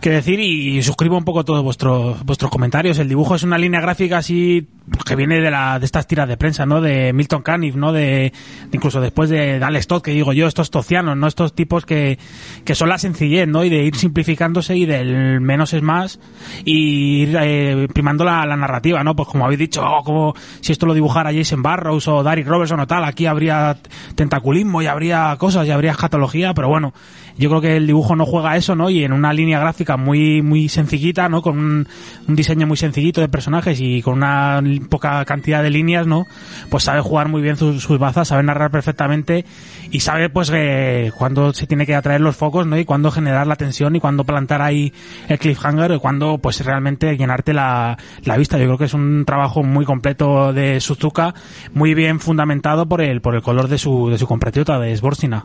que 0.00 0.10
decir 0.10 0.40
y, 0.40 0.82
suscribo 0.82 1.16
un 1.16 1.24
poco 1.24 1.44
todos 1.44 1.62
vuestros, 1.62 2.22
vuestros 2.24 2.50
comentarios. 2.50 2.98
El 2.98 3.08
dibujo 3.08 3.34
es 3.34 3.42
una 3.42 3.58
línea 3.58 3.80
gráfica 3.80 4.18
así 4.18 4.68
que 5.06 5.16
viene 5.16 5.40
de 5.40 5.50
la, 5.50 5.78
de 5.78 5.86
estas 5.86 6.06
tiras 6.06 6.28
de 6.28 6.36
prensa, 6.36 6.66
¿no? 6.66 6.80
De 6.80 7.12
Milton 7.12 7.42
Caniff, 7.42 7.76
¿no? 7.76 7.92
De, 7.92 8.32
incluso 8.72 9.00
después 9.00 9.30
de, 9.30 9.58
de 9.58 9.64
Alex 9.64 9.86
que 10.02 10.12
digo 10.12 10.32
yo, 10.32 10.46
estos 10.46 10.70
tocianos, 10.70 11.16
¿no? 11.16 11.26
Estos 11.26 11.54
tipos 11.54 11.86
que, 11.86 12.18
que 12.64 12.74
son 12.74 12.88
la 12.88 12.98
sencillez, 12.98 13.46
¿no? 13.46 13.64
Y 13.64 13.70
de 13.70 13.84
ir 13.84 13.96
simplificándose 13.96 14.76
y 14.76 14.86
del 14.86 15.40
menos 15.40 15.72
es 15.72 15.82
más 15.82 16.18
y 16.64 17.22
ir 17.22 17.36
eh, 17.40 17.88
primando 17.92 18.24
la, 18.24 18.44
la, 18.46 18.56
narrativa, 18.56 19.04
¿no? 19.04 19.14
Pues 19.14 19.28
como 19.28 19.44
habéis 19.44 19.60
dicho, 19.60 19.82
oh, 19.84 20.02
como 20.02 20.34
si 20.60 20.72
esto 20.72 20.86
lo 20.86 20.94
dibujara 20.94 21.32
Jason 21.32 21.62
Barrows 21.62 22.08
o 22.08 22.22
Derek 22.22 22.46
Robertson 22.46 22.80
o 22.80 22.86
tal, 22.86 23.04
aquí 23.04 23.26
habría 23.26 23.76
tentaculismo 24.14 24.82
y 24.82 24.86
habría 24.86 25.34
cosas 25.38 25.66
y 25.66 25.70
habría 25.70 25.92
escatología, 25.92 26.54
pero 26.54 26.68
bueno, 26.68 26.92
yo 27.36 27.48
creo 27.48 27.60
que 27.60 27.76
el 27.76 27.86
dibujo 27.86 28.16
no 28.16 28.26
juega 28.26 28.56
eso, 28.56 28.74
¿no? 28.74 28.90
Y 28.90 29.04
en 29.04 29.12
una 29.12 29.32
línea 29.32 29.58
gráfica 29.58 29.96
muy, 29.96 30.42
muy 30.42 30.68
sencillita, 30.68 31.28
¿no? 31.28 31.42
Con 31.42 31.58
un, 31.58 31.86
diseño 32.26 32.66
muy 32.66 32.76
sencillito 32.76 33.20
de 33.20 33.28
personajes 33.28 33.80
y 33.80 34.02
con 34.02 34.14
una 34.14 34.62
poca 34.88 35.24
cantidad 35.24 35.62
de 35.62 35.70
líneas, 35.70 36.06
¿no? 36.06 36.26
Pues 36.70 36.84
sabe 36.84 37.00
jugar 37.00 37.28
muy 37.28 37.42
bien 37.42 37.56
sus, 37.56 37.82
sus 37.82 37.98
bazas, 37.98 38.28
sabe 38.28 38.42
narrar 38.42 38.70
perfectamente 38.70 39.44
y 39.90 40.00
sabe, 40.00 40.30
pues, 40.30 40.50
eh, 40.54 41.12
cuándo 41.16 41.52
se 41.52 41.66
tiene 41.66 41.86
que 41.86 41.94
atraer 41.94 42.20
los 42.20 42.36
focos, 42.36 42.66
¿no? 42.66 42.78
Y 42.78 42.84
cuándo 42.84 43.10
generar 43.10 43.46
la 43.46 43.56
tensión 43.56 43.94
y 43.96 44.00
cuándo 44.00 44.24
plantar 44.24 44.62
ahí 44.62 44.92
el 45.28 45.38
cliffhanger 45.38 45.92
y 45.92 45.98
cuándo, 45.98 46.38
pues, 46.38 46.64
realmente 46.64 47.16
llenarte 47.16 47.52
la, 47.52 47.98
la 48.24 48.36
vista. 48.36 48.58
Yo 48.58 48.64
creo 48.64 48.78
que 48.78 48.84
es 48.84 48.94
un 48.94 49.24
trabajo 49.26 49.62
muy 49.62 49.84
completo 49.84 50.52
de 50.52 50.80
Suzuka, 50.80 51.34
muy 51.74 51.94
bien 51.94 52.20
fundamentado 52.20 52.86
por 52.86 53.00
el, 53.02 53.20
por 53.20 53.34
el 53.34 53.42
color 53.42 53.68
de 53.68 53.78
su, 53.78 54.08
de 54.10 54.18
su 54.18 54.26
compatriota, 54.26 54.78
de 54.78 54.96
Sborsina. 54.96 55.44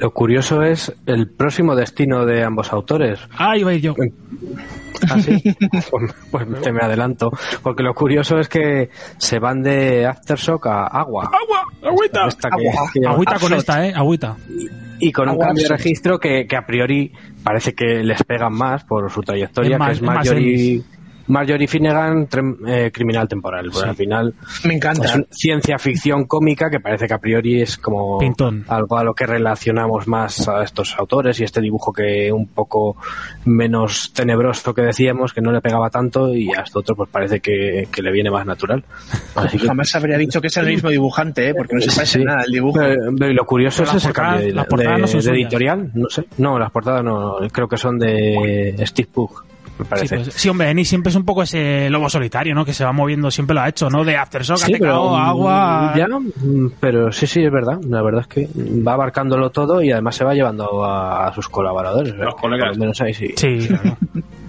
Lo 0.00 0.10
curioso 0.12 0.62
es 0.62 0.92
el 1.06 1.28
próximo 1.30 1.76
destino 1.76 2.24
de 2.24 2.42
ambos 2.42 2.72
autores. 2.72 3.20
Ah, 3.36 3.56
iba 3.56 3.70
a 3.70 3.74
ir 3.74 3.82
yo. 3.82 3.94
¿Ah, 5.10 5.20
sí? 5.20 5.42
pues, 5.90 6.14
pues 6.30 6.60
te 6.62 6.72
me 6.72 6.80
adelanto. 6.80 7.30
Porque 7.62 7.82
lo 7.82 7.92
curioso 7.94 8.38
es 8.38 8.48
que 8.48 8.88
se 9.18 9.38
van 9.38 9.62
de 9.62 10.06
Aftershock 10.06 10.66
a 10.66 10.86
agua. 10.86 11.24
¡Agua! 11.26 11.64
¡Agüita! 11.90 12.26
Esta 12.28 12.48
que- 12.50 12.68
Agua. 12.68 12.90
que 12.92 13.06
Agüita 13.06 13.38
con 13.38 13.52
esta, 13.54 13.86
¿eh? 13.86 13.92
Agüita. 13.94 14.36
Y 14.98 15.12
con 15.12 15.28
un 15.28 15.38
cambio 15.38 15.62
de 15.64 15.68
registro 15.68 16.18
que, 16.18 16.46
que 16.46 16.56
a 16.56 16.66
priori 16.66 17.12
parece 17.42 17.74
que 17.74 18.02
les 18.02 18.22
pegan 18.24 18.52
más 18.54 18.84
por 18.84 19.10
su 19.10 19.20
trayectoria, 19.22 19.74
Es 19.76 19.78
más- 19.78 19.88
que 19.88 19.94
es 19.94 20.02
Marjorie. 20.02 20.82
Marjorie 21.30 21.66
Finnegan, 21.68 22.28
trem- 22.28 22.58
eh, 22.66 22.90
criminal 22.92 23.28
temporal. 23.28 23.68
Pues 23.72 23.84
al 23.84 23.94
final 23.96 24.34
Me 24.64 24.74
encanta. 24.74 25.06
es 25.06 25.14
una 25.14 25.24
ciencia 25.30 25.78
ficción 25.78 26.24
cómica 26.26 26.68
que 26.70 26.80
parece 26.80 27.06
que 27.06 27.14
a 27.14 27.18
priori 27.18 27.62
es 27.62 27.78
como 27.78 28.18
Pintón. 28.18 28.64
algo 28.68 28.98
a 28.98 29.04
lo 29.04 29.14
que 29.14 29.26
relacionamos 29.26 30.06
más 30.08 30.48
a 30.48 30.62
estos 30.62 30.96
autores 30.98 31.40
y 31.40 31.44
este 31.44 31.60
dibujo 31.60 31.92
que 31.92 32.30
un 32.32 32.48
poco 32.48 32.96
menos 33.44 34.12
tenebroso 34.12 34.74
que 34.74 34.82
decíamos, 34.82 35.32
que 35.32 35.40
no 35.40 35.52
le 35.52 35.60
pegaba 35.60 35.90
tanto 35.90 36.34
y 36.34 36.50
a 36.52 36.62
este 36.62 36.78
otro 36.78 36.94
pues 36.96 37.08
parece 37.10 37.40
que, 37.40 37.88
que 37.90 38.02
le 38.02 38.12
viene 38.12 38.30
más 38.30 38.44
natural. 38.46 38.84
Así 39.34 39.58
que 39.58 39.66
Jamás 39.66 39.94
habría 39.94 40.18
dicho 40.18 40.40
que 40.40 40.48
es 40.48 40.56
el 40.56 40.66
mismo 40.66 40.90
dibujante, 40.90 41.48
¿eh? 41.50 41.54
porque 41.54 41.74
no 41.76 41.80
se 41.80 41.88
parece 41.94 42.18
Sí. 42.18 42.24
nada 42.24 42.42
el 42.46 42.52
dibujo. 42.52 42.80
Eh, 42.82 42.96
y 43.20 43.32
lo 43.34 43.44
curioso 43.46 43.84
Pero 43.84 43.96
es 43.96 44.04
ese 44.04 44.12
cambio 44.12 44.46
de, 44.46 44.52
las 44.52 44.66
portadas 44.66 45.00
no 45.00 45.06
de- 45.20 45.30
de 45.30 45.36
editorial, 45.40 45.90
no 45.94 46.08
sé. 46.08 46.24
No, 46.38 46.58
las 46.58 46.70
portadas 46.70 47.04
no, 47.04 47.36
creo 47.52 47.68
que 47.68 47.76
son 47.76 47.98
de 47.98 48.74
Steve 48.86 49.08
Pugh, 49.12 49.44
me 49.80 49.84
Sí, 49.84 49.90
parece. 49.90 50.16
pues, 50.16 50.34
sí, 50.34 50.48
hombre, 50.48 50.70
Ennis 50.70 50.88
siempre 50.88 51.10
es 51.10 51.16
un 51.16 51.24
poco 51.24 51.42
ese 51.42 51.90
lobo 51.90 52.08
solitario, 52.08 52.54
¿no? 52.54 52.64
Que 52.64 52.72
se 52.72 52.84
va 52.84 52.92
moviendo, 52.92 53.30
siempre 53.30 53.54
lo 53.54 53.60
ha 53.62 53.68
hecho, 53.68 53.90
¿no? 53.90 54.04
De 54.04 54.16
Aftershock, 54.16 54.58
Sí, 54.58 54.72
Tecao, 54.72 55.10
mm, 55.10 55.20
agua... 55.20 55.94
Ya, 55.96 56.06
mm, 56.08 56.72
pero 56.80 57.10
sí, 57.12 57.26
sí, 57.26 57.42
es 57.44 57.50
verdad. 57.52 57.78
La 57.88 58.02
verdad 58.02 58.22
es 58.22 58.26
que 58.28 58.48
va 58.56 58.92
abarcándolo 58.94 59.50
todo 59.50 59.82
y 59.82 59.90
además 59.92 60.14
se 60.16 60.24
va 60.24 60.34
llevando 60.34 60.84
a, 60.84 61.26
a 61.26 61.34
sus 61.34 61.48
colaboradores. 61.48 62.14
Los 62.14 62.34
Por 62.34 62.42
colegas. 62.42 62.76
lo 62.76 62.80
menos 62.80 63.00
ahí 63.00 63.14
sí. 63.14 63.32
Sí, 63.36 63.66
claro. 63.68 63.96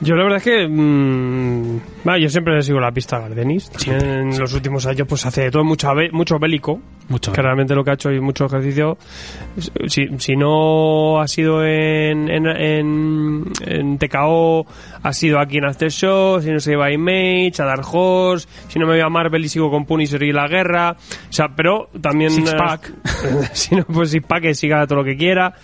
Yo 0.00 0.16
la 0.16 0.24
verdad 0.24 0.38
es 0.38 0.44
que 0.44 0.68
mm, 0.68 1.80
bueno, 2.04 2.18
yo 2.18 2.28
siempre 2.28 2.54
le 2.54 2.62
sigo 2.62 2.80
la 2.80 2.92
pista 2.92 3.16
a 3.16 3.20
Gardenis. 3.20 3.70
También 3.70 4.32
en 4.32 4.38
los 4.38 4.52
últimos 4.52 4.84
años 4.86 5.06
pues 5.08 5.24
hace 5.24 5.42
de 5.44 5.50
todo 5.50 5.64
mucho, 5.64 5.88
mucho 6.12 6.38
bélico, 6.38 6.80
Mucho. 7.08 7.32
que 7.32 7.40
realmente 7.40 7.74
lo 7.74 7.82
que 7.82 7.92
ha 7.92 7.94
hecho 7.94 8.10
y 8.12 8.20
mucho 8.20 8.44
ejercicio. 8.44 8.98
Si, 9.86 10.08
si 10.18 10.36
no 10.36 11.20
ha 11.20 11.28
sido 11.28 11.64
en, 11.64 12.28
en, 12.28 12.46
en, 12.46 13.44
en 13.64 13.98
TKO, 13.98 14.66
ha 15.02 15.12
sido 15.12 15.38
aquí 15.38 15.58
en 15.58 15.66
Aftershock, 15.66 16.42
si 16.42 16.50
no 16.50 16.60
se 16.60 16.72
lleva 16.72 16.86
a 16.86 16.92
Image, 16.92 17.54
a 17.60 17.64
Dark 17.64 17.86
Horse, 17.90 18.48
si 18.68 18.78
no 18.78 18.86
me 18.86 18.92
voy 18.92 19.00
a 19.00 19.08
Marvel 19.08 19.44
y 19.44 19.48
sigo 19.48 19.70
con 19.70 19.86
Punisher 19.86 20.22
y 20.22 20.32
la 20.32 20.46
guerra. 20.48 20.96
O 20.98 21.32
sea, 21.32 21.48
pero 21.56 21.88
también... 22.00 22.30
Six 22.30 22.52
eh, 22.52 22.56
Pack. 22.56 22.92
si 23.52 23.76
no, 23.76 23.84
pues 23.84 24.10
Six 24.10 24.26
Pack 24.26 24.42
que 24.42 24.54
siga 24.54 24.86
todo 24.86 24.98
lo 24.98 25.04
que 25.04 25.16
quiera. 25.16 25.54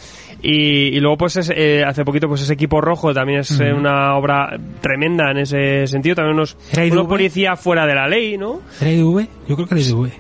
Y, 0.43 0.97
y 0.97 1.01
luego, 1.01 1.17
pues, 1.19 1.37
es, 1.37 1.53
eh, 1.55 1.85
hace 1.87 2.05
poquito, 2.05 2.29
pues, 2.29 2.43
ese 2.43 2.55
equipo 2.55 2.81
rojo 2.81 3.13
también 3.13 3.41
es 3.41 3.61
eh, 3.61 3.73
una 3.73 4.17
obra 4.17 4.59
tremenda 4.81 5.31
en 5.31 5.39
ese 5.39 5.87
sentido. 5.87 6.15
También 6.17 6.37
unos, 6.37 6.57
unos 6.73 6.87
IDV. 6.87 7.09
policías 7.09 7.61
fuera 7.61 7.87
de 7.87 7.95
la 7.95 8.09
ley, 8.09 8.39
¿no? 8.39 8.61
¿Era 8.81 8.91
IDV? 8.91 9.27
Yo 9.49 9.57
creo 9.57 9.67
que 9.69 9.75
era 9.75 9.83
IDV. 9.83 10.11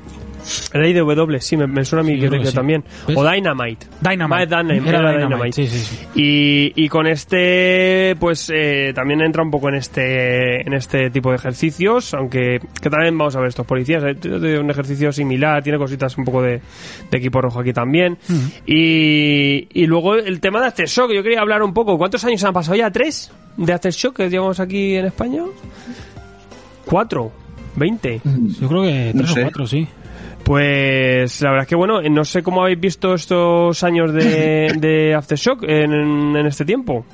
Era 0.73 0.89
IDW, 0.89 1.39
sí, 1.41 1.57
me, 1.57 1.67
me 1.67 1.85
suena 1.85 2.03
a 2.03 2.05
mí 2.05 2.13
Sí, 2.13 2.17
que, 2.19 2.23
yo 2.25 2.29
creo 2.29 2.41
que 2.41 2.45
que 2.45 2.51
sí. 2.51 2.57
también. 2.57 2.85
¿Ves? 3.07 3.17
O 3.17 3.23
Dynamite. 3.29 3.87
Dynamite. 4.01 4.47
Dynamite, 4.47 4.89
Era 4.89 4.99
era 5.01 5.11
Dynamite, 5.13 5.25
Dynamite. 5.27 5.53
sí, 5.53 5.67
sí, 5.69 5.79
sí. 5.79 6.07
Y, 6.15 6.85
y 6.85 6.89
con 6.89 7.07
este, 7.07 8.17
pues 8.19 8.51
eh, 8.55 8.93
también 8.95 9.21
entra 9.21 9.43
un 9.43 9.51
poco 9.51 9.69
en 9.69 9.75
este 9.77 10.63
en 10.67 10.73
este 10.75 11.11
tipo 11.11 11.31
de 11.31 11.37
ejercicios, 11.37 12.15
aunque 12.15 12.61
que 12.81 12.91
también 12.91 13.17
vamos 13.19 13.35
a 13.37 13.41
ver 13.41 13.49
estos 13.49 13.67
policías. 13.67 14.03
eh, 14.05 14.15
de 14.15 14.59
un 14.59 14.71
ejercicio 14.71 15.13
similar, 15.13 15.63
tiene 15.63 15.79
cositas 15.79 16.17
un 16.19 16.25
poco 16.25 16.43
de, 16.43 16.61
de 17.11 17.19
equipo 17.19 17.41
rojo 17.41 17.61
aquí 17.61 17.73
también. 17.73 18.19
y, 18.67 19.67
y 19.73 19.87
luego 19.87 20.15
el 20.17 20.41
tema 20.41 20.61
de 20.61 20.67
Aftershock, 20.69 21.13
yo 21.13 21.23
quería 21.23 21.41
hablar 21.41 21.63
un 21.63 21.73
poco. 21.75 21.97
¿Cuántos 21.99 22.25
años 22.25 22.43
han 22.45 22.53
pasado 22.53 22.77
ya? 22.77 22.91
¿Tres? 22.91 23.31
¿De 23.57 23.73
Aftershock 23.73 24.17
que 24.17 24.31
llevamos 24.31 24.61
aquí 24.61 24.95
en 24.97 25.07
España? 25.07 25.43
¿Cuatro? 26.85 27.33
¿Veinte? 27.77 28.21
Yo 28.61 28.69
creo 28.69 28.83
que 28.83 29.13
No 29.15 29.23
tres 29.23 29.33
sé. 29.35 29.41
o 29.41 29.43
cuatro, 29.45 29.67
sí. 29.67 29.87
Pues 30.45 31.41
la 31.43 31.51
verdad 31.51 31.63
es 31.65 31.69
que 31.69 31.77
bueno, 31.77 32.01
no 32.03 32.25
sé 32.25 32.43
cómo 32.43 32.63
habéis 32.63 32.81
visto 32.81 33.15
estos 33.15 33.83
años 33.85 34.13
de, 34.13 34.73
de 34.79 35.15
Aftershock 35.15 35.63
en, 35.65 35.93
en 36.37 36.47
este 36.47 36.65
tiempo. 36.65 37.05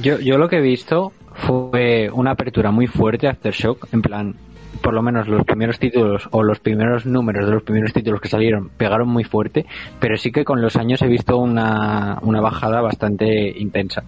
Yo, 0.00 0.18
yo 0.20 0.38
lo 0.38 0.48
que 0.48 0.58
he 0.58 0.60
visto 0.60 1.12
fue 1.34 2.08
una 2.12 2.32
apertura 2.32 2.70
muy 2.70 2.86
fuerte 2.86 3.26
a 3.26 3.30
Aftershock, 3.32 3.88
en 3.92 4.02
plan, 4.02 4.36
por 4.80 4.94
lo 4.94 5.02
menos 5.02 5.26
los 5.26 5.44
primeros 5.44 5.80
títulos 5.80 6.28
o 6.30 6.42
los 6.44 6.60
primeros 6.60 7.04
números 7.06 7.46
de 7.46 7.52
los 7.54 7.62
primeros 7.64 7.92
títulos 7.92 8.20
que 8.20 8.28
salieron 8.28 8.68
pegaron 8.68 9.08
muy 9.08 9.24
fuerte, 9.24 9.66
pero 9.98 10.16
sí 10.16 10.30
que 10.30 10.44
con 10.44 10.62
los 10.62 10.76
años 10.76 11.02
he 11.02 11.08
visto 11.08 11.36
una, 11.38 12.18
una 12.22 12.40
bajada 12.40 12.80
bastante 12.80 13.48
intensa. 13.58 14.04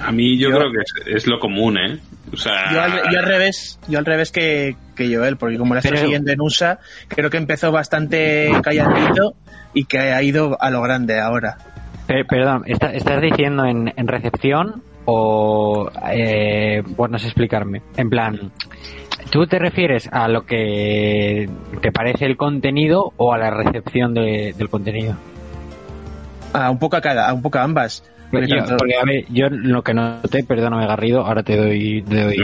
A 0.00 0.10
mí 0.10 0.38
yo, 0.38 0.48
Yo- 0.50 0.56
creo 0.56 0.70
que 0.72 0.78
es, 0.78 1.16
es 1.16 1.26
lo 1.26 1.38
común, 1.38 1.76
¿eh? 1.76 1.98
O 2.32 2.36
sea, 2.36 2.72
Yo 2.72 2.80
al, 2.80 2.92
yo 3.12 3.18
al 3.18 3.24
revés, 3.26 3.78
yo 3.88 3.98
al 3.98 4.06
revés 4.06 4.32
que, 4.32 4.74
que 4.96 5.14
Joel, 5.14 5.36
porque 5.36 5.58
como 5.58 5.74
la 5.74 5.80
estoy 5.80 5.92
Pero- 5.92 6.02
siguiendo 6.04 6.32
en 6.32 6.40
USA, 6.40 6.78
creo 7.08 7.28
que 7.28 7.36
empezó 7.36 7.70
bastante 7.72 8.50
calladito 8.62 9.34
y 9.74 9.84
que 9.84 9.98
ha 9.98 10.22
ido 10.22 10.56
a 10.60 10.70
lo 10.70 10.80
grande 10.80 11.20
ahora. 11.20 11.58
Pe- 12.06 12.24
perdón, 12.24 12.62
¿está- 12.66 12.92
¿estás 12.92 13.20
diciendo 13.20 13.64
en, 13.66 13.92
en 13.96 14.08
recepción 14.08 14.82
o... 15.04 15.90
Eh, 16.10 16.82
bueno, 16.96 17.12
no 17.12 17.18
sé 17.18 17.26
explicarme. 17.26 17.82
En 17.96 18.08
plan, 18.08 18.50
¿tú 19.30 19.46
te 19.46 19.58
refieres 19.58 20.08
a 20.10 20.26
lo 20.28 20.46
que 20.46 21.48
te 21.82 21.92
parece 21.92 22.24
el 22.24 22.36
contenido 22.38 23.12
o 23.18 23.32
a 23.34 23.38
la 23.38 23.50
recepción 23.50 24.14
de- 24.14 24.54
del 24.56 24.68
contenido? 24.70 25.16
A 26.54 26.70
un 26.70 26.78
poco 26.78 26.96
a 26.96 27.00
cada, 27.00 27.28
a 27.28 27.32
un 27.32 27.42
poco 27.42 27.58
a 27.58 27.62
ambas. 27.62 28.04
Yo- 28.48 28.56
porque, 28.78 28.94
a 28.96 29.04
ver, 29.04 29.24
yo 29.30 29.48
lo 29.50 29.82
que 29.82 29.94
noté, 29.94 30.44
perdóname 30.44 30.86
Garrido, 30.86 31.20
ahora 31.26 31.42
te 31.42 31.56
doy... 31.56 32.02
Te 32.02 32.22
doy. 32.24 32.36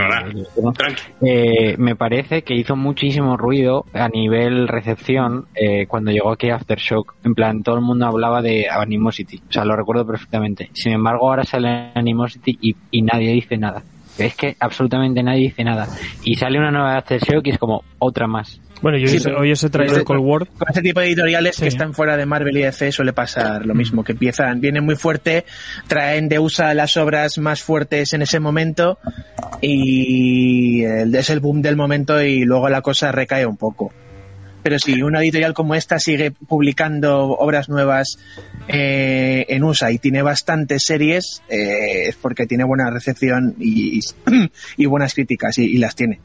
Eh, 1.21 1.75
me 1.77 1.95
parece 1.95 2.43
que 2.43 2.53
hizo 2.55 2.75
muchísimo 2.75 3.37
ruido 3.37 3.85
a 3.93 4.07
nivel 4.07 4.67
recepción 4.67 5.45
eh, 5.55 5.85
cuando 5.87 6.11
llegó 6.11 6.31
aquí 6.31 6.49
Aftershock. 6.49 7.15
En 7.23 7.33
plan, 7.33 7.63
todo 7.63 7.75
el 7.75 7.81
mundo 7.81 8.05
hablaba 8.05 8.41
de 8.41 8.67
Animosity. 8.69 9.37
O 9.49 9.51
sea, 9.51 9.65
lo 9.65 9.75
recuerdo 9.75 10.05
perfectamente. 10.05 10.69
Sin 10.73 10.93
embargo, 10.93 11.29
ahora 11.29 11.43
sale 11.43 11.91
Animosity 11.95 12.57
y, 12.61 12.75
y 12.91 13.01
nadie 13.01 13.31
dice 13.33 13.57
nada. 13.57 13.83
Es 14.19 14.35
que 14.35 14.55
absolutamente 14.59 15.23
nadie 15.23 15.43
dice 15.43 15.63
nada. 15.63 15.87
Y 16.23 16.35
sale 16.35 16.57
una 16.59 16.71
nueva 16.71 16.97
Aftershock 16.97 17.45
y 17.47 17.51
es 17.51 17.57
como 17.57 17.83
otra 17.99 18.27
más. 18.27 18.59
Bueno, 18.81 18.97
yo 18.97 19.07
Sí, 19.09 19.19
hoy- 19.37 19.51
os 19.51 19.61
he 19.63 19.69
traído 19.69 19.97
el 19.97 20.03
Cold 20.05 20.21
War. 20.23 20.47
Con 20.47 20.67
este 20.69 20.81
tipo 20.81 21.01
de 21.01 21.07
editoriales 21.07 21.55
Sí. 21.57 21.63
que 21.63 21.67
están 21.67 21.93
fuera 21.93 22.15
de 22.15 22.25
Marvel 22.25 22.55
y 22.57 22.61
DC 22.61 22.91
suele 22.93 23.11
pasar 23.11 23.65
lo 23.65 23.75
mismo, 23.75 24.05
que 24.05 24.13
empiezan, 24.13 24.61
vienen 24.61 24.85
muy 24.85 24.95
fuerte, 24.95 25.43
traen 25.87 26.29
de 26.29 26.39
USA 26.39 26.73
las 26.73 26.95
obras 26.95 27.37
más 27.39 27.61
fuertes 27.61 28.13
en 28.13 28.21
ese 28.21 28.39
momento 28.39 28.97
y 29.73 30.83
el- 30.83 31.13
es 31.13 31.29
el 31.29 31.39
boom 31.39 31.61
del 31.61 31.75
momento 31.75 32.21
y 32.21 32.43
luego 32.45 32.69
la 32.69 32.81
cosa 32.81 33.11
recae 33.11 33.45
un 33.45 33.57
poco. 33.57 33.91
Pero 34.61 34.77
si 34.79 35.01
una 35.01 35.21
editorial 35.21 35.53
como 35.53 35.75
esta 35.75 35.99
sigue 35.99 36.31
publicando 36.31 37.29
obras 37.29 37.69
nuevas 37.69 38.17
eh, 38.67 39.45
en 39.49 39.63
USA 39.63 39.91
y 39.91 39.99
tiene 39.99 40.21
bastantes 40.21 40.83
series, 40.85 41.41
eh, 41.49 42.09
es 42.09 42.15
porque 42.15 42.45
tiene 42.45 42.63
buena 42.63 42.89
recepción 42.89 43.55
y, 43.59 43.99
y 44.77 44.85
buenas 44.85 45.13
críticas 45.13 45.57
y, 45.57 45.77
las 45.77 45.95
tiene. 45.95 46.19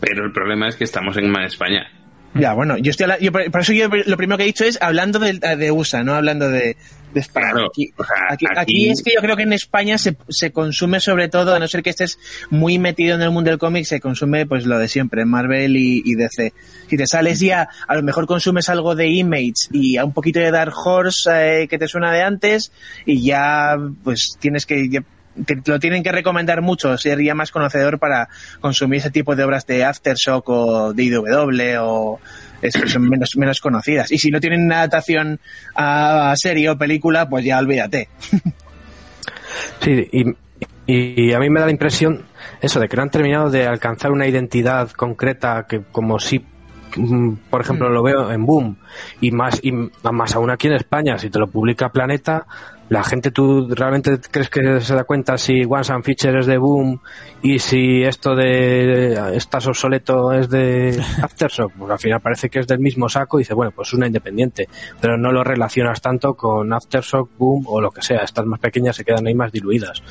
Pero 0.00 0.24
el 0.24 0.32
problema 0.32 0.68
es 0.68 0.76
que 0.76 0.84
estamos 0.84 1.16
en 1.16 1.34
España. 1.44 1.97
Ya, 2.34 2.52
bueno, 2.52 2.76
yo 2.78 2.90
estoy 2.90 3.04
habla- 3.04 3.18
yo 3.18 3.32
por 3.32 3.50
por 3.50 3.60
eso 3.62 3.72
yo 3.72 3.88
lo 3.88 4.16
primero 4.16 4.36
que 4.36 4.44
he 4.44 4.46
dicho 4.46 4.64
es 4.64 4.78
hablando 4.80 5.18
de, 5.18 5.34
de 5.34 5.70
USA, 5.70 6.04
no 6.04 6.14
hablando 6.14 6.48
de, 6.50 6.76
de 7.14 7.20
España. 7.20 7.50
Claro, 7.52 7.66
aquí, 7.68 7.90
o 7.96 8.04
sea, 8.04 8.16
aquí, 8.30 8.46
aquí- 8.46 8.58
aquí 8.60 8.90
es 8.90 9.02
que 9.02 9.12
yo 9.14 9.20
creo 9.22 9.34
que 9.36 9.42
en 9.44 9.52
España 9.54 9.96
se, 9.98 10.16
se 10.28 10.52
consume 10.52 11.00
sobre 11.00 11.28
todo, 11.28 11.54
a 11.54 11.58
no 11.58 11.66
ser 11.66 11.82
que 11.82 11.90
estés 11.90 12.18
muy 12.50 12.78
metido 12.78 13.14
en 13.16 13.22
el 13.22 13.30
mundo 13.30 13.50
del 13.50 13.58
cómic, 13.58 13.86
se 13.86 13.98
consume 13.98 14.46
pues 14.46 14.66
lo 14.66 14.78
de 14.78 14.88
siempre, 14.88 15.24
Marvel 15.24 15.76
y, 15.76 16.02
y 16.04 16.14
DC. 16.14 16.52
Si 16.88 16.96
te 16.96 17.06
sales 17.06 17.40
ya, 17.40 17.68
a 17.88 17.94
lo 17.96 18.02
mejor 18.02 18.26
consumes 18.26 18.68
algo 18.68 18.94
de 18.94 19.08
Image 19.08 19.54
y 19.72 19.96
a 19.96 20.04
un 20.04 20.12
poquito 20.12 20.38
de 20.38 20.50
Dark 20.50 20.74
Horse 20.76 21.62
eh, 21.62 21.66
que 21.68 21.78
te 21.78 21.88
suena 21.88 22.12
de 22.12 22.22
antes 22.22 22.70
y 23.06 23.22
ya 23.24 23.74
pues 24.04 24.36
tienes 24.38 24.66
que... 24.66 25.02
te 25.44 25.60
lo 25.64 25.78
tienen 25.78 26.02
que 26.02 26.12
recomendar 26.12 26.62
mucho, 26.62 26.96
ser 26.98 27.22
ya 27.22 27.34
más 27.34 27.50
conocedor 27.50 27.98
para 27.98 28.28
consumir 28.60 29.00
ese 29.00 29.10
tipo 29.10 29.36
de 29.36 29.44
obras 29.44 29.66
de 29.66 29.84
Aftershock 29.84 30.48
o 30.48 30.92
de 30.92 31.04
IW 31.04 31.78
o 31.80 32.20
es 32.60 32.74
que 32.74 32.88
son 32.88 33.08
menos, 33.08 33.36
menos 33.36 33.60
conocidas. 33.60 34.10
Y 34.10 34.18
si 34.18 34.30
no 34.30 34.40
tienen 34.40 34.64
una 34.64 34.78
adaptación 34.78 35.40
a, 35.74 36.32
a 36.32 36.36
serie 36.36 36.70
o 36.70 36.78
película, 36.78 37.28
pues 37.28 37.44
ya 37.44 37.58
olvídate. 37.58 38.08
Sí, 39.80 40.06
y, 40.12 40.24
y 40.86 41.32
a 41.32 41.38
mí 41.38 41.50
me 41.50 41.60
da 41.60 41.66
la 41.66 41.72
impresión 41.72 42.24
eso 42.60 42.80
de 42.80 42.88
que 42.88 42.96
no 42.96 43.02
han 43.02 43.10
terminado 43.10 43.50
de 43.50 43.66
alcanzar 43.66 44.10
una 44.10 44.26
identidad 44.26 44.90
concreta 44.90 45.66
que 45.68 45.82
como 45.82 46.18
si 46.18 46.44
mm, 46.96 47.34
por 47.50 47.60
ejemplo 47.60 47.88
lo 47.90 48.02
veo 48.02 48.30
en 48.32 48.44
Boom 48.44 48.78
y 49.20 49.30
más 49.30 49.60
y 49.62 49.72
más 49.72 50.34
aún 50.34 50.50
aquí 50.50 50.66
en 50.66 50.74
España 50.74 51.18
si 51.18 51.30
te 51.30 51.38
lo 51.38 51.48
publica 51.48 51.90
Planeta 51.90 52.46
la 52.88 53.04
gente, 53.04 53.30
¿tú 53.30 53.68
realmente 53.68 54.18
crees 54.30 54.48
que 54.48 54.80
se 54.80 54.94
da 54.94 55.04
cuenta 55.04 55.36
si 55.36 55.64
Once 55.64 55.92
and 55.92 56.04
Feature 56.04 56.40
es 56.40 56.46
de 56.46 56.56
Boom 56.56 57.00
y 57.42 57.58
si 57.58 58.02
esto 58.02 58.34
de 58.34 59.36
Estás 59.36 59.66
obsoleto 59.66 60.32
es 60.32 60.48
de 60.48 60.98
Aftershock? 61.22 61.72
Porque 61.72 61.92
al 61.92 61.98
final 61.98 62.20
parece 62.20 62.48
que 62.48 62.60
es 62.60 62.66
del 62.66 62.78
mismo 62.78 63.08
saco 63.08 63.38
y 63.38 63.42
dice, 63.42 63.54
bueno, 63.54 63.72
pues 63.72 63.92
una 63.92 64.06
independiente, 64.06 64.68
pero 65.00 65.18
no 65.18 65.32
lo 65.32 65.44
relacionas 65.44 66.00
tanto 66.00 66.34
con 66.34 66.72
Aftershock, 66.72 67.30
Boom 67.36 67.64
o 67.66 67.80
lo 67.80 67.90
que 67.90 68.00
sea. 68.00 68.20
Estas 68.20 68.46
más 68.46 68.58
pequeñas 68.58 68.96
se 68.96 69.04
quedan 69.04 69.26
ahí 69.26 69.34
más 69.34 69.52
diluidas. 69.52 70.02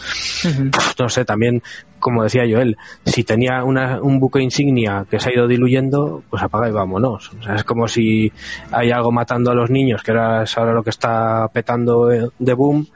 No 1.00 1.10
sé, 1.10 1.26
también, 1.26 1.64
como 2.00 2.24
decía 2.24 2.44
Joel, 2.50 2.78
si 3.06 3.24
tenía 3.24 3.64
una, 3.64 4.02
un 4.02 4.20
buque 4.20 4.42
insignia 4.42 5.06
que 5.10 5.20
se 5.20 5.30
ha 5.30 5.34
ido 5.34 5.48
diluyendo, 5.48 6.24
pues 6.30 6.44
apaga 6.44 6.70
y 6.70 6.72
vámonos. 6.72 7.32
O 7.40 7.44
sea, 7.44 7.56
es 7.56 7.64
como 7.64 7.88
si 7.88 8.32
hay 8.72 8.92
algo 8.92 9.12
matando 9.12 9.52
a 9.52 9.56
los 9.56 9.70
niños, 9.70 10.04
que 10.04 10.12
ahora 10.12 10.44
es 10.44 10.58
ahora 10.58 10.74
lo 10.74 10.84
que 10.84 10.92
está 10.92 11.48
petando 11.54 12.08
de 12.08 12.54
Boom, 12.54 12.88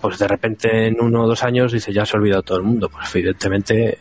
pues 0.00 0.18
de 0.18 0.28
repente 0.28 0.86
en 0.86 0.96
uno 1.00 1.24
o 1.24 1.26
dos 1.26 1.42
años 1.44 1.72
dice 1.72 1.92
ya 1.92 2.06
se 2.06 2.16
ha 2.16 2.20
olvidado 2.20 2.42
todo 2.42 2.58
el 2.58 2.64
mundo. 2.64 2.88
Pues 2.88 3.14
evidentemente, 3.14 3.98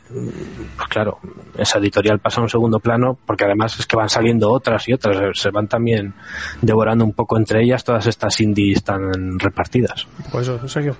pues 0.77 0.87
claro, 0.89 1.19
esa 1.57 1.79
editorial 1.79 2.19
pasa 2.19 2.39
a 2.39 2.43
un 2.43 2.49
segundo 2.49 2.79
plano 2.79 3.17
porque 3.25 3.45
además 3.45 3.77
es 3.79 3.85
que 3.85 3.95
van 3.95 4.09
saliendo 4.09 4.51
otras 4.51 4.87
y 4.87 4.93
otras, 4.93 5.37
se 5.37 5.49
van 5.51 5.67
también 5.67 6.13
devorando 6.61 7.03
un 7.05 7.13
poco 7.13 7.37
entre 7.37 7.63
ellas 7.63 7.83
todas 7.83 8.07
estas 8.07 8.39
indies 8.39 8.83
tan 8.83 9.39
repartidas. 9.39 10.07
Pues 10.31 10.47
eso, 10.47 10.59
en 10.61 10.69
serio. 10.69 10.95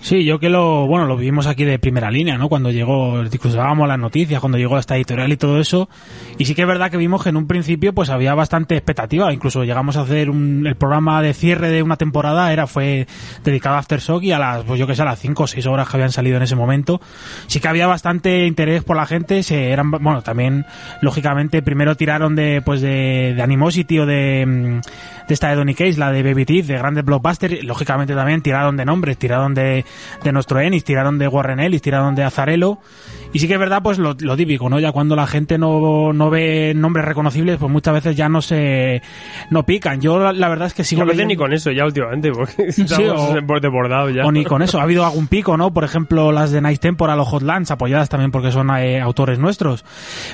Sí, 0.00 0.24
yo 0.24 0.38
que 0.38 0.48
lo, 0.48 0.86
bueno, 0.86 1.06
lo 1.06 1.16
vivimos 1.16 1.46
aquí 1.46 1.64
de 1.64 1.78
primera 1.78 2.10
línea, 2.10 2.38
¿no? 2.38 2.48
Cuando 2.48 2.70
llegó, 2.70 3.22
cruzábamos 3.40 3.88
las 3.88 3.98
noticias, 3.98 4.40
cuando 4.40 4.58
llegó 4.58 4.78
esta 4.78 4.96
editorial 4.96 5.32
y 5.32 5.36
todo 5.36 5.60
eso. 5.60 5.88
Y 6.38 6.44
sí 6.44 6.54
que 6.54 6.62
es 6.62 6.68
verdad 6.68 6.90
que 6.90 6.96
vimos 6.96 7.22
que 7.22 7.30
en 7.30 7.36
un 7.36 7.46
principio 7.46 7.92
pues 7.92 8.10
había 8.10 8.34
bastante 8.34 8.76
expectativa. 8.76 9.32
Incluso 9.32 9.64
llegamos 9.64 9.96
a 9.96 10.02
hacer 10.02 10.30
un, 10.30 10.66
el 10.66 10.76
programa 10.76 11.22
de 11.22 11.34
cierre 11.34 11.70
de 11.70 11.82
una 11.82 11.96
temporada, 11.96 12.52
era, 12.52 12.66
fue 12.66 13.06
dedicado 13.42 13.76
a 13.76 13.78
Aftershock 13.78 14.22
y 14.22 14.32
a 14.32 14.38
las, 14.38 14.64
pues 14.64 14.78
yo 14.78 14.86
que 14.86 14.94
sé, 14.94 15.02
a 15.02 15.06
las 15.06 15.18
5 15.18 15.42
o 15.42 15.46
6 15.46 15.66
horas 15.66 15.88
que 15.88 15.96
habían 15.96 16.12
salido 16.12 16.36
en 16.36 16.42
ese 16.42 16.54
momento. 16.54 17.00
Sí 17.46 17.60
que 17.60 17.68
había 17.68 17.86
bastante 17.86 18.46
interés 18.46 18.84
por 18.84 18.96
la 18.96 19.06
gente, 19.06 19.42
se 19.42 19.70
eran, 19.70 19.90
bueno, 19.90 20.22
también, 20.22 20.66
lógicamente, 21.02 21.62
primero 21.62 21.96
tiraron 21.96 22.36
de, 22.36 22.62
pues 22.64 22.80
de, 22.80 23.34
de 23.34 23.42
Animosity 23.42 23.98
o 23.98 24.06
de, 24.06 24.44
mm, 24.46 24.80
de 25.26 25.34
esta 25.34 25.48
de 25.48 25.56
Donny 25.56 25.74
Case, 25.74 25.98
la 25.98 26.12
de 26.12 26.22
Baby 26.22 26.44
Teeth, 26.44 26.66
de 26.66 26.78
grandes 26.78 27.04
blockbusters, 27.04 27.64
lógicamente 27.64 28.14
también 28.14 28.42
tiraron 28.42 28.76
de 28.76 28.84
nombres, 28.84 29.18
tiraron 29.18 29.54
de, 29.54 29.84
de 30.22 30.32
nuestro 30.32 30.60
Ennis, 30.60 30.84
tiraron 30.84 31.18
de 31.18 31.28
Warren 31.28 31.60
Ellis, 31.60 31.82
tiraron 31.82 32.14
de 32.14 32.24
Azarelo. 32.24 32.78
Y 33.32 33.38
sí 33.38 33.48
que 33.48 33.54
es 33.54 33.60
verdad, 33.60 33.82
pues 33.82 33.98
lo, 33.98 34.14
lo 34.18 34.36
típico, 34.36 34.68
¿no? 34.70 34.78
Ya 34.80 34.92
cuando 34.92 35.14
la 35.16 35.26
gente 35.26 35.58
no, 35.58 36.12
no 36.12 36.30
ve 36.30 36.72
nombres 36.74 37.04
reconocibles, 37.04 37.58
pues 37.58 37.70
muchas 37.70 37.94
veces 37.94 38.16
ya 38.16 38.28
no 38.28 38.40
se 38.40 39.02
no 39.50 39.64
pican. 39.64 40.00
Yo 40.00 40.18
la, 40.18 40.32
la 40.32 40.48
verdad 40.48 40.68
es 40.68 40.74
que 40.74 40.84
sigo 40.84 41.00
No, 41.04 41.10
leyendo- 41.12 41.28
ni 41.28 41.36
con 41.36 41.52
eso 41.52 41.70
ya 41.70 41.84
últimamente, 41.84 42.30
porque 42.32 42.64
estamos 42.68 43.30
o- 43.32 43.60
desbordados 43.60 44.14
ya. 44.14 44.24
o 44.24 44.32
ni 44.32 44.44
con 44.44 44.62
eso. 44.62 44.78
Ha 44.78 44.82
habido 44.84 45.04
algún 45.04 45.26
pico, 45.26 45.56
¿no? 45.56 45.72
Por 45.72 45.84
ejemplo, 45.84 46.32
las 46.32 46.50
de 46.50 46.60
Night 46.60 46.80
Temporal 46.80 47.18
o 47.20 47.24
Hotlands, 47.24 47.70
apoyadas 47.70 48.08
también 48.08 48.30
porque 48.30 48.52
son 48.52 48.70
eh, 48.76 49.00
autores 49.00 49.38
nuestros. 49.38 49.84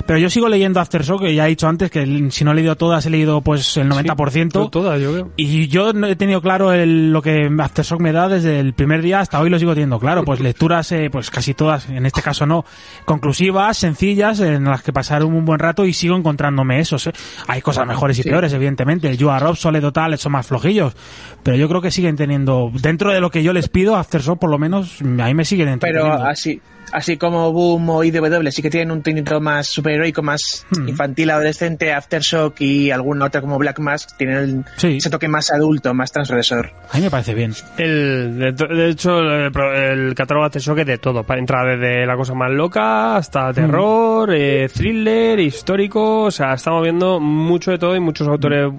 Pero 0.05 0.19
yo 0.19 0.29
sigo 0.29 0.47
leyendo 0.47 0.79
Aftershock, 0.79 1.21
que 1.21 1.35
ya 1.35 1.45
he 1.45 1.49
dicho 1.49 1.67
antes 1.67 1.91
que 1.91 2.27
si 2.31 2.43
no 2.45 2.51
he 2.51 2.55
leído 2.55 2.75
todas, 2.75 3.05
he 3.05 3.09
leído 3.09 3.41
pues 3.41 3.75
el 3.77 3.89
90%. 3.89 4.53
Yo 4.53 4.69
todas, 4.69 5.01
yo 5.01 5.11
creo. 5.11 5.31
Y 5.35 5.67
yo 5.67 5.93
no 5.93 6.07
he 6.07 6.15
tenido 6.15 6.41
claro 6.41 6.71
el- 6.71 7.11
lo 7.11 7.21
que 7.21 7.49
Aftershock 7.59 7.99
me 7.99 8.11
da 8.11 8.27
desde 8.29 8.59
el 8.59 8.73
primer 8.73 9.01
día 9.01 9.19
hasta 9.19 9.39
hoy 9.41 9.49
lo 9.49 9.59
sigo 9.59 9.73
teniendo 9.73 9.99
claro. 9.99 10.23
Pues 10.23 10.39
lecturas, 10.39 10.91
eh, 10.91 11.09
pues 11.11 11.29
casi 11.31 11.53
todas, 11.53 11.89
en 11.89 12.05
este 12.05 12.21
caso 12.21 12.45
no, 12.45 12.65
conclusivas, 13.05 13.77
sencillas, 13.77 14.39
en 14.39 14.65
las 14.65 14.81
que 14.83 14.93
pasaron 14.93 15.33
un 15.33 15.45
buen 15.45 15.59
rato 15.59 15.85
y 15.85 15.93
sigo 15.93 16.15
encontrándome 16.15 16.79
esos. 16.79 17.07
eh. 17.07 17.13
Hay 17.47 17.61
cosas 17.61 17.85
mejores 17.87 18.17
y 18.19 18.23
peores, 18.23 18.53
evidentemente. 18.53 19.09
El 19.09 19.17
You 19.17 19.29
Are 19.29 19.45
Obsolete 19.45 19.81
total, 19.81 20.17
son 20.17 20.31
más 20.31 20.47
flojillos. 20.47 20.95
Pero 21.43 21.57
yo 21.57 21.67
creo 21.67 21.81
que 21.81 21.91
siguen 21.91 22.15
teniendo, 22.15 22.71
dentro 22.73 23.11
de 23.11 23.19
lo 23.19 23.29
que 23.29 23.43
yo 23.43 23.53
les 23.53 23.69
pido, 23.69 23.95
Aftershock 23.95 24.39
por 24.39 24.49
lo 24.49 24.57
menos, 24.57 25.01
a 25.01 25.05
mí 25.05 25.33
me 25.33 25.45
siguen 25.45 25.79
Pero 25.79 26.13
así, 26.13 26.61
así 26.93 27.17
como 27.17 27.51
Boom 27.51 27.89
o 27.89 28.03
IDW 28.03 28.49
sí 28.51 28.61
que 28.61 28.69
tienen 28.69 28.91
un 28.91 29.01
tonito 29.01 29.39
más 29.41 29.67
superheroico, 29.67 30.21
más 30.21 30.65
Hmm. 30.69 30.87
infantil, 30.89 31.29
adolescente, 31.31 31.91
Aftershock 31.93 32.59
y 32.61 32.91
alguna 32.91 33.25
otra 33.25 33.41
como 33.41 33.57
Black 33.57 33.79
Mask 33.79 34.15
tienen 34.17 34.37
el- 34.37 34.65
Sí. 34.77 34.97
ese 34.97 35.09
toque 35.09 35.27
más 35.27 35.51
adulto, 35.51 35.93
más 35.93 36.11
transgresor. 36.11 36.71
A 36.91 36.97
mí 36.97 37.03
me 37.03 37.09
parece 37.11 37.33
bien. 37.33 37.53
El, 37.77 38.37
de, 38.55 38.89
hecho, 38.89 39.19
el, 39.19 39.51
el 39.75 40.15
catálogo 40.15 40.47
de 40.49 40.59
Shock 40.59 40.79
es 40.79 40.85
de 40.85 40.97
todo. 40.97 41.23
Para 41.23 41.39
entrar 41.39 41.77
desde 41.77 42.05
la 42.05 42.15
cosa 42.15 42.33
más 42.33 42.51
loca 42.51 43.15
hasta 43.17 43.51
terror, 43.53 44.33
eh, 44.33 44.69
thriller, 44.73 45.39
histórico. 45.39 46.23
O 46.23 46.31
sea, 46.31 46.53
estamos 46.53 46.83
viendo 46.83 47.19
mucho 47.19 47.71
de 47.71 47.77
todo 47.77 47.95
y 47.95 47.99
muchos 47.99 48.27
autores. 48.27 48.71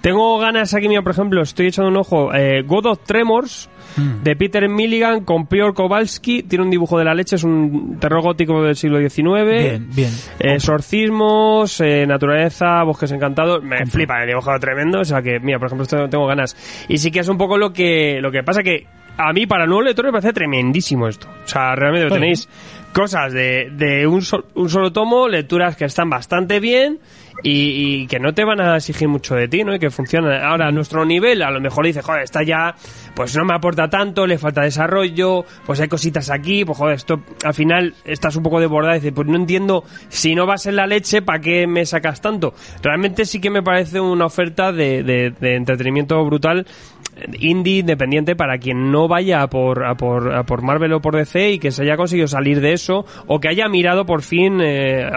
Tengo 0.00 0.38
ganas 0.38 0.74
aquí, 0.74 0.88
mira, 0.88 1.02
por 1.02 1.12
ejemplo, 1.12 1.42
estoy 1.42 1.66
echando 1.68 1.90
un 1.90 1.96
ojo. 1.96 2.34
Eh, 2.34 2.62
God 2.62 2.86
of 2.86 2.98
Tremors. 3.06 3.68
De 4.22 4.36
Peter 4.36 4.68
Milligan 4.68 5.24
con 5.24 5.46
Piotr 5.46 5.74
Kowalski, 5.74 6.42
tiene 6.44 6.64
un 6.64 6.70
dibujo 6.70 6.98
de 6.98 7.04
la 7.04 7.14
leche, 7.14 7.36
es 7.36 7.44
un 7.44 7.98
terror 8.00 8.22
gótico 8.22 8.62
del 8.62 8.76
siglo 8.76 8.98
XIX. 8.98 9.22
Bien, 9.44 9.88
bien. 9.94 10.10
Eh, 10.38 10.54
exorcismos, 10.54 11.80
eh, 11.80 12.06
naturaleza, 12.06 12.82
bosques 12.84 13.12
encantados, 13.12 13.62
me 13.62 13.84
flipa, 13.86 14.20
el 14.22 14.28
dibujado 14.28 14.58
tremendo, 14.58 15.00
o 15.00 15.04
sea 15.04 15.22
que, 15.22 15.38
mira, 15.40 15.58
por 15.58 15.66
ejemplo, 15.66 15.84
esto 15.84 16.08
tengo 16.08 16.26
ganas. 16.26 16.56
Y 16.88 16.98
sí 16.98 17.10
que 17.10 17.20
es 17.20 17.28
un 17.28 17.38
poco 17.38 17.56
lo 17.58 17.72
que, 17.72 18.18
lo 18.20 18.30
que 18.30 18.42
pasa 18.42 18.62
que 18.62 18.86
a 19.16 19.32
mí 19.32 19.46
para 19.46 19.66
nuevo 19.66 19.82
lector 19.82 20.04
me 20.06 20.12
parece 20.12 20.32
tremendísimo 20.32 21.06
esto. 21.08 21.28
O 21.44 21.48
sea, 21.48 21.74
realmente 21.74 22.08
Bueno. 22.08 22.20
tenéis 22.22 22.48
cosas 22.92 23.32
de, 23.32 23.70
de 23.72 24.06
un, 24.06 24.22
un 24.54 24.68
solo 24.70 24.92
tomo, 24.92 25.28
lecturas 25.28 25.76
que 25.76 25.84
están 25.84 26.10
bastante 26.10 26.58
bien 26.60 26.98
y, 27.42 28.02
y 28.02 28.06
que 28.06 28.18
no 28.18 28.34
te 28.34 28.44
van 28.44 28.60
a 28.60 28.76
exigir 28.76 29.08
mucho 29.08 29.34
de 29.34 29.48
ti, 29.48 29.64
¿no? 29.64 29.74
Y 29.74 29.78
que 29.78 29.90
funcionan. 29.90 30.42
Ahora, 30.42 30.66
a 30.68 30.72
nuestro 30.72 31.04
nivel, 31.06 31.42
a 31.42 31.50
lo 31.50 31.60
mejor 31.60 31.86
dices, 31.86 32.04
joder, 32.04 32.22
esta 32.24 32.42
ya, 32.42 32.74
pues 33.14 33.34
no 33.36 33.44
me 33.46 33.54
aporta 33.54 33.88
tanto, 33.88 34.26
le 34.26 34.36
falta 34.36 34.60
desarrollo, 34.62 35.44
pues 35.64 35.80
hay 35.80 35.88
cositas 35.88 36.28
aquí, 36.30 36.64
pues 36.64 36.76
joder, 36.76 36.96
esto 36.96 37.22
al 37.44 37.54
final 37.54 37.94
estás 38.04 38.36
un 38.36 38.42
poco 38.42 38.60
desbordada 38.60 38.96
y 38.96 39.00
dices, 39.00 39.12
pues 39.14 39.26
no 39.28 39.36
entiendo, 39.36 39.84
si 40.08 40.34
no 40.34 40.44
vas 40.44 40.66
en 40.66 40.76
la 40.76 40.86
leche, 40.86 41.22
¿para 41.22 41.40
qué 41.40 41.66
me 41.66 41.86
sacas 41.86 42.20
tanto? 42.20 42.52
Realmente 42.82 43.24
sí 43.24 43.40
que 43.40 43.48
me 43.50 43.62
parece 43.62 44.00
una 44.00 44.26
oferta 44.26 44.72
de, 44.72 45.02
de- 45.02 45.30
de 45.30 45.54
entretenimiento 45.54 46.22
brutal 46.24 46.66
indie 47.38 47.78
independiente 47.80 48.36
para 48.36 48.58
quien 48.58 48.90
no 48.90 49.08
vaya 49.08 49.42
a 49.42 49.48
por, 49.48 49.84
a 49.84 49.94
por, 49.94 50.34
a 50.34 50.44
por 50.44 50.62
Marvel 50.62 50.92
o 50.92 51.00
por 51.00 51.16
DC 51.16 51.52
y 51.52 51.58
que 51.58 51.70
se 51.70 51.82
haya 51.82 51.96
conseguido 51.96 52.26
salir 52.28 52.60
de 52.60 52.72
eso 52.72 53.04
o 53.26 53.40
que 53.40 53.48
haya 53.48 53.68
mirado 53.68 54.06
por 54.06 54.22
fin, 54.22 54.60
eh, 54.60 55.08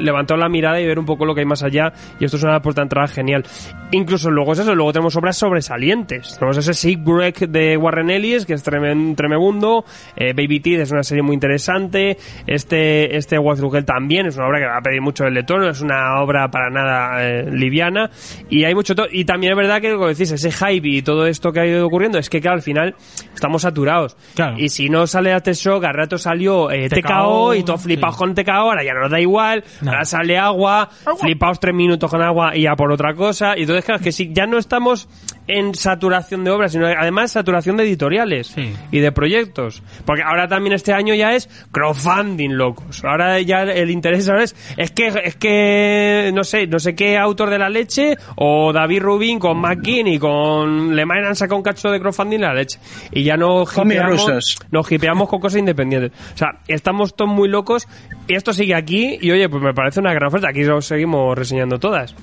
levantado 0.00 0.38
la 0.38 0.48
mirada 0.48 0.80
y 0.80 0.86
ver 0.86 0.98
un 0.98 1.06
poco 1.06 1.24
lo 1.26 1.34
que 1.34 1.40
hay 1.40 1.46
más 1.46 1.62
allá 1.62 1.92
y 2.20 2.24
esto 2.24 2.36
es 2.36 2.42
una 2.44 2.60
puerta 2.60 2.80
de 2.80 2.84
entrada 2.86 3.08
genial. 3.08 3.44
Incluso 3.92 4.30
luego 4.30 4.52
es 4.52 4.58
eso, 4.58 4.74
luego 4.74 4.92
tenemos 4.92 5.16
obras 5.16 5.36
sobresalientes. 5.36 6.36
Tenemos 6.38 6.56
ese 6.58 6.74
Sick 6.74 7.02
Break 7.04 7.38
de 7.48 7.76
Warren 7.76 8.10
Ellis 8.10 8.46
que 8.46 8.54
es 8.54 8.64
tremen- 8.66 9.14
tremebundo, 9.16 9.84
eh, 10.16 10.32
Baby 10.32 10.60
Teeth 10.60 10.80
es 10.80 10.90
una 10.92 11.02
serie 11.02 11.22
muy 11.22 11.34
interesante, 11.34 12.16
este, 12.46 13.16
este 13.16 13.36
Hell 13.36 13.84
también 13.84 14.26
es 14.26 14.36
una 14.36 14.46
obra 14.46 14.58
que 14.58 14.66
va 14.66 14.78
a 14.78 14.80
pedir 14.82 15.00
mucho 15.00 15.24
el 15.24 15.34
lector, 15.34 15.60
no 15.60 15.68
es 15.70 15.80
una 15.80 16.20
obra 16.20 16.48
para 16.50 16.70
nada 16.70 17.24
eh, 17.26 17.50
liviana 17.50 18.10
y 18.48 18.64
hay 18.64 18.74
mucho 18.74 18.94
y 19.12 19.24
también 19.24 19.52
es 19.52 19.56
verdad 19.56 19.80
que 19.80 19.92
como 19.92 20.08
decís, 20.08 20.30
ese 20.30 20.50
hype 20.50 20.86
y 20.88 21.02
todo 21.02 21.26
esto 21.26 21.45
que 21.52 21.60
ha 21.60 21.66
ido 21.66 21.86
ocurriendo 21.86 22.18
es 22.18 22.28
que 22.30 22.40
claro, 22.40 22.56
al 22.56 22.62
final 22.62 22.94
estamos 23.34 23.62
saturados. 23.62 24.16
Claro. 24.34 24.56
Y 24.58 24.68
si 24.68 24.88
no 24.88 25.06
sale 25.06 25.32
Aftershock, 25.32 25.84
al 25.84 25.94
rato 25.94 26.18
salió 26.18 26.70
eh, 26.70 26.88
TKO, 26.88 27.00
TKO, 27.00 27.54
y 27.54 27.62
todos 27.62 27.82
flipados 27.82 28.16
sí. 28.16 28.18
con 28.18 28.34
TKO, 28.34 28.50
ahora 28.52 28.84
ya 28.84 28.94
no 28.94 29.00
nos 29.00 29.10
da 29.10 29.20
igual, 29.20 29.64
No. 29.82 29.90
ahora 29.90 30.04
sale 30.04 30.38
agua, 30.38 30.88
flipaos 31.20 31.60
tres 31.60 31.74
minutos 31.74 32.10
con 32.10 32.22
agua 32.22 32.56
y 32.56 32.62
ya 32.62 32.74
por 32.74 32.90
otra 32.92 33.14
cosa. 33.14 33.56
Y 33.56 33.62
entonces, 33.62 33.84
claro, 33.84 33.98
es 33.98 34.04
que 34.04 34.12
si 34.12 34.32
ya 34.32 34.46
no 34.46 34.58
estamos 34.58 35.08
en 35.48 35.74
saturación 35.74 36.42
de 36.44 36.50
obras, 36.50 36.72
sino 36.72 36.86
además 36.86 37.32
saturación 37.32 37.76
de 37.76 37.84
editoriales 37.84 38.48
Sí. 38.48 38.72
y 38.90 38.98
de 39.00 39.12
proyectos. 39.12 39.82
Porque 40.04 40.22
ahora 40.22 40.48
también 40.48 40.72
este 40.74 40.92
año 40.92 41.14
ya 41.14 41.34
es 41.34 41.48
crowdfunding, 41.72 42.50
locos. 42.50 43.04
Ahora 43.04 43.40
ya 43.40 43.62
el 43.62 43.90
interés 43.90 44.28
ahora 44.28 44.44
es, 44.44 44.56
es 44.76 44.90
que, 44.90 45.08
es 45.24 45.36
que, 45.36 46.30
no 46.34 46.42
sé, 46.44 46.66
no 46.66 46.78
sé 46.78 46.94
qué 46.94 47.16
autor 47.16 47.50
de 47.50 47.58
la 47.58 47.68
leche, 47.68 48.16
o 48.36 48.72
David 48.72 49.02
Rubin 49.02 49.38
con 49.38 49.58
McKinney, 49.60 50.18
con 50.18 50.94
Lemaine 50.96 51.28
han 51.28 51.36
sacado 51.36 51.56
un 51.56 51.62
cacho 51.62 51.90
de 51.90 52.00
crowdfunding 52.00 52.40
la 52.40 52.54
leche. 52.54 52.78
Y 53.12 53.22
ya 53.22 53.36
no 53.36 53.64
hipeamos- 53.64 54.58
nos 54.70 54.90
hipeamos 54.92 55.28
con 55.28 55.40
cosas 55.40 55.58
independientes. 55.60 56.12
O 56.34 56.36
sea, 56.36 56.60
estamos 56.68 57.14
todos 57.14 57.30
muy 57.30 57.48
locos 57.48 57.86
y 58.26 58.34
esto 58.34 58.52
sigue 58.52 58.74
aquí 58.74 59.18
y 59.20 59.30
oye, 59.30 59.48
pues 59.48 59.62
me 59.62 59.72
parece 59.74 60.00
una 60.00 60.12
gran 60.12 60.28
oferta. 60.28 60.48
Aquí 60.48 60.64
os 60.64 60.86
seguimos 60.86 61.36
reseñando 61.36 61.78
todas. 61.78 62.14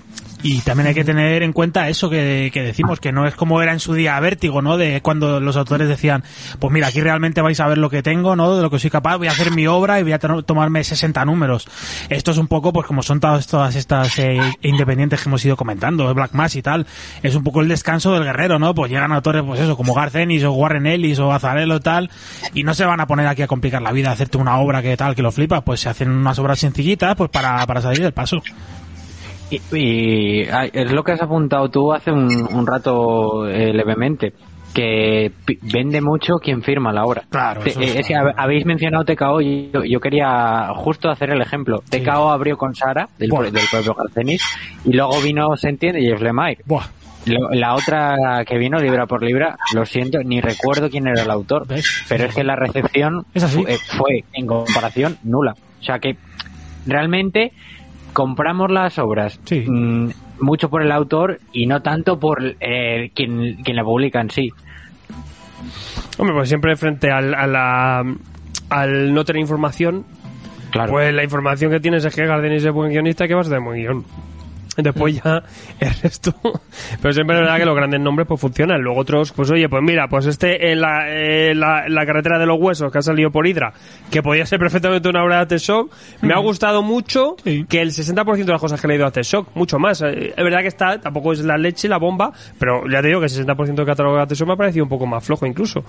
Y 0.43 0.59
también 0.59 0.87
hay 0.87 0.93
que 0.93 1.05
tener 1.05 1.41
en 1.41 1.53
cuenta 1.53 1.87
eso 1.87 2.09
que, 2.09 2.51
que 2.53 2.61
decimos, 2.61 2.99
que 2.99 3.13
no 3.13 3.25
es 3.25 3.33
como 3.33 3.61
era 3.61 3.71
en 3.71 3.79
su 3.79 3.93
día 3.93 4.19
Vértigo, 4.19 4.61
¿no? 4.61 4.77
De 4.77 4.99
cuando 5.01 5.39
los 5.39 5.55
autores 5.55 5.87
decían, 5.87 6.23
pues 6.59 6.71
mira, 6.73 6.87
aquí 6.87 6.99
realmente 6.99 7.41
vais 7.41 7.59
a 7.61 7.67
ver 7.67 7.77
lo 7.77 7.89
que 7.89 8.03
tengo, 8.03 8.35
¿no? 8.35 8.55
De 8.57 8.61
lo 8.61 8.69
que 8.69 8.77
soy 8.77 8.89
capaz, 8.89 9.15
voy 9.17 9.27
a 9.27 9.31
hacer 9.31 9.51
mi 9.51 9.67
obra 9.67 9.99
y 9.99 10.03
voy 10.03 10.11
a 10.11 10.19
to- 10.19 10.43
tomarme 10.43 10.83
60 10.83 11.23
números. 11.23 11.65
Esto 12.09 12.31
es 12.31 12.37
un 12.37 12.47
poco, 12.47 12.73
pues 12.73 12.85
como 12.85 13.01
son 13.03 13.21
todas, 13.21 13.75
estas 13.75 14.19
eh, 14.19 14.37
independientes 14.61 15.21
que 15.23 15.29
hemos 15.29 15.43
ido 15.45 15.55
comentando, 15.55 16.13
Black 16.13 16.33
Mass 16.33 16.57
y 16.57 16.61
tal, 16.61 16.85
es 17.23 17.35
un 17.35 17.43
poco 17.43 17.61
el 17.61 17.69
descanso 17.69 18.13
del 18.13 18.25
guerrero, 18.25 18.59
¿no? 18.59 18.75
Pues 18.75 18.91
llegan 18.91 19.13
autores, 19.13 19.43
pues 19.43 19.61
eso, 19.61 19.77
como 19.77 19.93
Garth 19.93 20.15
Ennis 20.15 20.43
o 20.43 20.51
Warren 20.51 20.87
Ellis 20.87 21.19
o 21.19 21.31
Azarelo 21.31 21.79
tal, 21.79 22.09
y 22.53 22.63
no 22.63 22.73
se 22.73 22.83
van 22.83 22.99
a 22.99 23.07
poner 23.07 23.27
aquí 23.27 23.43
a 23.43 23.47
complicar 23.47 23.81
la 23.81 23.93
vida, 23.93 24.09
a 24.09 24.13
hacerte 24.13 24.37
una 24.37 24.57
obra 24.59 24.81
que 24.81 24.97
tal, 24.97 25.15
que 25.15 25.21
lo 25.21 25.31
flipas, 25.31 25.63
pues 25.63 25.79
se 25.79 25.87
hacen 25.89 26.09
unas 26.11 26.37
obras 26.37 26.59
sencillitas, 26.59 27.15
pues 27.15 27.29
para, 27.29 27.65
para 27.65 27.81
salir 27.81 28.01
del 28.01 28.11
paso. 28.11 28.41
Y, 29.71 30.41
es 30.41 30.91
lo 30.91 31.03
que 31.03 31.11
has 31.11 31.21
apuntado 31.21 31.69
tú 31.69 31.93
hace 31.93 32.11
un, 32.11 32.27
un 32.53 32.65
rato 32.67 33.47
eh, 33.47 33.71
levemente. 33.73 34.33
que 34.73 35.31
vende 35.61 36.01
mucho 36.01 36.37
quien 36.39 36.63
firma 36.63 36.91
la 36.91 37.05
obra. 37.05 37.21
Claro, 37.29 37.61
Te- 37.61 37.69
eh, 37.71 38.01
que 38.07 38.15
hab- 38.15 38.33
habéis 38.35 38.65
mencionado 38.65 39.05
TKO 39.05 39.39
y 39.41 39.69
yo, 39.71 39.83
yo 39.83 39.99
quería 39.99 40.69
justo 40.75 41.09
hacer 41.11 41.29
el 41.29 41.41
ejemplo. 41.41 41.83
Sí. 41.91 41.99
TKO 42.01 42.31
abrió 42.31 42.57
con 42.57 42.73
Sara, 42.73 43.07
del, 43.19 43.29
Buah. 43.29 43.51
del 43.51 43.61
propio 43.69 43.93
Garcenis, 43.93 44.41
y 44.83 44.93
luego 44.93 45.21
vino 45.21 45.55
Sentient 45.55 45.97
y 45.99 46.07
Jeff 46.07 46.21
Lemire. 46.21 46.57
Buah, 46.65 46.85
Lo- 47.27 47.51
La 47.51 47.75
otra 47.75 48.43
que 48.47 48.57
vino 48.57 48.79
libra 48.79 49.05
por 49.05 49.21
libra, 49.21 49.55
lo 49.75 49.85
siento, 49.85 50.17
ni 50.23 50.41
recuerdo 50.41 50.89
quién 50.89 51.07
era 51.07 51.21
el 51.21 51.29
autor, 51.29 51.67
¿Ves? 51.67 52.03
pero 52.09 52.23
es 52.25 52.33
que 52.33 52.43
la 52.43 52.55
recepción 52.55 53.27
Es 53.35 53.43
así. 53.43 53.61
fue, 53.61 53.77
fue, 53.77 54.23
en 54.33 54.47
comparación 54.47 55.17
nula. 55.23 55.53
O 55.79 55.83
sea 55.83 55.99
que 55.99 56.17
realmente 56.87 57.51
compramos 58.13 58.71
las 58.71 58.97
obras 58.99 59.39
Sí. 59.45 59.65
mm, 59.67 60.09
mucho 60.39 60.69
por 60.69 60.81
el 60.81 60.91
autor 60.91 61.39
y 61.51 61.65
no 61.65 61.81
tanto 61.81 62.19
por 62.19 62.41
eh, 62.59 63.11
quien, 63.13 63.55
quien 63.63 63.75
la 63.75 63.83
publica 63.83 64.21
en 64.21 64.29
sí. 64.29 64.49
Hombre, 66.17 66.35
pues 66.35 66.49
siempre 66.49 66.75
frente 66.75 67.11
al, 67.11 67.33
a 67.33 67.47
la, 67.47 68.03
al 68.69 69.13
no 69.13 69.23
tener 69.25 69.41
información, 69.41 70.05
Claro. 70.71 70.91
pues 70.91 71.13
la 71.13 71.23
información 71.23 71.71
que 71.71 71.79
tienes 71.79 72.03
es 72.05 72.15
que 72.15 72.25
Gardenis 72.25 72.65
es 72.65 72.71
buen 72.71 72.91
guionista 72.91 73.25
y 73.25 73.27
que 73.27 73.33
vas 73.35 73.47
a 73.47 73.49
tener 73.51 73.63
buen 73.63 73.79
guion. 73.79 74.03
Después 74.75 75.21
ya 75.23 75.43
el 75.79 75.93
resto. 76.01 76.33
Pero 77.01 77.13
siempre 77.13 77.35
es 77.35 77.41
verdad 77.41 77.57
que 77.57 77.65
los 77.65 77.75
grandes 77.75 77.99
nombres 78.01 78.27
pues 78.27 78.41
funcionan. 78.41 78.81
Luego 78.81 78.99
otros, 79.01 79.31
pues 79.31 79.51
oye, 79.51 79.69
pues 79.69 79.83
mira, 79.83 80.07
pues 80.07 80.25
este 80.25 80.71
en 80.71 80.81
la, 80.81 81.05
eh, 81.09 81.53
la, 81.55 81.87
la 81.87 82.05
carretera 82.05 82.39
de 82.39 82.45
los 82.45 82.57
huesos 82.59 82.91
que 82.91 82.97
ha 82.97 83.01
salido 83.01 83.29
por 83.31 83.45
Hydra, 83.47 83.73
que 84.09 84.23
podía 84.23 84.45
ser 84.45 84.59
perfectamente 84.59 85.07
una 85.09 85.23
obra 85.23 85.35
de 85.37 85.41
Aftershock, 85.43 85.91
me 86.21 86.33
ha 86.33 86.39
gustado 86.39 86.81
mucho 86.81 87.35
Sí. 87.43 87.65
que 87.69 87.81
el 87.81 87.91
60% 87.91 88.45
de 88.45 88.51
las 88.51 88.61
cosas 88.61 88.81
que 88.81 88.87
he 88.87 88.89
leído 88.89 89.03
de 89.03 89.07
Aftershock, 89.09 89.49
mucho 89.55 89.77
más. 89.79 90.01
Eh, 90.01 90.33
Es 90.35 90.43
verdad 90.43 90.61
que 90.61 90.67
está, 90.67 90.99
tampoco 90.99 91.33
es 91.33 91.39
la 91.43 91.57
leche, 91.57 91.87
la 91.87 91.97
bomba, 91.97 92.31
pero 92.57 92.83
ya 92.89 93.01
te 93.01 93.07
digo 93.09 93.19
que 93.19 93.27
el 93.27 93.31
60% 93.31 93.75
del 93.75 93.85
catálogo 93.85 94.15
de 94.17 94.23
Aftershock 94.23 94.47
me 94.47 94.53
ha 94.53 94.57
parecido 94.57 94.85
un 94.85 94.89
poco 94.89 95.05
más 95.05 95.23
flojo 95.23 95.45
incluso. 95.45 95.83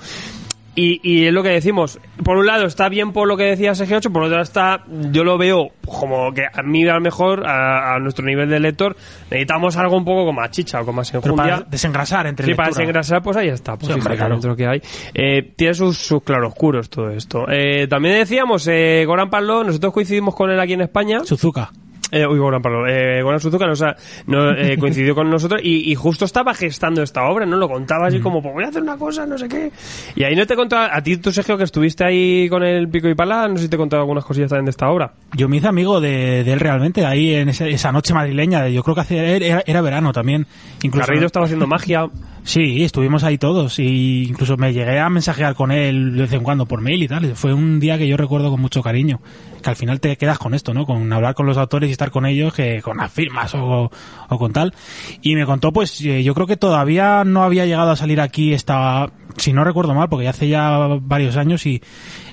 Y, 0.77 1.01
y 1.03 1.27
es 1.27 1.33
lo 1.33 1.43
que 1.43 1.51
decimos. 1.51 2.01
Por 2.25 2.37
un 2.37 2.47
lado 2.47 2.67
está 2.67 2.89
bien 2.89 3.13
por 3.13 3.29
lo 3.29 3.37
que 3.37 3.45
decía 3.45 3.73
SG8, 3.73 4.11
por 4.13 4.23
otro 4.25 4.31
lado 4.37 4.43
está, 4.43 4.83
yo 5.13 5.23
lo 5.23 5.39
veo 5.39 5.69
como 5.87 6.33
que 6.33 6.43
a 6.53 6.63
mí 6.63 6.87
a 6.89 6.95
lo 6.95 7.01
mejor, 7.01 7.47
a, 7.47 7.95
a 7.95 7.99
nuestro 8.01 8.25
nivel 8.25 8.49
de 8.49 8.59
lector, 8.59 8.97
necesitamos 9.31 9.77
algo 9.77 9.97
un 9.97 10.05
poco 10.05 10.25
con 10.27 10.35
más 10.35 10.51
chicha 10.51 10.81
o 10.81 10.85
con 10.85 10.97
más 10.97 11.11
pero 11.13 11.25
enjundia. 11.25 11.57
para 11.59 11.67
desengrasar 11.71 12.27
entre 12.27 12.47
Sí, 12.47 12.55
para 12.55 12.69
desengrasar, 12.71 13.23
pues 13.23 13.37
ahí 13.37 13.49
está. 13.49 13.77
Pues 13.77 13.87
Sí, 13.87 13.93
hombre, 13.93 14.03
fíjate, 14.03 14.17
claro. 14.19 14.35
dentro 14.35 14.57
que 14.57 14.67
hay. 14.67 14.83
Eh, 15.15 15.53
tiene 15.55 15.75
sus, 15.75 15.97
sus 15.97 16.23
claroscuros 16.25 16.91
todo 16.91 17.11
esto. 17.11 17.47
Eh, 17.49 17.87
también 17.89 18.17
decíamos, 18.19 18.67
eh, 18.67 19.05
Goran 19.07 19.31
Parlo, 19.31 19.63
nosotros 19.63 19.93
coincidimos 19.93 20.35
con 20.35 20.51
él 20.51 20.59
aquí 20.59 20.73
en 20.73 20.81
España. 20.81 21.21
Suzuka. 21.25 21.71
Eh, 22.15 22.27
uy, 22.27 22.39
Goran, 22.39 22.63
perdón. 22.63 22.87
Eh, 22.89 23.23
Goran 23.23 23.41
Suzuka 23.41 23.67
nos 23.67 23.83
ha- 23.83 23.97
no, 24.27 24.51
eh, 24.53 24.77
coincidió 24.81 25.15
con 25.15 25.29
nosotros 25.31 25.61
y, 25.65 25.91
y 25.91 25.95
justo 25.95 26.25
estaba 26.25 26.55
gestando 26.55 27.03
esta 27.03 27.25
obra, 27.25 27.45
¿no? 27.47 27.57
Lo 27.57 27.69
contaba 27.69 28.07
así 28.07 28.21
como, 28.21 28.41
pues 28.43 28.55
voy 28.55 28.65
a 28.65 28.69
hacer 28.69 28.83
una 28.83 28.97
cosa, 28.97 29.27
no 29.27 29.37
sé 29.37 29.49
qué. 29.49 29.71
Y 30.15 30.25
ahí 30.25 30.37
no 30.37 30.47
te 30.47 30.55
contaba, 30.57 30.95
a 30.95 31.03
ti, 31.03 31.17
tú, 31.17 31.33
Sergio, 31.33 31.59
que 31.59 31.65
estuviste 31.65 32.05
ahí 32.05 32.49
con 32.49 32.63
el 32.63 32.89
pico 32.89 33.09
y 33.09 33.15
pala, 33.15 33.49
no 33.49 33.57
sé 33.57 33.65
si 33.65 33.69
te 33.69 33.77
contaba 33.77 34.03
algunas 34.03 34.25
cosillas 34.25 34.51
también 34.51 34.67
de 34.67 34.71
esta 34.71 34.89
obra. 34.89 35.13
Yo 35.35 35.49
me 35.49 35.57
hice 35.57 35.69
amigo 35.69 36.01
de, 36.01 36.45
de 36.45 36.53
él 36.53 36.61
realmente, 36.61 37.05
ahí 37.05 37.35
en 37.35 37.49
esa, 37.49 37.67
esa 37.67 37.91
noche 37.93 38.15
madrileña. 38.15 38.69
Yo 38.69 38.83
creo 38.83 38.95
que 38.95 39.01
hace, 39.01 39.37
era, 39.47 39.63
era 39.67 39.81
verano 39.81 40.13
también. 40.13 40.47
Incluso, 40.83 41.07
Garrido 41.07 41.27
estaba 41.27 41.47
haciendo 41.47 41.67
magia. 41.67 42.07
Sí, 42.45 42.85
estuvimos 42.85 43.25
ahí 43.25 43.39
todos 43.39 43.79
y 43.79 44.25
incluso 44.25 44.59
me 44.59 44.75
llegué 44.75 45.01
a 45.01 45.09
mensajear 45.09 45.55
con 45.55 45.73
él 45.73 46.15
de 46.15 46.23
vez 46.23 46.33
en 46.35 46.43
cuando 46.43 46.67
por 46.67 46.83
mail 46.83 47.03
y 47.03 47.09
tal. 47.09 47.35
Fue 47.37 47.55
un 47.55 47.81
día 47.81 47.97
que 47.97 48.07
yo 48.07 48.19
recuerdo 48.19 48.51
con 48.51 48.61
mucho 48.61 48.83
cariño. 48.83 49.23
Que 49.63 49.71
al 49.71 49.77
final 49.77 49.99
te 49.99 50.19
quedas 50.19 50.39
con 50.39 50.53
esto, 50.53 50.75
¿no? 50.75 50.85
Con 50.85 51.11
hablar 51.11 51.35
con 51.35 51.47
los 51.47 51.57
autores 51.57 51.89
y 51.89 51.93
estar 51.93 52.11
con 52.11 52.27
ellos 52.27 52.53
que 52.53 52.83
con 52.83 52.99
las 52.99 53.11
firmas 53.11 53.55
o, 53.55 53.91
o 54.29 54.39
con 54.39 54.53
tal. 54.53 54.75
Y 55.23 55.37
me 55.37 55.47
contó, 55.47 55.73
pues 55.73 55.99
eh, 56.03 56.23
yo 56.23 56.35
creo 56.35 56.47
que 56.47 56.59
todavía 56.59 57.25
no 57.25 57.45
había 57.45 57.65
llegado 57.65 57.93
a 57.93 57.97
salir 57.97 58.21
aquí 58.21 58.53
esta, 58.53 59.11
si 59.39 59.55
no 59.55 59.65
recuerdo 59.65 59.95
mal, 59.95 60.11
porque 60.11 60.25
ya 60.25 60.31
hace 60.31 60.47
ya 60.47 60.99
varios 61.01 61.39
años 61.39 61.65
y 61.65 61.83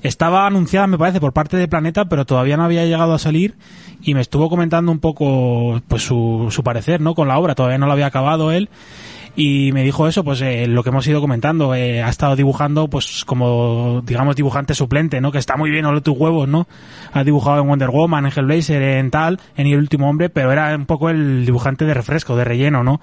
estaba 0.04 0.46
anunciada, 0.46 0.88
me 0.88 0.98
parece, 0.98 1.22
por 1.22 1.32
parte 1.32 1.56
de 1.56 1.70
Planeta, 1.70 2.10
pero 2.10 2.26
todavía 2.26 2.58
no 2.58 2.66
había 2.66 2.84
llegado 2.84 3.14
a 3.14 3.20
salir 3.20 3.56
y 4.02 4.14
me 4.14 4.20
estuvo 4.20 4.50
comentando 4.50 4.92
un 4.92 5.00
poco 5.00 5.82
pues 5.88 6.04
su, 6.04 6.50
su 6.52 6.64
parecer, 6.64 7.00
¿no? 7.00 7.16
Con 7.16 7.30
la 7.30 7.40
obra, 7.40 7.56
todavía 7.56 7.78
no 7.78 7.86
lo 7.86 7.94
había 7.94 8.08
acabado 8.08 8.52
él 8.52 8.70
y 9.36 9.72
me 9.74 9.84
dijo 9.84 10.08
eso, 10.08 10.24
pues 10.24 10.42
eh, 10.42 10.68
lo 10.68 10.84
que 10.84 10.90
hemos 10.90 11.08
ido 11.08 11.22
comentando, 11.22 11.74
eh, 11.76 12.02
ha 12.04 12.10
estado 12.10 12.36
dibujando 12.36 12.88
pues 12.90 13.24
como 13.26 14.02
digamos 14.06 14.36
dibujante 14.36 14.74
suplente, 14.74 15.22
¿no? 15.22 15.32
Que 15.32 15.38
está 15.38 15.56
muy 15.58 15.70
bien, 15.72 15.86
ole 15.86 16.02
tus 16.02 16.18
huevos, 16.18 16.48
¿no? 16.48 16.68
Ha 17.14 17.24
dibujado 17.24 17.62
en 17.62 17.68
Wonder 17.68 17.90
Woman, 17.90 18.26
en 18.26 18.32
Hellblazer, 18.36 18.82
en 18.82 19.12
tal, 19.12 19.40
en 19.56 19.68
El 19.68 19.78
Último 19.78 20.10
Hombre, 20.10 20.30
pero 20.30 20.52
era 20.52 20.76
un 20.76 20.86
poco 20.86 21.10
el 21.10 21.46
dibujante 21.46 21.86
de 21.86 21.94
refresco, 21.94 22.36
de 22.36 22.44
relleno, 22.44 22.84
¿no? 22.84 23.00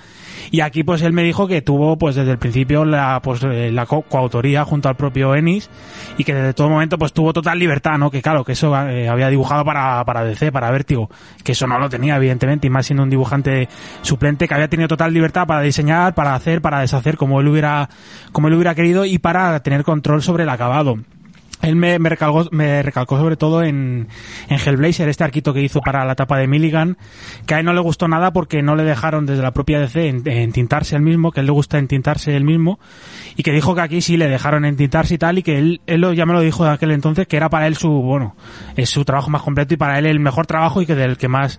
Y 0.50 0.60
aquí 0.60 0.82
pues 0.84 1.02
él 1.02 1.12
me 1.12 1.22
dijo 1.22 1.46
que 1.48 1.62
tuvo 1.62 1.96
pues 1.98 2.14
desde 2.16 2.32
el 2.32 2.38
principio 2.38 2.84
la 2.84 3.20
pues 3.22 3.42
eh, 3.44 3.70
la 3.72 3.86
co- 3.86 4.02
coautoría 4.02 4.64
junto 4.64 4.88
al 4.88 4.96
propio 4.96 5.34
Ennis 5.34 5.70
y 6.18 6.24
que 6.24 6.34
desde 6.34 6.54
todo 6.54 6.68
momento 6.68 6.98
pues 6.98 7.12
tuvo 7.12 7.32
total 7.32 7.58
libertad, 7.58 7.98
¿no? 7.98 8.10
Que 8.10 8.22
claro, 8.22 8.44
que 8.44 8.52
eso 8.52 8.74
eh, 8.88 9.08
había 9.08 9.28
dibujado 9.28 9.64
para, 9.64 10.04
para 10.04 10.24
DC, 10.24 10.52
para 10.52 10.70
Vértigo, 10.70 11.10
que 11.44 11.52
eso 11.52 11.66
no 11.66 11.78
lo 11.78 11.88
tenía 11.88 12.16
evidentemente 12.16 12.66
y 12.66 12.70
más 12.70 12.86
siendo 12.86 13.02
un 13.02 13.10
dibujante 13.10 13.68
suplente 14.02 14.46
que 14.48 14.54
había 14.54 14.68
tenido 14.68 14.88
total 14.88 15.12
libertad 15.12 15.46
para 15.46 15.60
diseñar, 15.62 16.14
para 16.18 16.34
hacer, 16.34 16.60
para 16.60 16.80
deshacer 16.80 17.16
como 17.16 17.40
él 17.40 17.46
hubiera, 17.46 17.88
como 18.32 18.48
él 18.48 18.54
hubiera 18.54 18.74
querido 18.74 19.04
y 19.04 19.18
para 19.18 19.60
tener 19.60 19.84
control 19.84 20.20
sobre 20.20 20.42
el 20.42 20.48
acabado. 20.48 20.98
Él 21.62 21.76
me, 21.76 21.98
recalcó, 21.98 22.46
me 22.52 22.82
recalcó 22.82 23.18
sobre 23.18 23.36
todo 23.36 23.62
en, 23.62 24.08
en 24.48 24.58
Hellblazer, 24.58 25.08
este 25.08 25.24
arquito 25.24 25.52
que 25.52 25.60
hizo 25.62 25.80
para 25.80 26.04
la 26.04 26.14
tapa 26.14 26.38
de 26.38 26.46
Milligan, 26.46 26.96
que 27.46 27.54
a 27.54 27.58
él 27.58 27.64
no 27.64 27.72
le 27.72 27.80
gustó 27.80 28.06
nada 28.08 28.32
porque 28.32 28.62
no 28.62 28.76
le 28.76 28.84
dejaron 28.84 29.26
desde 29.26 29.42
la 29.42 29.50
propia 29.52 29.80
DC 29.80 30.08
en- 30.08 30.22
entintarse 30.28 30.94
el 30.96 31.02
mismo, 31.02 31.32
que 31.32 31.40
él 31.40 31.46
le 31.46 31.52
gusta 31.52 31.78
entintarse 31.78 32.36
el 32.36 32.44
mismo, 32.44 32.78
y 33.36 33.42
que 33.42 33.52
dijo 33.52 33.74
que 33.74 33.80
aquí 33.80 34.00
sí 34.00 34.16
le 34.16 34.28
dejaron 34.28 34.64
entintarse 34.64 35.14
y 35.14 35.18
tal, 35.18 35.38
y 35.38 35.42
que 35.42 35.58
él, 35.58 35.80
él 35.86 36.06
ya 36.14 36.26
me 36.26 36.32
lo 36.32 36.40
dijo 36.40 36.64
de 36.64 36.70
aquel 36.70 36.92
entonces, 36.92 37.26
que 37.26 37.36
era 37.36 37.48
para 37.48 37.66
él 37.66 37.76
su, 37.76 37.90
bueno, 37.90 38.36
es 38.76 38.90
su 38.90 39.04
trabajo 39.04 39.30
más 39.30 39.42
completo 39.42 39.74
y 39.74 39.76
para 39.76 39.98
él 39.98 40.06
el 40.06 40.20
mejor 40.20 40.46
trabajo 40.46 40.80
y 40.80 40.86
que 40.86 40.94
del 40.94 41.16
que 41.16 41.28
más 41.28 41.58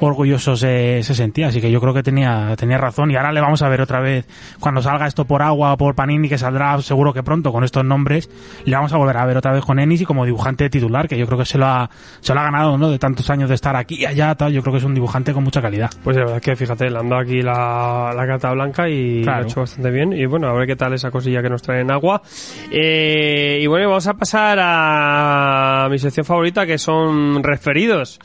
orgulloso 0.00 0.56
se, 0.56 1.02
se 1.02 1.14
sentía. 1.14 1.48
Así 1.48 1.60
que 1.60 1.70
yo 1.70 1.80
creo 1.80 1.92
que 1.94 2.02
tenía, 2.02 2.54
tenía 2.56 2.78
razón 2.78 3.10
y 3.10 3.16
ahora 3.16 3.32
le 3.32 3.40
vamos 3.40 3.62
a 3.62 3.68
ver 3.68 3.80
otra 3.80 4.00
vez 4.00 4.26
cuando 4.60 4.80
salga 4.82 5.06
esto 5.06 5.24
por 5.24 5.42
agua 5.42 5.72
o 5.72 5.76
por 5.76 5.94
Panini, 5.94 6.28
que 6.28 6.38
saldrá 6.38 6.80
seguro 6.82 7.12
que 7.12 7.22
pronto 7.22 7.52
con 7.52 7.64
estos 7.64 7.84
nombres, 7.84 8.30
le 8.64 8.76
vamos 8.76 8.92
a 8.92 8.96
volver 8.96 9.16
a 9.16 9.26
ver 9.26 9.36
otra 9.40 9.52
vez 9.52 9.64
con 9.64 9.78
Ennis 9.78 10.00
y 10.02 10.04
como 10.04 10.24
dibujante 10.24 10.70
titular, 10.70 11.08
que 11.08 11.18
yo 11.18 11.26
creo 11.26 11.38
que 11.38 11.44
se 11.44 11.58
lo 11.58 11.66
ha, 11.66 11.90
se 12.20 12.32
lo 12.32 12.40
ha 12.40 12.44
ganado, 12.44 12.78
¿no? 12.78 12.90
De 12.90 12.98
tantos 12.98 13.28
años 13.30 13.48
de 13.48 13.56
estar 13.56 13.74
aquí 13.76 13.96
y 14.00 14.06
allá, 14.06 14.34
tal, 14.36 14.52
yo 14.52 14.62
creo 14.62 14.72
que 14.72 14.78
es 14.78 14.84
un 14.84 14.94
dibujante 14.94 15.32
con 15.32 15.42
mucha 15.44 15.60
calidad. 15.60 15.90
Pues 16.04 16.16
la 16.16 16.22
verdad 16.22 16.36
es 16.38 16.42
que 16.42 16.56
fíjate, 16.56 16.88
le 16.88 16.98
han 16.98 17.08
dado 17.08 17.22
aquí 17.22 17.42
la, 17.42 18.12
la 18.16 18.26
carta 18.26 18.52
blanca 18.52 18.88
y 18.88 19.22
Claro. 19.22 19.40
lo 19.40 19.44
ha 19.44 19.48
hecho 19.50 19.60
bastante 19.60 19.90
bien. 19.90 20.12
Y 20.12 20.26
bueno, 20.26 20.48
a 20.48 20.52
ver 20.52 20.66
qué 20.66 20.76
tal 20.76 20.92
esa 20.94 21.10
cosilla 21.10 21.42
que 21.42 21.50
nos 21.50 21.62
trae 21.62 21.80
en 21.80 21.90
agua. 21.90 22.22
Eh, 22.70 23.58
y 23.62 23.66
bueno, 23.66 23.88
vamos 23.88 24.06
a 24.06 24.14
pasar 24.14 24.58
a 24.60 25.88
mi 25.90 25.98
sección 25.98 26.24
favorita 26.24 26.66
que 26.66 26.78
son 26.78 27.42
referidos. 27.42 28.18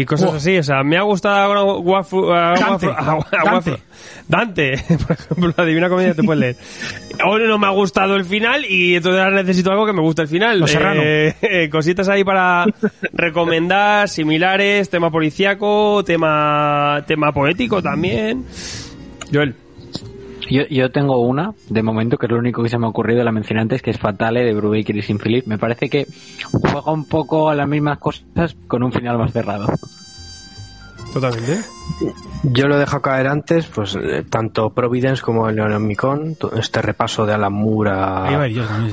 Y 0.00 0.04
cosas 0.04 0.32
así, 0.34 0.56
o 0.58 0.62
sea, 0.62 0.84
me 0.84 0.96
ha 0.96 1.02
gustado 1.02 1.80
Wafu- 1.82 2.28
Dante, 2.58 2.86
Wafu- 2.86 3.74
a- 3.74 3.78
Dante. 4.28 4.72
Por 5.06 5.12
ejemplo, 5.16 5.52
la 5.56 5.64
Divina 5.64 5.88
Comedia 5.88 6.14
te 6.14 6.22
puedes 6.22 6.40
leer. 6.40 6.56
Ahora 7.20 7.48
no 7.48 7.58
me 7.58 7.66
ha 7.66 7.70
gustado 7.70 8.14
el 8.14 8.24
final 8.24 8.64
y 8.64 8.94
entonces 8.94 9.20
ahora 9.20 9.42
necesito 9.42 9.72
algo 9.72 9.86
que 9.86 9.92
me 9.92 10.00
guste 10.00 10.22
el 10.22 10.28
final. 10.28 10.60
Los. 10.60 10.72
Eh, 10.74 11.34
eh, 11.42 11.68
cositas 11.68 12.08
ahí 12.08 12.22
para 12.22 12.64
recomendar, 13.12 14.08
similares, 14.08 14.88
tema 14.88 15.10
policíaco, 15.10 16.04
tema, 16.04 17.02
tema 17.08 17.32
poético 17.32 17.82
también. 17.82 18.44
Joel. 19.32 19.54
Yo, 20.50 20.62
yo 20.68 20.90
tengo 20.90 21.18
una, 21.20 21.52
de 21.68 21.82
momento, 21.82 22.16
que 22.16 22.26
es 22.26 22.32
lo 22.32 22.38
único 22.38 22.62
que 22.62 22.68
se 22.68 22.78
me 22.78 22.86
ha 22.86 22.88
ocurrido, 22.88 23.22
la 23.22 23.32
mencioné 23.32 23.60
antes, 23.60 23.82
que 23.82 23.90
es 23.90 23.98
Fatale 23.98 24.44
de 24.44 24.54
Brubaker 24.54 24.96
y 24.96 25.02
Sin 25.02 25.18
Philip. 25.18 25.46
Me 25.46 25.58
parece 25.58 25.90
que 25.90 26.06
juega 26.50 26.90
un 26.90 27.06
poco 27.06 27.48
a 27.48 27.54
las 27.54 27.68
mismas 27.68 27.98
cosas 27.98 28.56
con 28.66 28.82
un 28.82 28.92
final 28.92 29.18
más 29.18 29.32
cerrado. 29.32 29.68
Totalmente. 31.12 31.60
Yo 32.42 32.68
lo 32.68 32.78
dejo 32.78 33.00
caer 33.00 33.28
antes, 33.28 33.66
pues 33.66 33.96
eh, 33.96 34.24
tanto 34.28 34.70
Providence 34.70 35.22
como 35.22 35.48
el 35.48 35.56
Neonomicon, 35.56 36.36
este 36.56 36.82
repaso 36.82 37.26
de 37.26 37.34
Alan 37.34 37.52
Moore 37.52 37.90
Ahí 37.90 38.34
va 38.34 38.44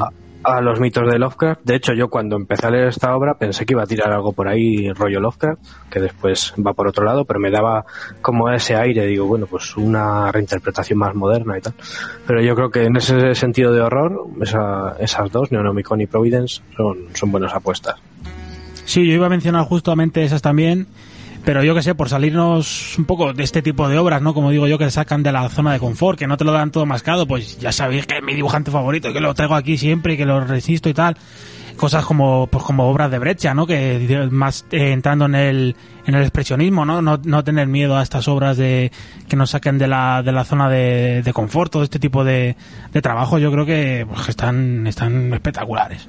a, 0.05 0.11
a 0.45 0.61
los 0.61 0.79
mitos 0.79 1.09
de 1.09 1.17
Lovecraft. 1.19 1.61
De 1.63 1.75
hecho, 1.75 1.93
yo 1.93 2.07
cuando 2.09 2.35
empecé 2.35 2.67
a 2.67 2.69
leer 2.71 2.87
esta 2.89 3.15
obra 3.15 3.33
pensé 3.37 3.65
que 3.65 3.73
iba 3.73 3.83
a 3.83 3.87
tirar 3.87 4.11
algo 4.11 4.31
por 4.33 4.47
ahí, 4.47 4.91
rollo 4.93 5.19
Lovecraft, 5.19 5.59
que 5.89 5.99
después 5.99 6.53
va 6.65 6.73
por 6.73 6.87
otro 6.87 7.03
lado, 7.03 7.25
pero 7.25 7.39
me 7.39 7.49
daba 7.51 7.85
como 8.21 8.49
ese 8.49 8.75
aire, 8.75 9.05
digo, 9.07 9.25
bueno, 9.25 9.47
pues 9.47 9.75
una 9.77 10.31
reinterpretación 10.31 10.99
más 10.99 11.15
moderna 11.15 11.57
y 11.57 11.61
tal. 11.61 11.73
Pero 12.27 12.41
yo 12.41 12.55
creo 12.55 12.69
que 12.69 12.83
en 12.83 12.95
ese 12.97 13.33
sentido 13.35 13.71
de 13.73 13.81
horror, 13.81 14.27
esa- 14.41 14.95
esas 14.99 15.31
dos, 15.31 15.51
Neonomicon 15.51 16.01
y 16.01 16.07
Providence, 16.07 16.61
son, 16.77 16.97
son 17.13 17.31
buenas 17.31 17.53
apuestas. 17.53 17.95
Sí, 18.85 19.05
yo 19.07 19.13
iba 19.13 19.25
a 19.25 19.29
mencionar 19.29 19.63
justamente 19.65 20.23
esas 20.23 20.41
también, 20.43 20.85
pero 21.45 21.63
yo 21.63 21.75
que 21.75 21.83
sé, 21.83 21.93
por 21.95 22.09
salirnos 22.09 22.97
un 22.97 23.05
poco 23.05 23.31
de 23.31 23.43
este 23.43 23.61
tipo 23.61 23.87
de 23.87 23.97
obras, 23.99 24.21
¿no? 24.21 24.33
Como 24.33 24.49
digo 24.51 24.67
yo, 24.67 24.77
que 24.77 24.89
sacan 24.89 25.21
de 25.23 25.31
la 25.31 25.47
zona 25.49 25.71
de 25.73 25.79
confort, 25.79 26.17
que 26.17 26.27
no 26.27 26.37
te 26.37 26.43
lo 26.43 26.51
dan 26.51 26.71
todo 26.71 26.85
mascado, 26.85 27.27
pues 27.27 27.59
ya 27.59 27.71
sabéis 27.71 28.07
que 28.07 28.17
es 28.17 28.23
mi 28.23 28.33
dibujante 28.33 28.71
favorito, 28.71 29.13
que 29.13 29.19
lo 29.21 29.33
traigo 29.35 29.55
aquí 29.55 29.77
siempre 29.77 30.15
y 30.15 30.17
que 30.17 30.25
lo 30.25 30.41
resisto 30.41 30.89
y 30.89 30.93
tal. 30.93 31.15
cosas 31.77 32.05
como 32.05 32.47
pues 32.47 32.63
como 32.63 32.89
obras 32.89 33.11
de 33.11 33.19
brecha, 33.19 33.53
¿no? 33.53 33.67
Que 33.67 34.27
más 34.31 34.65
eh, 34.71 34.91
entrando 34.91 35.25
en 35.25 35.35
el 35.35 35.75
en 36.07 36.15
el 36.15 36.21
expresionismo, 36.21 36.85
¿no? 36.85 37.01
¿no? 37.01 37.19
No 37.23 37.43
tener 37.43 37.67
miedo 37.67 37.97
a 37.97 38.03
estas 38.03 38.27
obras 38.27 38.57
de 38.57 38.91
que 39.27 39.35
nos 39.35 39.51
saquen 39.51 39.77
de 39.77 39.87
la, 39.87 40.23
de 40.23 40.31
la 40.31 40.45
zona 40.45 40.69
de, 40.69 41.21
de 41.23 41.33
confort, 41.33 41.71
todo 41.71 41.83
este 41.83 41.99
tipo 41.99 42.23
de, 42.23 42.55
de 42.93 43.01
trabajo, 43.01 43.39
yo 43.39 43.51
creo 43.51 43.65
que 43.65 44.05
pues, 44.07 44.29
están, 44.29 44.85
están 44.87 45.33
espectaculares. 45.33 46.07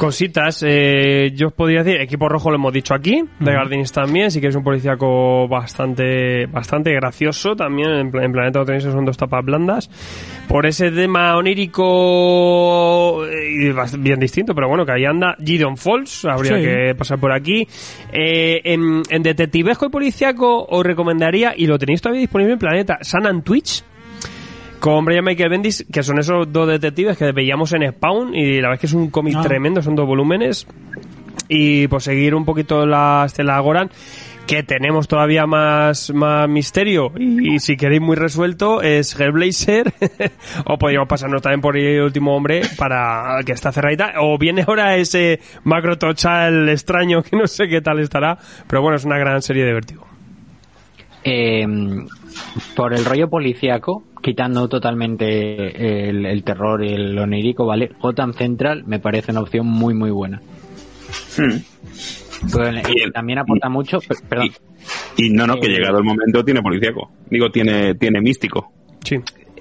Cositas, 0.00 0.64
eh, 0.66 1.30
yo 1.34 1.48
os 1.48 1.52
podría 1.52 1.82
decir, 1.82 2.00
equipo 2.00 2.26
rojo 2.26 2.48
lo 2.48 2.56
hemos 2.56 2.72
dicho 2.72 2.94
aquí, 2.94 3.22
de 3.38 3.52
Gardinis 3.52 3.92
también, 3.92 4.30
sí 4.30 4.40
que 4.40 4.46
es 4.46 4.56
un 4.56 4.64
policíaco 4.64 5.46
bastante 5.46 6.46
bastante 6.46 6.90
gracioso 6.94 7.54
también, 7.54 7.90
en, 7.90 8.06
en 8.16 8.32
Planeta 8.32 8.64
tenéis 8.64 8.84
son 8.84 9.04
dos 9.04 9.18
tapas 9.18 9.44
blandas, 9.44 9.90
por 10.48 10.64
ese 10.64 10.90
tema 10.90 11.36
onírico 11.36 13.26
eh, 13.26 13.74
bien 13.98 14.18
distinto, 14.20 14.54
pero 14.54 14.68
bueno, 14.70 14.86
que 14.86 14.92
ahí 14.92 15.04
anda 15.04 15.36
Gideon 15.44 15.76
Falls, 15.76 16.24
habría 16.24 16.56
Sí. 16.56 16.62
que 16.64 16.94
pasar 16.96 17.20
por 17.20 17.32
aquí. 17.32 17.68
Eh, 18.10 18.60
en, 18.64 19.02
en 19.10 19.22
Detectivesco 19.22 19.84
y 19.84 19.90
Policiaco 19.90 20.64
os 20.64 20.82
recomendaría, 20.82 21.52
y 21.54 21.66
lo 21.66 21.78
tenéis 21.78 22.00
todavía 22.00 22.22
disponible 22.22 22.54
en 22.54 22.58
Planeta, 22.58 22.98
San 23.02 23.42
Twitch, 23.42 23.84
con 24.80 25.04
Brian 25.04 25.24
Michael 25.24 25.50
Bendis, 25.50 25.84
que 25.92 26.02
son 26.02 26.18
esos 26.18 26.50
dos 26.52 26.66
detectives 26.66 27.16
que 27.16 27.30
veíamos 27.32 27.72
en 27.74 27.88
Spawn, 27.92 28.34
y 28.34 28.56
la 28.60 28.68
verdad 28.68 28.74
es 28.74 28.80
que 28.80 28.86
es 28.86 28.94
un 28.94 29.10
cómic 29.10 29.34
Ah. 29.36 29.42
tremendo, 29.42 29.82
son 29.82 29.94
dos 29.94 30.06
volúmenes. 30.06 30.66
Y 31.48 31.86
por 31.88 32.00
seguir 32.00 32.34
un 32.34 32.44
poquito 32.44 32.86
la 32.86 33.24
estela 33.26 33.58
Goran, 33.60 33.90
que 34.46 34.62
tenemos 34.62 35.06
todavía 35.06 35.46
más, 35.46 36.12
más 36.12 36.48
misterio, 36.48 37.12
y, 37.18 37.58
si 37.60 37.76
queréis 37.76 38.00
muy 38.00 38.16
resuelto, 38.16 38.82
es 38.82 39.18
Hellblazer, 39.18 39.92
o 40.64 40.78
podríamos 40.78 41.08
pasarnos 41.08 41.42
también 41.42 41.60
por 41.60 41.76
el 41.76 42.02
último 42.02 42.34
hombre, 42.34 42.62
para 42.78 43.38
que 43.44 43.52
está 43.52 43.72
cerradita, 43.72 44.14
o 44.20 44.38
viene 44.38 44.64
ahora 44.66 44.96
ese 44.96 45.40
Macro 45.64 45.98
Tochal 45.98 46.68
extraño, 46.68 47.22
que 47.28 47.36
no 47.36 47.46
sé 47.46 47.68
qué 47.68 47.80
tal 47.80 48.00
estará, 48.00 48.38
pero 48.66 48.80
bueno, 48.82 48.96
es 48.96 49.04
una 49.04 49.18
gran 49.18 49.42
serie 49.42 49.64
de 49.64 49.72
vértigo. 49.72 50.06
Eh, 51.22 51.66
por 52.76 52.94
el 52.94 53.04
rollo 53.04 53.28
policíaco, 53.28 54.04
quitando 54.22 54.68
totalmente 54.68 56.08
el, 56.08 56.26
el 56.26 56.42
terror 56.44 56.84
y 56.84 56.92
el 56.92 57.18
onírico, 57.18 57.66
¿vale? 57.66 57.90
Gotham 58.00 58.32
Central 58.34 58.84
me 58.86 58.98
parece 58.98 59.32
una 59.32 59.40
opción 59.40 59.66
muy, 59.66 59.94
muy 59.94 60.10
buena. 60.10 60.40
Hmm. 61.36 61.58
Porque 62.52 62.92
Bien. 62.94 63.12
también 63.12 63.38
aporta 63.40 63.68
mucho, 63.68 63.98
per- 64.00 64.16
perdón, 64.28 64.48
Y 65.16 65.30
no, 65.30 65.46
no, 65.46 65.56
que 65.56 65.66
Eh, 65.66 65.70
llegado 65.70 65.98
el 65.98 66.04
momento 66.04 66.42
tiene 66.44 66.62
policíaco. 66.62 67.10
Digo, 67.28 67.50
tiene, 67.50 67.94
tiene 67.96 68.20
místico. 68.20 68.72
Sí. 69.04 69.16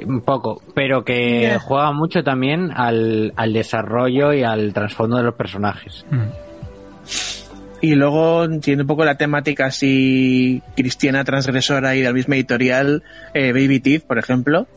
un 0.06 0.22
poco, 0.22 0.62
pero 0.74 1.04
que 1.04 1.40
Yeah. 1.42 1.60
juega 1.60 1.92
mucho 1.92 2.24
también 2.24 2.72
al, 2.74 3.34
al 3.36 3.52
desarrollo 3.52 4.32
y 4.34 4.44
al 4.44 4.72
trasfondo 4.74 5.18
de 5.18 5.24
los 5.24 5.36
personajes. 5.36 6.06
Y 7.82 7.96
luego 7.96 8.48
tiene 8.60 8.82
un 8.82 8.88
poco 8.88 9.06
la 9.06 9.16
temática 9.16 9.68
así 9.68 10.62
cristiana 10.76 11.24
transgresora 11.24 11.96
y 11.96 12.02
del 12.02 12.14
mismo 12.14 12.34
editorial, 12.34 13.04
eh, 13.34 13.52
Baby 13.54 13.80
Teeth, 13.80 14.04
por 14.04 14.18
ejemplo. 14.18 14.68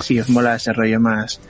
Si 0.00 0.18
os 0.20 0.28
mola 0.28 0.56
ese 0.56 0.72
rollo 0.72 1.00
más 1.00 1.40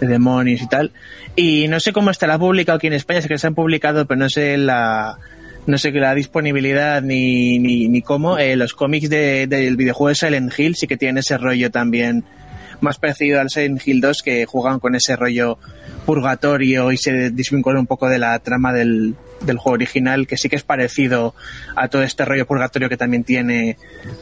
de 0.00 0.06
demonios 0.06 0.60
y 0.60 0.68
tal. 0.68 0.90
Y 1.36 1.66
no 1.68 1.80
sé 1.80 1.92
cómo 1.92 2.10
estará 2.10 2.38
publicado 2.38 2.76
aquí 2.76 2.88
en 2.88 2.92
España, 2.92 3.22
sé 3.22 3.28
que 3.28 3.38
se 3.38 3.46
han 3.46 3.54
publicado, 3.54 4.06
pero 4.06 4.18
no 4.18 4.28
sé 4.28 4.56
la 4.58 5.16
no 5.66 5.78
sé 5.78 5.92
la 5.92 6.14
disponibilidad 6.14 7.00
ni, 7.00 7.58
ni, 7.58 7.88
ni 7.88 8.02
cómo. 8.02 8.36
Eh, 8.36 8.54
los 8.56 8.74
cómics 8.74 9.08
de- 9.08 9.46
del 9.46 9.76
videojuego 9.76 10.10
de 10.10 10.14
Silent 10.14 10.52
Hill 10.58 10.76
sí 10.76 10.86
que 10.86 10.98
tienen 10.98 11.18
ese 11.18 11.38
rollo 11.38 11.70
también 11.70 12.22
más 12.80 12.98
parecido 12.98 13.40
al 13.40 13.50
Silent 13.50 13.86
Hill 13.86 14.00
2 14.00 14.22
que 14.22 14.46
juegan 14.46 14.80
con 14.80 14.94
ese 14.94 15.16
rollo 15.16 15.58
purgatorio 16.06 16.92
y 16.92 16.96
se 16.96 17.30
desvinculan 17.30 17.80
un 17.80 17.86
poco 17.86 18.08
de 18.08 18.18
la 18.18 18.38
trama 18.38 18.72
del, 18.72 19.14
del 19.40 19.58
juego 19.58 19.74
original, 19.74 20.26
que 20.26 20.36
sí 20.36 20.48
que 20.48 20.56
es 20.56 20.62
parecido 20.62 21.34
a 21.76 21.88
todo 21.88 22.02
este 22.02 22.24
rollo 22.24 22.46
purgatorio 22.46 22.88
que 22.88 22.96
también 22.96 23.24
tiene 23.24 23.76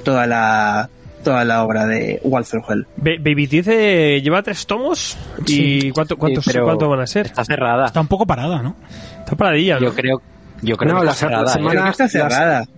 toda 0.05 0.27
la 0.27 0.89
toda 1.25 1.45
la 1.45 1.63
obra 1.63 1.87
de 1.87 2.21
Walter 2.25 2.61
Hell. 2.69 2.85
Ba- 2.97 3.11
Baby 3.21 3.49
eh, 3.67 4.21
lleva 4.25 4.43
tres 4.43 4.67
tomos, 4.67 5.17
¿y 5.47 5.91
cuánto, 5.93 6.17
cuántos, 6.17 6.45
Sí, 6.45 6.59
cuánto 6.59 6.89
van 6.89 7.01
a 7.01 7.07
ser? 7.07 7.27
Está 7.27 7.45
cerrada. 7.45 7.87
Está 7.87 8.01
un 8.01 8.09
poco 8.09 8.27
parada, 8.27 8.61
¿no? 8.61 8.75
Está 9.21 9.37
paradilla, 9.37 9.77
¿no? 9.77 9.83
Yo 9.83 9.95
creo, 9.95 10.21
yo 10.63 10.77
creo 10.77 10.95
No, 10.95 11.01
que 11.01 11.07
la, 11.07 11.13
está 11.13 11.27
la 11.27 11.31
cerrada. 11.31 11.51
¿eh? 11.51 11.53
semana 11.53 11.71
Creo 11.71 11.85
que 11.85 11.91
está 11.91 12.09
cerrada. 12.09 12.59
las- 12.61 12.69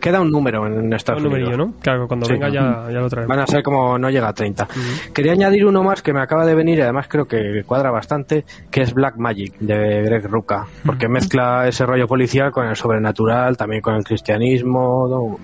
queda 0.00 0.20
un 0.20 0.30
número 0.30 0.66
en 0.66 0.92
Estados 0.92 1.22
Un 1.22 1.32
Unidos. 1.32 1.56
¿no? 1.58 1.74
Claro, 1.80 2.08
cuando 2.08 2.26
Sí. 2.26 2.32
venga 2.32 2.48
ya, 2.48 2.86
ya 2.90 3.00
lo 3.00 3.08
traemos. 3.08 3.28
Van 3.28 3.40
a 3.40 3.46
ser 3.46 3.62
como 3.62 3.98
no 3.98 4.08
llega 4.10 4.28
a 4.28 4.32
30. 4.32 4.66
Quería 5.12 5.32
añadir 5.32 5.66
uno 5.66 5.82
más 5.82 6.02
que 6.02 6.12
me 6.12 6.20
acaba 6.20 6.46
de 6.46 6.54
venir 6.54 6.78
y 6.78 6.82
además 6.82 7.06
creo 7.08 7.26
que 7.26 7.62
cuadra 7.66 7.90
bastante, 7.90 8.44
que 8.70 8.82
es 8.82 8.94
Black 8.94 9.16
Magic 9.16 9.54
de 9.60 10.02
Greg 10.02 10.26
Rucka, 10.28 10.66
porque 10.86 11.08
mezcla 11.08 11.68
ese 11.68 11.84
rollo 11.86 12.06
policial 12.08 12.50
con 12.50 12.66
el 12.66 12.76
sobrenatural, 12.76 13.56
también 13.56 13.82
con 13.82 13.94
el 13.94 14.04
cristianismo. 14.04 15.06
¿no? 15.08 15.38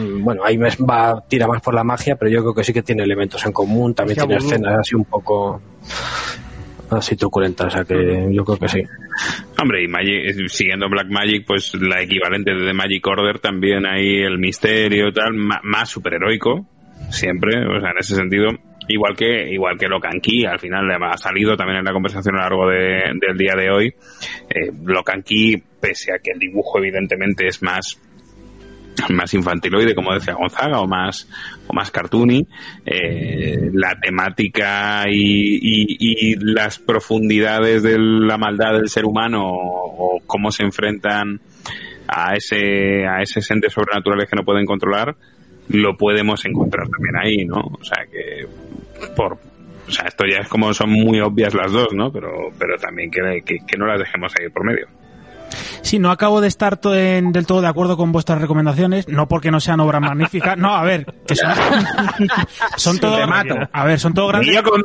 Mm, 0.00 0.22
Bueno, 0.24 0.42
ahí 0.44 0.56
va 0.56 1.22
tira 1.28 1.46
más 1.46 1.60
por 1.62 1.74
la 1.74 1.82
magia, 1.84 2.16
pero 2.16 2.30
yo 2.30 2.40
creo 2.42 2.54
que 2.54 2.64
sí 2.64 2.72
que 2.72 2.82
tiene 2.82 3.02
elementos 3.02 3.44
en 3.44 3.52
común, 3.52 3.92
también 3.94 4.18
tiene 4.18 4.36
escenas 4.36 4.78
así 4.80 4.94
un 4.94 5.04
poco 5.04 5.60
así 6.98 7.16
truculentas, 7.16 7.68
o 7.68 7.70
sea 7.70 7.84
que 7.84 8.28
yo 8.32 8.44
creo 8.44 8.58
que 8.58 8.68
sí. 8.68 8.82
Hombre, 9.60 9.82
y 9.84 9.88
Magic- 9.88 10.48
siguiendo 10.48 10.88
Black 10.88 11.08
Magic, 11.08 11.44
pues 11.46 11.74
la 11.74 12.02
equivalente 12.02 12.52
de 12.54 12.66
The 12.66 12.72
Magic 12.72 13.06
Order 13.06 13.38
también 13.38 13.86
ahí 13.86 14.22
el 14.22 14.38
misterio 14.38 15.08
y 15.08 15.12
tal, 15.12 15.34
ma- 15.34 15.60
más 15.62 15.88
superheroico, 15.88 16.66
siempre, 17.10 17.58
o 17.66 17.80
sea, 17.80 17.90
en 17.90 17.98
ese 17.98 18.14
sentido, 18.16 18.48
igual 18.88 19.14
que 19.16 19.52
igual 19.52 19.78
que 19.78 19.88
Locan 19.88 20.20
Key, 20.20 20.44
al 20.46 20.58
final 20.58 20.90
ha 20.90 21.16
salido 21.16 21.56
también 21.56 21.78
en 21.78 21.84
la 21.84 21.92
conversación 21.92 22.34
a 22.36 22.38
lo 22.38 22.42
largo 22.44 22.68
de- 22.70 23.12
del 23.26 23.36
día 23.38 23.54
de 23.56 23.70
hoy, 23.70 23.86
eh, 24.48 24.70
Locan 24.84 25.22
pese 25.80 26.12
a 26.12 26.18
que 26.18 26.32
el 26.32 26.38
dibujo 26.38 26.78
evidentemente 26.78 27.46
es 27.46 27.62
más 27.62 27.98
más 29.08 29.32
infantiloide, 29.34 29.94
como 29.94 30.12
decía 30.12 30.34
Gonzaga, 30.34 30.80
o 30.80 30.86
más, 30.86 31.28
o 31.66 31.72
más 31.72 31.90
cartoony, 31.90 32.46
eh, 32.84 33.70
la 33.72 33.98
temática 34.00 35.04
y, 35.08 36.32
y- 36.32 36.36
las 36.40 36.78
profundidades 36.78 37.82
de 37.82 37.98
la 37.98 38.36
maldad 38.36 38.72
del 38.74 38.88
ser 38.88 39.04
humano 39.04 39.42
o, 39.44 40.20
cómo 40.26 40.50
se 40.52 40.62
enfrentan 40.64 41.40
a 42.08 42.34
ese, 42.34 43.06
a 43.06 43.22
ese 43.22 43.40
entes 43.52 43.72
sobrenaturales 43.72 44.28
que 44.28 44.36
no 44.36 44.44
pueden 44.44 44.66
controlar, 44.66 45.14
lo 45.68 45.96
podemos 45.96 46.44
encontrar 46.44 46.88
también 46.88 47.16
ahí, 47.16 47.44
¿no? 47.44 47.60
O 47.60 47.84
sea 47.84 48.04
que, 48.10 48.46
por, 49.14 49.34
o 49.88 49.90
sea, 49.90 50.06
esto 50.06 50.24
ya 50.26 50.38
es 50.38 50.48
como 50.48 50.72
son 50.74 50.90
muy 50.90 51.20
obvias 51.20 51.54
las 51.54 51.72
dos, 51.72 51.88
¿no? 51.94 52.12
Pero, 52.12 52.30
pero 52.58 52.76
también 52.76 53.10
que, 53.10 53.42
que 53.44 53.76
no 53.78 53.86
las 53.86 53.98
dejemos 54.00 54.32
ahí 54.38 54.48
por 54.48 54.64
medio. 54.64 54.86
Sí, 55.82 55.98
no 55.98 56.10
acabo 56.10 56.40
de 56.40 56.48
estar 56.48 56.76
to- 56.76 56.94
en- 56.94 57.32
del 57.32 57.46
todo 57.46 57.60
de 57.60 57.68
acuerdo 57.68 57.96
con 57.96 58.12
vuestras 58.12 58.40
recomendaciones, 58.40 59.08
no 59.08 59.26
porque 59.28 59.50
no 59.50 59.60
sean 59.60 59.80
obras 59.80 60.00
magníficas, 60.00 60.56
no, 60.56 60.74
a 60.74 60.82
ver, 60.82 61.06
que 61.26 61.34
son, 61.36 61.48
son 62.76 62.98
todo, 62.98 63.16
a 63.72 63.84
ver, 63.84 63.98
son 64.00 64.14
todo 64.14 64.28
grandes, 64.28 64.50
¡Y 64.50 64.54
yo 64.54 64.62
con! 64.62 64.82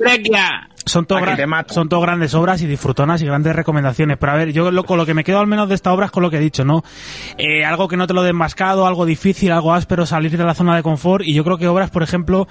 Son 0.86 1.06
todo, 1.06 1.20
son 1.68 1.90
todo 1.90 2.02
grandes 2.02 2.34
obras 2.34 2.62
y 2.62 2.68
disfrutonas 2.68 3.22
y 3.22 3.26
grandes 3.26 3.56
recomendaciones. 3.56 4.18
Pero 4.18 4.32
a 4.32 4.36
ver, 4.36 4.54
yo 4.54 4.72
lo, 4.72 4.84
con 4.84 4.98
lo 4.98 5.06
que 5.06 5.14
me 5.14 5.24
quedo 5.24 5.40
al 5.40 5.48
menos 5.48 5.68
de 5.68 5.76
esta 5.76 5.92
obra 5.92 6.06
es 6.06 6.12
con 6.12 6.24
lo 6.24 6.30
que 6.30 6.38
he 6.38 6.42
dicho, 6.42 6.64
¿no? 6.64 6.84
Eh, 7.38 7.66
algo 7.66 7.88
que 7.88 7.98
no 7.98 8.08
te 8.08 8.14
lo 8.14 8.24
den 8.24 8.36
mascado, 8.36 8.86
algo 8.86 9.06
difícil, 9.06 9.52
algo 9.52 9.74
áspero, 9.74 10.06
salir 10.06 10.36
de 10.38 10.44
la 10.44 10.54
zona 10.54 10.76
de 10.76 10.84
confort. 10.84 11.26
Y 11.26 11.34
yo 11.34 11.44
creo 11.44 11.58
que 11.58 11.68
obras, 11.68 11.90
por 11.90 12.04
ejemplo, 12.04 12.48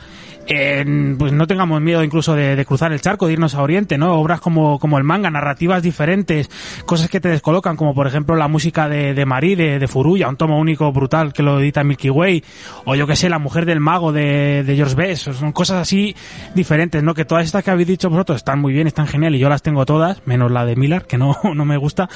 pues 0.47 1.33
no 1.33 1.47
tengamos 1.47 1.81
miedo 1.81 2.03
incluso 2.03 2.35
de, 2.35 2.57
de 2.57 2.65
cruzar 2.65 2.93
el 2.93 3.01
charco, 3.01 3.27
de 3.27 3.35
irnos 3.35 3.55
a 3.55 3.63
Oriente, 3.63 3.99
¿no? 3.99 4.15
Obras 4.15 4.41
como, 4.41 4.79
como 4.79 4.99
el 4.99 5.05
manga, 5.05 5.31
narrativas 5.31 5.83
diferentes, 5.83 6.51
cosas 6.85 7.09
que 7.09 7.21
te 7.21 7.29
descolocan, 7.29 7.77
como 7.77 7.95
por 7.95 8.07
ejemplo 8.07 8.37
la 8.37 8.49
música 8.49 8.89
de, 8.89 9.15
de 9.15 9.27
Marí, 9.27 9.55
de, 9.55 9.79
de 9.79 9.89
Furuya, 9.89 10.29
un 10.29 10.37
tomo 10.37 10.59
único 10.59 10.91
brutal 10.93 11.33
que 11.33 11.43
lo 11.43 11.61
edita 11.61 11.85
Milky 11.85 12.11
Way, 12.11 12.45
o 12.85 12.95
yo 12.95 13.07
que 13.07 13.17
sé, 13.17 13.29
La 13.29 13.39
mujer 13.39 13.65
del 13.65 13.81
mago 13.81 14.13
de, 14.13 14.65
de 14.65 14.77
George 14.77 14.95
Best, 14.95 15.33
son 15.33 15.53
cosas 15.53 15.81
así 15.81 16.15
diferentes, 16.55 17.03
¿no? 17.03 17.15
Que 17.15 17.25
todas 17.25 17.45
estas 17.45 17.65
que 17.65 17.71
habéis 17.71 17.89
dicho 17.89 18.11
vosotros 18.11 18.24
están 18.33 18.61
muy 18.61 18.73
bien, 18.73 18.87
están 18.87 19.07
genial 19.07 19.35
y 19.35 19.39
yo 19.39 19.49
las 19.49 19.63
tengo 19.63 19.85
todas, 19.85 20.27
menos 20.27 20.51
la 20.51 20.65
de 20.65 20.77
Miller, 20.77 21.03
que 21.03 21.19
no, 21.19 21.37
no 21.55 21.65
me 21.65 21.77
gusta, 21.77 22.09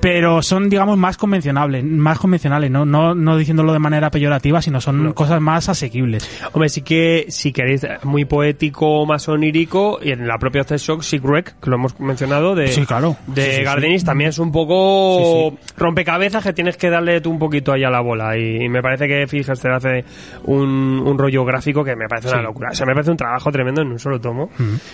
pero 0.00 0.42
son, 0.42 0.68
digamos, 0.68 0.98
más 0.98 1.16
convencionables, 1.16 1.84
más 1.84 2.18
convencionales, 2.18 2.70
¿no? 2.70 2.84
No, 2.84 3.14
no 3.14 3.36
diciéndolo 3.36 3.72
de 3.72 3.78
manera 3.78 4.10
peyorativa, 4.10 4.60
sino 4.60 4.80
son 4.80 5.12
cosas 5.12 5.40
más 5.40 5.68
asequibles. 5.68 6.28
Hombre, 6.52 6.68
sí 6.68 6.82
que 6.82 7.26
si 7.28 7.52
queréis 7.52 7.86
muy 8.02 8.24
poético, 8.24 9.06
más 9.06 9.28
onírico, 9.28 9.98
y 10.02 10.10
en 10.10 10.26
la 10.26 10.38
propia 10.38 10.62
After 10.62 10.78
Shock, 10.78 11.02
Sigrek, 11.02 11.58
que 11.60 11.70
lo 11.70 11.76
hemos 11.76 11.98
mencionado, 12.00 12.54
de, 12.54 12.68
Sí, 12.68 12.84
claro. 12.84 13.16
de 13.26 13.44
Sí, 13.44 13.50
sí. 13.58 13.62
Gardenis, 13.62 14.04
también 14.04 14.30
es 14.30 14.38
un 14.38 14.52
poco 14.52 15.56
rompecabezas 15.76 16.42
que 16.42 16.52
tienes 16.52 16.76
que 16.76 16.90
darle 16.90 17.20
tú 17.20 17.30
un 17.30 17.38
poquito 17.38 17.72
ahí 17.72 17.84
a 17.84 17.90
la 17.90 18.00
bola. 18.00 18.36
Y, 18.36 18.64
y 18.64 18.68
me 18.68 18.82
parece 18.82 19.06
que 19.08 19.26
Fijaste 19.26 19.68
hace 19.70 20.04
un, 20.44 21.02
un 21.04 21.18
rollo 21.18 21.44
gráfico 21.44 21.84
que 21.84 21.96
me 21.96 22.06
parece 22.08 22.28
una 22.28 22.42
locura. 22.42 22.70
O 22.72 22.74
sea, 22.74 22.86
me 22.86 22.92
parece 22.92 23.10
un 23.10 23.16
trabajo 23.16 23.50
tremendo 23.50 23.82
en 23.82 23.88
un 23.88 23.98
solo 23.98 24.20
tomo, 24.20 24.50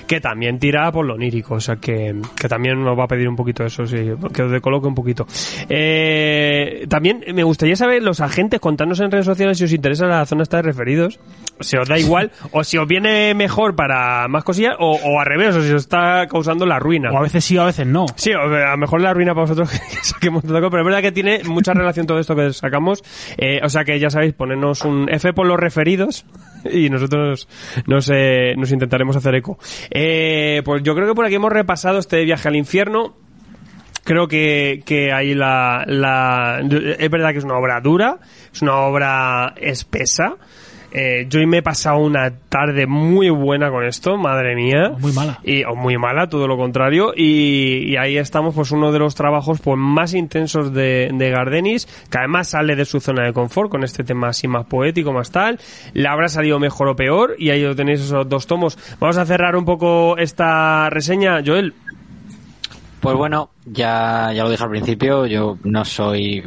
que 0.07 0.21
también 0.21 0.59
tira 0.61 0.93
por 0.93 1.05
lo 1.05 1.15
onírico, 1.15 1.55
o 1.55 1.61
sea 1.61 1.77
que, 1.77 2.15
que 2.41 2.49
también 2.49 2.83
nos 2.85 2.97
va 2.97 3.05
a 3.05 3.09
pedir 3.09 3.29
un 3.29 3.35
poquito 3.35 3.65
eso, 3.65 3.87
sí, 3.87 3.97
que 4.33 4.43
os 4.43 4.53
decoloque 4.53 4.87
un 4.87 4.95
poquito. 4.95 5.27
Eh, 5.69 6.87
también 6.89 7.25
me 7.35 7.43
gustaría 7.43 7.75
saber, 7.75 8.03
los 8.03 8.21
agentes, 8.21 8.61
contarnos 8.61 9.01
en 9.01 9.11
redes 9.11 9.27
sociales 9.27 9.59
si 9.59 9.65
os 9.65 9.73
interesa 9.73 10.07
la 10.07 10.25
zona 10.27 10.45
esta 10.45 10.59
de 10.59 10.63
referidos, 10.63 11.19
si 11.61 11.77
os 11.77 11.89
da 11.89 11.99
igual, 11.99 12.31
o 12.53 12.65
si 12.65 12.77
os 12.79 12.87
viene 12.87 13.35
mejor 13.35 13.75
para 13.77 14.27
más 14.29 14.45
cosillas, 14.45 14.75
o, 14.79 14.93
o 14.93 15.21
al 15.21 15.27
revés, 15.27 15.55
o 15.57 15.63
si 15.63 15.71
os 15.73 15.83
está 15.83 16.27
causando 16.29 16.67
la 16.67 16.79
ruina. 16.79 17.11
O 17.13 17.19
a 17.19 17.23
veces 17.23 17.45
sí, 17.45 17.57
o 17.59 17.63
a 17.63 17.67
veces 17.67 17.87
no. 17.87 18.07
Sí, 18.17 18.33
o- 18.33 18.41
a 18.41 18.71
lo 18.73 18.77
mejor 18.79 19.01
la 19.01 19.13
ruina 19.15 19.33
para 19.35 19.43
vosotros 19.43 19.71
que 19.91 19.97
saquemos 20.03 20.43
cosa, 20.43 20.71
pero 20.71 20.81
es 20.81 20.85
verdad 20.87 21.03
que 21.03 21.13
tiene 21.13 21.43
mucha 21.45 21.73
relación 21.73 22.07
todo 22.07 22.19
esto 22.19 22.35
que 22.35 22.53
sacamos. 22.53 23.03
Eh, 23.39 23.61
o 23.63 23.69
sea 23.69 23.85
que 23.85 23.99
ya 23.99 24.11
sabéis, 24.11 24.33
ponernos 24.35 24.83
un 24.85 25.09
F 25.11 25.33
por 25.33 25.47
los 25.47 25.59
referidos 25.59 26.25
y 26.73 26.89
nosotros 26.91 27.49
nos, 27.87 28.11
eh, 28.13 28.55
nos 28.57 28.73
intentaremos 28.73 29.17
hacer 29.17 29.35
eco. 29.35 29.59
Eh, 29.91 30.63
pues 30.65 30.83
yo 30.83 30.95
creo 30.95 31.09
que 31.09 31.15
por 31.15 31.25
aquí 31.25 31.35
hemos 31.37 31.53
repasado 31.53 31.99
este 31.99 32.25
viaje 32.25 32.49
al 32.49 32.57
infierno. 32.57 33.15
Creo 34.03 34.27
que, 34.29 34.83
que 34.87 35.13
ahí 35.13 35.35
la, 35.35 35.85
la... 35.87 36.61
Es 36.99 37.11
verdad 37.11 37.33
que 37.33 37.39
es 37.39 37.45
una 37.45 37.59
obra 37.59 37.81
dura, 37.81 38.17
es 38.53 38.63
una 38.63 38.77
obra 38.79 39.55
espesa. 39.59 40.37
Eh, 40.93 41.27
yo 41.29 41.39
hoy 41.39 41.47
me 41.47 41.59
he 41.59 41.63
pasado 41.63 41.99
una 41.99 42.31
tarde 42.49 42.87
muy 42.87 43.31
buena 43.31 43.71
con 43.71 43.85
esto, 43.85 44.17
madre 44.17 44.57
mía. 44.57 44.93
O 44.95 44.99
muy 44.99 45.13
mala. 45.13 45.39
Y, 45.45 45.65
o 45.65 45.75
muy 45.75 45.97
mala, 45.99 46.29
todo 46.29 46.49
lo 46.49 46.57
contrario. 46.57 47.13
Y, 47.17 47.93
y 47.93 47.97
ahí 47.97 48.17
estamos, 48.17 48.55
pues 48.55 48.73
uno 48.73 48.91
de 48.91 48.99
los 48.99 49.15
trabajos 49.15 49.61
pues 49.61 49.79
más 49.79 50.15
intensos 50.15 50.73
de, 50.73 51.11
de 51.13 51.31
Gardenis, 51.31 51.87
que 52.11 52.19
además 52.19 52.49
sale 52.49 52.75
de 52.77 52.85
su 52.85 53.01
zona 53.01 53.25
de 53.25 53.33
confort 53.33 53.71
con 53.71 53.85
este 53.85 54.05
tema 54.05 54.29
así 54.29 54.49
más 54.49 54.67
poético, 54.67 55.13
más 55.13 55.31
tal. 55.31 55.59
Le 55.93 56.09
habrá 56.09 56.29
salido 56.29 56.59
mejor 56.59 56.89
o 56.89 56.97
peor, 56.97 57.37
y 57.39 57.51
ahí 57.51 57.63
lo 57.63 57.77
tenéis 57.77 58.01
esos 58.01 58.29
dos 58.29 58.47
tomos. 58.47 58.79
Vamos 58.99 59.17
a 59.17 59.27
cerrar 59.27 59.57
un 59.57 59.65
poco 59.65 60.17
esta 60.19 60.91
reseña, 60.91 61.41
Joel. 61.45 61.75
Pues 63.01 63.17
bueno, 63.17 63.51
ya, 63.65 64.31
ya 64.35 64.45
lo 64.45 64.51
dije 64.51 64.63
al 64.63 64.71
principio, 64.71 65.25
yo 65.25 65.57
no 65.65 65.85
soy 65.87 66.45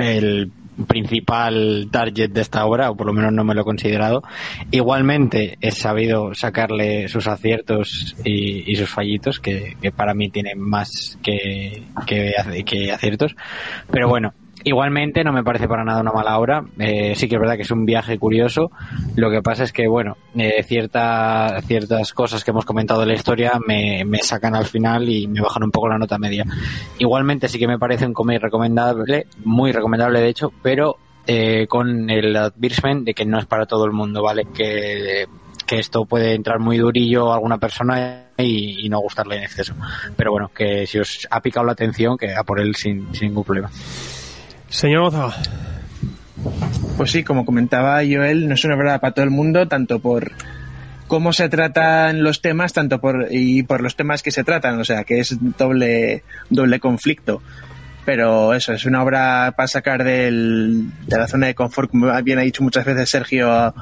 el 0.00 0.50
principal 0.86 1.88
target 1.90 2.30
de 2.30 2.40
esta 2.40 2.64
obra, 2.66 2.90
o 2.90 2.96
por 2.96 3.06
lo 3.06 3.12
menos 3.12 3.32
no 3.32 3.44
me 3.44 3.54
lo 3.54 3.62
he 3.62 3.64
considerado. 3.64 4.22
Igualmente 4.70 5.58
he 5.60 5.70
sabido 5.70 6.34
sacarle 6.34 7.08
sus 7.08 7.26
aciertos 7.26 8.16
y, 8.24 8.74
sus 8.76 8.88
fallitos, 8.88 9.40
que, 9.40 9.76
para 9.96 10.14
mí 10.14 10.30
tienen 10.30 10.58
más 10.58 11.18
que, 11.22 11.82
que 12.06 12.92
aciertos. 12.92 13.36
Pero 13.90 14.08
bueno, 14.08 14.34
igualmente 14.64 15.24
no 15.24 15.32
me 15.32 15.42
parece 15.42 15.68
para 15.68 15.84
nada 15.84 16.00
una 16.00 16.12
mala 16.12 16.38
obra. 16.38 16.64
Eh, 16.78 17.14
sí 17.16 17.28
que 17.28 17.36
es 17.36 17.40
verdad 17.40 17.56
que 17.56 17.62
es 17.62 17.70
un 17.70 17.84
viaje 17.84 18.18
curioso. 18.18 18.70
Lo 19.16 19.30
que 19.30 19.42
pasa 19.42 19.64
es 19.64 19.72
que, 19.72 19.88
bueno, 19.88 20.16
eh, 20.36 20.62
cierta, 20.62 21.60
ciertas 21.62 22.12
cosas 22.12 22.44
que 22.44 22.50
hemos 22.50 22.64
comentado 22.64 23.00
de 23.00 23.06
la 23.06 23.14
historia 23.14 23.52
me, 23.66 24.04
sacan 24.22 24.54
al 24.54 24.66
final 24.66 25.08
y 25.08 25.26
me 25.26 25.40
bajan 25.40 25.64
un 25.64 25.70
poco 25.70 25.88
la 25.88 25.98
nota 25.98 26.18
media. 26.18 26.44
Igualmente 26.98 27.48
sí 27.48 27.58
que 27.58 27.66
me 27.66 27.78
parece 27.78 28.06
un 28.06 28.12
cómic 28.12 28.40
recomendable, 28.40 29.26
muy 29.44 29.72
recomendable 29.72 30.20
de 30.20 30.28
hecho, 30.28 30.52
pero 30.62 30.96
eh, 31.26 31.66
con 31.68 32.10
el 32.10 32.36
advertisement 32.36 33.04
de 33.04 33.14
que 33.14 33.24
no 33.24 33.38
es 33.38 33.46
para 33.46 33.66
todo 33.66 33.84
el 33.84 33.92
mundo, 33.92 34.22
¿vale? 34.22 34.46
Que, 34.54 35.26
que 35.66 35.78
esto 35.78 36.04
puede 36.04 36.34
entrar 36.34 36.58
muy 36.58 36.78
durillo 36.78 37.30
a 37.30 37.34
alguna 37.34 37.58
persona 37.58 38.26
y, 38.36 38.88
no 38.88 39.00
gustarle 39.00 39.36
en 39.36 39.44
exceso. 39.44 39.74
Pero 40.16 40.32
bueno, 40.32 40.50
que 40.54 40.86
si 40.86 40.98
os 40.98 41.26
ha 41.30 41.40
picado 41.40 41.64
la 41.64 41.72
atención, 41.72 42.16
que 42.16 42.34
a 42.34 42.42
por 42.42 42.60
él 42.60 42.74
sin 42.76 43.08
ningún 43.20 43.44
problema. 43.44 43.70
Señor 44.72 45.02
Gonzaga. 45.02 45.34
Pues 46.96 47.10
sí, 47.10 47.22
como 47.22 47.44
comentaba 47.44 47.98
Joel, 47.98 48.48
no 48.48 48.54
es 48.54 48.64
una 48.64 48.74
obra 48.74 48.98
para 49.00 49.12
todo 49.12 49.24
el 49.24 49.30
mundo, 49.30 49.68
tanto 49.68 50.00
por 50.00 50.32
cómo 51.08 51.34
se 51.34 51.50
tratan 51.50 52.22
los 52.22 52.40
temas, 52.40 52.72
tanto 52.72 52.98
por 52.98 53.28
y 53.30 53.64
por 53.64 53.82
los 53.82 53.96
temas 53.96 54.22
que 54.22 54.30
se 54.30 54.44
tratan, 54.44 54.80
o 54.80 54.84
sea, 54.84 55.04
que 55.04 55.20
es 55.20 55.36
doble 55.58 56.22
doble 56.48 56.80
conflicto. 56.80 57.42
Pero 58.06 58.54
eso, 58.54 58.72
es 58.72 58.86
una 58.86 59.02
obra 59.02 59.52
para 59.56 59.68
sacar 59.68 60.04
del, 60.04 60.90
de 61.06 61.18
la 61.18 61.28
zona 61.28 61.48
de 61.48 61.54
confort, 61.54 61.90
como 61.90 62.10
bien 62.22 62.38
ha 62.38 62.42
dicho 62.42 62.62
muchas 62.62 62.84
veces 62.86 63.10
Sergio, 63.10 63.74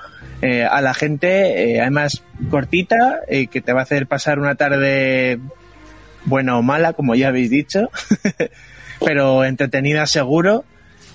eh, 0.43 0.65
a 0.65 0.81
la 0.83 0.93
gente, 0.93 1.73
eh, 1.73 1.81
además 1.81 2.23
cortita, 2.51 3.21
eh, 3.29 3.47
que 3.47 3.61
te 3.63 3.73
va 3.73 3.81
a 3.81 3.85
hacer 3.85 4.09
pasar 4.09 4.41
una 4.41 4.57
tarde 4.57 5.39
buena 6.25 6.59
o 6.59 6.63
mala, 6.63 6.93
como 6.95 7.15
ya 7.15 7.29
habéis 7.29 7.49
dicho, 7.49 7.91
pero 9.01 9.45
entretenida 9.45 10.05
seguro 10.07 10.65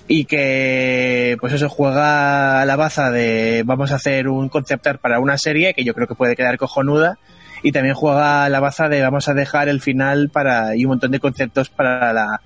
y 0.08 0.24
que 0.24 1.36
pues 1.40 1.52
eso 1.52 1.68
juega 1.68 2.60
a 2.60 2.64
la 2.64 2.76
baza 2.76 3.10
de 3.10 3.62
vamos 3.64 3.92
a 3.92 3.96
hacer 3.96 4.28
un 4.28 4.48
concept 4.48 4.86
art 4.86 5.00
para 5.00 5.18
una 5.18 5.38
serie 5.38 5.74
que 5.74 5.84
yo 5.84 5.94
creo 5.94 6.06
que 6.06 6.14
puede 6.14 6.36
quedar 6.36 6.58
cojonuda 6.58 7.18
y 7.62 7.72
también 7.72 7.94
juega 7.94 8.44
a 8.44 8.48
la 8.48 8.60
baza 8.60 8.88
de 8.88 9.02
vamos 9.02 9.28
a 9.28 9.34
dejar 9.34 9.68
el 9.68 9.80
final 9.80 10.28
para 10.28 10.76
y 10.76 10.84
un 10.84 10.90
montón 10.90 11.10
de 11.10 11.20
conceptos 11.20 11.70
para 11.70 12.12
la 12.12 12.40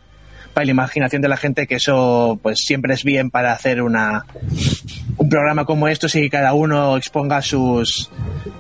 para 0.54 0.64
la 0.64 0.70
imaginación 0.70 1.22
de 1.22 1.28
la 1.28 1.36
gente 1.36 1.66
que 1.66 1.76
eso 1.76 2.38
pues 2.42 2.60
siempre 2.60 2.94
es 2.94 3.04
bien 3.04 3.30
para 3.30 3.52
hacer 3.52 3.82
una 3.82 4.24
un 5.16 5.28
programa 5.28 5.66
como 5.66 5.86
estos 5.88 6.14
y 6.14 6.30
cada 6.30 6.54
uno 6.54 6.96
exponga 6.96 7.42
sus 7.42 8.10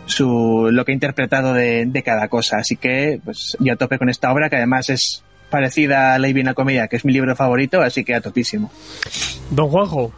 su 0.04 0.68
lo 0.70 0.84
que 0.84 0.92
ha 0.92 0.94
interpretado 0.94 1.54
de, 1.54 1.86
de 1.86 2.02
cada 2.02 2.28
cosa. 2.28 2.58
Así 2.58 2.76
que 2.76 3.20
pues 3.24 3.56
yo 3.60 3.76
tope 3.76 3.98
con 3.98 4.08
esta 4.08 4.30
obra 4.32 4.50
que 4.50 4.56
además 4.56 4.90
es 4.90 5.22
parecida 5.50 6.14
a 6.14 6.18
La 6.18 6.28
Divina 6.28 6.54
Comedia 6.54 6.88
que 6.88 6.96
es 6.96 7.04
mi 7.04 7.12
libro 7.12 7.36
favorito 7.36 7.82
así 7.82 8.04
que 8.04 8.14
a 8.14 8.20
topísimo 8.20 8.70
Don 9.50 9.68
Juanjo. 9.68 10.12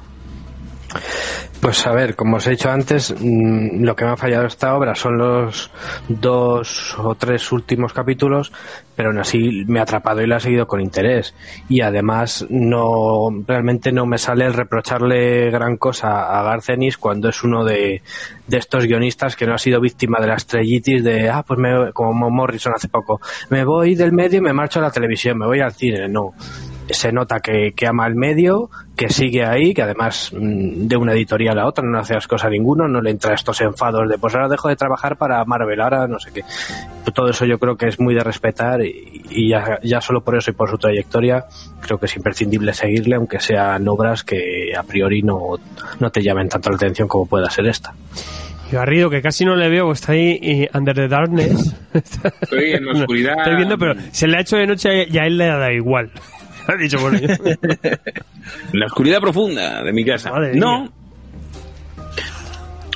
Pues 1.60 1.86
a 1.86 1.92
ver, 1.92 2.16
como 2.16 2.38
os 2.38 2.46
he 2.48 2.50
dicho 2.50 2.70
antes, 2.70 3.14
mm, 3.16 3.84
lo 3.84 3.94
que 3.94 4.04
me 4.04 4.10
ha 4.10 4.16
fallado 4.16 4.46
esta 4.46 4.74
obra 4.74 4.96
son 4.96 5.16
los 5.16 5.70
dos 6.08 6.98
o 6.98 7.14
tres 7.14 7.52
últimos 7.52 7.92
capítulos, 7.92 8.52
pero 8.96 9.10
aún 9.10 9.20
así 9.20 9.64
me 9.68 9.78
ha 9.78 9.84
atrapado 9.84 10.20
y 10.22 10.26
la 10.26 10.38
he 10.38 10.40
seguido 10.40 10.66
con 10.66 10.80
interés. 10.80 11.36
Y 11.68 11.80
además 11.80 12.44
no 12.50 13.28
realmente 13.46 13.92
no 13.92 14.06
me 14.06 14.18
sale 14.18 14.44
el 14.44 14.54
reprocharle 14.54 15.50
gran 15.50 15.76
cosa 15.76 16.36
a 16.36 16.42
Garcenis 16.42 16.98
cuando 16.98 17.28
es 17.28 17.44
uno 17.44 17.64
de, 17.64 18.02
estos 18.50 18.84
guionistas 18.84 19.36
que 19.36 19.46
no 19.46 19.54
ha 19.54 19.58
sido 19.58 19.80
víctima 19.80 20.18
de 20.20 20.26
la 20.26 20.34
estrellitis 20.34 21.04
de, 21.04 21.30
ah, 21.30 21.44
pues 21.46 21.60
me, 21.60 21.92
como 21.92 22.28
Morrison 22.28 22.72
hace 22.74 22.88
poco, 22.88 23.20
me 23.50 23.64
voy 23.64 23.94
del 23.94 24.12
medio 24.12 24.38
y 24.38 24.42
me 24.42 24.52
marcho 24.52 24.80
a 24.80 24.82
la 24.82 24.90
televisión, 24.90 25.38
me 25.38 25.46
voy 25.46 25.60
al 25.60 25.72
cine. 25.72 26.08
No, 26.08 26.34
se 26.90 27.12
nota 27.12 27.40
que, 27.40 27.72
que 27.74 27.86
ama 27.86 28.06
el 28.06 28.14
medio, 28.14 28.70
que 28.96 29.08
sigue 29.08 29.44
ahí, 29.44 29.74
que 29.74 29.82
además 29.82 30.32
mm, 30.32 30.86
de 30.86 30.96
una 30.96 31.12
editorial 31.12 31.58
a 31.58 31.66
otra 31.66 31.84
no 31.86 31.98
hace 31.98 32.14
las 32.14 32.26
cosas 32.26 32.48
a 32.48 32.50
ninguno, 32.50 32.88
no 32.88 33.00
le 33.00 33.10
entra 33.10 33.34
estos 33.34 33.60
enfados 33.60 34.08
de 34.08 34.18
pues 34.18 34.34
ahora 34.34 34.48
dejo 34.48 34.68
de 34.68 34.76
trabajar 34.76 35.16
para 35.16 35.44
Marvel, 35.44 35.80
ahora 35.80 36.06
no 36.06 36.18
sé 36.18 36.30
qué. 36.32 36.44
Todo 37.12 37.30
eso 37.30 37.44
yo 37.44 37.58
creo 37.58 37.76
que 37.76 37.88
es 37.88 37.98
muy 38.00 38.14
de 38.14 38.22
respetar 38.22 38.84
y, 38.84 39.22
y 39.30 39.48
ya, 39.48 39.78
ya 39.82 40.00
solo 40.00 40.22
por 40.22 40.36
eso 40.36 40.50
y 40.50 40.54
por 40.54 40.70
su 40.70 40.78
trayectoria 40.78 41.46
creo 41.80 41.98
que 41.98 42.06
es 42.06 42.16
imprescindible 42.16 42.72
seguirle, 42.72 43.16
aunque 43.16 43.40
sean 43.40 43.86
obras 43.88 44.24
que 44.24 44.72
a 44.76 44.82
priori 44.82 45.22
no, 45.22 45.58
no 46.00 46.10
te 46.10 46.22
llamen 46.22 46.48
tanto 46.48 46.70
la 46.70 46.76
atención 46.76 47.08
como 47.08 47.26
pueda 47.26 47.50
ser 47.50 47.66
esta. 47.66 47.94
Y 48.70 48.74
Garrido, 48.74 49.10
que 49.10 49.20
casi 49.20 49.44
no 49.44 49.54
le 49.54 49.68
veo, 49.68 49.92
está 49.92 50.12
ahí 50.12 50.38
y 50.40 50.76
under 50.76 50.94
the 50.94 51.08
darkness. 51.08 51.74
Estoy 51.92 52.72
en 52.72 52.86
la 52.86 52.92
oscuridad. 52.92 53.34
Estoy 53.38 53.56
viendo, 53.56 53.78
pero 53.78 53.94
se 54.12 54.26
le 54.26 54.38
ha 54.38 54.40
hecho 54.40 54.56
de 54.56 54.66
noche 54.66 55.06
y 55.10 55.18
a 55.18 55.26
él 55.26 55.36
le 55.36 55.46
da 55.46 55.72
igual. 55.72 56.10
ha 56.68 56.76
dicho, 56.76 56.98
En 57.08 57.20
la 58.72 58.86
oscuridad 58.86 59.20
profunda 59.20 59.82
de 59.82 59.92
mi 59.92 60.04
casa. 60.04 60.30
Madre 60.30 60.54
no, 60.54 60.82
mía. 60.82 60.90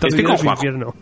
Estoy 0.03 0.25
con 0.25 0.37
Juanjo. 0.37 0.53
infierno. 0.53 0.95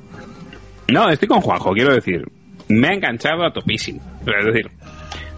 no, 0.88 1.10
estoy 1.10 1.28
con 1.28 1.40
Juanjo, 1.40 1.72
quiero 1.72 1.94
decir. 1.94 2.24
Me 2.68 2.88
ha 2.88 2.92
enganchado 2.92 3.44
a 3.44 3.52
topísimo. 3.52 4.00
Es 4.20 4.46
decir, 4.46 4.70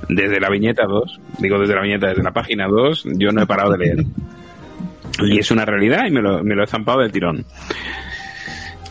desde 0.09 0.39
la 0.39 0.49
viñeta 0.49 0.85
2, 0.87 1.21
digo 1.39 1.59
desde 1.59 1.75
la 1.75 1.83
viñeta, 1.83 2.09
desde 2.09 2.23
la 2.23 2.33
página 2.33 2.67
2, 2.69 3.05
yo 3.17 3.33
no 3.33 3.43
he 3.43 3.47
parado 3.47 3.73
de 3.73 3.79
leer. 3.79 4.05
Y 5.25 5.39
es 5.39 5.51
una 5.51 5.65
realidad 5.65 6.07
y 6.07 6.13
me 6.13 6.21
lo, 6.21 6.45
me 6.45 6.55
lo 6.55 6.63
he 6.63 6.67
zampado 6.67 7.01
del 7.01 7.11
tirón. 7.11 7.45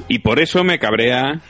Y 0.08 0.20
por 0.20 0.40
eso 0.40 0.64
me 0.64 0.78
cabrea 0.78 1.42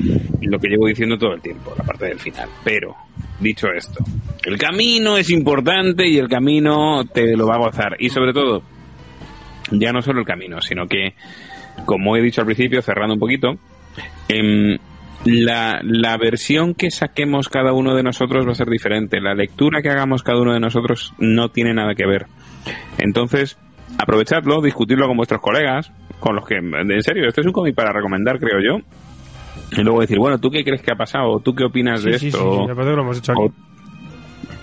lo 0.42 0.60
que 0.60 0.70
llevo 0.70 0.88
diciendo 0.88 1.18
todo 1.18 1.34
el 1.34 1.42
tiempo, 1.42 1.74
la 1.78 1.84
parte 1.84 2.06
del 2.06 2.20
final. 2.20 2.48
Pero, 2.64 2.96
dicho 3.40 3.68
esto, 3.68 4.04
el 4.44 4.58
camino 4.58 5.18
es 5.18 5.30
importante 5.30 6.08
y 6.08 6.18
el 6.18 6.30
camino 6.30 7.04
te 7.06 7.36
lo 7.36 7.48
va 7.48 7.56
a 7.56 7.60
gozar. 7.60 7.98
Y 8.00 8.10
sobre 8.10 8.32
todo, 8.32 8.64
ya 9.72 9.92
no 9.92 10.02
solo 10.02 10.20
el 10.20 10.26
camino, 10.26 10.62
sino 10.62 10.88
que, 10.88 11.16
como 11.86 12.16
he 12.16 12.22
dicho 12.22 12.42
al 12.42 12.46
principio, 12.46 12.82
cerrando 12.82 13.16
un 13.16 13.20
poquito, 13.20 13.58
em, 14.30 14.78
la, 15.26 15.80
la 15.84 16.18
versión 16.18 16.76
que 16.76 16.92
saquemos 16.92 17.50
cada 17.50 17.74
uno 17.74 17.96
de 17.96 18.04
nosotros 18.04 18.48
va 18.48 18.52
a 18.52 18.56
ser 18.56 18.70
diferente. 18.70 19.20
La 19.20 19.34
lectura 19.34 19.82
que 19.82 19.90
hagamos 19.90 20.24
cada 20.24 20.40
uno 20.40 20.54
de 20.54 20.60
nosotros 20.60 21.14
no 21.18 21.50
tiene 21.50 21.74
nada 21.74 21.96
que 21.96 22.06
ver. 22.06 22.28
Entonces, 23.00 23.58
aprovechadlo, 23.98 24.62
discutidlo 24.62 25.08
con 25.08 25.18
vuestros 25.18 25.42
colegas, 25.42 25.92
con 26.20 26.36
los 26.36 26.46
que, 26.46 26.56
en 26.56 27.04
serio, 27.04 27.28
este 27.28 27.42
es 27.42 27.48
un 27.48 27.54
cómic 27.54 27.76
para 27.76 27.92
recomendar, 27.92 28.40
creo 28.40 28.60
yo. 28.62 28.84
Y 29.78 29.82
luego 29.84 30.02
decir, 30.02 30.18
bueno, 30.20 30.40
¿tú 30.40 30.50
qué 30.52 30.64
crees 30.64 30.82
que 30.82 30.92
ha 30.92 30.96
pasado? 30.96 31.40
¿Tú 31.40 31.54
qué 31.56 31.64
opinas 31.66 32.02
Sí, 32.02 32.10
de 32.12 32.14
sí, 32.20 32.20
sí, 32.20 32.28
esto? 32.38 32.66
sí, 32.68 32.76
que 32.76 32.84
lo 32.84 33.02
hemos 33.02 33.18
hecho 33.18 33.32
aquí. 33.34 33.42
O- 33.42 33.54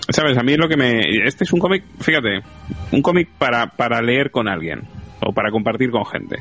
¿Sabes? 0.09 0.37
A 0.37 0.43
mí 0.43 0.51
es 0.53 0.57
lo 0.59 0.67
que 0.67 0.75
me... 0.77 0.99
Este 1.25 1.45
es 1.45 1.53
un 1.53 1.59
cómic, 1.59 1.83
fíjate, 2.01 2.41
un 2.91 3.01
cómic 3.01 3.29
para, 3.37 3.67
para 3.67 4.01
leer 4.01 4.31
con 4.31 4.47
alguien 4.49 4.81
o 5.21 5.31
para 5.33 5.49
compartir 5.49 5.91
con 5.91 6.05
gente. 6.05 6.37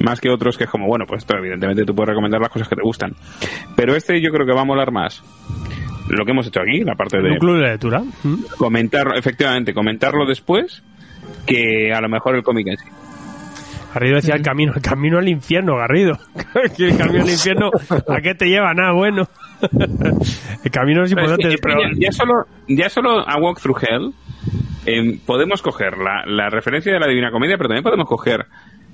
más 0.00 0.20
que 0.20 0.30
otros 0.30 0.56
que 0.56 0.64
es 0.64 0.70
como, 0.70 0.86
bueno, 0.86 1.04
pues 1.06 1.22
esto 1.22 1.36
evidentemente 1.36 1.84
tú 1.84 1.94
puedes 1.94 2.08
recomendar 2.08 2.40
las 2.40 2.50
cosas 2.50 2.68
que 2.68 2.76
te 2.76 2.82
gustan. 2.82 3.12
Pero 3.76 3.94
este 3.94 4.20
yo 4.20 4.30
creo 4.30 4.46
que 4.46 4.52
va 4.54 4.62
a 4.62 4.64
molar 4.64 4.92
más. 4.92 5.22
Lo 6.08 6.24
que 6.24 6.30
hemos 6.30 6.46
hecho 6.46 6.60
aquí, 6.60 6.80
la 6.84 6.94
parte 6.94 7.18
de 7.20 7.32
Un 7.32 7.38
club 7.38 7.56
de 7.56 7.62
lectura. 7.68 8.02
Comentarlo, 8.58 9.14
efectivamente, 9.14 9.74
comentarlo 9.74 10.24
después, 10.26 10.82
que 11.46 11.92
a 11.92 12.00
lo 12.00 12.08
mejor 12.08 12.36
el 12.36 12.42
cómic 12.42 12.66
en 12.68 12.76
sí. 12.78 12.84
Garrido 13.96 14.16
decía 14.16 14.34
el 14.34 14.42
camino, 14.42 14.72
el 14.76 14.82
camino 14.82 15.18
al 15.18 15.28
infierno, 15.28 15.76
Garrido. 15.76 16.18
El 16.78 16.96
camino 16.98 17.22
al 17.24 17.30
infierno, 17.30 17.70
¿a 18.08 18.20
qué 18.20 18.34
te 18.34 18.46
lleva? 18.46 18.74
Nada 18.74 18.92
bueno. 18.92 19.26
el 20.64 20.70
camino 20.70 21.02
es 21.04 21.12
importante, 21.12 21.42
que- 21.48 21.54
es 21.54 21.60
que 21.60 21.62
pero... 21.62 21.80
ya, 21.80 21.88
ya 21.98 22.12
solo, 22.12 22.34
ya 22.68 22.90
solo 22.90 23.26
a 23.26 23.36
Walk 23.38 23.58
Through 23.60 23.78
Hell 23.82 24.12
em, 24.84 25.18
podemos 25.24 25.62
coger 25.62 25.96
la, 25.96 26.24
la 26.26 26.50
referencia 26.50 26.92
de 26.92 27.00
la 27.00 27.06
Divina 27.06 27.30
Comedia, 27.30 27.56
pero 27.56 27.68
también 27.68 27.84
podemos 27.84 28.06
coger 28.06 28.44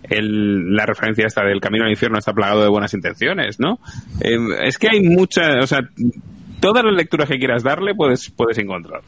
el, 0.05 0.75
la 0.75 0.87
referencia 0.87 1.27
esta 1.27 1.43
del 1.45 1.61
camino 1.61 1.85
al 1.85 1.91
infierno 1.91 2.19
está 2.19 2.33
plagado 2.33 2.63
de 2.63 2.69
buenas 2.69 2.95
intenciones, 2.95 3.59
¿no? 3.59 3.79
Em, 4.21 4.53
es 4.63 4.79
que 4.79 4.89
hay 4.89 5.01
mucha, 5.01 5.59
o 5.61 5.67
sea, 5.67 5.81
todas 6.63 6.85
las 6.85 6.95
lecturas 6.95 7.29
que 7.29 7.39
quieras 7.39 7.63
darle 7.63 7.95
puedes, 7.95 8.31
puedes 8.31 8.57
encontrar. 8.57 9.03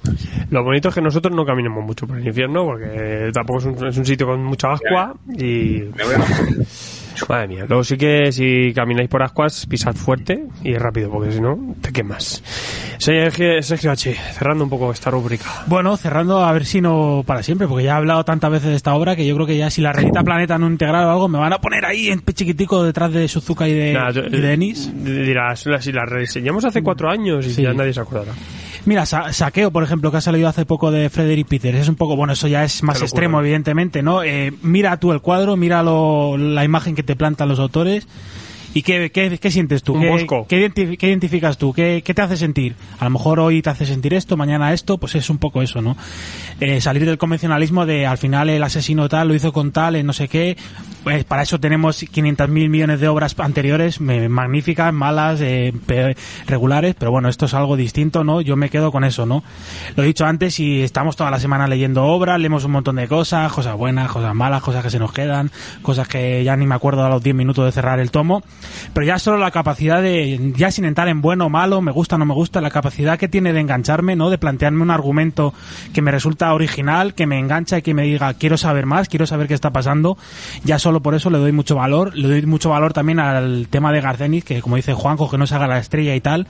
Lo 0.51 0.65
bonito 0.65 0.89
es 0.89 0.95
que 0.95 1.01
nosotros 1.01 1.35
no 1.35 1.47
caminemos 1.47 1.83
mucho 1.85 2.07
por 2.07 2.19
el 2.19 2.27
infierno, 2.27 2.65
porque 2.65 3.31
tampoco 3.33 3.61
es 3.61 3.65
un, 3.65 3.87
es 3.87 3.97
un 3.97 4.05
sitio 4.05 4.27
con 4.27 4.45
mucha 4.45 4.73
ascua 4.73 5.15
y... 5.39 5.85
Madre 7.29 7.49
mía, 7.49 7.65
luego 7.69 7.85
sí 7.85 7.97
que 7.97 8.33
si 8.33 8.73
camináis 8.75 9.09
por 9.09 9.23
ascuas, 9.23 9.67
pisad 9.67 9.95
fuerte 9.95 10.45
y 10.63 10.75
rápido, 10.75 11.11
porque 11.11 11.33
si 11.33 11.41
no, 11.41 11.75
te 11.81 11.93
quemas. 11.93 12.43
Sergio, 12.99 13.63
Sergio 13.63 13.91
H., 13.93 14.15
cerrando 14.33 14.65
un 14.65 14.71
poco 14.71 14.91
esta 14.93 15.11
rúbrica. 15.11 15.45
Bueno, 15.67 15.97
cerrando 15.97 16.45
a 16.45 16.53
ver 16.53 16.65
si 16.67 16.81
no 16.81 17.23
para 17.27 17.43
siempre, 17.43 17.67
porque 17.69 17.85
ya 17.85 17.91
he 17.93 17.97
hablado 17.97 18.25
tantas 18.25 18.51
veces 18.51 18.71
de 18.71 18.77
esta 18.77 18.95
obra 18.95 19.15
que 19.17 19.27
yo 19.27 19.35
creo 19.35 19.47
que 19.47 19.57
ya 19.57 19.71
si 19.71 19.81
la 19.81 19.93
revista 19.93 20.23
Planeta 20.23 20.59
no 20.59 20.67
integrado 20.67 21.11
algo, 21.11 21.29
me 21.29 21.39
van 21.39 21.53
a 21.53 21.59
poner 21.59 21.85
ahí 21.85 22.09
en 22.09 22.21
chiquitico 22.25 22.83
detrás 22.83 23.13
de 23.13 23.29
Suzuka 23.29 23.69
y 23.69 23.73
de, 23.75 23.93
yo- 24.13 24.25
y 24.27 24.41
de 24.41 24.53
Ennis. 24.53 24.91
Dirás, 25.05 25.67
si 25.81 25.93
la 25.93 26.05
reseñamos 26.05 26.65
hace 26.65 26.83
cuatro 26.83 27.11
años 27.11 27.47
y 27.47 27.53
Sí. 27.55 27.63
ya 27.63 27.73
nadie 27.73 27.93
se 27.93 28.01
acordará. 28.01 28.33
Mira, 28.87 29.07
Sa- 29.07 29.33
Saqueo, 29.33 29.71
por 29.71 29.83
ejemplo, 29.83 30.11
que 30.11 30.19
ha 30.19 30.21
salido 30.21 30.49
hace 30.49 30.67
poco 30.67 30.91
de 30.91 31.09
Frederick 31.09 31.49
Peters, 31.49 31.79
es 31.79 31.89
un 31.89 31.95
poco, 31.95 32.17
bueno, 32.17 32.33
eso 32.35 32.49
ya 32.49 32.65
es 32.65 32.83
más 32.83 32.99
extremo, 33.05 33.39
¿no? 33.39 33.45
evidentemente, 33.45 34.03
¿no? 34.03 34.23
Eh, 34.23 34.53
mira 34.63 34.99
tú 34.99 35.13
el 35.13 35.21
cuadro, 35.21 35.57
mira 35.57 35.83
lo- 35.83 36.37
la 36.37 36.65
imagen 36.65 36.95
que 36.95 37.03
te 37.03 37.17
plantan 37.17 37.49
los 37.49 37.59
autores. 37.59 38.07
¿Y 38.75 38.83
qué, 38.83 39.11
qué, 39.13 39.39
qué 39.39 39.51
sientes 39.53 39.83
tú? 39.85 39.95
Un 39.95 40.01
¿Qué, 40.03 40.09
bosco. 40.11 40.47
qué 40.49 40.67
identifi- 40.69 40.99
qué 40.99 41.09
identificas 41.09 41.57
tú? 41.59 41.73
¿Qué, 41.73 42.03
¿Qué 42.05 42.13
te 42.13 42.23
hace 42.23 42.37
sentir? 42.37 42.75
A 42.99 43.05
lo 43.05 43.11
mejor 43.11 43.39
hoy 43.39 43.63
te 43.63 43.71
hace 43.71 43.87
sentir 43.87 44.13
esto, 44.15 44.37
mañana 44.37 44.73
esto, 44.73 44.99
pues 44.99 45.15
es 45.15 45.31
un 45.31 45.39
poco 45.39 45.63
eso, 45.63 45.81
¿no? 45.81 45.97
Eh, 46.61 46.81
salir 46.81 47.05
del 47.07 47.17
convencionalismo 47.17 47.87
de 47.87 48.05
al 48.07 48.19
final 48.19 48.51
el 48.51 48.63
asesino 48.65 49.09
tal 49.09 49.29
lo 49.29 49.35
hizo 49.35 49.53
con 49.53 49.71
tal, 49.71 49.95
en 49.97 50.07
no 50.07 50.13
sé 50.13 50.27
qué. 50.29 50.57
Pues 51.05 51.23
para 51.25 51.43
eso 51.43 51.61
tenemos 51.61 51.99
500 52.11 52.49
mil 52.49 52.69
millones 52.69 52.99
de 52.99 53.09
obras 53.09 53.37
anteriores, 53.39 54.01
me- 54.01 54.29
magníficas, 54.29 54.93
malas, 54.93 55.41
eh, 55.41 55.73
regulares, 56.47 56.95
pero 56.99 57.11
bueno, 57.11 57.29
esto 57.29 57.47
es 57.47 57.55
algo 57.55 57.77
distinto, 57.77 58.25
¿no? 58.25 58.41
Yo 58.41 58.57
me 58.57 58.71
quedo 58.71 58.91
con 58.91 59.05
eso, 59.05 59.25
¿no? 59.27 59.45
Lo 59.97 60.03
he 60.03 60.07
dicho 60.07 60.25
antes 60.25 60.59
y 60.61 60.83
estamos 60.83 61.15
toda 61.17 61.31
la 61.31 61.39
semana 61.39 61.67
leyendo 61.69 62.05
obras, 62.05 62.41
leemos 62.41 62.65
un 62.65 62.73
montón 62.73 62.97
de 62.97 63.07
cosas, 63.07 63.53
cosas 63.53 63.77
buenas, 63.77 64.11
cosas 64.11 64.35
malas, 64.35 64.63
cosas 64.63 64.83
que 64.83 64.91
se 64.91 64.99
nos 64.99 65.13
quedan, 65.13 65.51
cosas 65.83 66.09
que 66.09 66.43
ya 66.43 66.57
ni 66.57 66.67
me 66.67 66.75
acuerdo 66.75 67.05
a 67.05 67.09
los 67.09 67.23
10 67.23 67.37
minutos 67.37 67.65
de 67.67 67.73
cerrar 67.73 68.01
el 68.01 68.11
tomo, 68.11 68.43
pero 68.93 69.07
ya 69.07 69.19
solo 69.19 69.39
la 69.39 69.51
capacidad 69.51 70.03
de, 70.03 70.53
ya 70.57 70.71
sin 70.71 70.85
entrar 70.85 71.09
en 71.09 71.21
bueno 71.21 71.47
o 71.47 71.49
malo, 71.51 71.81
me 71.81 71.93
gusta 71.93 72.17
o 72.17 72.19
no 72.19 72.27
me 72.27 72.35
gusta, 72.35 72.61
la 72.61 72.71
capacidad 72.71 73.19
que 73.19 73.29
tiene 73.29 73.53
de 73.53 73.61
engancharme, 73.61 74.17
¿no? 74.17 74.31
De 74.31 74.39
plantearme 74.39 74.83
un 74.83 74.91
argumento 74.91 75.55
que 75.93 76.03
me 76.03 76.11
resulta 76.11 76.53
original, 76.55 77.15
que 77.15 77.27
me 77.27 77.39
engancha 77.39 77.79
y 77.79 77.83
que 77.83 77.95
me 77.95 78.03
diga, 78.05 78.35
quiero 78.35 78.57
saber 78.57 78.87
más, 78.87 79.09
quiero 79.09 79.27
saber 79.27 79.49
qué 79.49 79.55
está 79.55 79.71
pasando, 79.73 80.17
ya 80.65 80.79
solo 80.79 81.01
por 81.01 81.15
eso 81.15 81.31
le 81.31 81.39
doy 81.39 81.53
mucho 81.53 81.77
valor, 81.77 82.15
le 82.17 82.29
doy 82.29 82.43
mucho 82.47 82.71
valor 82.71 82.93
también 82.93 83.21
al 83.21 83.69
tema 83.71 83.93
de 83.93 84.01
Garcenis, 84.01 84.45
que 84.45 84.61
como 84.61 84.77
dice 84.77 84.93
Juanjo, 84.95 85.31
que 85.31 85.39
no 85.39 85.47
se 85.47 85.55
haga 85.55 85.67
la 85.67 85.79
estrella 85.79 86.15
y 86.15 86.21
tal, 86.21 86.47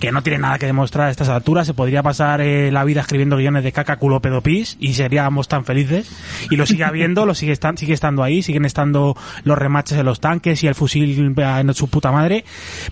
que 0.00 0.12
no 0.12 0.22
tiene 0.22 0.38
nada 0.40 0.58
que 0.58 0.66
demostrar 0.66 1.08
a 1.08 1.10
estas 1.10 1.28
alturas, 1.28 1.66
se 1.66 1.74
podría 1.74 2.02
pasar 2.02 2.40
eh, 2.40 2.70
la 2.70 2.84
vida 2.84 3.00
escribiendo 3.00 3.36
guiones 3.36 3.64
de 3.64 3.72
caca, 3.72 3.96
culo, 3.96 4.20
pedo, 4.20 4.40
pis, 4.40 4.76
y 4.80 4.94
seríamos 4.94 5.48
tan 5.48 5.64
felices, 5.64 6.10
y 6.50 6.56
lo 6.56 6.66
sigue 6.66 6.84
habiendo, 6.84 7.26
lo 7.26 7.34
sigue, 7.34 7.52
estan- 7.52 7.76
sigue 7.76 7.92
estando 7.94 8.22
ahí, 8.22 8.42
siguen 8.42 8.64
estando 8.64 9.16
los 9.44 9.58
remaches 9.58 9.98
en 9.98 10.06
los 10.06 10.20
tanques 10.20 10.62
y 10.62 10.66
el 10.66 10.74
fusil 10.74 11.14
en 11.60 11.72
su 11.74 11.88
puta 11.88 12.12
madre, 12.12 12.44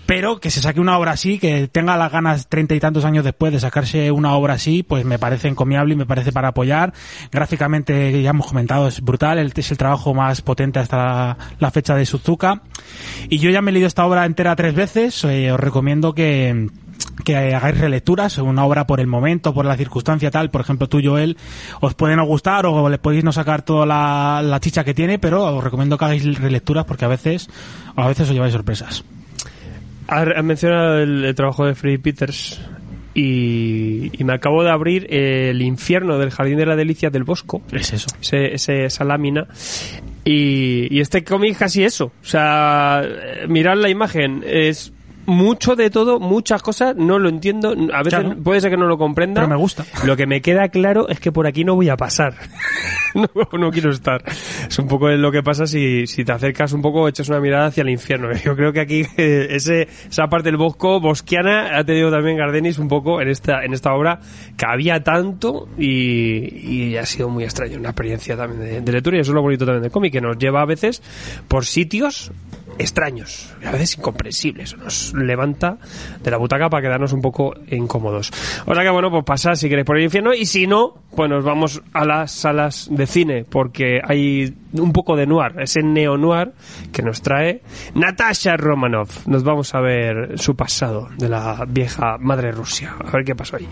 pero 0.05 0.39
que 0.39 0.51
se 0.51 0.61
saque 0.61 0.79
una 0.79 0.97
obra 0.97 1.11
así, 1.11 1.39
que 1.39 1.67
tenga 1.67 1.97
las 1.97 2.11
ganas 2.11 2.47
treinta 2.47 2.75
y 2.75 2.79
tantos 2.79 3.05
años 3.05 3.23
después 3.23 3.51
de 3.53 3.59
sacarse 3.59 4.11
una 4.11 4.33
obra 4.33 4.55
así, 4.55 4.83
pues 4.83 5.05
me 5.05 5.19
parece 5.19 5.47
encomiable 5.47 5.93
y 5.93 5.97
me 5.97 6.05
parece 6.05 6.31
para 6.31 6.49
apoyar. 6.49 6.93
Gráficamente, 7.31 8.21
ya 8.21 8.29
hemos 8.31 8.47
comentado, 8.47 8.87
es 8.87 9.01
brutal, 9.01 9.39
es 9.39 9.71
el 9.71 9.77
trabajo 9.77 10.13
más 10.13 10.41
potente 10.41 10.79
hasta 10.79 10.97
la, 10.97 11.37
la 11.59 11.71
fecha 11.71 11.95
de 11.95 12.05
Suzuka. 12.05 12.61
Y 13.29 13.39
yo 13.39 13.49
ya 13.49 13.61
me 13.61 13.71
he 13.71 13.73
leído 13.73 13.87
esta 13.87 14.05
obra 14.05 14.25
entera 14.25 14.55
tres 14.55 14.75
veces, 14.75 15.23
eh, 15.23 15.51
os 15.51 15.59
recomiendo 15.59 16.13
que 16.13 16.69
que 17.23 17.35
hagáis 17.55 17.77
relecturas, 17.79 18.37
una 18.37 18.65
obra 18.65 18.85
por 18.85 18.99
el 18.99 19.07
momento, 19.07 19.53
por 19.53 19.65
la 19.65 19.75
circunstancia 19.77 20.29
tal, 20.31 20.51
por 20.51 20.61
ejemplo 20.61 20.87
tú 20.87 20.99
Joel, 21.03 21.37
os 21.81 21.93
puede 21.95 22.15
no 22.15 22.25
gustar 22.25 22.65
o 22.65 22.89
le 22.89 22.97
podéis 22.97 23.23
no 23.23 23.31
sacar 23.31 23.61
toda 23.63 23.85
la, 23.85 24.41
la 24.43 24.59
chicha 24.59 24.83
que 24.83 24.93
tiene, 24.93 25.17
pero 25.17 25.43
os 25.43 25.63
recomiendo 25.63 25.97
que 25.97 26.05
hagáis 26.05 26.39
relecturas 26.39 26.85
porque 26.85 27.05
a 27.05 27.09
veces, 27.09 27.49
a 27.95 28.07
veces 28.07 28.27
os 28.29 28.33
lleváis 28.33 28.53
sorpresas. 28.53 29.03
Has 30.07 30.43
mencionado 30.43 30.99
el, 30.99 31.25
el 31.25 31.33
trabajo 31.35 31.65
de 31.65 31.73
Freddy 31.73 31.97
Peters 31.97 32.61
y, 33.15 34.11
y 34.19 34.23
me 34.23 34.33
acabo 34.33 34.63
de 34.63 34.69
abrir 34.69 35.07
el 35.11 35.61
infierno 35.61 36.17
del 36.19 36.29
Jardín 36.31 36.57
de 36.57 36.65
la 36.65 36.75
Delicia 36.75 37.09
del 37.09 37.23
Bosco. 37.23 37.61
Es 37.71 37.93
eso. 37.93 38.07
ese, 38.21 38.53
ese- 38.53 38.85
esa 38.85 39.03
lámina. 39.03 39.47
Y, 40.25 40.93
y 40.95 40.99
este 40.99 41.23
cómic 41.23 41.57
casi 41.57 41.83
eso. 41.83 42.05
O 42.21 42.25
sea, 42.25 43.01
mirad 43.47 43.77
la 43.77 43.89
imagen. 43.89 44.43
Es 44.45 44.91
mucho 45.25 45.75
de 45.75 45.89
todo, 45.89 46.19
muchas 46.19 46.61
cosas. 46.61 46.95
No 46.95 47.19
lo 47.19 47.29
entiendo. 47.29 47.69
A 47.93 48.03
veces 48.03 48.19
Claro. 48.19 48.35
puede 48.43 48.61
ser 48.61 48.71
que 48.71 48.77
no 48.77 48.85
lo 48.87 48.97
comprenda. 48.97 49.41
Pero 49.41 49.49
me 49.49 49.57
gusta. 49.57 49.85
Lo 50.05 50.15
que 50.15 50.25
me 50.27 50.41
queda 50.41 50.69
claro 50.69 51.07
es 51.09 51.19
que 51.19 51.31
por 51.31 51.47
aquí 51.47 51.63
no 51.63 51.75
voy 51.75 51.89
a 51.89 51.97
pasar. 51.97 52.35
no, 53.15 53.27
no 53.57 53.71
quiero 53.71 53.91
estar. 53.91 54.23
Es 54.67 54.77
un 54.79 54.87
poco 54.87 55.09
lo 55.09 55.31
que 55.31 55.41
pasa 55.43 55.65
si, 55.67 56.07
si 56.07 56.23
te 56.25 56.31
acercas 56.31 56.73
un 56.73 56.81
poco, 56.81 57.07
echas 57.07 57.29
una 57.29 57.39
mirada 57.39 57.67
hacia 57.67 57.81
el 57.81 57.89
infierno. 57.89 58.31
Yo 58.43 58.55
creo 58.55 58.71
que 58.73 58.79
aquí 58.81 59.01
eh, 59.17 59.47
ese, 59.51 59.87
esa 60.09 60.27
parte 60.27 60.49
del 60.49 60.57
bosco 60.57 60.99
bosquiana 60.99 61.77
ha 61.77 61.83
tenido 61.83 62.11
también 62.11 62.37
Gardenis 62.37 62.77
un 62.77 62.87
poco 62.87 63.21
en 63.21 63.29
esta, 63.29 63.63
en 63.63 63.73
esta 63.73 63.93
obra 63.93 64.19
que 64.57 64.65
había 64.67 65.03
tanto 65.03 65.67
y, 65.77 66.91
y 66.91 66.97
ha 66.97 67.05
sido 67.05 67.29
muy 67.29 67.43
extraño. 67.43 67.77
Una 67.79 67.89
experiencia 67.89 68.35
también 68.37 68.61
de, 68.61 68.81
de 68.81 68.91
lectura 68.91 69.17
y 69.17 69.21
eso 69.21 69.31
es 69.31 69.35
lo 69.35 69.41
bonito 69.41 69.65
también 69.65 69.83
del 69.83 69.91
cómic, 69.91 70.13
que 70.13 70.21
nos 70.21 70.37
lleva 70.37 70.61
a 70.61 70.65
veces 70.65 71.01
por 71.47 71.65
sitios 71.65 72.31
extraños, 72.77 73.53
a 73.65 73.71
veces 73.71 73.97
incomprensibles. 73.97 74.77
Nos 74.77 75.13
levanta 75.13 75.77
de 76.23 76.31
la 76.31 76.37
butaca 76.37 76.69
para 76.69 76.81
quedarnos 76.81 77.13
un 77.13 77.21
poco 77.21 77.53
incómodos. 77.69 78.31
O 78.65 78.73
sea 78.73 78.83
que 78.83 78.89
bueno, 78.89 79.09
pues 79.09 79.23
pasad 79.23 79.55
si 79.55 79.69
queréis 79.69 79.85
por 79.85 79.97
el 79.97 80.03
infierno 80.03 80.33
y 80.33 80.45
si 80.45 80.67
no, 80.67 80.95
pues 81.15 81.29
nos 81.29 81.43
vamos 81.43 81.81
a 81.93 82.05
las 82.05 82.31
salas 82.31 82.87
de 82.91 83.07
cine 83.07 83.45
porque 83.49 83.99
hay 84.03 84.53
un 84.73 84.91
poco 84.91 85.15
de 85.15 85.25
noir, 85.25 85.55
ese 85.59 85.81
neo-noir 85.81 86.53
que 86.91 87.01
nos 87.01 87.21
trae 87.21 87.61
Natasha 87.93 88.57
Romanoff. 88.57 89.25
Nos 89.27 89.43
vamos 89.43 89.73
a 89.73 89.81
ver 89.81 90.37
su 90.37 90.55
pasado 90.55 91.09
de 91.17 91.29
la 91.29 91.65
vieja 91.67 92.17
madre 92.19 92.51
Rusia. 92.51 92.95
A 92.99 93.11
ver 93.11 93.23
qué 93.23 93.35
pasó 93.35 93.55
allí. 93.55 93.67